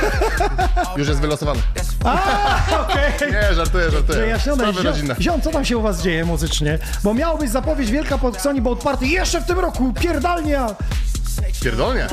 Już 0.96 1.08
jest 1.08 1.20
wylosowany. 1.20 1.60
Okej. 2.80 3.32
Nie, 3.32 3.54
żartuję, 3.54 3.90
żartuję. 3.90 4.18
Wyjaśnione. 4.18 4.56
Sprawy 4.62 4.78
Ziom, 4.82 4.86
rodzinne. 4.86 5.14
ziom, 5.20 5.40
co 5.40 5.50
tam 5.50 5.64
się 5.64 5.78
u 5.78 5.82
was 5.82 6.02
dzieje 6.02 6.24
muzycznie? 6.24 6.78
Bo 7.04 7.14
miała 7.14 7.38
być 7.38 7.50
zapowiedź 7.50 7.90
wielka 7.90 8.18
pod 8.18 8.40
Sony 8.40 8.60
Boat 8.60 8.78
Party 8.82 9.06
jeszcze 9.06 9.40
w 9.40 9.44
tym 9.46 9.58
roku, 9.58 9.92
pierdalnia! 10.00 10.66
Pierdolnie. 11.62 12.06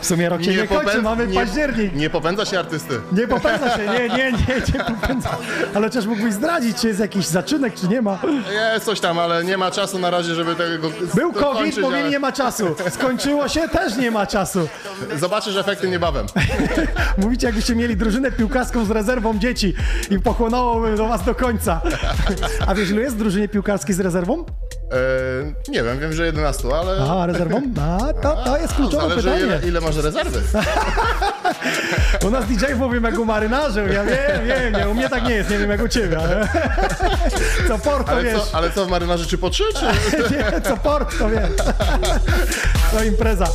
W 0.00 0.06
sumie 0.06 0.28
rok 0.28 0.42
się 0.42 0.50
nie, 0.54 0.66
kończy, 0.68 0.84
popę- 0.86 1.02
mamy 1.02 1.26
nie- 1.26 1.34
październik. 1.34 1.94
Nie 1.94 2.10
popędza 2.10 2.44
się 2.44 2.58
artysty. 2.58 3.00
Nie 3.12 3.28
popędza 3.28 3.70
się, 3.76 3.86
nie, 3.86 4.08
nie, 4.08 4.32
nie, 4.32 4.54
nie 4.74 4.84
popędza. 4.84 5.28
Ale 5.74 5.86
chociaż 5.88 6.06
mógłbyś 6.06 6.32
zdradzić, 6.34 6.76
czy 6.80 6.88
jest 6.88 7.00
jakiś 7.00 7.26
zaczynek, 7.26 7.74
czy 7.74 7.88
nie 7.88 8.02
ma. 8.02 8.18
Jest 8.74 8.86
coś 8.86 9.00
tam, 9.00 9.18
ale 9.18 9.44
nie 9.44 9.56
ma 9.56 9.70
czasu 9.70 9.98
na 9.98 10.10
razie, 10.10 10.34
żeby 10.34 10.54
tego 10.54 10.90
Był 11.14 11.32
COVID, 11.32 11.34
dokończyć, 11.34 11.76
mówili 11.78 12.00
ale 12.00 12.10
nie 12.10 12.18
ma 12.18 12.32
czasu. 12.32 12.74
Skończyło 12.90 13.48
się, 13.48 13.68
też 13.68 13.96
nie 13.96 14.10
ma 14.10 14.26
czasu. 14.26 14.68
Zobaczysz 15.16 15.56
efekty 15.56 15.88
niebawem. 15.88 16.26
Mówicie, 17.18 17.46
jakbyście 17.46 17.74
mieli 17.76 17.96
drużynę 17.96 18.32
piłkarską 18.32 18.84
z 18.84 18.90
rezerwą 18.90 19.38
dzieci 19.38 19.74
i 20.10 20.18
pochłonęłoby 20.18 20.96
do 20.96 21.08
was 21.08 21.24
do 21.24 21.34
końca. 21.34 21.80
A 22.66 22.74
wiesz, 22.74 22.90
ilu 22.90 23.00
jest 23.00 23.16
drużynie 23.16 23.48
piłkarskiej 23.48 23.94
z 23.94 24.00
rezerwą? 24.00 24.44
E, 24.92 25.70
nie 25.70 25.82
wiem, 25.82 26.00
wiem, 26.00 26.12
że 26.12 26.26
11, 26.26 26.68
ale... 26.80 27.10
A, 27.10 27.26
rezerwą? 27.26 27.62
A, 27.80 28.12
to, 28.22 28.36
to 28.44 28.58
jest 28.58 28.74
kluczowe 28.74 29.08
Zależy 29.08 29.28
pytanie. 29.30 29.44
ile, 29.44 29.60
ile 29.68 29.80
masz 29.80 29.96
rezerwy. 29.96 30.40
U 32.26 32.30
nas 32.30 32.44
DJ 32.46 32.64
mówią 32.76 33.02
jak 33.02 33.18
u 33.18 33.24
marynarzu, 33.24 33.80
ja 33.80 34.04
wiem, 34.04 34.46
wiem, 34.46 34.72
nie, 34.74 34.88
u 34.88 34.94
mnie 34.94 35.08
tak 35.08 35.24
nie 35.24 35.34
jest, 35.34 35.50
nie 35.50 35.58
wiem 35.58 35.70
jak 35.70 35.82
u 35.82 35.88
ciebie, 35.88 36.18
ale... 36.18 36.48
Co 37.68 37.78
port 37.78 38.06
to 38.06 38.12
Ale 38.12 38.22
wiesz. 38.24 38.40
co, 38.42 38.56
ale 38.56 38.70
co 38.70 38.86
w 38.86 38.88
marynarze, 38.90 39.26
czy 39.26 39.38
po 39.38 39.50
trzy, 39.50 39.64
czy... 39.78 39.84
Nie, 40.36 40.60
co 40.60 40.76
port 40.76 41.18
to 41.18 41.28
wiesz. 41.30 41.50
To 42.92 43.04
impreza. 43.04 43.46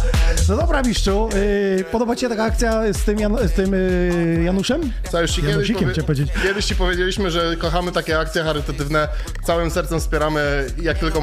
No 0.49 0.57
dobra, 0.57 0.81
mistrzu, 0.81 1.29
yy, 1.77 1.83
podoba 1.91 2.15
ci 2.15 2.21
się 2.21 2.29
taka 2.29 2.43
akcja 2.43 2.93
z 2.93 3.03
tym, 3.03 3.19
Jan, 3.19 3.37
z 3.47 3.51
tym 3.51 3.71
yy, 4.37 4.43
Januszem? 4.43 4.81
Co, 5.11 5.21
już 5.21 5.31
ci 5.31 5.35
kiedyś, 5.41 5.53
Janusikiem 5.53 5.89
powie- 5.89 6.03
powiedzieć. 6.03 6.29
kiedyś 6.43 6.65
ci 6.65 6.75
powiedzieliśmy, 6.75 7.31
że 7.31 7.55
kochamy 7.57 7.91
takie 7.91 8.19
akcje 8.19 8.43
charytatywne, 8.43 9.07
całym 9.45 9.71
sercem 9.71 9.99
wspieramy 9.99 10.65
jak 10.81 10.97
tylko 10.97 11.21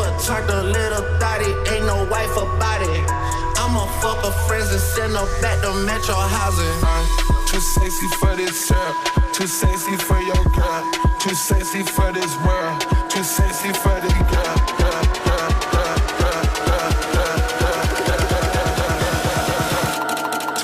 attract 0.00 0.50
a 0.50 0.62
little 0.62 1.04
thotty, 1.18 1.50
ain't 1.72 1.86
no 1.86 2.04
wife 2.10 2.36
about 2.36 2.82
it. 2.82 3.04
I'ma 3.58 3.86
fuck 4.00 4.24
her 4.24 4.32
friends 4.46 4.70
and 4.70 4.80
send 4.80 5.12
her 5.14 5.26
back 5.40 5.62
to 5.62 5.72
metro 5.86 6.14
housing. 6.14 6.78
I'm 6.82 7.06
too 7.46 7.60
sexy 7.60 8.08
for 8.18 8.34
this 8.36 8.66
trip, 8.66 8.94
too 9.32 9.46
sexy 9.46 9.96
for 9.96 10.20
your 10.20 10.44
girl, 10.56 10.82
too 11.20 11.34
sexy 11.34 11.82
for 11.82 12.12
this 12.12 12.32
world, 12.44 12.80
too 13.10 13.22
sexy 13.22 13.72
for 13.72 14.00
this 14.00 14.12
girl 14.30 14.74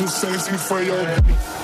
too 0.00 0.08
sexy 0.08 0.56
for 0.56 0.80
your. 0.80 1.59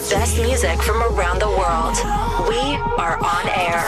The 0.00 0.14
best 0.14 0.38
music 0.38 0.80
from 0.82 1.02
around 1.02 1.40
the 1.40 1.48
world. 1.48 1.96
We 2.48 2.60
are 2.98 3.18
on 3.20 3.44
air. 3.48 3.84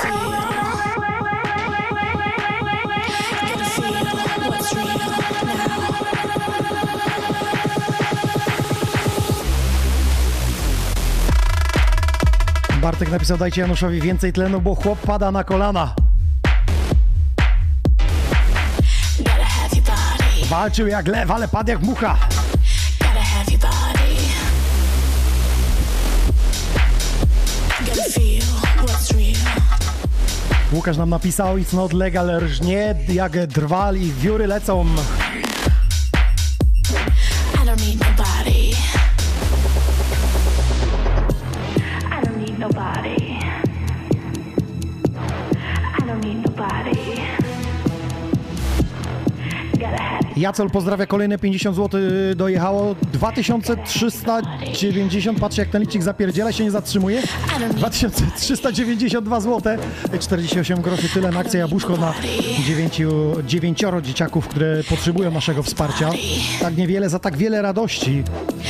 Bartek 12.80 13.10
napisał, 13.10 13.38
dajcie 13.38 13.60
Januszowi 13.60 14.00
więcej 14.00 14.32
tlenu, 14.32 14.60
bo 14.60 14.74
chłop 14.74 14.98
pada 14.98 15.30
na 15.30 15.44
kolana. 15.44 15.94
Walczył 20.50 20.86
jak 20.86 21.06
lew, 21.06 21.30
ale 21.30 21.48
padł 21.48 21.70
jak 21.70 21.80
mucha. 21.80 22.16
Łukasz 30.82 30.96
nam 30.96 31.10
napisał, 31.10 31.56
it's 31.56 31.74
not 31.74 31.92
legal, 31.92 32.40
rżnie 32.40 32.94
jak 33.08 33.46
drwal 33.46 33.96
i 33.96 34.12
wióry 34.12 34.46
lecą. 34.46 34.86
Jacol 50.42 50.70
pozdrawia, 50.70 51.06
kolejne 51.06 51.38
50 51.38 51.76
zł 51.76 52.00
dojechało. 52.36 52.94
2390, 53.12 55.40
patrzcie 55.40 55.62
jak 55.62 55.70
ten 55.70 55.82
licznik 55.82 56.02
zapierdziela, 56.02 56.52
się 56.52 56.64
nie 56.64 56.70
zatrzymuje. 56.70 57.22
2392 57.70 59.40
zł, 59.40 59.76
48 60.20 60.80
groszy, 60.80 61.08
tyle 61.08 61.30
na 61.30 61.40
akcję 61.40 61.60
Jabłuszko 61.60 61.96
na 61.96 62.14
dziewięciu, 62.66 63.12
dziewięcioro 63.46 64.02
dzieciaków, 64.02 64.48
które 64.48 64.84
potrzebują 64.84 65.30
naszego 65.30 65.62
wsparcia. 65.62 66.10
Tak 66.60 66.76
niewiele 66.76 67.08
za 67.08 67.18
tak 67.18 67.36
wiele 67.36 67.62
radości. 67.62 68.22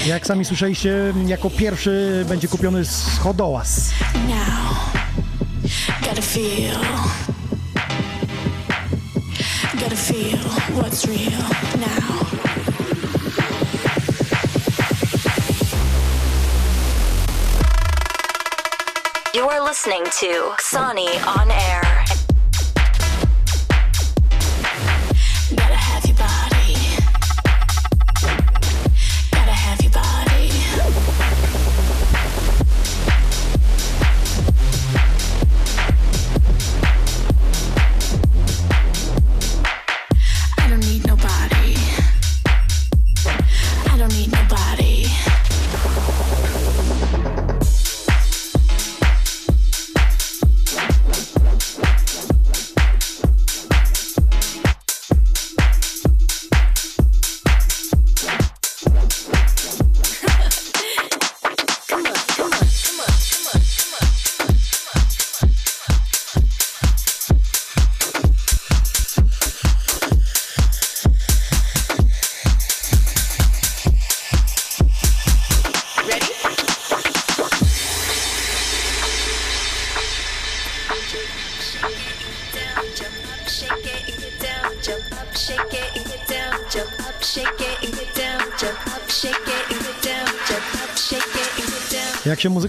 Jak 0.07 0.27
sami 0.27 0.45
słyszeliście, 0.45 1.13
jako 1.27 1.51
pierwszy 1.51 2.25
będzie 2.29 2.49
kupiony 2.49 2.85
schodołaz. 2.85 3.91
now. 4.29 4.93
Gotta 6.03 6.23
feel. 6.23 6.77
Feel 10.03 10.37
what's 10.75 11.07
real 11.07 11.31
now. 11.79 12.19
You 19.33 19.49
are 19.49 19.63
listening 19.63 20.03
to 20.03 20.55
Sony 20.59 21.25
on 21.25 21.53
air. 21.53 22.22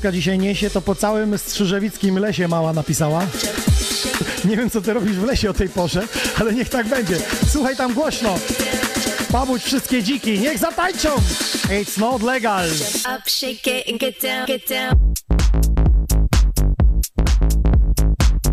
Muzyka 0.03 0.15
dzisiaj 0.17 0.39
niesie, 0.39 0.69
to 0.69 0.81
po 0.81 0.95
całym 0.95 1.37
Strzyżewickim 1.37 2.19
lesie 2.19 2.47
mała 2.47 2.73
napisała. 2.73 3.27
Nie 4.45 4.57
wiem, 4.57 4.69
co 4.69 4.81
ty 4.81 4.93
robisz 4.93 5.15
w 5.15 5.23
lesie 5.23 5.49
o 5.49 5.53
tej 5.53 5.69
porze, 5.69 6.07
ale 6.39 6.53
niech 6.53 6.69
tak 6.69 6.87
będzie. 6.87 7.17
Słuchaj 7.47 7.75
tam 7.75 7.93
głośno. 7.93 8.35
Pabudź 9.31 9.63
wszystkie 9.63 10.03
dziki, 10.03 10.39
niech 10.39 10.57
zatańczą! 10.57 11.09
It's 11.69 11.99
not 11.99 12.23
legal. 12.23 12.69
Up, 13.15 13.29
shake. 13.29 13.83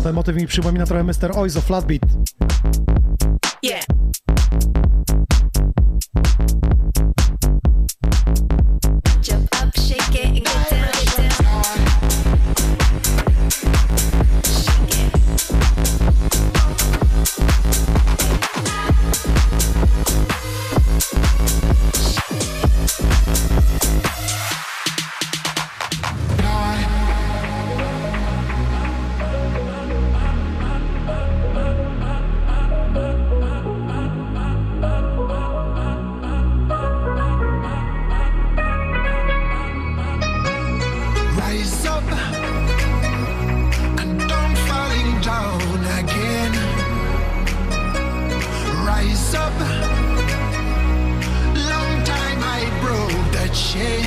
Ten 0.03 0.13
motyw 0.13 0.35
mi 0.35 0.47
przypomina 0.47 0.85
trochę 0.85 1.03
Mr. 1.03 1.37
Oizo 1.37 1.61
Flatbeat. 1.61 2.01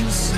times 0.04 0.32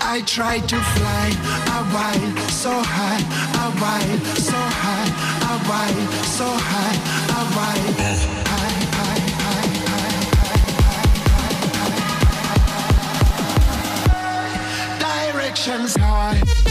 I 0.00 0.22
tried 0.22 0.68
to 0.68 0.76
fly, 0.76 1.30
I 1.66 1.82
wild, 1.92 2.38
so 2.50 2.70
high, 2.70 3.22
I 3.54 3.68
wild, 3.80 4.22
so 4.38 4.56
high, 4.56 5.10
I 5.42 5.54
wild, 5.68 6.10
so 6.24 6.46
high, 6.46 6.96
I 7.28 7.42
wild, 7.56 7.96
high, 8.48 8.84
high, 8.98 9.22
high, 15.02 15.32
directions 15.32 15.94
high. 15.96 16.69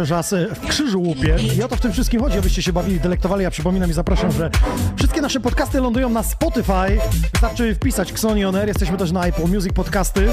Aż 0.00 0.30
w 0.62 0.66
krzyżu 0.68 1.02
łupie. 1.02 1.36
I 1.56 1.62
o 1.62 1.68
to 1.68 1.76
w 1.76 1.80
tym 1.80 1.92
wszystkim 1.92 2.20
chodzi, 2.20 2.38
abyście 2.38 2.62
się 2.62 2.72
bawili, 2.72 3.00
delektowali. 3.00 3.42
Ja 3.42 3.50
przypominam 3.50 3.90
i 3.90 3.92
zapraszam, 3.92 4.32
że 4.32 4.50
wszystkie 4.96 5.20
nasze 5.20 5.40
podcasty 5.40 5.80
lądują 5.80 6.08
na 6.08 6.22
Spotify. 6.22 6.98
Wystarczy 7.32 7.74
wpisać 7.74 8.12
Xoni 8.12 8.44
On 8.44 8.56
Air. 8.56 8.68
Jesteśmy 8.68 8.96
też 8.96 9.12
na 9.12 9.26
Apple 9.26 9.46
Music 9.46 9.72
Podcasty. 9.72 10.28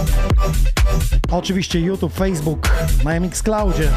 Oczywiście 1.32 1.80
YouTube, 1.80 2.14
Facebook, 2.14 2.70
na 3.04 3.20
Mixcloudzie. 3.20 3.90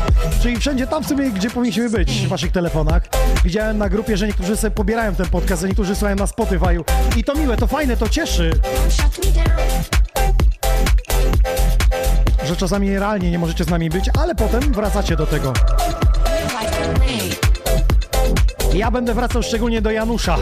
Czyli 0.42 0.56
wszędzie 0.56 0.86
tam 0.86 1.05
w 1.05 1.06
sumie, 1.06 1.30
gdzie 1.30 1.51
powinniśmy 1.51 1.90
być 1.90 2.12
w 2.12 2.28
waszych 2.28 2.52
telefonach. 2.52 3.02
Widziałem 3.44 3.78
na 3.78 3.88
grupie, 3.88 4.16
że 4.16 4.26
niektórzy 4.26 4.56
sobie 4.56 4.70
pobierają 4.70 5.14
ten 5.14 5.26
podcast, 5.26 5.64
a 5.64 5.66
niektórzy 5.66 5.94
słuchają 5.94 6.16
na 6.16 6.24
Spotify'u. 6.24 6.84
I 7.16 7.24
to 7.24 7.34
miłe, 7.34 7.56
to 7.56 7.66
fajne, 7.66 7.97
to 7.97 8.09
cieszy. 8.09 8.51
Że 12.51 12.56
czasami 12.56 12.98
realnie 12.98 13.31
nie 13.31 13.39
możecie 13.39 13.64
z 13.64 13.68
nami 13.70 13.90
być, 13.90 14.10
ale 14.18 14.35
potem 14.35 14.60
wracacie 14.60 15.16
do 15.16 15.27
tego. 15.27 15.52
Ja 18.74 18.90
będę 18.90 19.14
wracał 19.14 19.43
szczególnie 19.43 19.82
do 19.82 19.90
Janusza. 19.90 20.36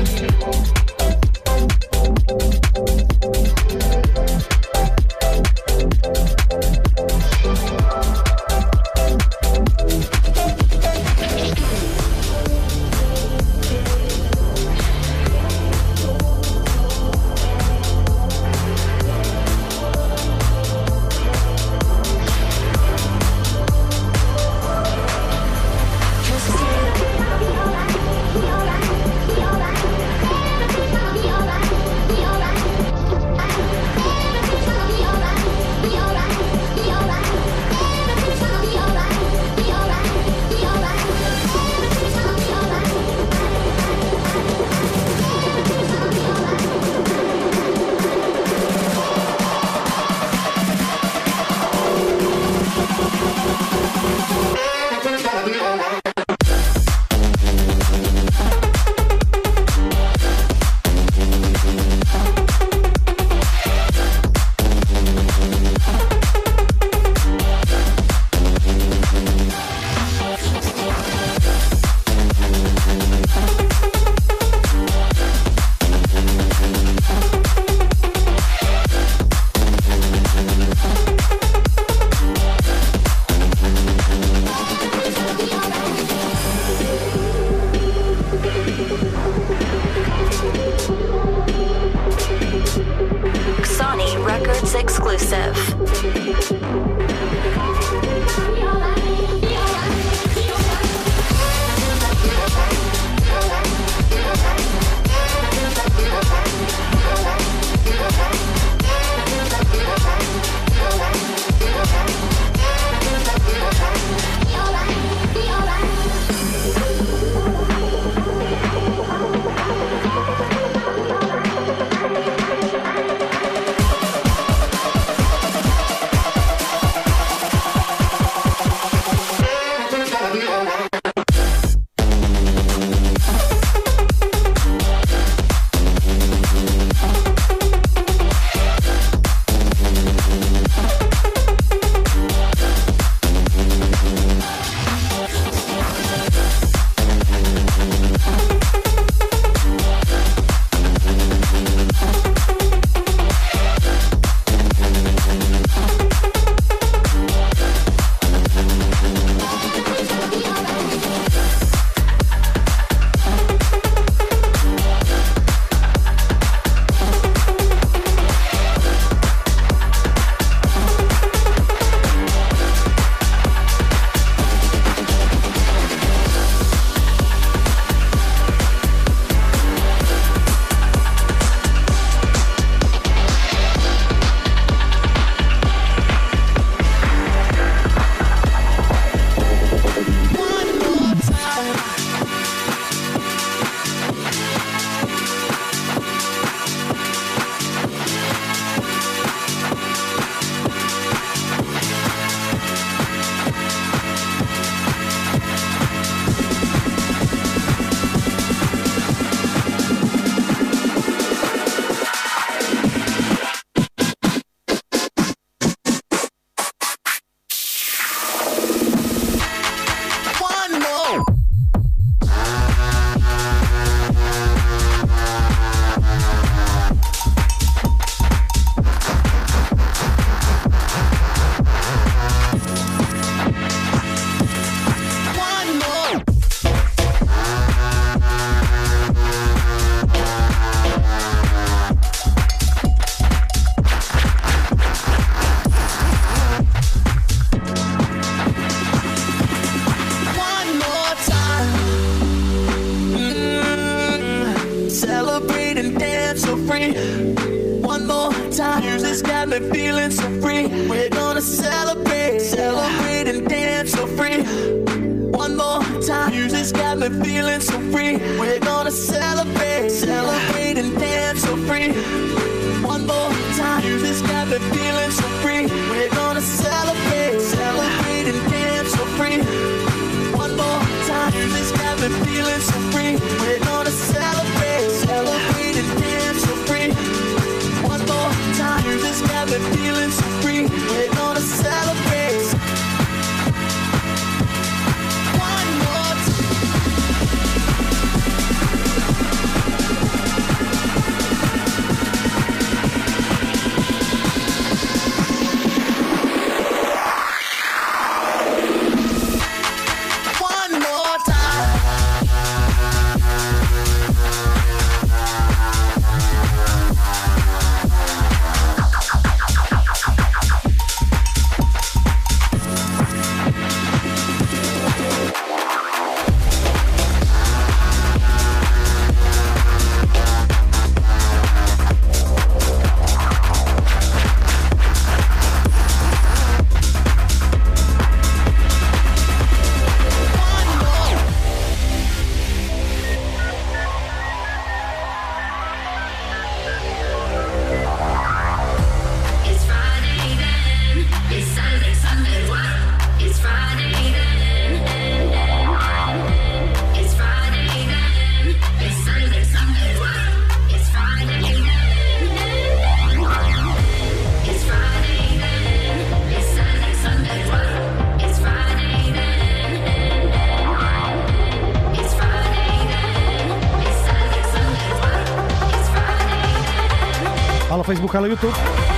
Friday 378.08 378.20
Halo 378.20 378.26
YouTube. 378.26 378.54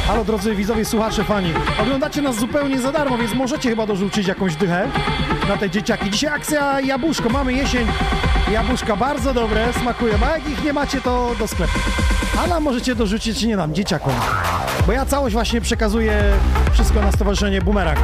Halo 0.07 0.25
drodzy 0.25 0.55
widzowie, 0.55 0.85
słuchacze, 0.85 1.25
fani. 1.25 1.53
Oglądacie 1.83 2.23
nas 2.23 2.37
zupełnie 2.37 2.81
za 2.81 2.93
darmo, 2.93 3.19
więc 3.19 3.35
możecie 3.35 3.71
chyba 3.71 3.87
dorzucić 3.87 4.27
jakąś 4.27 4.57
dychę 4.57 4.89
na 5.49 5.57
te 5.57 5.71
dzieciaki. 5.71 6.11
Dzisiaj 6.11 6.31
akcja 6.31 6.81
jabłuszko. 6.81 7.29
Mamy 7.29 7.53
jesień. 7.53 7.87
Jabłuszka 8.53 8.97
bardzo 8.97 9.35
dobre, 9.35 9.73
smakują. 9.73 10.15
A 10.27 10.31
jak 10.31 10.49
ich 10.49 10.65
nie 10.65 10.73
macie, 10.73 11.01
to 11.01 11.35
do 11.39 11.49
sklepu. 11.49 11.79
A 12.45 12.47
nam 12.47 12.63
możecie 12.63 12.95
dorzucić, 12.95 13.43
nie 13.43 13.57
nam, 13.57 13.75
dzieciakom. 13.75 14.13
Bo 14.87 14.93
ja 14.93 15.07
całość 15.07 15.33
właśnie 15.33 15.61
przekazuję 15.61 16.23
wszystko 16.73 17.03
na 17.03 17.13
Stowarzyszenie 17.13 17.63
Bumerang. 17.63 17.99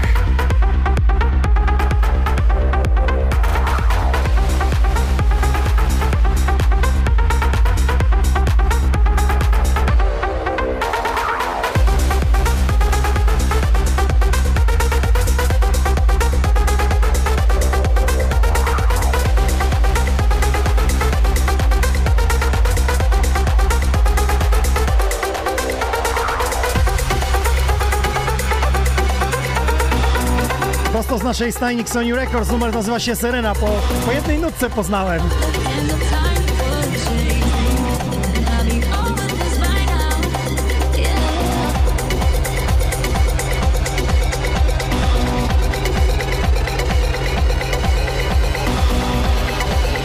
Naszej 31.27 31.53
stajni 31.53 31.85
Sony 31.87 32.15
Records, 32.15 32.51
numer 32.51 32.75
nazywa 32.75 33.01
się 33.01 33.17
Serena. 33.17 33.55
Po, 33.55 33.67
po 34.07 34.13
jednej 34.13 34.39
nutce 34.39 34.71
poznałem. 34.71 35.21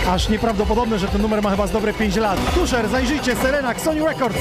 Aż 0.09 0.29
nieprawdopodobne, 0.29 0.99
że 0.99 1.07
ten 1.07 1.21
numer 1.21 1.41
ma 1.41 1.51
chyba 1.51 1.67
z 1.67 1.71
dobre 1.71 1.93
5 1.93 2.15
lat. 2.15 2.53
Tusher, 2.55 2.89
zajrzyjcie, 2.89 3.35
Serena, 3.35 3.79
Sony 3.79 4.05
Records. 4.05 4.37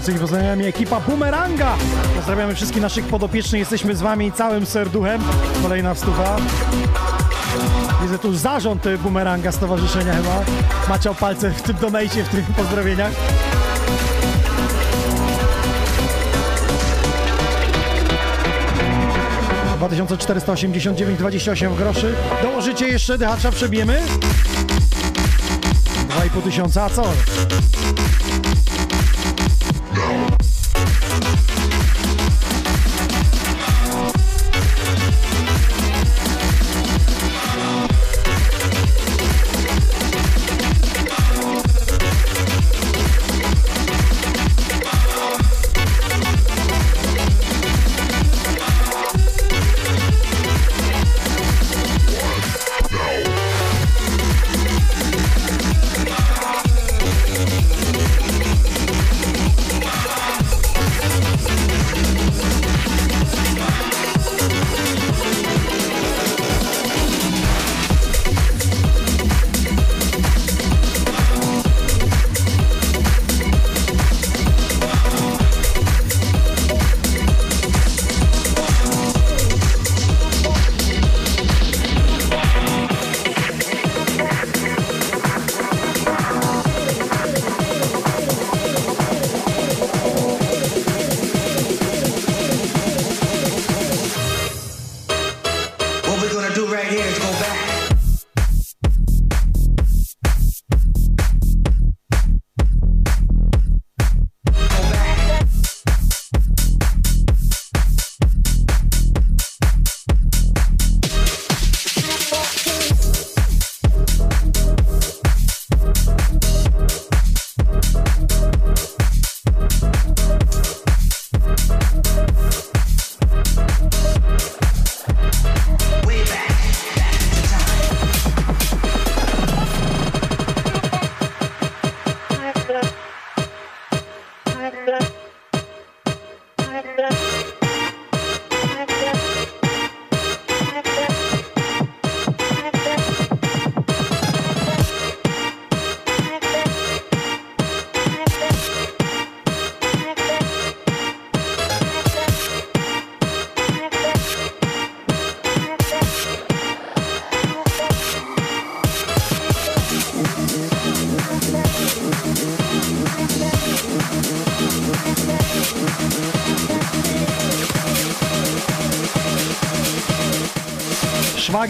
prowadzącymi 0.00 0.18
poznaniami 0.18 0.64
ekipa 0.64 1.00
Bumeranga. 1.00 1.76
Pozdrawiamy 2.16 2.54
wszystkich 2.54 2.82
naszych 2.82 3.06
podopiecznych, 3.06 3.58
jesteśmy 3.58 3.96
z 3.96 4.00
wami 4.00 4.32
całym 4.32 4.66
serduchem. 4.66 5.22
Kolejna 5.62 5.94
wstuwa. 5.94 6.36
Widzę 8.02 8.18
tu 8.18 8.34
zarząd 8.34 8.84
Bumeranga 9.02 9.52
Stowarzyszenia 9.52 10.14
chyba. 10.14 10.44
Maciał 10.88 11.14
palce 11.14 11.50
w 11.50 11.62
tym 11.62 11.76
donajcie, 11.76 12.24
w 12.24 12.28
tych 12.28 12.46
pozdrowieniach. 12.46 13.12
Dwa 19.76 19.88
tysiące 19.88 20.18
czterysta 20.18 20.52
osiemdziesiąt 20.52 20.98
dziewięć 20.98 21.18
dwadzieścia 21.18 21.52
osiem 21.52 21.74
groszy. 21.74 22.14
Dołożycie 22.42 22.88
jeszcze, 22.88 23.18
dychacza 23.18 23.52
przebijemy? 23.52 24.02
2,5 26.08 26.42
tysiąca, 26.42 26.84
a 26.84 26.90
co? 26.90 27.02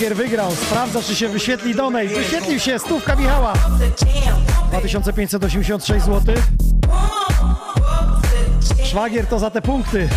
Szwagier 0.01 0.17
wygrał. 0.17 0.51
Sprawdza, 0.51 1.03
czy 1.03 1.15
się 1.15 1.29
wyświetli 1.29 1.75
donate. 1.75 2.09
Wyświetlił 2.09 2.61
się. 2.61 2.79
Stówka 2.79 3.17
Michała. 3.17 3.53
2586 4.71 6.05
zł. 6.05 6.35
Szwagier 8.85 9.27
to 9.27 9.39
za 9.39 9.51
te 9.51 9.63
punkty. 9.63 10.09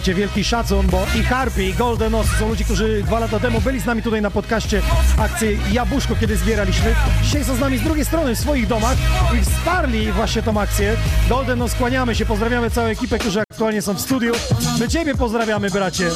Słuchajcie, 0.00 0.20
wielki 0.20 0.44
szacun, 0.44 0.86
bo 0.86 1.06
i 1.20 1.22
Harpy, 1.22 1.64
i 1.64 1.74
Golden 1.74 2.14
Os 2.14 2.26
są 2.38 2.48
ludzie, 2.48 2.64
którzy 2.64 3.02
dwa 3.02 3.18
lata 3.18 3.40
temu 3.40 3.60
byli 3.60 3.80
z 3.80 3.86
nami 3.86 4.02
tutaj 4.02 4.22
na 4.22 4.30
podcaście 4.30 4.82
akcji 5.18 5.58
Jabłuszko, 5.72 6.16
kiedy 6.20 6.36
zbieraliśmy. 6.36 6.94
Dzisiaj 7.22 7.44
są 7.44 7.56
z 7.56 7.60
nami 7.60 7.78
z 7.78 7.82
drugiej 7.82 8.04
strony 8.04 8.36
w 8.36 8.38
swoich 8.38 8.66
domach 8.66 8.96
i 9.40 9.44
wsparli 9.44 10.12
właśnie 10.12 10.42
tą 10.42 10.60
akcję. 10.60 10.96
Golden 11.28 11.62
Os, 11.62 11.74
kłaniamy 11.74 12.14
się, 12.14 12.26
pozdrawiamy 12.26 12.70
całą 12.70 12.86
ekipę, 12.86 13.18
którzy 13.18 13.40
aktualnie 13.40 13.82
są 13.82 13.94
w 13.94 14.00
studiu. 14.00 14.32
My 14.78 14.88
Ciebie 14.88 15.14
pozdrawiamy, 15.14 15.70
bracie. 15.70 16.10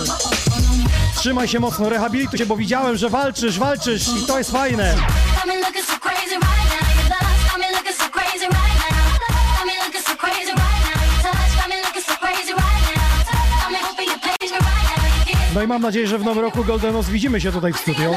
Trzymaj 1.16 1.48
się 1.48 1.60
mocno, 1.60 1.88
rehabilituj 1.88 2.38
się, 2.38 2.46
bo 2.46 2.56
widziałem, 2.56 2.96
że 2.96 3.10
walczysz, 3.10 3.58
walczysz 3.58 4.08
i 4.08 4.26
to 4.26 4.38
jest 4.38 4.50
fajne. 4.50 4.94
No 15.54 15.62
i 15.62 15.66
mam 15.66 15.82
nadzieję, 15.82 16.06
że 16.06 16.18
w 16.18 16.24
nowym 16.24 16.42
roku 16.42 16.64
Golden 16.64 16.96
Os 16.96 17.08
widzimy 17.10 17.40
się 17.40 17.52
tutaj 17.52 17.72
w 17.72 17.78
studiu. 17.78 18.10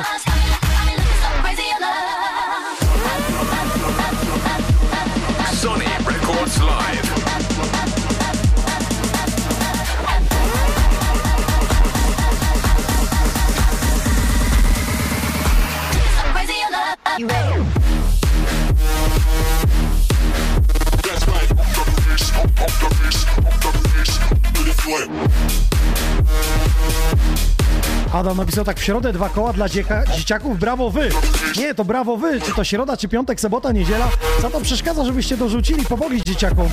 Adam 28.28 28.38
napisał 28.38 28.66
tak 28.66 28.80
w 28.80 28.84
środę 28.84 29.14
dwa 29.14 29.30
koła 29.30 29.54
dla 29.54 29.70
dzieka, 29.70 30.04
dzieciaków, 30.18 30.60
brawo 30.60 30.90
wy! 30.90 31.10
Nie, 31.58 31.76
to 31.76 31.86
brawo 31.86 32.18
wy, 32.18 32.42
czy 32.42 32.54
to 32.54 32.64
środa, 32.64 32.98
czy 32.98 33.08
piątek, 33.08 33.42
sobota, 33.42 33.72
niedziela? 33.72 34.10
Co 34.42 34.50
to 34.50 34.62
przeszkadza, 34.62 35.06
żebyście 35.06 35.38
dorzucili, 35.38 35.86
pomogli 35.86 36.24
dzieciakom? 36.24 36.70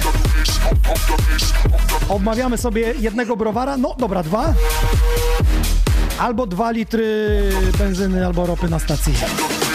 Obmawiamy 2.09 2.59
sobie 2.59 2.95
jednego 2.99 3.37
browara, 3.37 3.77
no 3.77 3.95
dobra, 3.99 4.23
dwa. 4.23 4.55
Albo 6.19 6.47
dwa 6.47 6.71
litry 6.71 7.43
benzyny 7.79 8.27
albo 8.27 8.47
ropy 8.47 8.69
na 8.69 8.79
stacji. 8.79 9.15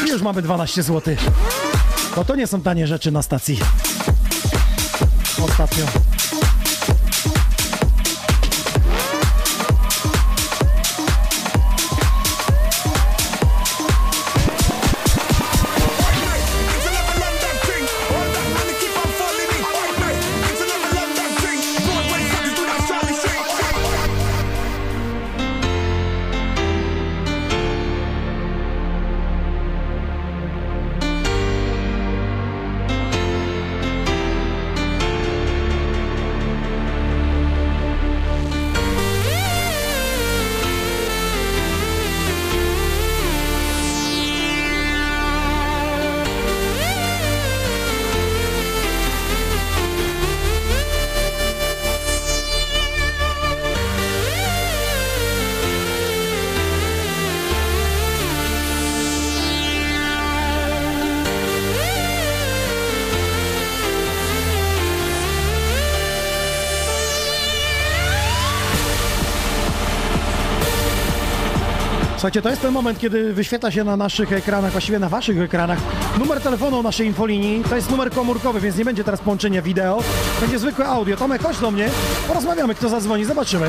I 0.06 0.10
już 0.10 0.22
mamy 0.22 0.41
12 0.41 0.84
zł. 0.84 1.15
To 2.15 2.26
to 2.26 2.35
nie 2.35 2.47
są 2.47 2.61
tanie 2.61 2.88
rzeczy 2.88 3.11
na 3.11 3.22
stacji. 3.22 3.60
Ostatnio. 5.49 5.85
Słuchajcie, 72.30 72.41
to 72.41 72.49
jest 72.49 72.61
ten 72.61 72.72
moment, 72.73 72.99
kiedy 72.99 73.34
wyświetla 73.34 73.72
się 73.72 73.84
na 73.84 73.97
naszych 73.97 74.34
ekranach, 74.34 74.72
właściwie 74.72 74.99
na 74.99 75.10
waszych 75.10 75.41
ekranach, 75.41 75.80
numer 76.19 76.41
telefonu 76.41 76.84
naszej 76.84 77.07
infolinii. 77.07 77.64
To 77.69 77.76
jest 77.76 77.91
numer 77.91 78.11
komórkowy, 78.11 78.60
więc 78.60 78.77
nie 78.77 78.85
będzie 78.85 79.03
teraz 79.03 79.19
połączenia 79.19 79.61
wideo. 79.61 80.03
Będzie 80.41 80.60
zwykłe 80.60 80.85
audio. 80.85 81.18
Tomek, 81.18 81.43
chodź 81.43 81.57
do 81.57 81.72
mnie, 81.72 81.89
porozmawiamy, 82.27 82.76
kto 82.76 82.89
zadzwoni, 82.89 83.26
zobaczymy. 83.26 83.68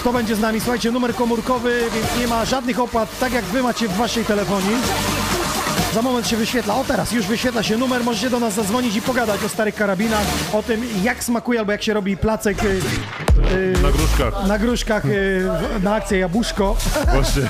Kto 0.00 0.12
będzie 0.12 0.36
z 0.36 0.40
nami? 0.40 0.60
Słuchajcie, 0.60 0.90
numer 0.90 1.14
komórkowy, 1.14 1.82
więc 1.94 2.06
nie 2.20 2.28
ma 2.28 2.44
żadnych 2.44 2.80
opłat, 2.80 3.18
tak 3.18 3.32
jak 3.32 3.44
wy 3.44 3.62
macie 3.62 3.88
w 3.88 3.96
waszej 3.96 4.24
telefonii. 4.24 4.76
Za 5.94 6.02
moment 6.02 6.28
się 6.28 6.36
wyświetla. 6.36 6.74
O 6.74 6.84
teraz 6.84 7.12
już 7.12 7.26
wyświetla 7.26 7.62
się 7.62 7.76
numer. 7.76 8.04
Możecie 8.04 8.30
do 8.30 8.40
nas 8.40 8.54
zadzwonić 8.54 8.96
i 8.96 9.02
pogadać 9.02 9.44
o 9.44 9.48
starych 9.48 9.74
karabinach, 9.74 10.26
o 10.52 10.62
tym 10.62 10.82
jak 11.02 11.24
smakuje 11.24 11.58
albo 11.58 11.72
jak 11.72 11.82
się 11.82 11.94
robi 11.94 12.16
placek 12.16 12.64
y, 12.64 12.80
y, 13.52 13.74
Na 13.82 13.90
gruszkach. 13.90 14.46
na 14.48 14.58
gruszkach 14.58 15.04
y, 15.06 15.48
na 15.82 15.94
akcję 15.94 16.18
Jabłuszko. 16.18 16.76
Właśnie. 17.14 17.42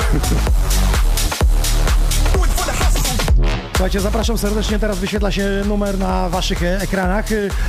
Słuchajcie, 3.73 4.01
zapraszam 4.01 4.39
serdecznie. 4.39 4.79
Teraz 4.79 4.99
wyświetla 4.99 5.31
się 5.31 5.49
numer 5.67 5.99
na 5.99 6.29
waszych 6.29 6.63
e, 6.63 6.81
ekranach. 6.81 7.25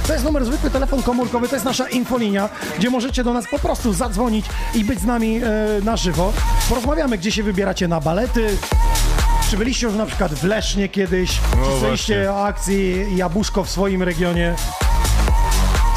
To 0.07 0.13
jest 0.13 0.25
numer 0.25 0.45
zwykły, 0.45 0.69
telefon 0.69 1.03
komórkowy, 1.03 1.47
to 1.47 1.55
jest 1.55 1.65
nasza 1.65 1.89
infolinia, 1.89 2.49
gdzie 2.77 2.89
możecie 2.89 3.23
do 3.23 3.33
nas 3.33 3.45
po 3.51 3.59
prostu 3.59 3.93
zadzwonić 3.93 4.45
i 4.75 4.85
być 4.85 4.99
z 4.99 5.05
nami 5.05 5.37
e, 5.37 5.41
na 5.83 5.97
żywo. 5.97 6.33
Porozmawiamy, 6.69 7.17
gdzie 7.17 7.31
się 7.31 7.43
wybieracie 7.43 7.87
na 7.87 7.99
balety. 8.01 8.57
Czy 9.53 9.57
byliście 9.57 9.87
już 9.87 9.95
na 9.95 10.05
przykład 10.05 10.33
w 10.33 10.43
Lesznie 10.43 10.89
kiedyś? 10.89 11.39
No 11.57 11.65
Czy 11.65 11.71
słyszeliście 11.71 12.31
o 12.31 12.45
akcji 12.45 13.05
Jabłuszko 13.15 13.63
w 13.63 13.69
swoim 13.69 14.03
regionie? 14.03 14.55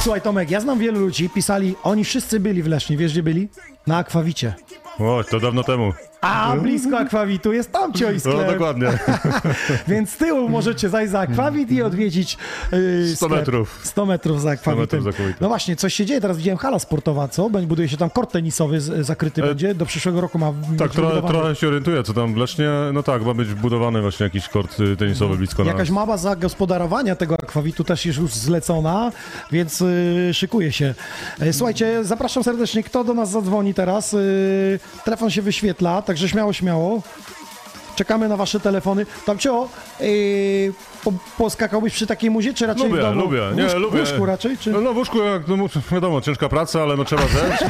Słuchaj 0.00 0.20
Tomek, 0.20 0.50
ja 0.50 0.60
znam 0.60 0.78
wielu 0.78 1.00
ludzi, 1.00 1.30
pisali, 1.30 1.74
oni 1.82 2.04
wszyscy 2.04 2.40
byli 2.40 2.62
w 2.62 2.66
Lesznie, 2.66 2.96
wiesz 2.96 3.12
gdzie 3.12 3.22
byli? 3.22 3.48
Na 3.86 3.96
Akwawicie. 3.96 4.54
O, 4.98 5.24
to 5.30 5.40
dawno 5.40 5.62
temu. 5.64 5.92
A 6.26 6.56
blisko 6.56 6.98
Akwawitu 6.98 7.52
jest 7.52 7.72
tam 7.72 7.92
cioj 7.92 8.16
No, 8.24 8.52
dokładnie. 8.52 8.88
Więc 9.88 10.10
z 10.10 10.16
tyłu 10.16 10.48
możecie 10.48 10.88
zajść 10.88 11.12
za 11.12 11.20
Akwawit 11.20 11.72
i 11.72 11.82
odwiedzić 11.82 12.38
yy, 12.72 13.16
100 13.16 13.26
sklep. 13.26 13.40
metrów. 13.40 13.80
100 13.82 14.06
metrów 14.06 14.40
za 14.40 14.50
Akwawitem. 14.50 15.04
No 15.40 15.48
właśnie, 15.48 15.76
coś 15.76 15.94
się 15.94 16.06
dzieje, 16.06 16.20
teraz 16.20 16.36
widziałem 16.36 16.58
hala 16.58 16.78
sportowa, 16.78 17.28
co? 17.28 17.50
Buduje 17.50 17.88
się 17.88 17.96
tam 17.96 18.10
kort 18.10 18.32
tenisowy 18.32 18.80
zakryty 18.80 19.42
będzie, 19.42 19.74
do 19.74 19.86
przyszłego 19.86 20.20
roku 20.20 20.38
ma 20.38 20.52
E, 20.74 20.76
Tak, 20.78 20.90
trochę, 20.90 21.22
trochę 21.22 21.54
się 21.54 21.68
orientuję, 21.68 22.02
co 22.02 22.14
tam 22.14 22.34
w 22.34 22.36
Lesznie. 22.36 22.68
No 22.92 23.02
tak, 23.02 23.24
ma 23.24 23.34
być 23.34 23.54
budowany 23.54 24.02
właśnie 24.02 24.24
jakiś 24.24 24.48
kort 24.48 24.80
y, 24.80 24.96
tenisowy 24.96 25.36
blisko 25.36 25.64
nas. 25.64 25.72
Jakaś 25.72 25.90
mapa 25.90 26.16
zagospodarowania 26.16 27.16
tego 27.16 27.34
akwawitu 27.34 27.84
też 27.84 28.06
jest 28.06 28.18
już 28.18 28.30
zlecona, 28.30 29.12
więc 29.52 29.80
yy, 29.80 30.34
szykuje 30.34 30.72
się. 30.72 30.94
E, 31.40 31.52
Słuchajcie, 31.52 32.04
zapraszam 32.04 32.44
serdecznie, 32.44 32.82
kto 32.82 33.04
do 33.04 33.14
nas 33.14 33.30
zadzwoni 33.30 33.74
teraz. 33.74 34.12
Yy, 34.12 34.78
telefon 35.04 35.30
się 35.30 35.42
wyświetla, 35.42 36.02
także 36.16 36.28
śmiało, 36.28 36.52
śmiało. 36.52 37.02
Czekamy 37.96 38.28
na 38.28 38.36
wasze 38.36 38.60
telefony. 38.60 39.06
Tamcio, 39.26 39.68
yy, 40.00 40.72
po, 41.06 41.12
poskakałbyś 41.38 41.92
przy 41.92 42.06
takiej 42.06 42.30
muzie, 42.30 42.54
czy 42.54 42.66
raczej 42.66 42.88
Lubię, 42.88 43.00
w 43.00 43.04
domu? 43.04 43.20
lubię, 43.20 43.42
nie, 43.56 43.62
łóżku, 43.64 43.78
lubię. 43.78 43.98
W 43.98 44.00
łóżku 44.00 44.26
raczej, 44.26 44.58
czy? 44.58 44.70
No, 44.70 44.80
no 44.80 44.94
w 44.94 44.96
łóżku, 44.96 45.18
jak, 45.22 45.48
no, 45.48 45.56
wiadomo, 45.92 46.20
ciężka 46.20 46.48
praca, 46.48 46.82
ale 46.82 46.96
no 46.96 47.04
trzeba 47.04 47.22
zejść. 47.22 47.64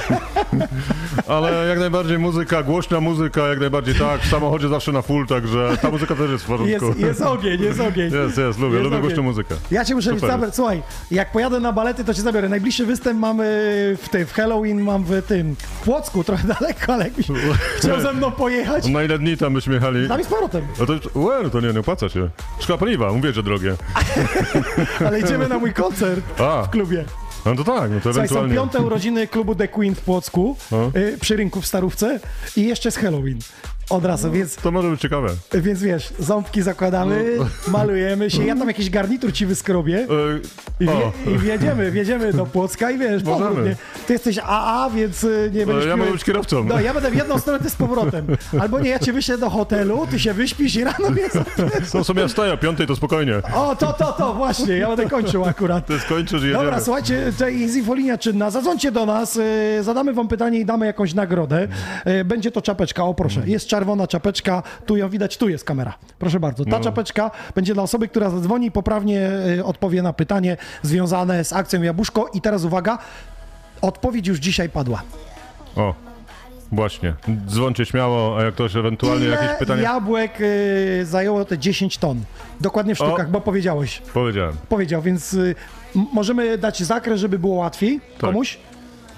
ale 1.29 1.69
jak 1.69 1.79
najbardziej 1.79 2.19
muzyka, 2.19 2.63
głośna 2.63 3.01
muzyka, 3.01 3.47
jak 3.49 3.61
najbardziej 3.61 3.95
tak, 3.95 4.21
w 4.21 4.31
samochodzie 4.31 4.69
zawsze 4.69 4.93
na 4.93 5.03
full, 5.03 5.27
także 5.27 5.77
ta 5.83 5.91
muzyka 5.91 6.15
też 6.15 6.31
jest 6.31 6.45
w 6.45 6.47
porządku. 6.47 6.87
Jest, 6.87 6.99
jest 6.99 7.23
ogień, 7.23 7.63
jest 7.63 7.81
ogień. 7.81 8.13
Jest, 8.13 8.39
jest, 8.39 8.59
lubię, 8.59 8.75
Jest 8.75 8.85
lubię 8.85 8.97
ogień. 8.97 9.01
głośną 9.01 9.23
muzykę. 9.23 9.55
Ja 9.71 9.85
cię 9.85 9.95
muszę 9.95 10.19
zabrać. 10.19 10.55
Słuchaj, 10.55 10.83
jak 11.11 11.33
pojadę 11.33 11.61
na 11.61 11.73
balety, 11.73 12.05
to 12.05 12.15
cię 12.15 12.23
zabiorę. 12.23 12.49
Najbliższy 12.49 12.87
występ 12.87 13.21
mamy 13.21 13.45
w, 14.03 14.09
tej, 14.09 14.27
w 14.27 14.33
Halloween, 14.33 14.81
mam 14.81 15.05
w 15.05 15.23
tym, 15.23 15.57
w 15.61 15.85
Płocku, 15.85 16.25
trochę 16.25 16.49
daleko, 16.61 16.93
ale 16.93 17.05
jakbyś 17.05 17.27
chciał 17.77 18.01
ze 18.01 18.13
mną 18.13 18.31
pojechać, 18.31 18.87
Na 18.89 19.03
ile 19.03 19.19
dni 19.19 19.37
tam 19.37 19.55
byśmy 19.55 19.75
jechali? 19.75 20.09
tam 20.09 20.21
i 20.21 20.25
z 20.25 20.27
powrotem. 20.27 20.67
No 20.81 20.87
to, 20.87 21.21
well, 21.21 21.51
to 21.51 21.61
nie, 21.61 21.73
nie 21.73 21.81
opłaca 21.81 22.09
się. 22.09 22.29
Szkoda 22.59 22.79
paliwa, 22.79 23.13
mówię, 23.13 23.26
że 23.33 23.43
drogie. 23.43 23.77
Ale 25.07 25.21
idziemy 25.21 25.49
na 25.49 25.59
mój 25.59 25.73
koncert 25.73 26.41
A, 26.41 26.63
w 26.63 26.71
klubie. 26.71 27.05
no 27.47 27.55
to 27.57 27.65
tak, 27.65 27.91
no 27.91 27.97
to 27.97 28.03
Słuchaj, 28.03 28.13
są 28.15 28.21
ewentualnie. 28.21 28.55
piąte 28.55 28.81
urodziny 28.81 29.27
klubu 29.27 29.55
The 29.55 29.69
Queen 29.69 29.95
w 29.95 30.01
Płocku, 30.01 30.57
No. 30.71 30.91
y, 30.97 31.19
przy 31.21 31.37
rynku 31.37 31.61
w 31.61 31.67
Starówce 31.67 32.21
i 32.57 32.63
jeszcze 32.67 32.91
z 32.91 32.97
Halloween. 32.97 33.39
Od 33.91 34.05
razu, 34.05 34.31
więc, 34.33 34.57
To 34.57 34.71
może 34.71 34.91
być 34.91 35.01
ciekawe. 35.01 35.29
więc 35.55 35.83
wiesz, 35.83 36.13
ząbki 36.19 36.63
zakładamy, 36.63 37.25
malujemy 37.69 38.31
się, 38.31 38.45
ja 38.45 38.57
tam 38.57 38.69
jakiś 38.69 38.91
garnitur 38.91 39.33
ci 39.33 39.47
wyskrobię. 39.47 39.99
E, 39.99 40.05
I, 40.85 40.87
wie, 40.87 41.33
I 41.35 41.39
wjedziemy, 41.39 41.91
wjedziemy 41.91 42.33
do 42.33 42.47
Płocka 42.47 42.91
i 42.91 42.99
wiesz, 42.99 43.25
Możemy. 43.25 43.49
powrót? 43.51 43.69
Ty 44.07 44.13
jesteś 44.13 44.39
AA, 44.45 44.91
więc 44.95 45.25
y, 45.25 45.51
nie 45.55 45.67
będziesz 45.67 45.87
ja 45.87 45.97
mogę 45.97 46.13
być 46.13 46.25
kierowcą. 46.25 46.65
No, 46.65 46.81
ja 46.81 46.95
będę 46.95 47.11
w 47.11 47.17
jedną 47.17 47.39
stronę, 47.39 47.59
ty 47.61 47.71
z 47.71 47.75
powrotem. 47.77 48.27
Albo 48.61 48.81
nie, 48.81 48.91
ja 48.91 48.99
cię 48.99 49.13
wyślę 49.13 49.39
do 49.39 49.51
hotelu, 49.51 50.07
ty 50.11 50.19
się 50.19 50.35
wyśpisz 50.35 50.75
i 50.77 50.85
rano 50.85 51.11
mnie 51.11 51.29
zabierzesz. 51.29 51.89
Są 51.89 52.05
sobie 52.05 52.23
ja 52.23 52.29
wstaję 52.29 52.53
o 52.53 52.57
piątej, 52.59 52.87
to 52.87 52.97
spokojnie. 52.97 53.35
O, 53.55 53.77
to, 53.77 53.93
to, 53.93 54.13
to, 54.13 54.35
właśnie, 54.35 54.77
ja 54.77 54.89
będę 54.89 55.07
kończył 55.11 55.45
akurat. 55.45 55.87
To 55.87 55.99
skończysz 55.99 56.43
i 56.43 56.45
jedziemy. 56.47 56.65
Dobra, 56.65 56.81
słuchajcie, 56.81 57.33
to 57.39 57.49
jest 57.49 57.77
infolinia 57.77 58.19
czynna. 58.19 58.51
Zadzwońcie 58.51 58.93
do 58.93 59.07
nas, 59.07 59.39
zadamy 59.81 60.13
wam 60.13 60.29
pytanie 60.29 60.59
i 60.61 60.65
damy 60.65 60.87
jakąś 60.87 61.15
nagrodę. 61.15 61.69
Będzie 62.25 62.51
to 62.51 62.63
czapeczka, 62.63 63.05
o 63.05 63.15
proszę. 63.15 63.43
Jest 63.47 63.67
czerwona 63.77 64.07
czapeczka, 64.07 64.63
tu 64.87 64.97
ją 64.97 65.09
widać, 65.09 65.37
tu 65.37 65.49
jest 65.49 65.65
kamera. 65.65 65.95
Proszę 66.19 66.41
bardzo. 66.41 66.65
Ta 66.65 66.71
No. 66.71 66.81
czapeczka 66.81 67.31
będzie 67.55 67.75
dla 67.75 67.83
osoby, 67.83 68.09
która 68.09 68.31
zadzwoni 68.31 68.67
i 68.67 68.71
poprawnie 68.71 69.31
y, 69.59 69.65
odpowie 69.65 70.03
na 70.03 70.13
pytanie 70.13 70.57
związane 70.83 71.45
z 71.45 71.53
akcją 71.53 71.83
Jabłuszko. 71.83 72.29
I 72.35 72.41
teraz 72.41 72.65
uwaga, 72.65 72.99
odpowiedź 73.81 74.27
już 74.27 74.39
dzisiaj 74.39 74.69
padła. 74.69 75.03
O, 75.77 75.95
właśnie. 76.73 77.15
Dzwoncie 77.49 77.87
śmiało, 77.87 78.39
a 78.39 78.43
jak 78.43 78.55
ktoś 78.55 78.77
ewentualnie 78.77 79.27
Ile 79.27 79.35
jakieś 79.37 79.59
pytanie... 79.59 79.83
jabłek 79.83 80.39
y, 80.41 81.05
zajęło 81.05 81.45
te 81.45 81.59
10 81.59 81.99
ton? 81.99 82.21
Dokładnie 82.61 82.95
w 82.95 83.01
O. 83.01 83.07
sztukach, 83.07 83.31
bo 83.31 83.41
powiedziałeś. 83.41 84.03
Powiedziałem. 84.15 84.57
Powiedział, 84.69 85.03
więc 85.03 85.35
y, 85.35 85.55
możemy 86.13 86.59
dać 86.59 86.83
zakres, 86.83 87.21
żeby 87.21 87.39
było 87.39 87.55
łatwiej 87.57 88.01
Tak. 88.01 88.21
komuś. 88.21 88.59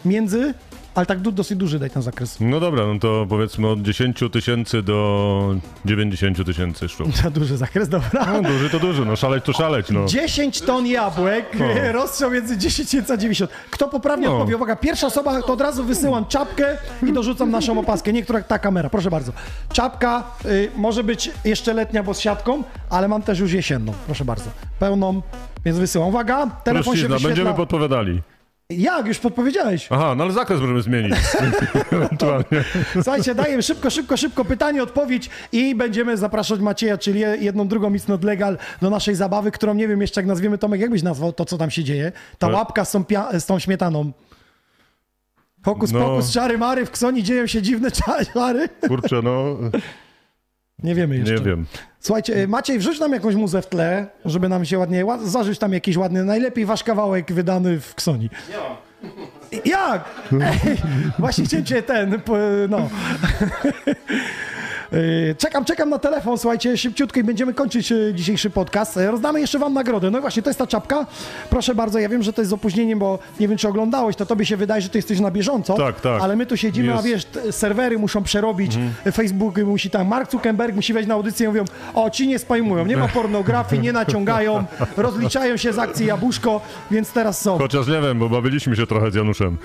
Między, 0.05 0.55
ale 0.99 1.07
tak 1.07 1.19
du- 1.21 1.33
dosyć 1.33 1.59
duży 1.59 1.79
daj 1.79 1.91
ten 1.91 2.03
zakres. 2.03 2.37
No 2.41 2.61
dobra, 2.61 2.87
no 2.87 2.99
to 2.99 3.27
powiedzmy 3.29 3.69
od 3.69 3.83
10 3.83 4.21
tysięcy 4.33 4.83
do 4.83 5.55
90 5.85 6.45
tysięcy 6.47 6.89
sztuk. 6.89 7.07
Za 7.23 7.31
duży 7.31 7.57
zakres, 7.57 7.89
dobra. 7.89 8.27
No 8.33 8.43
duży 8.49 8.71
to 8.71 8.79
duży, 8.81 9.05
no 9.05 9.17
szaleć 9.17 9.45
to 9.45 9.53
szaleć, 9.53 9.91
no. 9.91 10.07
10 10.07 10.61
ton 10.61 10.87
jabłek, 10.87 11.47
No. 11.59 11.67
rozstrzał 11.93 12.31
między 12.31 12.59
10 12.59 12.95
a 13.11 13.17
90. 13.17 13.51
Kto 13.71 13.89
poprawnie 13.89 14.27
No. 14.27 14.33
odpowie? 14.37 14.57
Uwaga, 14.57 14.77
pierwsza 14.77 15.07
osoba, 15.07 15.43
to 15.43 15.53
od 15.53 15.61
razu 15.61 15.85
wysyłam 15.85 16.27
czapkę 16.27 16.77
i 17.09 17.13
dorzucam 17.13 17.51
naszą 17.51 17.81
opaskę. 17.81 18.13
Niektóra 18.13 18.43
ta 18.43 18.59
kamera, 18.59 18.91
proszę 18.91 19.11
bardzo. 19.11 19.33
Czapka 19.73 20.23
y, 20.45 20.71
może 20.77 21.05
być 21.05 21.31
jeszcze 21.45 21.75
letnia, 21.75 22.03
bo 22.03 22.15
z 22.15 22.21
siatką, 22.21 22.63
ale 22.91 23.09
mam 23.09 23.23
też 23.23 23.39
już 23.39 23.53
jesienną, 23.53 23.93
proszę 24.07 24.25
bardzo. 24.25 24.51
Pełną, 24.79 25.23
więc 25.65 25.79
wysyłam. 25.79 26.09
Uwaga, 26.09 26.47
telefon 26.65 26.83
się 26.83 26.91
Prościzna, 26.91 27.09
wyświetla. 27.15 27.29
będziemy 27.29 27.55
podpowiadali. 27.55 28.23
Jak? 28.71 29.07
Już 29.07 29.19
podpowiedziałeś. 29.19 29.87
Aha, 29.91 30.15
no 30.15 30.25
ale 30.25 30.33
zakres 30.33 30.61
możemy 30.61 30.83
zmienić. 30.83 31.15
Ewentualnie. 31.93 32.65
Słuchajcie, 32.95 33.35
daję 33.35 33.63
szybko, 33.63 33.91
szybko, 33.91 34.17
szybko 34.17 34.45
pytanie, 34.45 34.83
odpowiedź 34.83 35.31
i 35.53 35.75
będziemy 35.75 36.17
zapraszać 36.17 36.61
Macieja, 36.61 36.99
czyli 36.99 37.21
jedną 37.21 37.69
drugą 37.69 37.91
It's 37.93 38.09
Not 38.09 38.25
Legal 38.25 38.59
do 38.83 38.91
naszej 38.91 39.15
zabawy, 39.15 39.51
którą 39.51 39.75
nie 39.75 39.89
wiem 39.89 40.01
jeszcze 40.01 40.21
jak 40.21 40.27
nazwiemy. 40.29 40.59
Tomek, 40.59 40.81
jak 40.81 40.91
byś 40.91 41.03
nazwał 41.03 41.33
to, 41.33 41.45
co 41.45 41.59
tam 41.59 41.71
się 41.71 41.85
dzieje? 41.85 42.13
Ta 42.39 42.47
Ale- 42.47 42.57
łapka 42.57 42.85
z 42.85 42.93
tą, 42.93 43.05
z 43.39 43.47
tą 43.47 43.59
śmietaną. 43.59 44.13
Hokus 45.65 45.93
No. 45.93 46.01
pokus, 46.01 46.33
czary 46.33 46.59
mary, 46.59 46.87
w 46.87 46.91
Ksoni 46.91 47.23
dzieją 47.23 47.47
się 47.47 47.63
dziwne 47.63 47.91
czary. 48.35 48.69
Kurczę, 48.89 49.21
no, 49.23 49.57
Nie 50.83 50.95
wiemy 50.95 51.17
jeszcze. 51.17 51.35
nie 51.35 51.41
wiem. 51.41 51.67
Słuchajcie, 52.01 52.37
y, 52.43 52.49
Maciej, 52.49 52.79
wrzuć 52.79 53.01
nam 53.01 53.13
jakąś 53.13 53.35
muzę 53.35 53.63
w 53.63 53.67
tle, 53.67 54.07
żeby 54.25 54.49
nam 54.49 54.65
się 54.65 54.79
ładnie, 54.79 55.05
ła- 55.05 55.27
zarzuć 55.27 55.59
tam 55.59 55.73
jakiś 55.73 55.97
ładny, 55.97 56.25
najlepiej 56.25 56.65
wasz 56.67 56.85
kawałek 56.85 57.33
wydany 57.33 57.81
w 57.81 57.95
Ksoni. 57.95 58.31
Jak? 59.65 60.05
Ej, 60.33 60.77
właśnie 61.19 61.45
chciałem 61.45 61.67
cię 61.67 61.83
ten, 61.83 62.21
no. 62.69 62.89
Yy, 64.93 65.35
Czekam, 65.39 65.65
czekam 65.65 65.91
na 65.91 65.99
telefon, 65.99 66.39
słuchajcie, 66.39 66.77
szybciutko 66.77 67.21
i 67.21 67.25
będziemy 67.25 67.55
kończyć 67.55 67.91
yy, 67.91 68.15
dzisiejszy 68.15 68.51
podcast. 68.51 68.97
Yy, 68.97 69.11
Rozdamy 69.11 69.41
jeszcze 69.41 69.59
wam 69.59 69.75
nagrodę. 69.75 70.11
No 70.11 70.19
i 70.19 70.21
właśnie, 70.21 70.43
to 70.43 70.51
jest 70.51 70.59
ta 70.59 70.67
czapka. 70.67 71.07
Proszę 71.51 71.75
bardzo, 71.75 71.99
ja 71.99 72.09
wiem, 72.09 72.23
że 72.23 72.33
to 72.33 72.41
jest 72.43 72.51
z 72.51 72.53
opóźnieniem, 72.53 72.99
bo 72.99 73.19
nie 73.41 73.49
wiem, 73.49 73.59
czy 73.59 73.69
oglądałeś, 73.69 74.17
to 74.17 74.27
tobie 74.27 74.47
się 74.47 74.57
wydaje, 74.57 74.83
że 74.83 74.89
ty 74.89 74.99
jesteś 74.99 75.21
na 75.21 75.31
bieżąco. 75.31 75.75
Tak, 75.75 76.01
tak. 76.01 76.23
Ale 76.23 76.37
my 76.37 76.47
tu 76.47 76.57
siedzimy, 76.57 76.93
a 76.93 76.95
Jest. 76.95 77.07
wiesz, 77.07 77.25
t- 77.25 77.53
serwery 77.53 77.99
muszą 77.99 78.23
przerobić, 78.23 78.79
Facebook 79.13 79.59
musi 79.59 79.91
tam, 79.91 80.07
Mark 80.09 80.31
Zuckerberg 80.31 80.75
musi 80.77 80.93
wejść 80.93 81.09
na 81.09 81.15
audycję 81.15 81.45
i 81.45 81.49
mówią, 81.49 81.65
o, 81.95 82.11
ci 82.11 82.29
nie 82.29 82.39
spajmują, 82.39 82.87
nie 82.87 82.97
ma 82.97 83.09
pornografii, 83.19 83.83
nie 83.83 83.93
naciągają, 83.93 84.65
rozliczają 84.97 85.57
się 85.57 85.73
z 85.73 85.79
akcji 85.79 86.07
Jabłuszko, 86.07 86.61
więc 86.91 87.13
teraz 87.13 87.41
są. 87.41 87.59
Chociaż 87.59 87.87
nie 87.87 88.01
wiem, 88.01 88.19
bo 88.19 88.29
bawiliśmy 88.29 88.77
się 88.77 88.87
trochę 88.87 89.11
z 89.11 89.15
Januszem. 89.15 89.57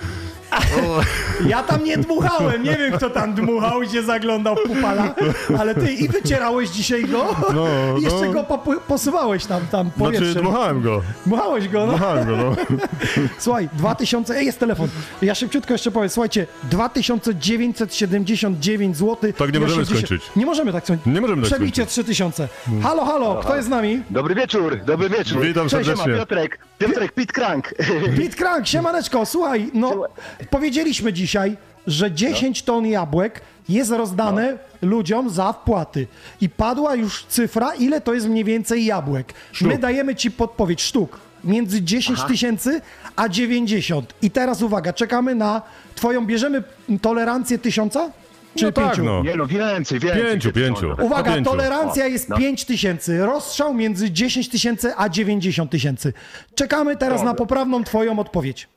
Ja 1.47 1.63
tam 1.63 1.83
nie 1.83 1.97
dmuchałem, 1.97 2.63
nie 2.63 2.75
wiem 2.75 2.93
kto 2.93 3.09
tam 3.09 3.33
dmuchał 3.33 3.81
i 3.81 3.89
się 3.89 4.03
zaglądał 4.03 4.55
w 4.55 4.61
pupala, 4.67 5.15
ale 5.59 5.75
ty 5.75 5.93
i 5.93 6.07
wycierałeś 6.09 6.69
dzisiaj 6.69 7.05
go? 7.05 7.35
No, 7.53 7.67
Jeszcze 7.99 8.25
no. 8.25 8.33
go 8.33 8.43
popu- 8.43 8.79
posyłałeś 8.87 9.45
tam, 9.45 9.61
tam 9.71 9.91
powietrzem. 9.91 10.31
Znaczy, 10.31 10.41
dmuchałem 10.47 10.81
go. 10.81 11.01
Dmuchałeś 11.25 11.67
go, 11.67 11.79
no. 11.79 11.87
Dmuchałem 11.87 12.27
go, 12.27 12.37
no. 12.37 12.55
Słuchaj, 13.39 13.69
2000, 13.73 14.35
ej, 14.37 14.45
jest 14.45 14.59
telefon. 14.59 14.87
Ja 15.21 15.35
szybciutko 15.35 15.73
jeszcze 15.73 15.91
powiem, 15.91 16.09
słuchajcie, 16.09 16.47
2979 16.63 18.97
zł. 18.97 19.33
Tak 19.37 19.53
nie 19.53 19.59
możemy 19.59 19.85
skończyć. 19.85 20.23
Nie 20.35 20.45
możemy 20.45 20.73
tak 20.73 20.83
skończyć. 20.83 21.05
Nie 21.13 21.21
możemy 21.21 21.41
tak 21.41 21.51
Przebijcie 21.51 21.81
skończyć. 21.81 21.93
3000. 22.05 22.47
Halo, 22.83 23.05
halo, 23.05 23.35
kto 23.35 23.55
jest 23.55 23.67
z 23.67 23.71
nami? 23.71 24.03
Dobry 24.09 24.35
wieczór, 24.35 24.77
dobry 24.85 25.09
wieczór. 25.09 25.41
Witam 25.41 25.69
Cześć, 25.69 25.85
serdecznie. 25.85 26.03
siema, 26.13 26.17
Piotrek, 26.17 26.59
Piotrek 26.77 27.11
Pit 27.11 27.31
Crank. 27.31 27.73
Pit 28.17 28.35
Crank, 28.35 28.67
siemaneczko, 28.67 29.25
słuchaj, 29.25 29.71
no 29.73 30.03
powiedzieliśmy 30.49 31.13
dzisiaj, 31.13 31.57
że 31.87 32.11
10 32.11 32.63
ton 32.63 32.85
jabłek 32.85 33.41
jest 33.69 33.91
rozdane 33.91 34.57
ludziom 34.81 35.29
za 35.29 35.53
wpłaty. 35.53 36.07
I 36.41 36.49
padła 36.49 36.95
już 36.95 37.25
cyfra, 37.25 37.75
ile 37.75 38.01
to 38.01 38.13
jest 38.13 38.27
mniej 38.27 38.43
więcej 38.43 38.85
jabłek. 38.85 39.33
My 39.61 39.77
dajemy 39.77 40.15
ci 40.15 40.31
podpowiedź 40.31 40.81
sztuk. 40.81 41.19
Między 41.43 41.81
10 41.81 42.19
Aha. 42.19 42.27
tysięcy 42.27 42.81
a 43.15 43.29
90. 43.29 44.13
I 44.21 44.31
teraz 44.31 44.61
uwaga, 44.61 44.93
czekamy 44.93 45.35
na 45.35 45.61
twoją, 45.95 46.25
bierzemy 46.25 46.63
tolerancję 47.01 47.57
tysiąca? 47.57 48.09
Czy 48.55 48.65
No 48.65 48.71
tak, 48.71 48.85
pięciu? 48.87 49.03
no. 49.03 49.23
Nie 49.23 49.35
no, 49.35 49.47
więcej, 49.47 49.99
więcej. 49.99 50.23
Pięciu, 50.23 50.51
pięciu. 50.51 50.95
Uwaga, 51.01 51.33
Pięciu. 51.35 51.49
tolerancja 51.49 52.07
jest 52.07 52.29
No. 52.29 52.37
5 52.37 52.65
tysięcy, 52.65 53.25
rozstrzał 53.25 53.73
między 53.73 54.11
10 54.11 54.49
tysięcy 54.49 54.93
a 54.97 55.09
90 55.09 55.71
tysięcy. 55.71 56.13
Czekamy 56.55 56.97
teraz 56.97 57.23
na 57.23 57.33
poprawną 57.33 57.83
twoją 57.83 58.19
odpowiedź. 58.19 58.67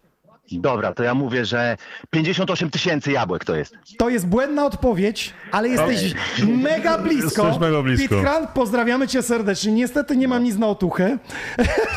Dobra, 0.52 0.92
to 0.94 1.02
ja 1.02 1.14
mówię, 1.14 1.44
że 1.44 1.76
58 2.10 2.70
tysięcy 2.70 3.12
jabłek 3.12 3.44
to 3.44 3.56
jest. 3.56 3.74
To 3.98 4.08
jest 4.08 4.26
błędna 4.26 4.66
odpowiedź, 4.66 5.34
ale 5.52 5.68
jesteś 5.68 6.14
mega 6.46 6.98
blisko. 6.98 7.44
Jesteś 7.46 7.60
mega 7.60 7.82
blisko. 7.82 8.14
Pit 8.16 8.24
Crank, 8.24 8.52
pozdrawiamy 8.52 9.08
cię 9.08 9.22
serdecznie. 9.22 9.72
Niestety 9.72 10.16
nie 10.16 10.28
mam 10.28 10.44
nic 10.44 10.56
na 10.58 10.66
otuchę. 10.66 11.18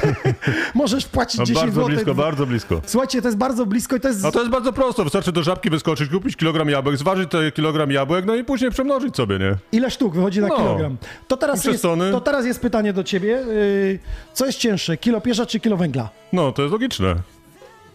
Możesz 0.73 1.05
wpłacić 1.05 1.39
No, 1.39 1.45
10 1.45 1.61
bardzo 1.65 1.81
zł. 1.81 1.87
blisko, 1.95 2.15
bardzo 2.15 2.45
blisko. 2.45 2.81
Słuchajcie, 2.85 3.21
to 3.21 3.27
jest 3.27 3.37
bardzo 3.37 3.65
blisko 3.65 3.95
i 3.95 3.99
to 3.99 4.07
jest... 4.07 4.25
A 4.25 4.31
to 4.31 4.39
jest 4.39 4.51
bardzo 4.51 4.73
prosto. 4.73 5.03
Wystarczy 5.03 5.31
do 5.31 5.43
żabki 5.43 5.69
wyskoczyć, 5.69 6.09
kupić 6.09 6.35
kilogram 6.35 6.69
jabłek, 6.69 6.97
zważyć 6.97 7.31
ten 7.31 7.51
kilogram 7.51 7.91
jabłek, 7.91 8.25
no 8.25 8.35
i 8.35 8.43
później 8.43 8.71
przemnożyć 8.71 9.15
sobie, 9.15 9.39
nie? 9.39 9.55
Ile 9.71 9.91
sztuk 9.91 10.15
wychodzi 10.15 10.41
na 10.41 10.47
No. 10.47 10.55
kilogram? 10.55 10.97
To 11.27 11.37
teraz, 11.37 11.65
jest, 11.65 11.83
to 12.11 12.21
teraz 12.21 12.45
jest 12.45 12.61
pytanie 12.61 12.93
do 12.93 13.03
ciebie. 13.03 13.27
Yy, 13.29 13.99
Co 14.33 14.45
jest 14.45 14.57
cięższe, 14.57 14.97
kilo 14.97 15.21
pierza 15.21 15.45
czy 15.45 15.59
kilo 15.59 15.77
węgla? 15.77 16.09
No, 16.33 16.51
to 16.51 16.61
jest 16.61 16.71
logiczne. 16.71 17.15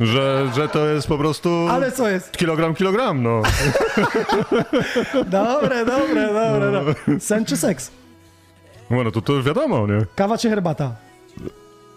Że, 0.01 0.51
że 0.55 0.69
to 0.69 0.87
jest 0.87 1.09
po 1.09 1.19
prostu... 1.19 1.67
Ale 1.71 1.93
co 1.93 2.09
jest? 2.09 2.33
Kilogram, 2.37 2.75
kilogram, 2.75 3.23
no. 3.23 3.43
Dobre, 5.25 5.85
dobre, 5.85 6.27
dobre. 6.33 6.73
dobre. 6.73 6.95
Sen 7.21 7.45
czy 7.45 7.57
seks? 7.57 7.91
No, 8.91 9.05
no 9.05 9.11
to, 9.11 9.21
to 9.23 9.33
już 9.33 9.45
wiadomo, 9.45 9.87
nie? 9.87 10.07
Kawa 10.17 10.39
czy 10.39 10.49
herbata? 10.51 10.93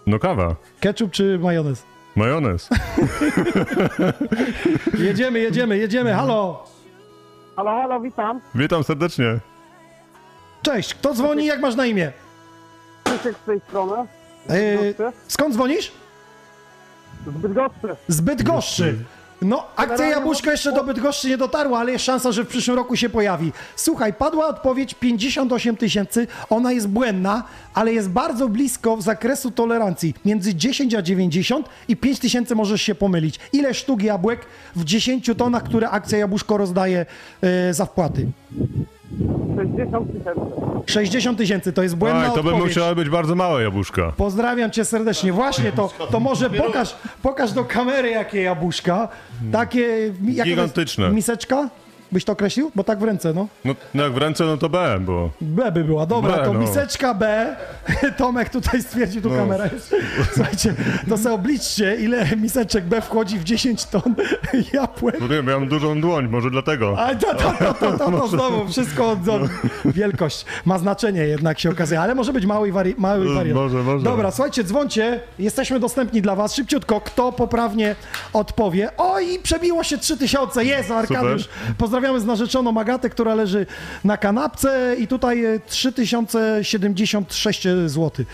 No 0.06 0.18
kawa. 0.18 0.54
Ketchup 0.80 1.10
czy 1.10 1.38
majonez? 1.38 1.82
Majonez. 2.16 2.68
Jedziemy, 4.98 5.38
jedziemy, 5.40 5.78
jedziemy. 5.78 6.12
Halo! 6.14 6.64
Halo, 7.56 7.70
halo, 7.70 8.00
witam. 8.00 8.40
Witam 8.54 8.84
serdecznie. 8.84 9.38
Cześć, 10.62 10.94
kto 10.94 11.14
dzwoni? 11.14 11.46
Jak 11.46 11.60
masz 11.60 11.74
na 11.74 11.86
imię? 11.86 12.12
Krzysiek 13.04 13.36
z 13.42 13.46
tej 13.46 13.60
strony. 13.60 14.06
Yy, 14.48 14.94
skąd 15.28 15.54
dzwonisz? 15.54 15.92
Z 17.26 17.30
Bydgoszczy. 17.40 17.96
Z 18.08 18.20
Bydgoszczy. 18.20 18.94
No, 19.42 19.66
akcja 19.76 20.06
Jabłuszko 20.06 20.50
jeszcze 20.50 20.72
do 20.72 20.84
Bydgoszczy 20.84 21.28
nie 21.28 21.38
dotarła, 21.38 21.78
ale 21.78 21.92
jest 21.92 22.04
szansa, 22.04 22.32
że 22.32 22.44
w 22.44 22.48
przyszłym 22.48 22.76
roku 22.76 22.96
się 22.96 23.08
pojawi. 23.08 23.52
Słuchaj, 23.76 24.12
padła 24.14 24.48
odpowiedź 24.48 24.94
58 24.94 25.76
tysięcy, 25.76 26.26
ona 26.50 26.72
jest 26.72 26.88
błędna, 26.88 27.42
ale 27.74 27.92
jest 27.92 28.10
bardzo 28.10 28.48
blisko 28.48 28.96
w 28.96 29.02
zakresu 29.02 29.50
tolerancji. 29.50 30.14
Między 30.24 30.54
10 30.54 30.94
a 30.94 31.02
90 31.02 31.68
i 31.88 31.96
5 31.96 32.18
tysięcy 32.18 32.54
możesz 32.54 32.82
się 32.82 32.94
pomylić. 32.94 33.40
Ile 33.52 33.74
sztuk 33.74 34.02
jabłek 34.02 34.46
w 34.76 34.84
10 34.84 35.30
tonach, 35.36 35.62
które 35.64 35.90
akcja 35.90 36.18
Jabłuszko 36.18 36.56
rozdaje 36.56 37.06
e, 37.42 37.74
za 37.74 37.86
wpłaty? 37.86 38.26
60 39.56 40.12
tysięcy. 40.12 40.40
60 40.86 41.38
tysięcy, 41.38 41.72
to 41.72 41.82
jest 41.82 41.96
błędna 41.96 42.28
Oj, 42.28 42.34
to 42.34 42.42
by 42.42 42.48
odpowiedź. 42.48 42.64
musiały 42.68 42.94
być 42.94 43.08
bardzo 43.08 43.34
małe 43.34 43.62
jabłuszka. 43.62 44.12
Pozdrawiam 44.16 44.70
cię 44.70 44.84
serdecznie. 44.84 45.32
Właśnie 45.32 45.72
to, 45.72 45.90
to 46.10 46.20
może 46.20 46.50
pokaż, 46.50 46.96
pokaż 47.22 47.52
do 47.52 47.64
kamery 47.64 48.10
jakie 48.10 48.42
jabłuszka. 48.42 49.08
Takie. 49.52 49.80
jest 49.80 50.20
Gigantyczne. 50.48 51.10
Miseczka? 51.10 51.68
Byś 52.12 52.24
to 52.24 52.32
określił? 52.32 52.70
Bo 52.74 52.84
tak 52.84 52.98
w 52.98 53.02
ręce, 53.02 53.32
no. 53.34 53.46
No, 53.64 53.74
no 53.94 54.02
jak 54.04 54.12
w 54.12 54.16
ręce, 54.16 54.44
no 54.44 54.56
to 54.56 54.68
B, 54.68 54.98
bo... 55.00 55.30
B 55.40 55.72
by 55.72 55.84
była. 55.84 56.06
Dobra, 56.06 56.36
B, 56.36 56.44
to 56.44 56.52
no. 56.52 56.60
miseczka 56.60 57.14
B. 57.14 57.56
Tomek 58.18 58.48
tutaj 58.50 58.82
stwierdził, 58.82 59.22
tu 59.22 59.30
No. 59.30 59.36
kamera 59.36 59.64
jest. 59.66 59.94
Słuchajcie, 60.34 60.74
to 61.08 61.16
sobie 61.16 61.34
obliczcie, 61.34 61.96
ile 61.96 62.36
miseczek 62.36 62.84
B 62.84 63.00
wchodzi 63.00 63.38
w 63.38 63.44
10 63.44 63.84
ton 63.84 64.14
jabłek. 64.72 65.16
No 65.20 65.28
wiem, 65.28 65.46
ja 65.46 65.58
mam 65.58 65.68
dużą 65.68 66.00
dłoń, 66.00 66.28
może 66.28 66.50
dlatego. 66.50 66.98
A 66.98 67.14
to, 67.14 67.34
to, 67.34 67.52
to, 67.58 67.74
to, 67.74 67.98
to, 67.98 68.10
to 68.10 68.28
znowu 68.36 68.68
wszystko 68.68 69.10
od, 69.10 69.28
od, 69.28 69.42
wielkość 69.84 70.44
ma 70.64 70.78
znaczenie 70.78 71.20
jednak 71.20 71.58
się 71.58 71.70
okazuje, 71.70 72.00
ale 72.00 72.14
może 72.14 72.32
być 72.32 72.46
mały, 72.46 72.72
wari, 72.72 72.94
mały 72.98 73.34
wariant. 73.34 73.54
może, 73.60 73.82
może. 73.82 74.04
Dobra, 74.04 74.30
słuchajcie, 74.30 74.64
dzwoncie, 74.64 75.20
jesteśmy 75.38 75.80
dostępni 75.80 76.22
dla 76.22 76.34
was. 76.36 76.54
Szybciutko, 76.54 77.00
kto 77.00 77.32
poprawnie 77.32 77.96
odpowie. 78.32 78.90
O 78.96 79.20
i 79.20 79.38
przebiło 79.38 79.84
się 79.84 79.98
3000, 79.98 80.64
jest 80.64 80.90
Arkadiusz. 80.90 81.48
Pozdrawiamy 81.98 82.20
z 82.20 82.24
narzeczoną 82.24 82.80
Agatę, 82.80 83.10
która 83.10 83.34
leży 83.34 83.66
na 84.04 84.16
kanapce 84.16 84.96
i 84.98 85.06
tutaj 85.06 85.44
e, 85.44 85.60
3076 85.66 87.62
zł 87.86 88.24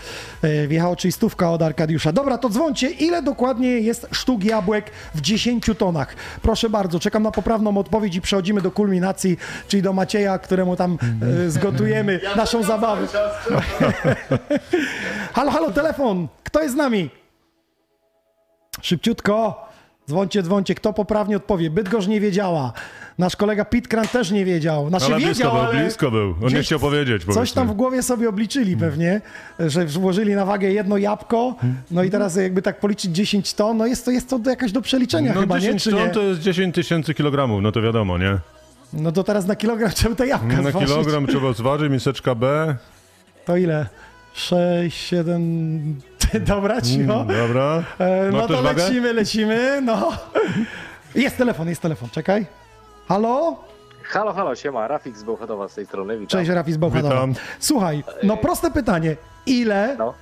e, 0.41 0.67
wjechało, 0.67 0.95
czyli 0.95 1.11
stówka 1.11 1.51
od 1.51 1.61
Arkadiusza. 1.61 2.11
Dobra, 2.11 2.37
to 2.37 2.49
dzwoncie, 2.49 2.89
ile 2.89 3.21
dokładnie 3.21 3.69
jest 3.69 4.07
sztuk 4.11 4.43
jabłek 4.43 4.91
w 5.15 5.21
10 5.21 5.65
tonach? 5.77 6.15
Proszę 6.41 6.69
bardzo, 6.69 6.99
czekam 6.99 7.23
na 7.23 7.31
poprawną 7.31 7.77
odpowiedź 7.77 8.15
i 8.15 8.21
przechodzimy 8.21 8.61
do 8.61 8.71
kulminacji, 8.71 9.37
czyli 9.67 9.83
do 9.83 9.93
Macieja, 9.93 10.39
któremu 10.39 10.75
tam 10.75 10.97
e, 11.45 11.49
zgotujemy 11.49 12.19
naszą 12.35 12.63
zabawę. 12.63 13.07
halo, 15.35 15.51
halo, 15.51 15.71
telefon, 15.71 16.27
kto 16.43 16.61
jest 16.61 16.73
z 16.73 16.77
nami? 16.77 17.09
Szybciutko. 18.81 19.65
Dzwoncie, 20.07 20.43
dzwoncie. 20.43 20.75
Kto 20.75 20.93
poprawnie 20.93 21.37
odpowie? 21.37 21.69
Bydgoszcz 21.69 22.07
nie 22.07 22.21
wiedziała. 22.21 22.73
Nasz 23.17 23.35
kolega 23.35 23.65
Pitkran 23.65 24.07
też 24.07 24.31
nie 24.31 24.45
wiedział. 24.45 24.89
Znaczy 24.89 25.05
ale 25.05 25.15
blisko 25.15 25.33
wiedział, 25.33 25.51
był, 25.51 25.61
ale 25.61 25.79
blisko 25.83 26.11
był. 26.11 26.35
On 26.43 26.53
nie 26.53 26.61
chciał 26.61 26.79
powiedzieć, 26.79 27.23
Coś 27.25 27.35
powiedzmy. 27.35 27.55
tam 27.55 27.67
w 27.67 27.73
głowie 27.73 28.03
sobie 28.03 28.29
obliczyli 28.29 28.77
pewnie, 28.77 29.21
że 29.59 29.85
włożyli 29.85 30.35
na 30.35 30.45
wagę 30.45 30.71
jedno 30.71 30.97
jabłko, 30.97 31.55
no 31.91 32.03
i 32.03 32.09
teraz 32.09 32.35
jakby 32.35 32.61
tak 32.61 32.79
policzyć 32.79 33.11
10 33.11 33.53
ton, 33.53 33.77
no 33.77 33.85
jest 33.85 34.05
to, 34.05 34.11
jest 34.11 34.29
to 34.29 34.39
jakaś 34.45 34.71
do 34.71 34.81
przeliczenia 34.81 35.33
No 35.35 35.41
chyba, 35.41 35.55
nie? 35.55 35.61
10 35.61 35.83
Czy 35.83 35.91
ton 35.91 35.99
nie? 35.99 36.09
to 36.09 36.21
jest 36.21 36.41
10 36.41 36.75
tysięcy 36.75 37.13
kilogramów, 37.13 37.61
no 37.61 37.71
to 37.71 37.81
wiadomo, 37.81 38.17
nie? 38.17 38.37
No 38.93 39.11
to 39.11 39.23
teraz 39.23 39.45
na 39.45 39.55
kilogram 39.55 39.91
trzeba 39.95 40.15
te 40.15 40.27
jabłka 40.27 40.61
Na 40.61 40.69
zważyć. 40.69 40.89
kilogram 40.89 41.27
trzeba 41.27 41.53
zważyć, 41.53 41.91
miseczka 41.91 42.35
B. 42.35 42.75
To 43.45 43.57
ile? 43.57 43.85
6, 44.33 44.97
7... 45.07 46.01
Dobra, 46.47 46.81
cicho. 46.81 47.21
Mm, 47.21 47.27
dobra. 47.37 47.83
No 48.31 48.43
ktoś 48.45 48.57
to 48.57 48.61
lecimy, 48.63 49.13
lecimy, 49.13 49.81
no. 49.81 50.11
Jest 51.15 51.37
telefon, 51.37 51.69
jest 51.69 51.81
telefon, 51.81 52.09
czekaj. 52.09 52.45
Halo? 53.07 53.57
Halo, 54.03 54.33
halo, 54.33 54.55
siema, 54.55 54.87
Rafik 54.87 55.17
z 55.17 55.23
Bełchatowa 55.23 55.67
z 55.69 55.75
tej 55.75 55.85
strony, 55.85 56.13
witam. 56.19 56.27
Cześć, 56.39 56.49
Rafi 56.51 56.73
z 56.73 56.77
Bełchatowa. 56.77 57.13
Witam. 57.13 57.33
Słuchaj, 57.59 58.03
no 58.23 58.37
proste 58.37 58.71
pytanie. 58.71 59.15
Ile 59.45 59.95
No. 59.99 60.13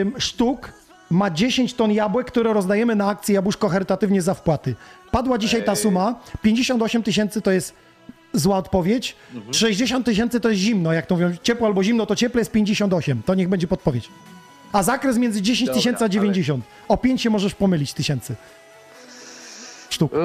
ym, 0.00 0.12
sztuk 0.18 0.72
ma 1.10 1.30
10 1.30 1.74
ton 1.74 1.92
jabłek, 1.92 2.26
które 2.26 2.52
rozdajemy 2.52 2.94
na 2.96 3.08
akcji 3.08 3.34
Jabłuszko 3.34 3.68
charytatywnie 3.68 4.22
za 4.22 4.34
wpłaty? 4.34 4.74
Padła 5.10 5.38
dzisiaj 5.38 5.64
ta 5.64 5.74
suma. 5.76 6.14
58 6.42 7.02
tysięcy 7.02 7.42
to 7.42 7.50
jest 7.50 7.74
zła 8.32 8.56
odpowiedź. 8.56 9.16
Mhm. 9.34 9.54
60 9.54 10.06
tysięcy 10.06 10.40
to 10.40 10.48
jest 10.48 10.60
zimno, 10.60 10.92
jak 10.92 11.06
to 11.06 11.14
mówią. 11.14 11.30
Ciepło 11.42 11.66
albo 11.66 11.82
zimno, 11.82 12.06
to 12.06 12.16
cieple 12.16 12.40
jest 12.40 12.50
58. 12.52 13.22
To 13.26 13.34
niech 13.34 13.48
będzie 13.48 13.66
podpowiedź. 13.66 14.08
A 14.72 14.82
zakres 14.82 15.16
między 15.18 15.42
10 15.42 15.66
Dobra, 15.66 15.78
tysięcy 15.80 16.04
a 16.04 16.08
90. 16.08 16.64
O 16.88 16.96
5 16.96 17.22
się 17.22 17.30
możesz 17.30 17.54
pomylić 17.54 17.92
tysięcy. 17.94 18.34
Sztuk. 19.90 20.12
Yy, 20.12 20.18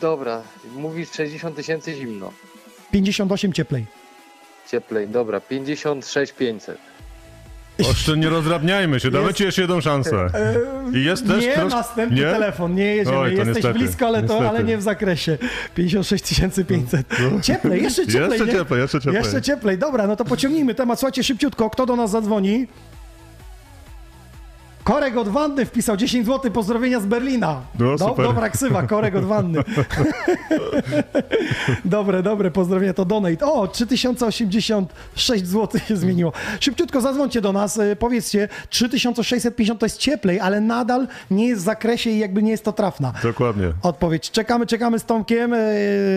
dobra, 0.00 0.42
mówisz 0.76 1.10
60 1.10 1.56
tysięcy 1.56 1.94
zimno. 1.94 2.32
58 2.92 3.52
cieplej. 3.52 3.86
Cieplej, 4.70 5.08
dobra, 5.08 5.40
56 5.40 6.32
500. 6.32 6.78
Jeszcze 7.78 8.16
nie 8.16 8.28
rozdrabniajmy 8.28 9.00
się, 9.00 9.10
damy 9.10 9.24
Jest- 9.26 9.36
ci 9.38 9.44
jeszcze 9.44 9.60
jedną 9.62 9.80
szansę. 9.80 10.26
I 10.94 11.04
jest 11.04 11.26
też 11.26 11.44
nie, 11.44 11.54
trosz- 11.56 11.70
następny 11.70 12.16
nie? 12.16 12.22
telefon, 12.22 12.74
nie 12.74 12.84
jedziemy. 12.96 13.18
Oj, 13.18 13.30
to 13.30 13.36
Jesteś 13.36 13.54
niestety, 13.56 13.78
blisko, 13.78 14.06
ale, 14.06 14.22
to, 14.22 14.48
ale 14.48 14.64
nie 14.64 14.76
w 14.78 14.82
zakresie. 14.82 15.38
56 15.74 16.24
500. 16.68 17.06
Cieplej, 17.42 17.82
jeszcze 17.82 18.06
cieplej. 18.06 18.30
Jeszcze 18.30 18.46
nie? 18.46 18.52
cieplej, 18.52 18.80
jeszcze 18.80 19.00
cieplej. 19.00 19.22
Jeszcze 19.22 19.42
cieplej. 19.42 19.78
Dobra, 19.78 20.06
no 20.06 20.16
to 20.16 20.24
pociągnijmy 20.24 20.74
temat. 20.74 20.98
Słuchajcie, 20.98 21.24
szybciutko, 21.24 21.70
kto 21.70 21.86
do 21.86 21.96
nas 21.96 22.10
zadzwoni? 22.10 22.66
Korek 24.84 25.16
od 25.16 25.28
Wanny 25.28 25.66
wpisał 25.66 25.96
10 25.96 26.26
zł, 26.26 26.50
pozdrowienia 26.50 27.00
z 27.00 27.06
Berlina. 27.06 27.60
No, 27.78 27.98
super. 27.98 28.24
dobra 28.26 28.50
ksywa, 28.50 28.82
Korek 28.82 29.14
od 29.16 29.24
Wanny. 29.24 29.58
dobre, 31.84 32.22
dobre, 32.22 32.50
pozdrowienia, 32.50 32.94
to 32.94 33.04
donate. 33.04 33.46
O, 33.46 33.68
3086 33.68 35.46
zł 35.46 35.80
się 35.88 35.96
zmieniło. 35.96 36.32
Szybciutko 36.60 37.00
zadzwońcie 37.00 37.40
do 37.40 37.52
nas, 37.52 37.76
y, 37.76 37.96
powiedzcie, 37.96 38.48
3650 38.68 39.80
to 39.80 39.86
jest 39.86 39.98
cieplej, 39.98 40.40
ale 40.40 40.60
nadal 40.60 41.08
nie 41.30 41.48
jest 41.48 41.62
w 41.62 41.64
zakresie 41.64 42.10
i 42.10 42.18
jakby 42.18 42.42
nie 42.42 42.50
jest 42.50 42.64
to 42.64 42.72
trafna. 42.72 43.12
Dokładnie. 43.22 43.72
Odpowiedź. 43.82 44.30
Czekamy, 44.30 44.66
czekamy 44.66 44.98
z 44.98 45.04
Tomkiem. 45.04 45.52
E, 45.54 45.58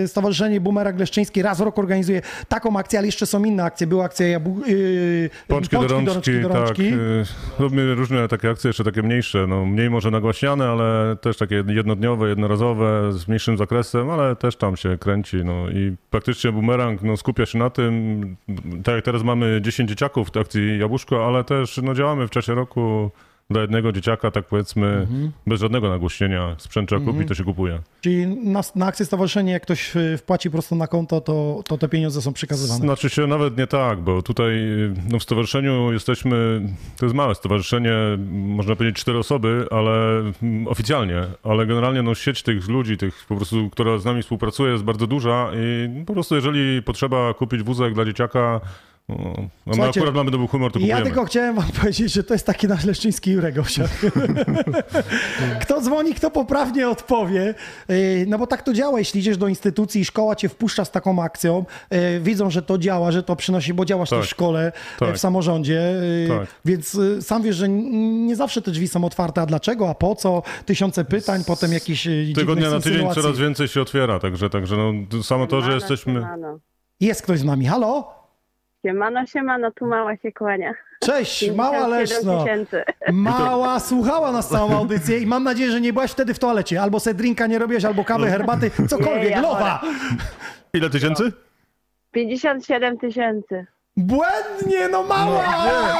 Stowarzyszenie 0.07 0.61
Bumerang 0.61 0.99
Leszczyński 0.99 1.41
raz 1.41 1.57
w 1.57 1.61
rok 1.61 1.79
organizuje 1.79 2.21
taką 2.49 2.77
akcję, 2.77 2.99
ale 2.99 3.05
jeszcze 3.05 3.25
są 3.25 3.43
inne 3.43 3.63
akcje. 3.63 3.87
Była 3.87 4.05
akcja 4.05 4.27
jabu... 4.27 4.61
yy, 4.67 5.29
Pączki, 5.47 5.75
do 5.75 5.87
rączki, 5.87 6.13
rączki, 6.13 6.41
do 6.41 6.49
tak. 6.49 6.57
rączki. 6.57 6.83
y, 6.83 7.25
Robimy 7.59 7.95
różne 7.95 8.27
takie 8.27 8.54
akcje, 8.55 8.69
jeszcze 8.69 8.83
takie 8.83 9.03
mniejsze, 9.03 9.47
no 9.47 9.65
mniej 9.65 9.89
może 9.89 10.11
nagłaśniane, 10.11 10.67
ale 10.69 11.15
też 11.21 11.37
takie 11.37 11.63
jednodniowe, 11.67 12.29
jednorazowe, 12.29 13.13
z 13.13 13.27
mniejszym 13.27 13.57
zakresem, 13.57 14.09
ale 14.09 14.35
też 14.35 14.55
tam 14.55 14.77
się 14.77 14.97
kręci, 14.97 15.37
no. 15.43 15.69
I 15.69 15.95
praktycznie 16.09 16.51
Boomerang 16.51 17.01
no, 17.01 17.17
skupia 17.17 17.45
się 17.45 17.59
na 17.59 17.69
tym, 17.69 18.35
tak 18.83 18.95
jak 18.95 19.05
teraz 19.05 19.23
mamy 19.23 19.61
10 19.61 19.89
dzieciaków 19.89 20.29
w 20.29 20.37
akcji 20.37 20.79
Jabłuszko, 20.79 21.27
ale 21.27 21.43
też 21.43 21.77
no, 21.83 21.93
działamy 21.93 22.27
w 22.27 22.31
czasie 22.31 22.55
roku 22.55 23.11
dla 23.49 23.61
jednego 23.61 23.91
dzieciaka, 23.91 24.31
tak 24.31 24.45
powiedzmy, 24.45 24.87
Mhm. 24.87 25.31
bez 25.47 25.61
żadnego 25.61 25.89
nagłośnienia. 25.89 26.55
Sprzęt 26.57 26.89
trzeba 26.89 26.99
Mhm. 26.99 27.15
kupić, 27.15 27.27
to 27.29 27.35
się 27.35 27.43
kupuje. 27.43 27.79
Czyli 28.01 28.27
na, 28.27 28.61
na 28.75 28.85
akcję 28.85 29.05
stowarzyszenie, 29.05 29.51
jak 29.51 29.63
ktoś 29.63 29.95
y, 29.95 30.17
wpłaci 30.17 30.51
prosto 30.51 30.75
na 30.75 30.87
konto, 30.87 31.21
to, 31.21 31.63
to 31.67 31.77
te 31.77 31.89
pieniądze 31.89 32.21
są 32.21 32.33
przekazywane. 32.33 32.79
Znaczy 32.79 33.09
się 33.09 33.27
nawet 33.27 33.57
nie 33.57 33.67
tak, 33.67 34.01
bo 34.01 34.21
tutaj 34.21 34.55
no 35.09 35.19
w 35.19 35.23
stowarzyszeniu 35.23 35.91
jesteśmy, 35.93 36.61
to 36.97 37.05
jest 37.05 37.15
małe 37.15 37.35
stowarzyszenie, 37.35 37.93
można 38.31 38.75
powiedzieć 38.75 38.97
cztery 39.01 39.17
osoby, 39.17 39.67
ale 39.71 40.19
mm, 40.43 40.67
oficjalnie, 40.67 41.21
ale 41.43 41.65
generalnie 41.65 42.01
no 42.01 42.15
sieć 42.15 42.43
tych 42.43 42.67
ludzi, 42.67 42.97
tych 42.97 43.25
po 43.29 43.35
prostu, 43.35 43.69
która 43.69 43.97
z 43.97 44.05
nami 44.05 44.21
współpracuje 44.21 44.71
jest 44.71 44.83
bardzo 44.83 45.07
duża 45.07 45.51
i 45.55 45.89
po 46.05 46.13
prostu 46.13 46.35
jeżeli 46.35 46.83
potrzeba 46.83 47.33
kupić 47.33 47.63
wózek 47.63 47.93
dla 47.93 48.05
dzieciaka, 48.05 48.61
no, 49.09 49.15
no 49.65 49.73
Słuchajcie, 49.73 49.99
akurat 49.99 50.15
mamy 50.15 50.31
dobry 50.31 50.47
humor, 50.47 50.71
to 50.71 50.79
Ja 50.79 51.01
tylko 51.01 51.25
chciałem 51.25 51.55
wam 51.55 51.65
powiedzieć, 51.81 52.13
że 52.13 52.23
to 52.23 52.33
jest 52.33 52.45
taki 52.45 52.67
nasz 52.67 52.85
leszczyński 52.85 53.31
Jurek 53.31 53.57
Owsiak. 53.57 53.89
kto 55.61 55.81
dzwoni, 55.81 56.13
kto 56.13 56.31
poprawnie 56.31 56.89
odpowie. 56.89 57.55
Yy, 57.89 58.25
No 58.27 58.37
bo 58.37 58.47
tak 58.47 58.61
to 58.63 58.73
działa, 58.73 58.99
jeśli 58.99 59.19
idziesz 59.19 59.37
do 59.37 59.47
instytucji 59.47 60.01
i 60.01 60.05
szkoła 60.05 60.35
cię 60.35 60.49
wpuszcza 60.49 60.85
z 60.85 60.91
taką 60.91 61.23
akcją, 61.23 61.65
yy, 61.91 62.19
widzą, 62.19 62.49
że 62.49 62.61
to 62.61 62.77
działa, 62.77 63.11
że 63.11 63.23
to 63.23 63.35
przynosi, 63.35 63.73
bo 63.73 63.85
działasz 63.85 64.09
Tak. 64.09 64.19
też 64.19 64.27
w 64.27 64.29
szkole, 64.29 64.71
Tak. 64.99 65.09
yy, 65.09 65.15
w 65.15 65.19
samorządzie, 65.19 65.81
Tak. 66.27 66.47
więc 66.65 66.97
sam 67.21 67.43
wiesz, 67.43 67.55
że 67.55 67.69
nie 67.69 68.35
zawsze 68.35 68.61
te 68.61 68.71
drzwi 68.71 68.87
są 68.87 69.05
otwarte. 69.05 69.41
A 69.41 69.45
dlaczego, 69.45 69.89
a 69.89 69.95
po 69.95 70.15
co? 70.15 70.43
Tysiące 70.65 71.05
pytań, 71.05 71.41
potem 71.47 71.73
jakieś 71.73 72.07
Tygodnia 72.35 72.69
na 72.69 72.79
tydzień 72.79 73.13
coraz 73.13 73.37
więcej 73.37 73.67
się 73.67 73.81
otwiera, 73.81 74.19
także, 74.19 74.49
także 74.49 74.77
no, 74.77 75.23
samo 75.23 75.47
to, 75.47 75.61
że 75.61 75.73
jesteśmy... 75.73 76.27
Jest 76.99 77.21
ktoś 77.21 77.39
z 77.39 77.43
nami, 77.43 77.65
halo? 77.65 78.14
Siemano, 78.85 79.25
siemano, 79.25 79.71
tu 79.71 79.85
mała 79.87 80.17
się 80.17 80.31
kłania. 80.31 80.73
Cześć, 80.99 81.51
mała 81.51 81.71
57 81.71 81.99
Leszno. 81.99 82.45
Mała 83.11 83.79
słuchała 83.79 84.31
nas 84.31 84.49
całą 84.49 84.77
audycję 84.77 85.19
i 85.19 85.25
mam 85.25 85.43
nadzieję, 85.43 85.71
że 85.71 85.81
nie 85.81 85.93
byłaś 85.93 86.11
wtedy 86.11 86.33
w 86.33 86.39
toalecie. 86.39 86.81
Albo 86.81 86.99
se 86.99 87.13
drinka 87.13 87.47
nie 87.47 87.59
robiłaś, 87.59 87.85
albo 87.85 88.03
kawy, 88.03 88.27
herbaty, 88.27 88.71
cokolwiek, 88.89 89.23
Nie, 89.23 89.29
ja 89.29 89.41
lowa. 89.41 89.81
Ile 90.73 90.89
tysięcy? 90.89 91.31
57 92.11 92.97
tysięcy. 92.97 93.65
Błędnie, 93.97 94.87
no 94.91 95.03
mała! 95.03 95.43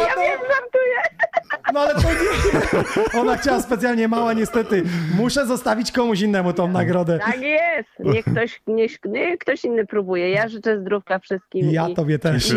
Ja 0.01 0.15
wiem, 0.17 0.39
żartuję. 0.39 1.25
No 1.73 1.79
ale 1.79 1.93
to 1.93 2.01
nie... 2.01 3.19
Ona 3.21 3.37
chciała 3.37 3.61
specjalnie 3.61 4.07
mała, 4.07 4.33
niestety. 4.33 4.83
Muszę 5.17 5.45
zostawić 5.45 5.91
komuś 5.91 6.21
innemu 6.21 6.53
tą 6.53 6.67
nagrodę. 6.67 7.19
Tak 7.19 7.41
jest. 7.41 7.89
Niech 7.99 8.25
ktoś, 8.25 8.61
niech, 8.67 8.91
niech 9.05 9.39
ktoś 9.39 9.65
inny 9.65 9.85
próbuje. 9.85 10.31
Ja 10.31 10.47
życzę 10.47 10.79
zdrówka 10.79 11.19
wszystkim. 11.19 11.71
Ja 11.71 11.89
i, 11.89 11.93
tobie 11.93 12.19
też. 12.19 12.51
I 12.51 12.55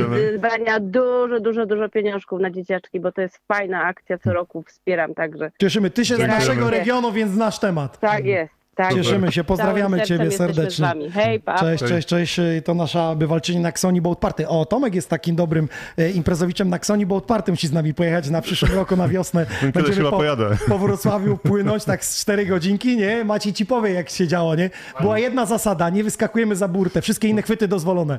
dużo, 0.81 1.41
dużo, 1.41 1.67
dużo 1.67 1.89
pieniążków 1.89 2.41
na 2.41 2.50
dzieciaczki, 2.50 3.00
bo 3.00 3.12
to 3.12 3.20
jest 3.20 3.41
fajna 3.52 3.84
akcja, 3.84 4.18
co 4.18 4.33
roku 4.33 4.62
wspieram 4.62 5.15
także. 5.15 5.50
Cieszymy. 5.60 5.91
Ty 5.91 6.05
się 6.05 6.17
z 6.17 6.18
naszego 6.18 6.70
regionu, 6.70 7.12
więc 7.12 7.33
znasz 7.33 7.58
temat. 7.58 7.99
Tak 7.99 8.25
jest. 8.25 8.58
Tak 8.79 8.95
Cieszymy 8.95 9.33
się, 9.33 9.45
pozdrawiamy 9.45 10.03
Ciebie 10.03 10.31
serdecznie. 10.31 10.87
Hej, 11.13 11.41
pa. 11.41 11.59
Cześć, 11.59 11.85
cześć, 11.85 12.09
cześć. 12.09 12.41
To 12.65 12.75
nasza 12.75 13.15
bywalczyni 13.15 13.61
na 13.61 13.73
Ksoni 13.73 14.01
Boat 14.01 14.19
Party. 14.19 14.49
O, 14.49 14.67
Tomek 14.67 14.95
jest 14.95 15.09
takim 15.09 15.37
dobrym 15.37 15.69
e, 15.97 16.11
imprezowiczem 16.11 16.69
na 16.69 16.79
Ksoni 16.79 17.07
Boat 17.07 17.25
Party. 17.25 17.51
Musi 17.51 17.67
z 17.67 17.73
nami 17.73 17.95
pojechać 17.95 18.31
na 18.31 18.41
przyszłym 18.43 18.73
roku 18.73 18.97
na 18.97 19.09
wiosnę. 19.09 19.47
Chyba 19.95 20.11
po, 20.11 20.17
pojadę. 20.17 20.57
po 20.69 20.79
Wrocławiu 20.79 21.37
płynąć 21.37 21.85
tak 21.85 22.05
z 22.05 22.21
4 22.21 22.47
godzinki, 22.47 22.97
nie? 22.97 23.25
Maciej 23.25 23.53
ci 23.53 23.67
powie, 23.67 23.93
jak 23.93 24.11
się 24.11 24.29
działo, 24.29 24.55
nie? 24.55 24.71
Była 25.01 25.19
jedna 25.19 25.47
zasada, 25.47 25.91
nie 25.91 26.05
wyskakujemy 26.05 26.57
za 26.57 26.69
burtę. 26.69 27.03
Wszystkie 27.03 27.29
inne 27.29 27.43
chwyty 27.43 27.69
dozwolone. 27.69 28.19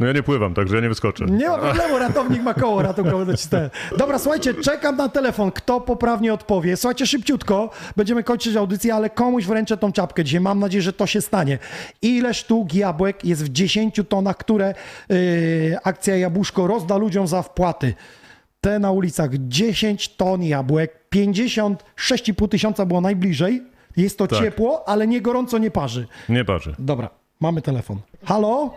No 0.00 0.06
ja 0.06 0.12
nie 0.12 0.22
pływam, 0.22 0.54
także 0.54 0.76
ja 0.76 0.82
nie 0.82 0.88
wyskoczę. 0.88 1.24
Nie 1.24 1.48
ma 1.48 1.58
problemu, 1.58 1.98
ratownik 1.98 2.42
ma 2.42 2.54
koło 2.54 2.82
ratunkowe 2.82 3.24
nacisnąłem. 3.24 3.70
Dobra, 3.98 4.18
słuchajcie, 4.18 4.54
czekam 4.54 4.96
na 4.96 5.08
telefon. 5.08 5.52
Kto 5.52 5.80
poprawnie 5.80 6.34
odpowie? 6.34 6.76
Słuchajcie, 6.76 7.06
szybciutko, 7.06 7.70
będziemy 7.96 8.22
kończyć 8.24 8.56
audycję, 8.56 8.94
ale 8.94 9.10
komuś 9.10 9.44
wręczę 9.46 9.76
tą 9.76 9.92
czapkę 9.92 10.24
dzisiaj. 10.24 10.40
Mam 10.40 10.58
nadzieję, 10.58 10.82
że 10.82 10.92
to 10.92 11.06
się 11.06 11.20
stanie. 11.20 11.58
Ile 12.02 12.34
sztuk 12.34 12.74
jabłek 12.74 13.24
jest 13.24 13.44
w 13.44 13.48
10 13.48 14.00
tonach, 14.08 14.36
które 14.36 14.74
yy, 15.08 15.16
akcja 15.84 16.16
Jabłuszko 16.16 16.66
rozda 16.66 16.96
ludziom 16.96 17.26
za 17.26 17.42
wpłaty? 17.42 17.94
Te 18.60 18.78
na 18.78 18.90
ulicach 18.90 19.30
10 19.34 20.08
ton 20.16 20.42
jabłek, 20.42 21.00
56,5 21.14 22.48
tysiąca 22.48 22.86
było 22.86 23.00
najbliżej. 23.00 23.62
Jest 23.96 24.18
to 24.18 24.26
Tak. 24.26 24.38
ciepło, 24.38 24.88
ale 24.88 25.06
nie 25.06 25.20
gorąco, 25.20 25.58
nie 25.58 25.70
parzy. 25.70 26.06
Nie 26.28 26.44
parzy. 26.44 26.74
Dobra, 26.78 27.10
mamy 27.40 27.62
telefon. 27.62 27.98
Halo? 28.24 28.74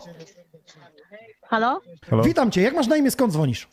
Halo? 1.52 1.82
Halo? 2.10 2.24
Witam 2.24 2.52
cię, 2.52 2.62
jak 2.62 2.74
masz 2.76 2.88
na 2.88 2.98
imię, 2.98 3.12
skąd 3.12 3.34
dzwonisz? 3.34 3.68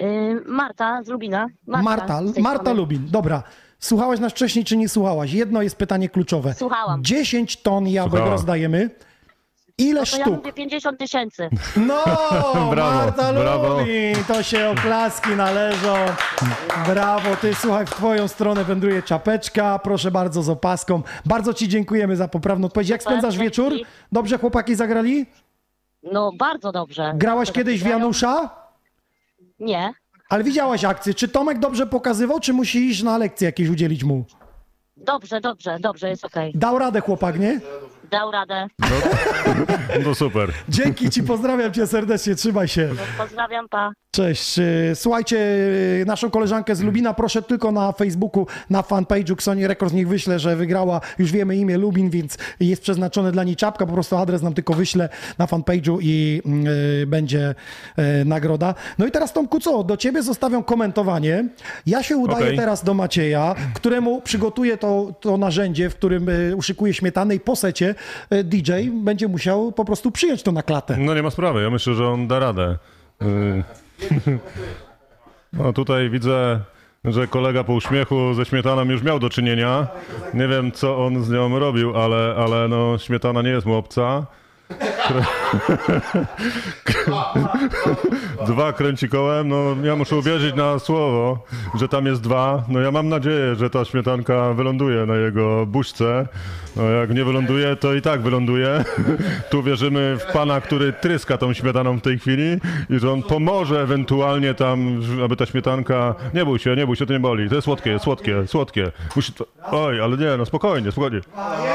Y, 0.00 0.42
Marta 0.46 1.02
z 1.02 1.08
Lubina. 1.08 1.46
Marta, 1.66 2.20
Marta 2.40 2.60
strony. 2.62 2.80
Lubin. 2.80 3.06
Dobra. 3.10 3.42
Słuchałaś 3.78 4.20
nas 4.20 4.32
wcześniej, 4.32 4.64
czy 4.64 4.76
nie 4.76 4.88
słuchałaś? 4.88 5.32
Jedno 5.32 5.62
jest 5.62 5.76
pytanie 5.76 6.08
kluczowe. 6.08 6.54
Słuchałam. 6.54 7.04
10 7.04 7.56
ton 7.62 7.86
jabłek 7.88 8.10
Słuchała. 8.12 8.30
rozdajemy. 8.30 8.90
Ile 9.78 10.00
No 10.00 10.06
to 10.06 10.16
ja 10.16 10.24
sztuk? 10.24 10.36
mówię 10.36 10.52
50 10.52 10.98
tysięcy. 10.98 11.48
No, 11.76 12.04
Brawo, 12.70 12.94
Marta 12.94 13.32
brawo. 13.32 13.78
Lubin, 13.80 14.16
to 14.28 14.42
się 14.42 14.68
oklaski 14.68 15.30
należą. 15.30 15.94
Brawo, 16.86 17.36
ty 17.36 17.54
słuchaj, 17.54 17.86
w 17.86 17.90
twoją 17.90 18.28
stronę 18.28 18.64
wędruje 18.64 19.02
czapeczka, 19.02 19.78
proszę 19.78 20.10
bardzo 20.10 20.42
z 20.42 20.48
opaską. 20.48 21.02
Bardzo 21.26 21.54
ci 21.54 21.68
dziękujemy 21.68 22.16
za 22.16 22.28
poprawną 22.28 22.66
odpowiedź. 22.66 22.88
Jak 22.88 23.02
spędzasz 23.02 23.38
wieczór? 23.38 23.72
Dobrze 24.12 24.38
chłopaki 24.38 24.74
zagrali? 24.74 25.26
No 26.02 26.32
bardzo 26.38 26.72
dobrze. 26.72 27.12
Grałaś 27.16 27.52
kiedyś 27.52 27.82
w. 27.82 27.86
Janusza? 27.86 28.50
Nie. 29.58 29.92
Ale 30.28 30.44
widziałaś 30.44 30.84
akcję. 30.84 31.14
Czy 31.14 31.28
Tomek 31.28 31.58
dobrze 31.58 31.86
pokazywał, 31.86 32.40
czy 32.40 32.52
musi 32.52 32.88
iść 32.88 33.02
na 33.02 33.18
lekcję 33.18 33.46
jakieś 33.46 33.68
udzielić 33.68 34.04
mu? 34.04 34.24
Dobrze, 34.96 35.40
dobrze, 35.40 35.78
dobrze, 35.80 36.08
jest 36.08 36.24
okej. 36.24 36.52
Dał 36.54 36.78
radę 36.78 37.00
chłopak, 37.00 37.38
nie? 37.38 37.60
Dał 38.12 38.30
radę. 38.30 38.66
No 40.04 40.14
super. 40.14 40.52
Dzięki 40.68 41.10
ci, 41.10 41.22
pozdrawiam 41.22 41.72
cię 41.72 41.86
serdecznie, 41.86 42.34
trzymaj 42.34 42.68
się. 42.68 42.88
Pozdrawiam, 43.18 43.68
pa. 43.68 43.92
Cześć. 44.10 44.60
Słuchajcie, 44.94 45.38
naszą 46.06 46.30
koleżankę 46.30 46.76
z 46.76 46.82
Lubina 46.82 47.14
proszę 47.14 47.42
tylko 47.42 47.72
na 47.72 47.92
Facebooku, 47.92 48.46
na 48.70 48.82
fanpage'u 48.82 49.32
Xoni 49.32 49.66
Records 49.66 49.94
niech 49.94 50.08
wyślę, 50.08 50.38
że 50.38 50.56
wygrała. 50.56 51.00
Już 51.18 51.32
wiemy 51.32 51.56
imię 51.56 51.78
Lubin, 51.78 52.10
więc 52.10 52.38
jest 52.60 52.82
przeznaczone 52.82 53.32
dla 53.32 53.44
niej 53.44 53.56
czapka. 53.56 53.86
Po 53.86 53.92
prostu 53.92 54.16
adres 54.16 54.42
nam 54.42 54.54
tylko 54.54 54.74
wyślę 54.74 55.08
na 55.38 55.46
fanpage'u 55.46 55.98
i 56.00 56.42
mm, 56.46 56.66
e, 57.02 57.06
będzie 57.06 57.54
e, 57.96 58.24
nagroda. 58.24 58.74
No 58.98 59.06
i 59.06 59.10
teraz 59.10 59.32
Tomku, 59.32 59.60
co? 59.60 59.84
Do 59.84 59.96
ciebie 59.96 60.22
zostawiam 60.22 60.64
komentowanie. 60.64 61.44
Ja 61.86 62.02
się 62.02 62.16
udaję 62.16 62.44
Okej. 62.44 62.56
teraz 62.56 62.84
do 62.84 62.94
Macieja, 62.94 63.54
któremu 63.74 64.20
przygotuję 64.20 64.76
to, 64.76 65.14
to 65.20 65.36
narzędzie, 65.36 65.90
w 65.90 65.94
którym 65.94 66.28
e, 66.28 66.56
uszykuję 66.56 66.94
śmietanę 66.94 67.34
i 67.34 67.40
po 67.40 67.56
secie 67.56 67.94
DJ 68.44 68.72
będzie 68.92 69.28
musiał 69.28 69.72
po 69.72 69.84
prostu 69.84 70.10
przyjąć 70.10 70.42
to 70.42 70.52
na 70.52 70.62
klatę. 70.62 70.96
No 70.98 71.14
nie 71.14 71.22
ma 71.22 71.30
sprawy, 71.30 71.62
ja 71.62 71.70
myślę, 71.70 71.94
że 71.94 72.08
on 72.08 72.28
da 72.28 72.38
radę. 72.38 72.78
Y, 73.22 73.62
No 75.52 75.72
tutaj 75.72 76.10
widzę, 76.10 76.60
że 77.04 77.26
kolega 77.26 77.64
po 77.64 77.72
uśmiechu 77.72 78.34
ze 78.34 78.44
śmietaną 78.44 78.84
już 78.84 79.02
miał 79.02 79.18
do 79.18 79.30
czynienia. 79.30 79.86
Nie 80.34 80.48
wiem, 80.48 80.72
co 80.72 81.06
on 81.06 81.24
z 81.24 81.30
nią 81.30 81.58
robił, 81.58 81.96
ale, 81.98 82.34
ale 82.38 82.68
no, 82.68 82.98
śmietana 82.98 83.42
nie 83.42 83.50
jest 83.50 83.66
mu 83.66 83.74
obca. 83.74 84.26
Dwa 88.46 88.72
kręci 88.72 89.08
kołem, 89.08 89.48
no 89.48 89.76
ja 89.84 89.96
muszę 89.96 90.16
uwierzyć 90.16 90.54
na 90.54 90.78
słowo, 90.78 91.38
że 91.74 91.88
tam 91.88 92.06
jest 92.06 92.20
dwa. 92.20 92.62
No 92.68 92.80
ja 92.80 92.90
mam 92.90 93.08
nadzieję, 93.08 93.54
że 93.54 93.70
ta 93.70 93.84
śmietanka 93.84 94.52
wyląduje 94.52 95.06
na 95.06 95.16
jego 95.16 95.66
buźce. 95.66 96.26
No 96.76 96.90
jak 96.90 97.10
nie 97.10 97.24
wyląduje, 97.24 97.76
to 97.76 97.94
i 97.94 98.02
tak 98.02 98.20
wyląduje. 98.20 98.84
Tu 99.50 99.62
wierzymy 99.62 100.16
w 100.20 100.32
Pana, 100.32 100.60
który 100.60 100.92
tryska 100.92 101.38
tą 101.38 101.52
śmietaną 101.52 101.98
w 101.98 102.02
tej 102.02 102.18
chwili 102.18 102.56
i 102.90 102.98
że 102.98 103.12
On 103.12 103.22
pomoże 103.22 103.82
ewentualnie 103.82 104.54
tam, 104.54 105.00
aby 105.24 105.36
ta 105.36 105.46
śmietanka... 105.46 106.14
Nie 106.34 106.44
bój 106.44 106.58
się, 106.58 106.76
nie 106.76 106.86
bój 106.86 106.96
się, 106.96 107.06
to 107.06 107.12
nie 107.12 107.20
boli. 107.20 107.48
To 107.48 107.54
jest 107.54 107.64
słodkie, 107.64 107.98
słodkie, 107.98 108.46
słodkie. 108.46 108.92
Musi... 109.16 109.32
Oj, 109.72 110.00
ale 110.00 110.16
nie, 110.16 110.36
no 110.38 110.46
spokojnie, 110.46 110.92
spokojnie. 110.92 111.20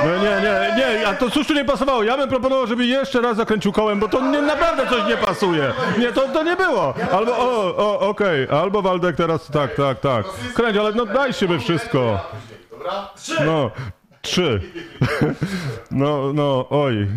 No 0.05 0.17
nie, 0.23 0.41
nie, 0.41 0.75
nie, 0.77 1.07
a 1.07 1.13
to 1.13 1.29
cóż 1.29 1.47
tu 1.47 1.53
nie 1.53 1.65
pasowało? 1.65 2.03
Ja 2.03 2.17
bym 2.17 2.29
proponował, 2.29 2.67
żeby 2.67 2.85
jeszcze 2.89 3.21
raz 3.21 3.37
zakręcił 3.37 3.71
kołem, 3.71 3.99
bo 3.99 4.07
to 4.07 4.31
nie, 4.31 4.41
naprawdę 4.41 4.87
coś 4.89 5.09
nie 5.09 5.17
pasuje. 5.17 5.73
Nie, 5.99 6.11
to, 6.11 6.21
to 6.21 6.43
nie 6.43 6.55
było. 6.55 6.93
Albo, 7.11 7.37
o, 7.37 7.77
o, 7.77 7.99
okej, 7.99 8.47
albo 8.49 8.81
Waldek 8.81 9.15
teraz, 9.15 9.47
tak, 9.47 9.75
tak, 9.75 9.99
tak. 9.99 10.25
Kręć, 10.55 10.77
ale 10.77 10.91
no 10.91 11.05
daj 11.05 11.33
siebie 11.33 11.59
wszystko. 11.59 12.19
No, 13.45 13.71
trzy. 14.21 14.61
No, 15.91 16.33
no, 16.33 16.65
oj. 16.69 17.07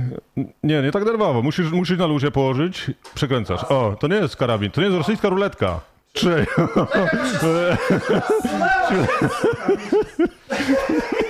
Nie, 0.62 0.82
nie 0.82 0.92
tak 0.92 1.04
nerwowo. 1.04 1.42
Musisz, 1.42 1.70
musisz 1.70 1.98
na 1.98 2.06
luzie 2.06 2.30
położyć. 2.30 2.90
Przekręcasz. 3.14 3.64
O, 3.64 3.96
to 4.00 4.08
nie 4.08 4.16
jest 4.16 4.36
karabin, 4.36 4.70
to 4.70 4.80
nie 4.80 4.86
jest 4.86 4.98
rosyjska 4.98 5.28
ruletka. 5.28 5.80
Trzy. 6.12 6.46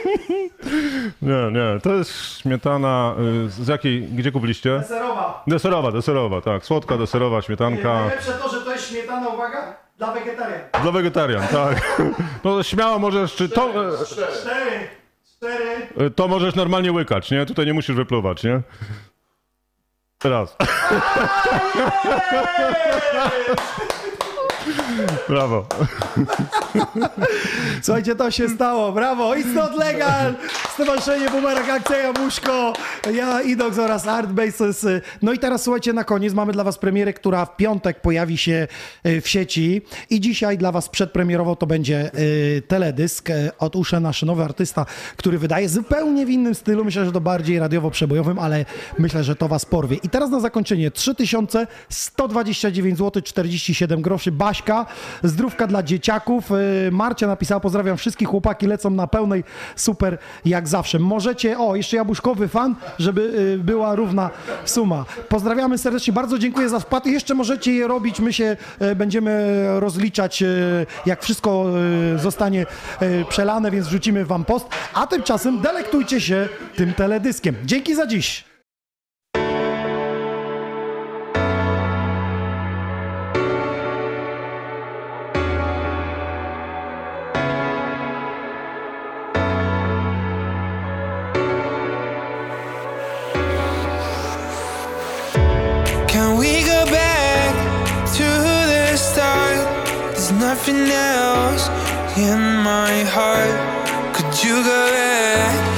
Nie, 1.22 1.50
nie, 1.52 1.80
to 1.82 1.94
jest 1.94 2.38
śmietana. 2.40 3.14
y, 3.46 3.50
Z 3.50 3.68
jakiej, 3.68 4.02
gdzie 4.02 4.32
kupiliście? 4.32 4.78
Deserowa. 4.78 5.42
Deserowa, 5.46 5.92
deserowa, 5.92 6.40
tak. 6.40 6.64
Słodka, 6.64 6.96
deserowa 6.98 7.42
śmietanka. 7.42 7.94
Najlepsze 7.94 8.32
to, 8.32 8.48
że 8.48 8.60
to 8.60 8.72
jest 8.72 8.88
śmietana, 8.90 9.28
uwaga, 9.28 9.76
dla 9.98 10.12
wegetarian. 10.12 10.60
Dla 10.82 10.92
wegetarian, 10.92 11.42
tak. 11.48 11.98
No 12.44 12.62
śmiało 12.62 12.98
możesz, 12.98 13.34
czy 13.34 13.48
to, 13.48 13.68
e, 13.70 14.04
Cztery, 14.06 14.88
cztery. 15.36 15.86
e, 16.06 16.10
to 16.10 16.28
możesz 16.28 16.54
normalnie 16.54 16.92
łykać, 16.92 17.30
nie? 17.30 17.46
Tutaj 17.46 17.66
nie 17.66 17.74
musisz 17.74 17.96
wypluwać, 17.96 18.42
nie? 18.44 18.60
Raz. 20.24 20.56
Brawo. 25.28 25.66
Słuchajcie, 27.82 28.14
to 28.14 28.30
się 28.30 28.48
stało, 28.48 28.92
brawo, 28.92 29.34
it's 29.34 29.54
not 29.54 29.76
legal! 29.76 30.34
Stowarzyszenie 30.74 31.30
Bumerang 31.30 31.70
Akcja 31.70 31.98
Jabłuszko, 31.98 32.72
ja, 33.14 33.42
Idox 33.42 33.78
oraz 33.78 34.06
Art. 34.06 34.30
No 35.22 35.32
i 35.32 35.38
teraz 35.38 35.62
słuchajcie, 35.62 35.92
na 35.92 36.04
koniec 36.04 36.34
mamy 36.34 36.52
dla 36.52 36.64
was 36.64 36.78
premierę, 36.78 37.12
która 37.12 37.46
w 37.46 37.56
piątek 37.56 38.00
pojawi 38.00 38.38
się 38.38 38.68
y, 39.06 39.20
w 39.20 39.28
sieci 39.28 39.82
i 40.10 40.20
dzisiaj 40.20 40.58
dla 40.58 40.72
was 40.72 40.88
przedpremierowo 40.88 41.56
to 41.56 41.66
będzie 41.66 42.10
y, 42.18 42.62
teledysk 42.68 43.30
y, 43.30 43.50
od 43.58 43.76
Usza, 43.76 44.00
nasz 44.00 44.22
nowy 44.22 44.44
artysta, 44.44 44.86
który 45.16 45.38
wydaje 45.38 45.68
zupełnie 45.68 46.26
w 46.26 46.30
innym 46.30 46.54
stylu, 46.54 46.84
myślę, 46.84 47.04
że 47.04 47.12
to 47.12 47.20
bardziej 47.20 47.58
radiowo-przebojowym, 47.58 48.38
ale 48.38 48.64
myślę, 48.98 49.24
że 49.24 49.36
to 49.36 49.48
was 49.48 49.64
porwie. 49.64 49.96
I 50.02 50.08
teraz 50.08 50.30
na 50.30 50.40
zakończenie 50.40 50.90
3129 50.90 52.98
zł 52.98 53.22
47 53.22 54.02
groszy, 54.02 54.32
Baśka, 54.32 54.86
zdrówka 55.22 55.66
dla 55.66 55.82
dzieciaków. 55.82 56.50
Y, 56.50 56.88
Marcia 56.92 57.26
napisała, 57.26 57.60
pozdrawiam 57.60 57.96
wszystkich, 57.96 58.28
chłopaki 58.28 58.66
lecą 58.66 58.90
na 58.90 59.06
pełnej, 59.06 59.44
super 59.76 60.18
jak 60.44 60.68
zawsze. 60.68 60.98
Możecie, 60.98 61.58
o, 61.58 61.76
jeszcze 61.76 61.96
jabłuszkowy 61.96 62.48
fan, 62.48 62.74
żeby 62.98 63.20
y, 63.20 63.58
była 63.58 63.94
równa 63.94 64.30
suma. 64.64 65.04
Pozdrawiamy 65.28 65.78
serdecznie, 65.78 66.12
bardzo 66.12 66.38
dziękuję 66.38 66.68
za 66.68 66.80
wpłat. 66.80 67.06
Jeszcze 67.06 67.34
możecie 67.34 67.72
je 67.72 67.88
robić, 67.88 68.20
my 68.20 68.32
się 68.32 68.56
y, 68.82 68.96
będziemy 68.96 69.64
rozliczać, 69.80 70.44
jak 71.06 71.22
wszystko 71.22 71.66
zostanie 72.16 72.66
przelane, 73.28 73.70
więc 73.70 73.86
wrzucimy 73.86 74.24
wam 74.24 74.44
post. 74.44 74.66
A 74.94 75.06
tymczasem 75.06 75.60
delektujcie 75.60 76.20
się 76.20 76.48
tym 76.76 76.92
teledyskiem. 76.92 77.54
Dzięki 77.64 77.94
za 77.94 78.06
dziś. 78.06 78.49
Nothing 100.40 100.88
else 100.90 101.68
in 102.16 102.40
my 102.64 103.04
heart. 103.04 103.56
Could 104.14 104.32
you 104.42 104.64
go 104.64 104.80
back, 104.90 105.69